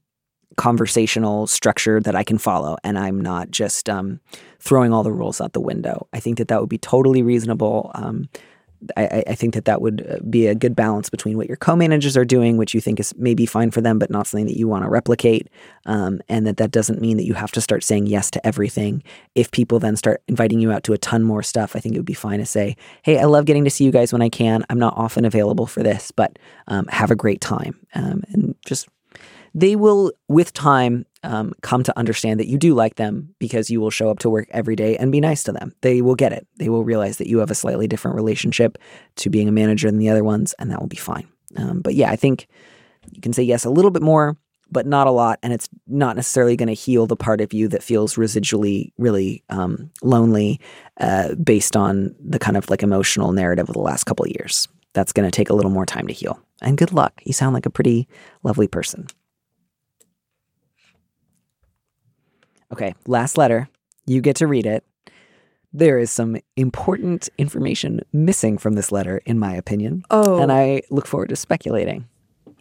conversational 0.55 1.47
structure 1.47 1.99
that 1.99 2.15
I 2.15 2.23
can 2.23 2.37
follow, 2.37 2.77
and 2.83 2.97
I'm 2.97 3.21
not 3.21 3.51
just 3.51 3.89
um, 3.89 4.19
throwing 4.59 4.93
all 4.93 5.03
the 5.03 5.11
rules 5.11 5.41
out 5.41 5.53
the 5.53 5.59
window. 5.59 6.07
I 6.13 6.19
think 6.19 6.37
that 6.37 6.47
that 6.47 6.59
would 6.61 6.69
be 6.69 6.77
totally 6.77 7.21
reasonable. 7.21 7.91
Um, 7.93 8.29
I, 8.95 9.23
I 9.27 9.35
think 9.35 9.53
that 9.55 9.65
that 9.65 9.81
would 9.81 10.05
uh, 10.07 10.23
be 10.29 10.47
a 10.47 10.55
good 10.55 10.75
balance 10.75 11.09
between 11.09 11.35
what 11.37 11.47
your 11.47 11.57
co-managers 11.57 12.15
are 12.15 12.25
doing, 12.25 12.57
which 12.57 12.73
you 12.73 12.81
think 12.81 12.99
is 12.99 13.13
maybe 13.17 13.45
fine 13.45 13.71
for 13.71 13.81
them, 13.81 13.97
but 13.97 14.11
not 14.11 14.27
something 14.27 14.45
that 14.45 14.57
you 14.57 14.67
want 14.67 14.83
to 14.83 14.89
replicate, 14.89 15.49
um, 15.85 16.21
and 16.29 16.45
that 16.45 16.57
that 16.57 16.71
doesn't 16.71 17.01
mean 17.01 17.17
that 17.17 17.25
you 17.25 17.33
have 17.33 17.51
to 17.53 17.61
start 17.61 17.83
saying 17.83 18.05
yes 18.05 18.29
to 18.31 18.45
everything. 18.45 19.03
If 19.35 19.51
people 19.51 19.79
then 19.79 19.95
start 19.95 20.21
inviting 20.27 20.59
you 20.59 20.71
out 20.71 20.83
to 20.85 20.93
a 20.93 20.97
ton 20.97 21.23
more 21.23 21.43
stuff, 21.43 21.75
I 21.75 21.79
think 21.79 21.95
it 21.95 21.99
would 21.99 22.05
be 22.05 22.13
fine 22.13 22.39
to 22.39 22.45
say, 22.45 22.75
"Hey, 23.01 23.17
I 23.17 23.25
love 23.25 23.45
getting 23.45 23.63
to 23.63 23.69
see 23.71 23.83
you 23.83 23.91
guys 23.91 24.13
when 24.13 24.21
I 24.21 24.29
can. 24.29 24.63
I'm 24.69 24.79
not 24.79 24.95
often 24.95 25.25
available 25.25 25.65
for 25.65 25.81
this, 25.81 26.11
but 26.11 26.37
um, 26.67 26.85
have 26.87 27.11
a 27.11 27.15
great 27.15 27.41
time," 27.41 27.79
um, 27.95 28.23
and 28.29 28.55
just 28.65 28.87
they 29.53 29.75
will, 29.75 30.11
with 30.27 30.53
time, 30.53 31.05
um, 31.23 31.53
come 31.61 31.83
to 31.83 31.97
understand 31.97 32.39
that 32.39 32.47
you 32.47 32.57
do 32.57 32.73
like 32.73 32.95
them 32.95 33.33
because 33.39 33.69
you 33.69 33.81
will 33.81 33.89
show 33.89 34.09
up 34.09 34.19
to 34.19 34.29
work 34.29 34.47
every 34.51 34.75
day 34.75 34.97
and 34.97 35.11
be 35.11 35.19
nice 35.19 35.43
to 35.43 35.51
them. 35.51 35.73
They 35.81 36.01
will 36.01 36.15
get 36.15 36.31
it. 36.31 36.47
They 36.57 36.69
will 36.69 36.83
realize 36.83 37.17
that 37.17 37.27
you 37.27 37.39
have 37.39 37.51
a 37.51 37.55
slightly 37.55 37.87
different 37.87 38.15
relationship 38.15 38.77
to 39.17 39.29
being 39.29 39.47
a 39.47 39.51
manager 39.51 39.89
than 39.89 39.99
the 39.99 40.09
other 40.09 40.23
ones, 40.23 40.53
and 40.59 40.71
that 40.71 40.79
will 40.79 40.87
be 40.87 40.97
fine. 40.97 41.27
Um, 41.55 41.81
but 41.81 41.95
yeah, 41.95 42.11
I 42.11 42.15
think 42.15 42.47
you 43.11 43.21
can 43.21 43.33
say 43.33 43.43
yes 43.43 43.65
a 43.65 43.69
little 43.69 43.91
bit 43.91 44.01
more, 44.01 44.37
but 44.71 44.85
not 44.85 45.07
a 45.07 45.11
lot. 45.11 45.39
And 45.43 45.53
it's 45.53 45.69
not 45.87 46.15
necessarily 46.15 46.55
going 46.55 46.67
to 46.67 46.73
heal 46.73 47.07
the 47.07 47.15
part 47.15 47.41
of 47.41 47.53
you 47.53 47.67
that 47.69 47.83
feels 47.83 48.15
residually 48.15 48.91
really 48.97 49.43
um, 49.49 49.89
lonely 50.03 50.59
uh, 50.99 51.35
based 51.35 51.75
on 51.75 52.15
the 52.19 52.39
kind 52.39 52.57
of 52.57 52.69
like 52.69 52.83
emotional 52.83 53.31
narrative 53.31 53.69
of 53.69 53.73
the 53.73 53.81
last 53.81 54.03
couple 54.03 54.25
of 54.25 54.31
years. 54.31 54.67
That's 54.93 55.13
going 55.13 55.29
to 55.29 55.35
take 55.35 55.49
a 55.49 55.53
little 55.53 55.71
more 55.71 55.85
time 55.85 56.07
to 56.07 56.13
heal. 56.13 56.39
And 56.61 56.77
good 56.77 56.91
luck. 56.91 57.21
You 57.23 57.33
sound 57.33 57.53
like 57.53 57.65
a 57.65 57.69
pretty 57.69 58.07
lovely 58.43 58.67
person. 58.67 59.07
Okay, 62.71 62.93
last 63.05 63.37
letter. 63.37 63.69
You 64.05 64.21
get 64.21 64.35
to 64.37 64.47
read 64.47 64.65
it. 64.65 64.83
There 65.73 65.99
is 65.99 66.11
some 66.11 66.37
important 66.55 67.29
information 67.37 68.01
missing 68.13 68.57
from 68.57 68.73
this 68.73 68.91
letter, 68.91 69.21
in 69.25 69.37
my 69.37 69.53
opinion. 69.53 70.03
Oh. 70.09 70.41
And 70.41 70.51
I 70.51 70.81
look 70.89 71.05
forward 71.05 71.29
to 71.29 71.35
speculating. 71.35 72.07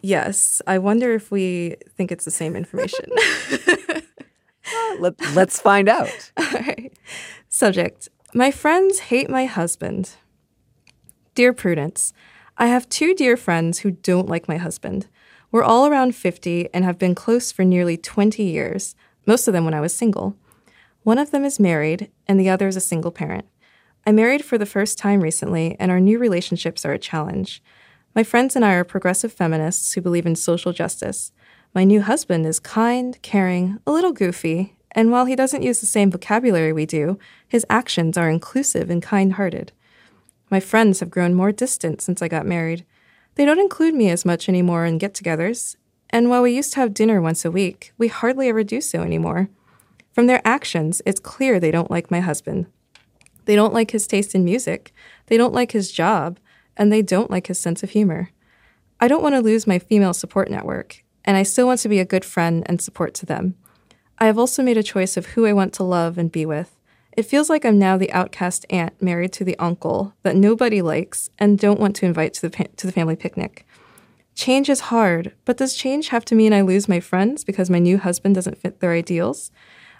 Yes, 0.01 0.61
I 0.67 0.77
wonder 0.77 1.13
if 1.13 1.31
we 1.31 1.77
think 1.89 2.11
it's 2.11 2.25
the 2.25 2.31
same 2.31 2.55
information. 2.55 3.05
Let, 4.99 5.15
let's 5.35 5.59
find 5.59 5.87
out. 5.89 6.31
All 6.37 6.45
right. 6.51 6.91
Subject 7.49 8.09
My 8.33 8.51
friends 8.51 8.99
hate 8.99 9.29
my 9.29 9.45
husband. 9.45 10.11
Dear 11.35 11.53
Prudence, 11.53 12.13
I 12.57 12.67
have 12.67 12.89
two 12.89 13.13
dear 13.13 13.37
friends 13.37 13.79
who 13.79 13.91
don't 13.91 14.27
like 14.27 14.47
my 14.47 14.57
husband. 14.57 15.07
We're 15.51 15.63
all 15.63 15.87
around 15.87 16.15
50 16.15 16.69
and 16.73 16.83
have 16.83 16.97
been 16.97 17.15
close 17.15 17.51
for 17.51 17.63
nearly 17.63 17.95
20 17.95 18.43
years, 18.43 18.95
most 19.27 19.47
of 19.47 19.53
them 19.53 19.65
when 19.65 19.73
I 19.73 19.81
was 19.81 19.93
single. 19.93 20.35
One 21.03 21.19
of 21.19 21.31
them 21.31 21.45
is 21.45 21.59
married, 21.59 22.09
and 22.27 22.39
the 22.39 22.49
other 22.49 22.67
is 22.67 22.75
a 22.75 22.81
single 22.81 23.11
parent. 23.11 23.45
I 24.05 24.11
married 24.11 24.43
for 24.43 24.57
the 24.57 24.65
first 24.65 24.97
time 24.97 25.21
recently, 25.21 25.75
and 25.79 25.91
our 25.91 25.99
new 25.99 26.17
relationships 26.17 26.85
are 26.85 26.93
a 26.93 26.99
challenge. 26.99 27.61
My 28.15 28.23
friends 28.23 28.55
and 28.55 28.65
I 28.65 28.73
are 28.73 28.83
progressive 28.83 29.33
feminists 29.33 29.93
who 29.93 30.01
believe 30.01 30.25
in 30.25 30.35
social 30.35 30.73
justice. 30.73 31.31
My 31.75 31.83
new 31.83 32.01
husband 32.01 32.45
is 32.45 32.59
kind, 32.59 33.21
caring, 33.21 33.79
a 33.85 33.91
little 33.91 34.13
goofy, 34.13 34.75
and 34.91 35.11
while 35.11 35.25
he 35.25 35.35
doesn't 35.35 35.61
use 35.61 35.79
the 35.79 35.85
same 35.85 36.09
vocabulary 36.09 36.73
we 36.73 36.85
do, 36.85 37.19
his 37.47 37.65
actions 37.69 38.17
are 38.17 38.29
inclusive 38.29 38.89
and 38.89 39.03
kind 39.03 39.33
hearted. 39.33 39.73
My 40.49 40.59
friends 40.59 41.01
have 41.01 41.11
grown 41.11 41.33
more 41.33 41.51
distant 41.51 42.01
since 42.01 42.21
I 42.21 42.27
got 42.27 42.45
married. 42.45 42.85
They 43.35 43.45
don't 43.45 43.59
include 43.59 43.93
me 43.93 44.09
as 44.09 44.25
much 44.25 44.47
anymore 44.47 44.85
in 44.85 44.97
get 44.97 45.13
togethers, 45.13 45.75
and 46.09 46.29
while 46.29 46.41
we 46.41 46.55
used 46.55 46.73
to 46.73 46.79
have 46.79 46.93
dinner 46.93 47.21
once 47.21 47.43
a 47.43 47.51
week, 47.51 47.91
we 47.97 48.07
hardly 48.07 48.49
ever 48.49 48.63
do 48.63 48.81
so 48.81 49.01
anymore. 49.01 49.49
From 50.13 50.27
their 50.27 50.41
actions, 50.45 51.01
it's 51.05 51.19
clear 51.19 51.59
they 51.59 51.71
don't 51.71 51.91
like 51.91 52.09
my 52.09 52.21
husband. 52.21 52.67
They 53.45 53.55
don't 53.55 53.73
like 53.73 53.91
his 53.91 54.07
taste 54.07 54.35
in 54.35 54.43
music, 54.43 54.93
they 55.27 55.37
don't 55.37 55.53
like 55.53 55.71
his 55.71 55.91
job, 55.91 56.39
and 56.75 56.91
they 56.91 57.01
don't 57.01 57.31
like 57.31 57.47
his 57.47 57.59
sense 57.59 57.83
of 57.83 57.91
humor. 57.91 58.31
I 58.99 59.07
don't 59.07 59.21
want 59.21 59.35
to 59.35 59.41
lose 59.41 59.67
my 59.67 59.79
female 59.79 60.13
support 60.13 60.49
network, 60.49 61.03
and 61.23 61.37
I 61.37 61.43
still 61.43 61.67
want 61.67 61.81
to 61.81 61.89
be 61.89 61.99
a 61.99 62.05
good 62.05 62.25
friend 62.25 62.63
and 62.65 62.81
support 62.81 63.13
to 63.15 63.25
them. 63.25 63.55
I 64.17 64.25
have 64.25 64.39
also 64.39 64.63
made 64.63 64.77
a 64.77 64.83
choice 64.83 65.17
of 65.17 65.27
who 65.27 65.45
I 65.45 65.53
want 65.53 65.73
to 65.73 65.83
love 65.83 66.17
and 66.17 66.31
be 66.31 66.45
with. 66.45 66.75
It 67.15 67.27
feels 67.27 67.49
like 67.49 67.63
I'm 67.63 67.77
now 67.77 67.97
the 67.97 68.11
outcast 68.11 68.65
aunt 68.71 68.99
married 69.01 69.33
to 69.33 69.43
the 69.43 69.57
uncle 69.59 70.13
that 70.23 70.35
nobody 70.35 70.81
likes 70.81 71.29
and 71.37 71.59
don't 71.59 71.79
want 71.79 71.95
to 71.97 72.05
invite 72.05 72.33
to 72.35 72.41
the, 72.41 72.49
pa- 72.49 72.71
to 72.77 72.87
the 72.87 72.93
family 72.93 73.15
picnic. 73.15 73.66
Change 74.37 74.69
is 74.69 74.81
hard, 74.81 75.33
but 75.45 75.57
does 75.57 75.73
change 75.73 76.09
have 76.09 76.23
to 76.25 76.35
mean 76.35 76.53
I 76.53 76.61
lose 76.61 76.87
my 76.87 76.99
friends 76.99 77.43
because 77.43 77.71
my 77.71 77.79
new 77.79 77.97
husband 77.97 78.35
doesn't 78.35 78.59
fit 78.59 78.79
their 78.79 78.91
ideals? 78.91 79.49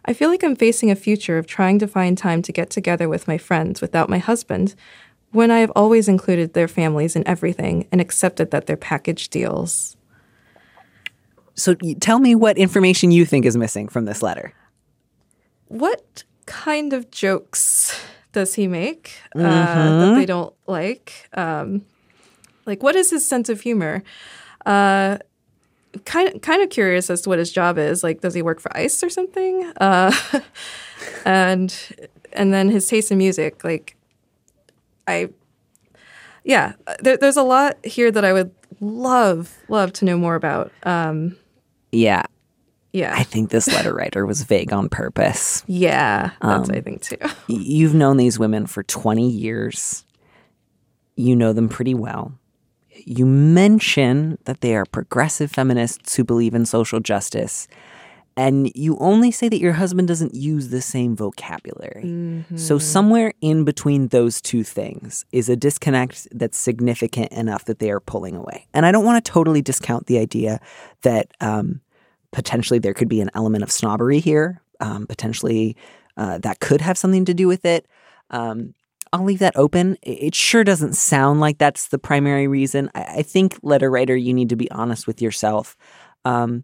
I 0.06 0.14
feel 0.14 0.30
like 0.30 0.44
I'm 0.44 0.56
facing 0.56 0.92
a 0.92 0.96
future 0.96 1.40
of 1.40 1.48
trying 1.48 1.80
to 1.80 1.88
find 1.88 2.16
time 2.16 2.44
to 2.44 2.52
get 2.52 2.70
together 2.70 3.10
with 3.10 3.28
my 3.28 3.40
friends 3.40 3.82
without 3.82 4.12
my 4.12 4.20
husband, 4.20 4.76
when 5.32 5.50
I 5.50 5.58
have 5.58 5.72
always 5.76 6.08
included 6.08 6.54
their 6.54 6.68
families 6.68 7.16
in 7.16 7.28
everything 7.28 7.88
and 7.92 8.00
accepted 8.00 8.52
that 8.52 8.68
they're 8.68 8.78
package 8.78 9.30
deals. 9.30 9.98
So 11.56 11.74
tell 12.00 12.20
me 12.20 12.36
what 12.36 12.60
information 12.60 13.10
you 13.10 13.26
think 13.26 13.44
is 13.44 13.58
missing 13.58 13.88
from 13.88 14.06
this 14.06 14.22
letter. 14.22 14.54
What 15.68 16.24
kind 16.46 16.94
of 16.94 17.10
jokes 17.10 18.00
does 18.34 18.54
he 18.54 18.68
make 18.68 19.16
uh, 19.36 19.42
that 19.42 20.16
they 20.16 20.28
don't 20.28 20.54
like? 20.68 21.28
Um, 21.34 21.86
like, 22.68 22.84
what 22.84 22.96
is 22.96 23.10
his 23.10 23.28
sense 23.28 23.50
of 23.50 23.62
humor? 23.62 24.04
Uh, 24.66 25.18
kind 26.06 26.34
of, 26.36 26.42
kind 26.42 26.62
of 26.62 26.70
curious 26.70 27.10
as 27.10 27.22
to 27.22 27.30
what 27.30 27.40
his 27.40 27.52
job 27.52 27.78
is. 27.78 28.04
Like, 28.04 28.22
does 28.22 28.34
he 28.34 28.42
work 28.42 28.60
for 28.60 28.76
ICE 28.78 29.02
or 29.04 29.10
something? 29.10 29.72
Uh, 29.78 30.12
and 31.26 31.74
and 32.34 32.54
then 32.54 32.70
his 32.70 32.88
taste 32.88 33.12
in 33.12 33.18
music. 33.18 33.64
Like, 33.64 33.96
I, 35.08 35.30
yeah, 36.44 36.74
there, 37.00 37.18
there's 37.18 37.38
a 37.38 37.44
lot 37.44 37.84
here 37.86 38.12
that 38.12 38.24
I 38.26 38.34
would 38.34 38.52
love 38.80 39.56
love 39.70 39.94
to 39.94 40.06
know 40.06 40.18
more 40.18 40.36
about. 40.36 40.72
Um, 40.84 41.38
Yeah. 41.92 42.24
Yeah. 42.94 43.14
I 43.16 43.24
think 43.24 43.50
this 43.52 43.68
letter 43.68 43.94
writer 43.94 44.26
was 44.26 44.42
vague 44.44 44.74
on 44.74 44.90
purpose. 44.90 45.64
yeah. 45.68 46.32
That's 46.42 46.70
Um, 46.70 46.76
I 46.76 46.82
think 46.82 47.02
too. 47.02 47.18
You've 47.48 47.94
known 47.94 48.18
these 48.18 48.40
women 48.40 48.66
for 48.66 48.82
20 48.84 49.30
years. 49.30 50.04
You 51.16 51.36
know 51.36 51.54
them 51.54 51.70
pretty 51.70 51.94
well. 51.94 52.34
You 53.06 53.26
mention 53.26 54.38
that 54.46 54.62
they 54.62 54.76
are 54.76 54.86
progressive 54.86 55.52
feminists 55.52 56.16
who 56.16 56.24
believe 56.24 56.54
in 56.54 56.66
social 56.66 57.00
justice. 57.00 57.68
And 58.36 58.72
you 58.76 58.98
only 59.00 59.32
say 59.32 59.50
that 59.50 59.60
your 59.60 59.74
husband 59.74 60.08
doesn't 60.08 60.36
use 60.36 60.70
the 60.70 60.82
same 60.82 61.16
vocabulary. 61.16 62.04
So, 62.56 62.78
somewhere 62.78 63.34
in 63.42 63.64
between 63.64 64.10
those 64.10 64.42
two 64.42 64.64
things 64.64 65.26
is 65.32 65.50
a 65.50 65.56
disconnect 65.56 66.28
that's 66.32 66.58
significant 66.58 67.32
enough 67.32 67.66
that 67.66 67.80
they 67.80 67.90
are 67.90 68.00
pulling 68.00 68.36
away. 68.36 68.68
And 68.76 68.86
I 68.86 68.92
don't 68.92 69.06
want 69.06 69.24
to 69.24 69.32
totally 69.32 69.64
discount 69.64 70.06
the 70.06 70.20
idea 70.20 70.60
that 71.02 71.32
um, 71.42 71.82
potentially 72.32 72.78
there 72.78 72.94
could 72.94 73.10
be 73.10 73.22
an 73.22 73.32
element 73.34 73.64
of 73.64 73.72
snobbery 73.72 74.20
here. 74.20 74.62
Um, 74.80 75.08
potentially 75.08 75.76
uh, 76.18 76.38
that 76.40 76.60
could 76.60 76.82
have 76.82 76.98
something 76.98 77.26
to 77.26 77.34
do 77.34 77.48
with 77.48 77.66
it. 77.66 77.88
Um, 78.30 78.76
I'll 79.14 79.24
leave 79.24 79.40
that 79.40 79.56
open. 79.56 79.98
It 80.04 80.36
sure 80.36 80.64
doesn't 80.64 80.96
sound 80.96 81.40
like 81.40 81.58
that's 81.58 81.88
the 81.88 82.00
primary 82.00 82.48
reason. 82.48 82.90
I, 82.94 83.04
I 83.04 83.22
think, 83.22 83.58
letter 83.62 83.90
writer, 83.90 84.16
you 84.16 84.34
need 84.34 84.50
to 84.50 84.56
be 84.56 84.70
honest 84.72 85.08
with 85.08 85.22
yourself. 85.22 85.78
Um, 86.26 86.64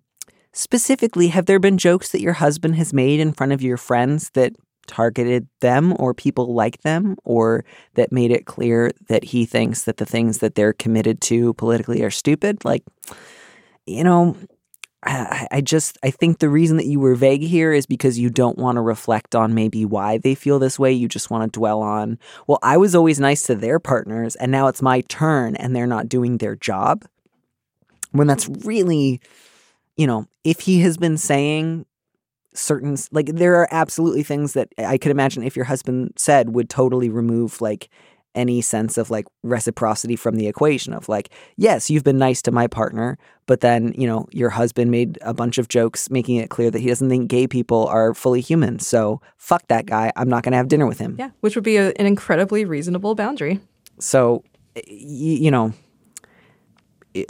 specifically, 0.52 1.30
have 1.30 1.46
there 1.46 1.60
been 1.60 1.78
jokes 1.78 2.10
that 2.10 2.22
your 2.22 2.34
husband 2.34 2.76
has 2.76 2.94
made 2.94 3.20
in 3.20 3.34
front 3.34 3.54
of 3.54 3.62
your 3.62 3.78
friends 3.78 4.30
that 4.34 4.54
targeted 4.86 5.48
them 5.62 5.96
or 5.98 6.14
people 6.14 6.54
like 6.54 6.82
them, 6.82 7.16
or 7.24 7.64
that 7.94 8.12
made 8.12 8.32
it 8.32 8.46
clear 8.46 8.92
that 9.08 9.24
he 9.24 9.46
thinks 9.46 9.84
that 9.84 9.96
the 9.96 10.06
things 10.06 10.40
that 10.40 10.56
they're 10.56 10.74
committed 10.74 11.22
to 11.22 11.54
politically 11.54 12.04
are 12.04 12.12
stupid? 12.12 12.66
Like, 12.66 12.84
you 13.86 14.04
know, 14.04 14.36
I, 15.06 15.48
I 15.52 15.62
just 15.62 15.98
I 16.04 16.12
think 16.12 16.40
the 16.40 16.50
reason 16.50 16.78
that 16.78 16.86
you 16.86 17.00
were 17.00 17.16
vague 17.16 17.42
here 17.42 17.74
is 17.74 17.86
because 17.86 18.20
you 18.20 18.30
don't 18.30 18.58
want 18.58 18.78
to 18.78 18.82
reflect 18.82 19.36
on 19.36 19.54
maybe 19.54 19.86
why 19.86 20.18
they 20.18 20.36
feel 20.36 20.60
this 20.60 20.80
way. 20.80 20.92
You 20.92 21.08
just 21.08 21.30
want 21.30 21.52
to 21.52 21.60
dwell 21.60 21.82
on, 21.82 22.20
well, 22.48 22.60
I 22.64 22.78
was 22.78 22.96
always 22.96 23.20
nice 23.20 23.44
to 23.44 23.56
their 23.56 23.80
partners 23.80 24.36
and 24.36 24.52
now 24.52 24.68
it's 24.68 24.82
my 24.82 25.02
turn 25.02 25.56
and 25.56 25.76
they're 25.76 25.88
not 25.88 26.10
doing 26.10 26.38
their 26.38 26.56
job. 26.56 27.06
When 28.12 28.28
that's 28.28 28.48
really, 28.48 29.20
you 29.98 30.06
know, 30.06 30.28
if 30.44 30.62
he 30.62 30.82
has 30.82 30.98
been 30.98 31.18
saying 31.18 31.86
certain 32.54 32.96
like 33.12 33.28
there 33.28 33.56
are 33.56 33.68
absolutely 33.72 34.24
things 34.24 34.54
that 34.54 34.70
I 34.78 34.98
could 34.98 35.12
imagine 35.12 35.44
if 35.44 35.56
your 35.56 35.66
husband 35.66 36.14
said 36.18 36.54
would 36.54 36.70
totally 36.70 37.10
remove 37.10 37.62
like 37.62 37.90
any 38.36 38.62
sense 38.62 38.98
of 38.98 39.10
like 39.12 39.26
reciprocity 39.44 40.16
from 40.16 40.36
the 40.36 40.48
equation 40.48 40.94
of 40.94 41.08
like 41.10 41.30
yes 41.58 41.90
you've 41.90 42.04
been 42.04 42.18
nice 42.18 42.42
to 42.42 42.52
my 42.52 42.68
partner 42.68 43.18
but 43.46 43.60
then 43.60 43.94
you 43.98 44.08
know 44.08 44.26
your 44.32 44.50
husband 44.50 44.90
made 44.90 45.18
a 45.22 45.34
bunch 45.34 45.58
of 45.58 45.68
jokes 45.68 46.10
making 46.10 46.38
it 46.38 46.50
clear 46.50 46.72
that 46.72 46.80
he 46.80 46.88
doesn't 46.88 47.10
think 47.10 47.30
gay 47.30 47.48
people 47.48 47.86
are 47.88 48.14
fully 48.14 48.42
human. 48.42 48.80
So 48.80 49.22
fuck 49.38 49.68
that 49.68 49.86
guy. 49.86 50.12
I'm 50.16 50.30
not 50.30 50.44
going 50.44 50.52
to 50.54 50.58
have 50.58 50.70
dinner 50.70 50.88
with 50.88 51.00
him. 51.00 51.16
Yeah, 51.20 51.32
which 51.42 51.56
would 51.56 51.64
be 51.64 51.76
a, 51.78 51.90
an 52.00 52.06
incredibly 52.06 52.64
reasonable 52.66 53.16
boundary. 53.16 53.60
so 54.00 54.44
y- 54.76 54.84
you 54.88 55.52
know 55.52 55.74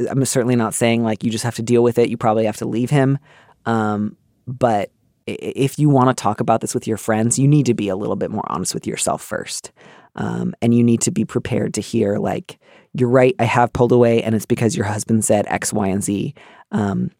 i'm 0.10 0.24
certainly 0.26 0.56
not 0.56 0.74
saying 0.74 1.04
like 1.04 1.24
you 1.24 1.32
just 1.32 1.44
have 1.44 1.56
to 1.56 1.62
deal 1.64 1.84
with 1.84 1.98
it. 1.98 2.10
You 2.10 2.16
probably 2.18 2.46
have 2.46 2.58
to 2.58 2.66
leave 2.68 2.90
him. 2.90 3.18
Um, 3.66 4.16
but 4.48 4.92
if 5.26 5.80
you 5.80 5.90
want 5.90 6.10
to 6.16 6.22
talk 6.22 6.40
about 6.42 6.62
this 6.62 6.74
with 6.74 6.86
your 6.88 6.98
friends 6.98 7.40
you 7.40 7.48
need 7.48 7.66
to 7.66 7.74
be 7.74 7.88
a 7.90 7.96
little 7.96 8.16
bit 8.18 8.30
more 8.30 8.44
honest 8.48 8.74
with 8.74 8.86
yourself 8.86 9.22
first 9.22 9.72
um, 10.15 10.53
and 10.61 10.73
you 10.73 10.84
need 10.84 11.02
to 11.02 11.11
be 11.11 11.26
prepared 11.26 11.73
to 11.73 11.81
hear 11.81 12.18
like 12.18 12.60
you're 12.94 13.10
right 13.10 13.35
i 13.40 13.44
have 13.44 13.73
pulled 13.73 13.91
away 13.91 14.22
and 14.22 14.35
it's 14.35 14.45
because 14.45 14.76
your 14.76 14.85
husband 14.85 15.23
said 15.26 15.45
x 15.48 15.73
y 15.73 15.88
and 15.88 16.03
z. 16.03 16.34
Um, 16.72 17.11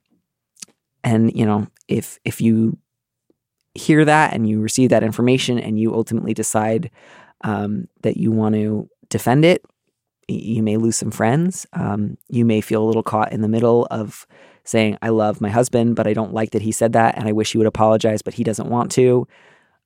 and 1.04 1.36
you 1.36 1.46
know 1.46 1.68
if 1.88 2.20
if 2.24 2.42
you 2.42 2.78
hear 3.76 4.06
that 4.06 4.34
and 4.34 4.48
you 4.48 4.62
receive 4.62 4.90
that 4.92 5.04
information 5.04 5.58
and 5.58 5.80
you 5.80 5.94
ultimately 5.94 6.34
decide 6.34 6.92
um, 7.42 7.88
that 8.04 8.18
you 8.18 8.32
want 8.32 8.56
to 8.56 8.88
defend 9.10 9.44
it 9.44 9.66
you 10.30 10.64
may 10.64 10.78
lose 10.78 10.96
some 10.96 11.12
friends. 11.12 11.68
Um, 11.74 12.18
you 12.30 12.46
may 12.46 12.62
feel 12.62 12.82
a 12.82 12.86
little 12.88 13.04
caught 13.04 13.34
in 13.34 13.42
the 13.42 13.50
middle 13.50 13.88
of 13.92 14.26
saying 14.66 14.98
i 15.02 15.10
love 15.10 15.42
my 15.42 15.50
husband 15.50 15.96
but 15.96 16.08
i 16.08 16.14
don't 16.14 16.34
like 16.34 16.52
that 16.52 16.62
he 16.62 16.72
said 16.72 16.94
that 16.94 17.18
and 17.18 17.28
i 17.28 17.32
wish 17.32 17.52
he 17.52 17.58
would 17.58 17.68
apologize 17.68 18.22
but 18.22 18.34
he 18.34 18.44
doesn't 18.44 18.70
want 18.70 18.92
to 18.92 19.28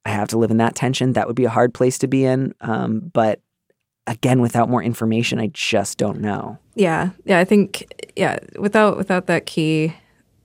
i 0.08 0.12
have 0.12 0.28
to 0.28 0.38
live 0.38 0.52
in 0.52 0.58
that 0.58 0.76
tension 0.76 1.14
that 1.14 1.28
would 1.28 1.36
be 1.36 1.46
a 1.46 1.50
hard 1.50 1.74
place 1.74 1.98
to 1.98 2.08
be 2.08 2.26
in 2.26 2.54
um, 2.62 3.12
but 3.14 3.42
again 4.08 4.42
without 4.42 4.70
more 4.70 4.82
information 4.82 5.40
i 5.40 5.48
just 5.54 5.98
don't 5.98 6.20
know 6.20 6.58
Yeah, 6.78 7.10
yeah. 7.26 7.40
I 7.40 7.44
think 7.44 7.92
yeah. 8.16 8.38
Without 8.60 8.98
without 8.98 9.26
that 9.26 9.48
key 9.48 9.96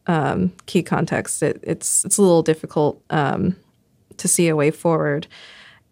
um, 0.07 0.53
key 0.65 0.83
context, 0.83 1.43
it, 1.43 1.61
it's 1.63 2.07
it's 2.07 2.17
a 2.17 2.23
little 2.23 2.43
difficult 2.43 3.03
um, 3.11 3.55
to 4.17 4.27
see 4.29 4.49
a 4.49 4.57
way 4.57 4.71
forward. 4.71 5.27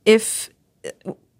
If 0.06 0.48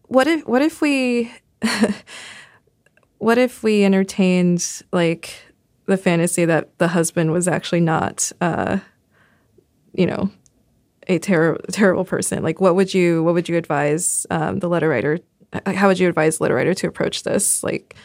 what 0.03 0.27
if 0.27 0.47
what 0.47 0.61
if 0.61 0.83
we 0.83 1.33
what 3.19 3.39
if 3.39 3.63
we 3.63 3.85
entertained 3.85 4.83
like 4.93 5.33
the 5.87 5.97
fantasy 5.97 6.45
that 6.45 6.77
the 6.79 6.89
husband 6.89 7.33
was 7.33 7.49
actually 7.49 7.81
not 7.81 8.31
uh, 8.43 8.81
you 9.95 10.05
know 10.05 10.31
a 11.11 11.19
ter- 11.19 11.59
terrible 11.71 12.05
person 12.05 12.43
like 12.43 12.61
what 12.61 12.75
would 12.75 12.95
you 12.95 13.23
what 13.23 13.35
would 13.35 13.49
you 13.49 13.57
advise 13.57 14.27
um, 14.31 14.61
the 14.61 14.69
letter 14.69 14.89
writer 14.89 15.19
how 15.67 15.89
would 15.89 15.99
you 15.99 16.09
advise 16.09 16.39
the 16.39 16.45
letter 16.45 16.55
writer 16.55 16.75
to 16.75 16.87
approach 16.87 17.25
this 17.25 17.63
like 17.63 17.97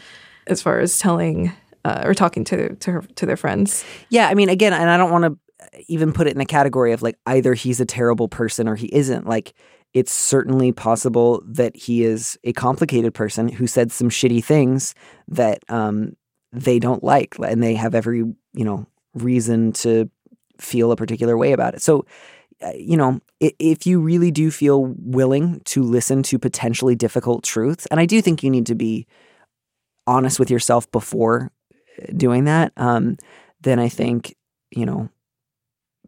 as 0.48 0.60
far 0.60 0.80
as 0.80 0.98
telling 0.98 1.52
uh, 1.84 2.02
or 2.04 2.14
talking 2.14 2.44
to 2.44 2.74
to 2.76 2.90
her 2.90 3.02
to 3.14 3.24
their 3.26 3.36
friends 3.36 3.84
Yeah, 4.10 4.28
I 4.28 4.34
mean, 4.34 4.48
again, 4.48 4.72
and 4.72 4.90
I 4.90 4.96
don't 4.96 5.12
want 5.12 5.24
to 5.24 5.38
even 5.86 6.12
put 6.12 6.26
it 6.26 6.32
in 6.32 6.38
the 6.38 6.44
category 6.44 6.92
of 6.92 7.02
like 7.02 7.16
either 7.26 7.54
he's 7.54 7.80
a 7.80 7.86
terrible 7.86 8.28
person 8.28 8.68
or 8.68 8.74
he 8.74 8.88
isn't. 8.92 9.26
Like, 9.26 9.54
it's 9.94 10.12
certainly 10.12 10.72
possible 10.72 11.42
that 11.46 11.76
he 11.76 12.04
is 12.04 12.38
a 12.44 12.52
complicated 12.52 13.14
person 13.14 13.48
who 13.48 13.66
said 13.66 13.92
some 13.92 14.10
shitty 14.10 14.44
things 14.44 14.94
that 15.28 15.62
um, 15.68 16.16
they 16.52 16.78
don't 16.78 17.04
like, 17.04 17.36
and 17.38 17.62
they 17.62 17.74
have 17.74 17.94
every 17.94 18.18
you 18.18 18.64
know 18.64 18.86
reason 19.14 19.72
to 19.72 20.10
feel 20.58 20.90
a 20.90 20.96
particular 20.96 21.36
way 21.36 21.52
about 21.52 21.74
it. 21.74 21.82
So, 21.82 22.04
you 22.74 22.96
know, 22.96 23.20
if 23.40 23.86
you 23.86 24.00
really 24.00 24.30
do 24.30 24.50
feel 24.50 24.94
willing 24.98 25.60
to 25.66 25.82
listen 25.82 26.22
to 26.24 26.38
potentially 26.38 26.94
difficult 26.94 27.44
truths, 27.44 27.86
and 27.86 28.00
I 28.00 28.06
do 28.06 28.22
think 28.22 28.42
you 28.42 28.50
need 28.50 28.66
to 28.66 28.74
be 28.74 29.06
honest 30.06 30.38
with 30.38 30.50
yourself 30.50 30.90
before 30.90 31.50
uh, 31.72 32.12
doing 32.16 32.44
that, 32.44 32.72
um, 32.76 33.16
then 33.60 33.78
I 33.78 33.88
think, 33.88 34.34
you 34.70 34.86
know, 34.86 35.08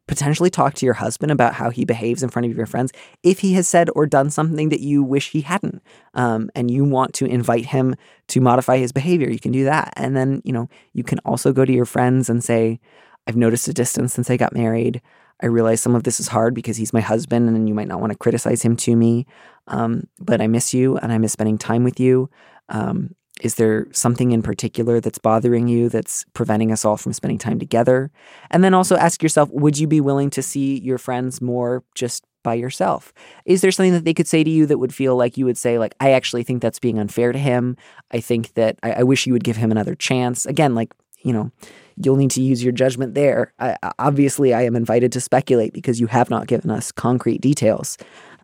potentially 0.07 0.49
talk 0.49 0.73
to 0.75 0.87
your 0.87 0.95
husband 0.95 1.31
about 1.31 1.53
how 1.53 1.69
he 1.69 1.85
behaves 1.85 2.23
in 2.23 2.31
front 2.31 2.47
of 2.47 2.57
your 2.57 2.65
friends 2.65 2.93
if 3.23 3.41
he 3.41 3.53
has 3.53 3.69
said 3.69 3.91
or 3.95 4.07
done 4.07 4.31
something 4.31 4.71
that 4.71 4.81
you 4.81 5.03
wish 5.03 5.31
he 5.31 5.43
hadn't 5.43 5.83
um, 6.15 6.51
and 6.55 6.71
you 6.71 6.83
want 6.83 7.13
to 7.13 7.27
invite 7.27 7.67
him 7.67 7.95
to 8.27 8.41
modify 8.41 8.79
his 8.79 8.91
behavior 8.91 9.29
you 9.29 9.39
can 9.39 9.53
do 9.53 9.65
that. 9.65 9.93
And 9.97 10.17
then 10.17 10.41
you 10.45 10.53
know 10.53 10.69
you 10.95 11.05
can 11.05 11.19
also 11.27 11.53
go 11.53 11.67
to 11.67 11.73
your 11.73 11.85
friends 11.85 12.31
and 12.31 12.43
say 12.43 12.81
i've 13.27 13.37
noticed 13.37 13.69
a 13.69 13.75
distance 13.75 14.15
since 14.15 14.31
i 14.31 14.37
got 14.39 14.55
married 14.55 15.03
i 15.43 15.47
realize 15.47 15.81
some 15.81 15.95
of 15.95 16.05
this 16.05 16.21
is 16.21 16.29
hard 16.29 16.55
because 16.55 16.77
he's 16.77 16.93
my 16.93 17.01
husband 17.01 17.49
and 17.49 17.69
you 17.69 17.75
might 17.75 17.89
not 17.89 18.01
want 18.01 18.13
to 18.13 18.19
criticize 18.19 18.63
him 18.63 18.77
to 18.77 18.97
me 18.97 19.27
um, 19.69 20.07
but 20.19 20.41
i 20.41 20.47
miss 20.47 20.73
you 20.73 20.97
and 20.99 21.13
i 21.13 21.19
miss 21.19 21.33
spending 21.33 21.59
time 21.59 21.85
with 21.85 21.99
you 22.01 22.29
um, 22.71 23.15
is 23.41 23.55
there 23.55 23.87
something 23.93 24.33
in 24.33 24.43
particular 24.43 25.01
that's 25.01 25.19
bothering 25.19 25.69
you 25.69 25.89
that's 25.89 26.25
preventing 26.35 26.73
us 26.73 26.85
all 26.85 26.97
from 26.97 27.13
spending 27.13 27.39
time 27.39 27.59
together? 27.59 28.11
And 28.51 28.65
then 28.65 28.75
also 28.75 28.97
ask 28.97 29.23
yourself 29.23 29.49
would 29.53 29.79
you 29.79 29.87
be 29.87 30.01
willing 30.01 30.31
to 30.31 30.43
see 30.43 30.81
your 30.81 30.99
friends 30.99 31.41
more 31.41 31.85
just 31.95 32.25
by 32.43 32.55
yourself? 32.55 33.13
Is 33.45 33.61
there 33.61 33.71
something 33.71 33.93
that 33.93 34.05
they 34.05 34.15
could 34.15 34.29
say 34.29 34.45
to 34.45 34.51
you 34.51 34.67
that 34.67 34.79
would 34.79 34.95
feel 34.95 35.17
like 35.17 35.37
you 35.37 35.45
would 35.45 35.59
say, 35.59 35.79
like, 35.79 35.95
I 36.01 36.13
actually 36.13 36.45
think 36.45 36.63
that's 36.63 36.79
being 36.79 36.99
unfair 36.99 37.33
to 37.33 37.39
him? 37.39 37.77
I 38.11 38.21
think 38.21 38.55
that 38.55 38.79
I, 38.83 38.93
I 38.93 39.03
wish 39.03 39.27
you 39.27 39.33
would 39.33 39.45
give 39.45 39.57
him 39.57 39.71
another 39.71 39.95
chance. 39.95 40.47
Again, 40.47 40.75
like, 40.75 40.93
you 41.23 41.33
know, 41.33 41.51
you'll 41.97 42.17
need 42.17 42.31
to 42.33 42.43
use 42.43 42.63
your 42.63 42.73
judgment 42.73 43.15
there. 43.15 43.53
I, 43.59 43.77
obviously, 43.99 44.55
I 44.55 44.63
am 44.63 44.77
invited 44.77 45.13
to 45.13 45.21
speculate 45.21 45.73
because 45.73 46.01
you 46.01 46.07
have 46.07 46.31
not 46.31 46.47
given 46.47 46.71
us 46.71 46.93
concrete 46.93 47.41
details. 47.41 47.99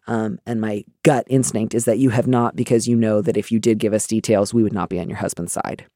Um, 0.07 0.39
and 0.47 0.61
my 0.61 0.85
gut 1.03 1.27
instinct 1.31 1.75
is 1.75 1.87
that 1.87 1.99
you 1.99 2.11
have 2.11 2.27
not 2.27 2.57
because 2.57 2.87
you 2.87 2.97
know 2.97 3.23
that 3.23 3.37
if 3.37 3.51
you 3.51 3.59
did 3.59 3.79
give 3.79 3.95
us 3.95 4.07
details, 4.07 4.53
we 4.53 4.63
would 4.63 4.73
not 4.73 4.91
be 4.91 5.01
on 5.01 5.09
your 5.09 5.19
husband's 5.19 5.53
side. 5.53 5.87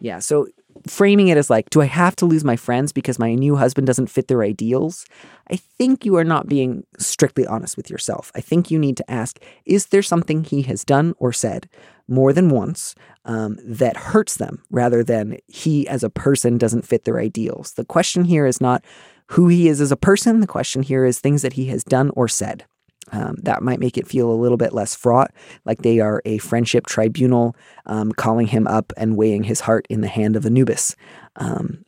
Yeah. 0.00 0.18
So 0.18 0.48
framing 0.86 1.28
it 1.28 1.38
as 1.38 1.50
like, 1.50 1.70
do 1.70 1.80
I 1.80 1.86
have 1.86 2.14
to 2.16 2.26
lose 2.26 2.44
my 2.44 2.56
friends 2.56 2.92
because 2.92 3.18
my 3.18 3.34
new 3.34 3.56
husband 3.56 3.86
doesn't 3.86 4.08
fit 4.08 4.28
their 4.28 4.42
ideals? 4.42 5.06
I 5.50 5.56
think 5.56 6.04
you 6.04 6.16
are 6.16 6.24
not 6.24 6.46
being 6.46 6.84
strictly 6.98 7.46
honest 7.46 7.76
with 7.76 7.90
yourself. 7.90 8.30
I 8.34 8.40
think 8.40 8.70
you 8.70 8.78
need 8.78 8.96
to 8.98 9.10
ask, 9.10 9.42
is 9.64 9.86
there 9.86 10.02
something 10.02 10.44
he 10.44 10.62
has 10.62 10.84
done 10.84 11.14
or 11.18 11.32
said 11.32 11.68
more 12.06 12.32
than 12.32 12.50
once 12.50 12.94
um, 13.28 13.58
that 13.62 13.96
hurts 13.96 14.38
them 14.38 14.64
rather 14.70 15.04
than 15.04 15.38
he 15.46 15.86
as 15.86 16.02
a 16.02 16.10
person 16.10 16.58
doesn't 16.58 16.84
fit 16.84 17.04
their 17.04 17.20
ideals? 17.20 17.74
The 17.74 17.84
question 17.84 18.24
here 18.24 18.44
is 18.46 18.60
not 18.60 18.84
who 19.28 19.46
he 19.46 19.68
is 19.68 19.80
as 19.80 19.92
a 19.92 19.96
person. 19.96 20.40
The 20.40 20.46
question 20.48 20.82
here 20.82 21.04
is 21.04 21.20
things 21.20 21.42
that 21.42 21.52
he 21.52 21.66
has 21.66 21.84
done 21.84 22.10
or 22.16 22.26
said. 22.26 22.64
Um, 23.12 23.36
that 23.44 23.62
might 23.62 23.80
make 23.80 23.96
it 23.96 24.08
feel 24.08 24.30
a 24.30 24.42
little 24.42 24.58
bit 24.58 24.72
less 24.72 24.94
fraught, 24.94 25.30
like 25.64 25.82
they 25.82 26.00
are 26.00 26.20
a 26.24 26.38
friendship 26.38 26.86
tribunal 26.86 27.54
um, 27.86 28.10
calling 28.12 28.48
him 28.48 28.66
up 28.66 28.92
and 28.96 29.16
weighing 29.16 29.44
his 29.44 29.60
heart 29.60 29.86
in 29.88 30.00
the 30.00 30.08
hand 30.08 30.36
of 30.36 30.44
Anubis. 30.44 30.96
Um, 31.36 31.84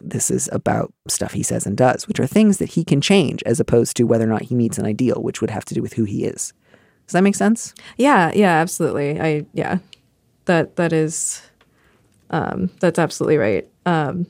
This 0.00 0.30
is 0.30 0.48
about 0.52 0.92
stuff 1.08 1.32
he 1.32 1.42
says 1.42 1.66
and 1.66 1.76
does, 1.76 2.06
which 2.06 2.20
are 2.20 2.26
things 2.26 2.58
that 2.58 2.74
he 2.74 2.84
can 2.84 3.00
change 3.00 3.42
as 3.46 3.60
opposed 3.60 3.96
to 3.96 4.04
whether 4.04 4.24
or 4.24 4.28
not 4.28 4.42
he 4.42 4.54
meets 4.54 4.78
an 4.78 4.86
ideal, 4.86 5.22
which 5.22 5.40
would 5.40 5.50
have 5.50 5.64
to 5.64 5.74
do 5.74 5.82
with 5.82 5.94
who 5.94 6.04
he 6.04 6.24
is. 6.24 6.52
Does 7.06 7.14
that 7.14 7.24
make 7.24 7.34
sense? 7.34 7.74
Yeah, 7.96 8.30
yeah, 8.34 8.60
absolutely. 8.60 9.18
I 9.20 9.46
yeah, 9.54 9.78
that 10.48 10.76
that 10.76 10.92
is, 10.92 11.42
um, 12.30 12.70
that's 12.80 12.98
absolutely 12.98 13.38
right. 13.38 13.68
Um, 13.86 14.26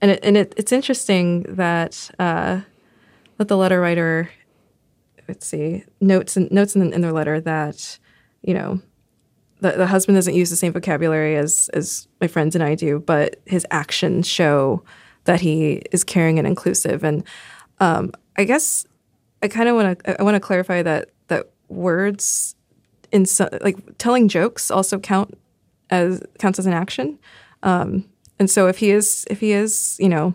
and 0.00 0.12
it, 0.12 0.20
and 0.22 0.36
it, 0.36 0.54
it's 0.56 0.72
interesting 0.72 1.42
that 1.56 2.10
uh, 2.18 2.60
that 3.38 3.48
the 3.48 3.56
letter 3.56 3.80
writer, 3.80 4.30
let's 5.26 5.46
see, 5.46 5.84
notes 6.00 6.36
and 6.36 6.50
notes 6.52 6.76
in, 6.76 6.92
in 6.92 7.00
their 7.00 7.12
letter 7.12 7.40
that 7.40 7.98
you 8.42 8.54
know 8.54 8.80
the, 9.60 9.72
the 9.72 9.86
husband 9.86 10.16
doesn't 10.16 10.34
use 10.34 10.50
the 10.50 10.56
same 10.56 10.72
vocabulary 10.72 11.36
as 11.36 11.68
as 11.74 12.06
my 12.20 12.28
friends 12.28 12.54
and 12.54 12.62
I 12.62 12.74
do, 12.74 13.00
but 13.00 13.40
his 13.46 13.66
actions 13.70 14.26
show 14.28 14.84
that 15.24 15.40
he 15.40 15.82
is 15.90 16.04
caring 16.04 16.38
and 16.38 16.46
inclusive. 16.46 17.02
And 17.02 17.24
um, 17.80 18.12
I 18.36 18.44
guess 18.44 18.86
I 19.42 19.48
kind 19.48 19.68
of 19.68 19.74
want 19.74 19.98
to 19.98 20.20
I 20.20 20.22
want 20.22 20.34
to 20.36 20.40
clarify 20.40 20.82
that 20.82 21.10
that 21.28 21.50
words 21.68 22.54
in 23.12 23.24
so, 23.24 23.48
like 23.62 23.78
telling 23.98 24.28
jokes 24.28 24.70
also 24.70 24.98
count 24.98 25.36
as 25.90 26.22
counts 26.38 26.58
as 26.58 26.66
an 26.66 26.72
action. 26.72 27.18
Um, 27.62 28.04
and 28.38 28.50
so 28.50 28.66
if 28.66 28.78
he 28.78 28.90
is 28.90 29.26
if 29.30 29.40
he 29.40 29.52
is 29.52 29.96
you 29.98 30.08
know 30.08 30.34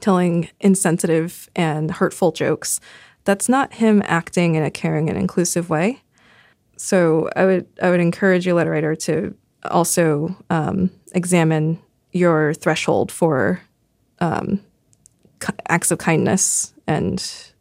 telling 0.00 0.48
insensitive 0.60 1.48
and 1.54 1.90
hurtful 1.90 2.32
jokes, 2.32 2.80
that's 3.24 3.48
not 3.48 3.74
him 3.74 4.02
acting 4.06 4.54
in 4.54 4.62
a 4.62 4.70
caring 4.70 5.08
and 5.08 5.18
inclusive 5.18 5.70
way. 5.70 6.02
So 6.76 7.28
I 7.36 7.44
would 7.44 7.66
I 7.82 7.90
would 7.90 8.00
encourage 8.00 8.46
your 8.46 8.54
letter 8.54 8.70
writer 8.70 8.96
to 8.96 9.34
also 9.70 10.34
um, 10.48 10.90
examine 11.12 11.78
your 12.12 12.54
threshold 12.54 13.12
for 13.12 13.60
um, 14.20 14.60
acts 15.68 15.90
of 15.90 15.98
kindness 15.98 16.74
and 16.86 17.52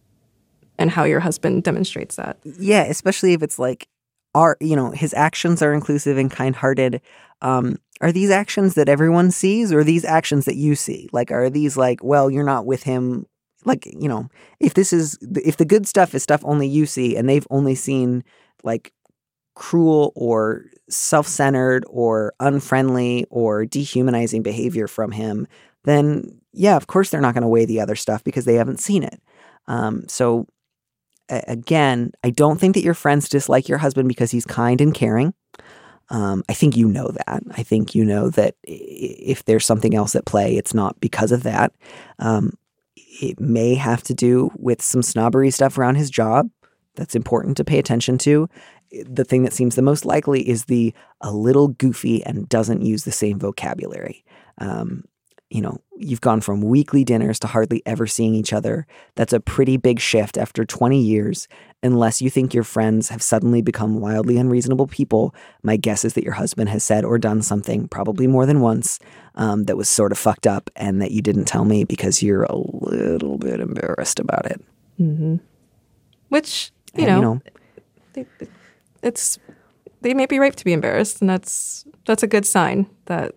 and 0.78 0.90
how 0.90 1.04
your 1.04 1.20
husband 1.20 1.64
demonstrates 1.64 2.16
that. 2.16 2.38
Yeah, 2.44 2.84
especially 2.84 3.34
if 3.34 3.44
it's 3.44 3.60
like 3.60 3.90
are 4.36 4.58
you 4.60 4.76
know 4.76 4.92
his 4.92 5.14
actions 5.14 5.62
are 5.62 5.74
inclusive 5.74 6.18
and 6.18 6.32
kind-hearted. 6.32 7.02
Um, 7.42 7.78
are 8.02 8.12
these 8.12 8.30
actions 8.30 8.76
that 8.76 8.90
everyone 8.90 9.32
sees, 9.32 9.74
or 9.74 9.84
these 9.84 10.06
actions 10.06 10.46
that 10.46 10.56
you 10.56 10.76
see? 10.76 11.10
Like, 11.12 11.32
are 11.32 11.50
these 11.50 11.76
like, 11.78 12.04
well, 12.04 12.30
you're 12.30 12.44
not 12.44 12.66
with 12.66 12.84
him. 12.84 13.26
Like, 13.66 13.86
you 13.86 14.08
know, 14.08 14.30
if 14.60 14.74
this 14.74 14.94
is 14.94 15.18
if 15.22 15.58
the 15.58 15.66
good 15.66 15.88
stuff 15.88 16.16
is 16.16 16.24
stuff 16.24 16.42
only 16.46 16.68
you 16.68 16.86
see, 16.86 17.18
and 17.18 17.28
they've 17.28 17.48
only 17.50 17.76
seen 17.76 18.24
like 18.64 18.94
cruel 19.56 20.14
or 20.16 20.66
self-centered 20.90 21.84
or 21.90 22.34
unfriendly 22.40 23.26
or 23.30 23.66
dehumanizing 23.66 24.44
behavior 24.44 24.88
from 24.88 25.12
him, 25.12 25.48
then 25.84 26.40
yeah, 26.54 26.78
of 26.78 26.88
course 26.88 27.10
they're 27.10 27.22
not 27.22 27.34
going 27.34 27.42
to 27.42 27.48
weigh 27.50 27.66
the 27.66 27.82
other 27.82 27.96
stuff 27.96 28.24
because 28.24 28.46
they 28.46 28.56
haven't 28.56 28.80
seen 28.80 29.04
it. 29.04 29.22
Um, 29.68 30.08
so 30.08 30.48
again, 31.30 32.12
I 32.24 32.30
don't 32.30 32.60
think 32.60 32.76
that 32.76 32.84
your 32.84 32.94
friends 32.94 33.30
dislike 33.30 33.68
your 33.68 33.78
husband 33.78 34.08
because 34.08 34.32
he's 34.32 34.46
kind 34.46 34.82
and 34.82 34.94
caring. 34.94 35.34
Um, 36.10 36.44
I 36.50 36.54
think 36.54 36.76
you 36.76 36.88
know 36.88 37.10
that. 37.10 37.44
I 37.52 37.64
think 37.64 37.94
you 37.94 38.04
know 38.04 38.30
that 38.32 38.56
if 38.64 39.46
there's 39.46 39.66
something 39.66 39.96
else 39.96 40.16
at 40.16 40.26
play, 40.26 40.58
it's 40.58 40.74
not 40.74 41.00
because 41.00 41.32
of 41.32 41.44
that. 41.44 41.72
Um, 42.18 42.54
it 42.96 43.40
may 43.40 43.76
have 43.76 44.02
to 44.04 44.14
do 44.14 44.50
with 44.56 44.82
some 44.82 45.04
snobbery 45.04 45.52
stuff 45.52 45.78
around 45.78 45.96
his 45.96 46.10
job 46.10 46.50
that's 46.96 47.16
important 47.16 47.58
to 47.58 47.64
pay 47.64 47.78
attention 47.78 48.18
to 48.20 48.50
the 48.92 49.24
thing 49.24 49.44
that 49.44 49.54
seems 49.54 49.76
the 49.76 49.82
most 49.82 50.06
likely 50.06 50.48
is 50.48 50.66
the 50.66 50.94
a 51.22 51.32
little 51.32 51.68
goofy 51.68 52.24
and 52.26 52.50
doesn't 52.50 52.82
use 52.82 53.04
the 53.04 53.12
same 53.12 53.40
vocabulary. 53.40 54.24
Um, 54.58 55.04
you 55.50 55.62
know, 55.62 55.80
you've 55.98 56.22
gone 56.22 56.42
from 56.42 56.62
weekly 56.62 57.04
dinners 57.04 57.40
to 57.40 57.48
hardly 57.48 57.82
ever 57.86 58.06
seeing 58.06 58.36
each 58.36 58.54
other. 58.54 58.86
That's 59.16 59.34
a 59.34 59.40
pretty 59.40 59.78
big 59.78 60.00
shift 60.00 60.38
after 60.38 60.64
20 60.64 61.02
years. 61.02 61.48
Unless 61.82 62.22
you 62.22 62.30
think 62.30 62.54
your 62.54 62.64
friends 62.64 63.10
have 63.10 63.24
suddenly 63.24 63.62
become 63.62 64.00
wildly 64.00 64.38
unreasonable 64.38 64.86
people, 64.88 65.34
my 65.64 65.78
guess 65.78 66.06
is 66.06 66.14
that 66.14 66.24
your 66.24 66.34
husband 66.34 66.70
has 66.70 66.84
said 66.84 67.04
or 67.04 67.18
done 67.18 67.42
something, 67.42 67.88
probably 67.88 68.28
more 68.28 68.46
than 68.46 68.60
once, 68.60 69.00
um, 69.36 69.64
that 69.64 69.78
was 69.78 69.90
sort 69.90 70.12
of 70.12 70.18
fucked 70.18 70.46
up 70.46 70.70
and 70.76 71.02
that 71.02 71.12
you 71.12 71.22
didn't 71.22 71.46
tell 71.46 71.66
me 71.66 71.84
because 71.84 72.22
you're 72.22 72.44
a 72.44 72.56
little 72.56 73.38
bit 73.38 73.60
embarrassed 73.60 74.20
about 74.20 74.46
it. 74.46 74.62
Mm-hmm. 75.00 75.38
Which, 76.28 76.72
you 76.96 77.08
And, 77.08 77.22
know, 77.22 77.42
they, 78.14 78.26
it's 79.02 79.40
they 80.02 80.14
may 80.14 80.26
be 80.26 80.40
right 80.40 80.56
to 80.56 80.66
be 80.66 80.74
embarrassed, 80.74 81.22
and 81.22 81.30
that's 81.30 81.86
that's 82.06 82.24
a 82.24 82.28
good 82.28 82.46
sign 82.46 82.88
that 83.06 83.36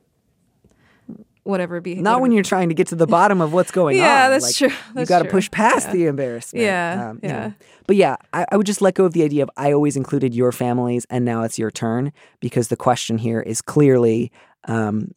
whatever 1.52 1.80
be 1.80 1.94
Not 1.94 2.20
when 2.20 2.32
you're 2.32 2.42
trying 2.42 2.68
to 2.70 2.74
get 2.74 2.88
to 2.88 2.96
the 2.96 3.06
bottom 3.06 3.40
of 3.40 3.52
what's 3.52 3.70
going 3.70 3.96
on. 4.00 4.04
Yeah, 4.04 4.28
that's 4.28 4.44
Like, 4.46 4.54
true. 4.56 4.68
you 4.68 4.94
That's 4.94 5.08
got 5.08 5.22
to 5.22 5.28
push 5.28 5.48
past 5.52 5.86
Yeah. 5.86 5.92
the 5.92 6.06
embarrassment. 6.06 6.64
Yeah, 6.64 7.10
um, 7.10 7.20
you 7.22 7.28
know. 7.28 7.34
yeah. 7.34 7.50
But 7.86 7.96
yeah, 7.96 8.16
I, 8.32 8.44
I 8.50 8.56
would 8.56 8.66
just 8.66 8.82
let 8.82 8.94
go 8.94 9.04
of 9.04 9.12
the 9.12 9.22
idea 9.22 9.44
of 9.44 9.50
I 9.56 9.72
always 9.72 9.96
included 9.96 10.34
your 10.34 10.50
families 10.50 11.06
and 11.10 11.24
now 11.24 11.42
it's 11.44 11.58
your 11.58 11.70
turn 11.70 12.12
because 12.40 12.66
the 12.68 12.76
question 12.76 13.18
here 13.18 13.40
is 13.40 13.62
clearly 13.62 14.32
um, 14.66 15.12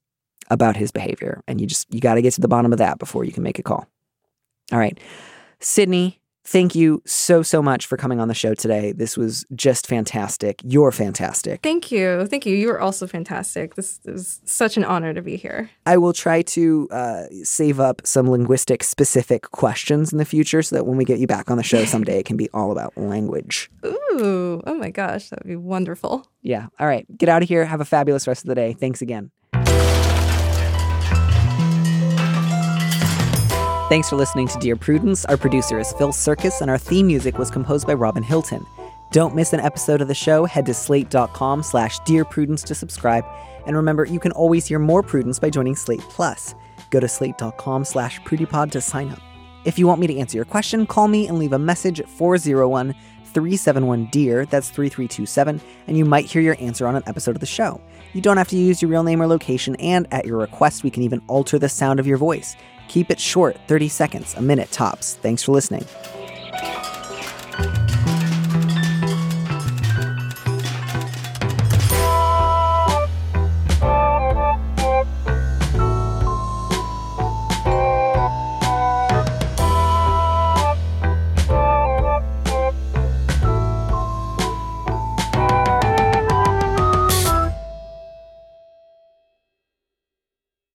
about 0.51 0.75
his 0.77 0.91
behavior. 0.91 1.41
And 1.47 1.59
you 1.59 1.65
just, 1.67 1.91
you 1.93 1.99
got 2.01 2.15
to 2.15 2.21
get 2.21 2.33
to 2.33 2.41
the 2.41 2.47
bottom 2.47 2.71
of 2.71 2.77
that 2.77 2.99
before 2.99 3.23
you 3.23 3.31
can 3.31 3.41
make 3.41 3.57
a 3.57 3.63
call. 3.63 3.87
All 4.71 4.79
right. 4.79 4.99
Sydney, 5.59 6.21
thank 6.45 6.75
you 6.75 7.01
so, 7.05 7.41
so 7.41 7.61
much 7.61 7.85
for 7.87 7.97
coming 7.97 8.19
on 8.19 8.27
the 8.27 8.33
show 8.33 8.53
today. 8.53 8.91
This 8.91 9.17
was 9.17 9.45
just 9.55 9.87
fantastic. 9.87 10.61
You're 10.63 10.91
fantastic. 10.91 11.61
Thank 11.61 11.91
you, 11.91 12.25
thank 12.27 12.45
you. 12.45 12.55
You 12.55 12.67
were 12.67 12.79
also 12.79 13.07
fantastic. 13.07 13.75
This 13.75 13.99
is 14.05 14.41
such 14.45 14.77
an 14.77 14.83
honor 14.83 15.13
to 15.13 15.21
be 15.21 15.35
here. 15.35 15.69
I 15.85 15.97
will 15.97 16.13
try 16.13 16.41
to 16.43 16.87
uh, 16.91 17.23
save 17.43 17.79
up 17.79 18.01
some 18.05 18.29
linguistic 18.29 18.83
specific 18.83 19.51
questions 19.51 20.11
in 20.11 20.17
the 20.17 20.25
future 20.25 20.61
so 20.61 20.75
that 20.75 20.85
when 20.85 20.97
we 20.97 21.05
get 21.05 21.19
you 21.19 21.27
back 21.27 21.49
on 21.51 21.57
the 21.57 21.63
show 21.63 21.85
someday, 21.85 22.19
it 22.19 22.25
can 22.25 22.37
be 22.37 22.49
all 22.53 22.71
about 22.71 22.97
language. 22.97 23.69
Ooh, 23.85 24.61
oh 24.65 24.75
my 24.75 24.89
gosh, 24.89 25.29
that 25.29 25.39
would 25.43 25.49
be 25.49 25.55
wonderful. 25.55 26.27
Yeah. 26.41 26.67
All 26.79 26.87
right. 26.87 27.05
Get 27.17 27.27
out 27.27 27.41
of 27.41 27.49
here. 27.49 27.65
Have 27.65 27.81
a 27.81 27.85
fabulous 27.85 28.27
rest 28.27 28.43
of 28.43 28.49
the 28.49 28.55
day. 28.55 28.73
Thanks 28.73 29.01
again. 29.01 29.31
Thanks 33.87 34.09
for 34.09 34.15
listening 34.15 34.47
to 34.47 34.57
Dear 34.57 34.75
Prudence. 34.75 35.25
Our 35.25 35.37
producer 35.37 35.77
is 35.77 35.93
Phil 35.93 36.09
Surkis, 36.09 36.59
and 36.59 36.71
our 36.71 36.77
theme 36.79 37.05
music 37.05 37.37
was 37.37 37.51
composed 37.51 37.85
by 37.85 37.93
Robin 37.93 38.23
Hilton. 38.23 38.65
Don't 39.11 39.35
miss 39.35 39.53
an 39.53 39.59
episode 39.59 40.01
of 40.01 40.07
the 40.07 40.15
show. 40.15 40.45
Head 40.45 40.65
to 40.65 40.73
slate.com 40.73 41.61
slash 41.61 41.99
Dear 41.99 42.25
Prudence 42.25 42.63
to 42.63 42.73
subscribe. 42.73 43.23
And 43.67 43.75
remember, 43.75 44.03
you 44.03 44.19
can 44.19 44.31
always 44.31 44.65
hear 44.65 44.79
more 44.79 45.03
Prudence 45.03 45.37
by 45.37 45.51
joining 45.51 45.75
Slate 45.75 46.01
Plus. 46.09 46.55
Go 46.89 46.99
to 46.99 47.07
slate.com 47.07 47.85
slash 47.85 48.19
prudypod 48.21 48.71
to 48.71 48.81
sign 48.81 49.09
up. 49.09 49.19
If 49.65 49.77
you 49.77 49.85
want 49.85 50.01
me 50.01 50.07
to 50.07 50.17
answer 50.17 50.35
your 50.35 50.45
question, 50.45 50.87
call 50.87 51.07
me 51.07 51.27
and 51.27 51.37
leave 51.37 51.53
a 51.53 51.59
message 51.59 51.99
at 51.99 52.09
401 52.09 52.95
371 53.35 54.05
DEAR, 54.05 54.45
that's 54.45 54.69
3327, 54.69 55.61
and 55.87 55.97
you 55.97 56.05
might 56.05 56.25
hear 56.25 56.41
your 56.41 56.55
answer 56.59 56.87
on 56.87 56.95
an 56.95 57.03
episode 57.05 57.35
of 57.35 57.41
the 57.41 57.45
show. 57.45 57.81
You 58.13 58.21
don't 58.21 58.37
have 58.37 58.47
to 58.47 58.55
use 58.55 58.81
your 58.81 58.89
real 58.89 59.03
name 59.03 59.21
or 59.21 59.27
location, 59.27 59.75
and 59.75 60.07
at 60.11 60.25
your 60.25 60.37
request, 60.37 60.83
we 60.83 60.89
can 60.89 61.03
even 61.03 61.21
alter 61.27 61.59
the 61.59 61.67
sound 61.67 61.99
of 61.99 62.07
your 62.07 62.17
voice. 62.17 62.55
Keep 62.87 63.11
it 63.11 63.19
short, 63.19 63.57
30 63.67 63.87
seconds, 63.89 64.33
a 64.35 64.41
minute 64.41 64.71
tops. 64.71 65.15
Thanks 65.15 65.43
for 65.43 65.51
listening. 65.51 65.85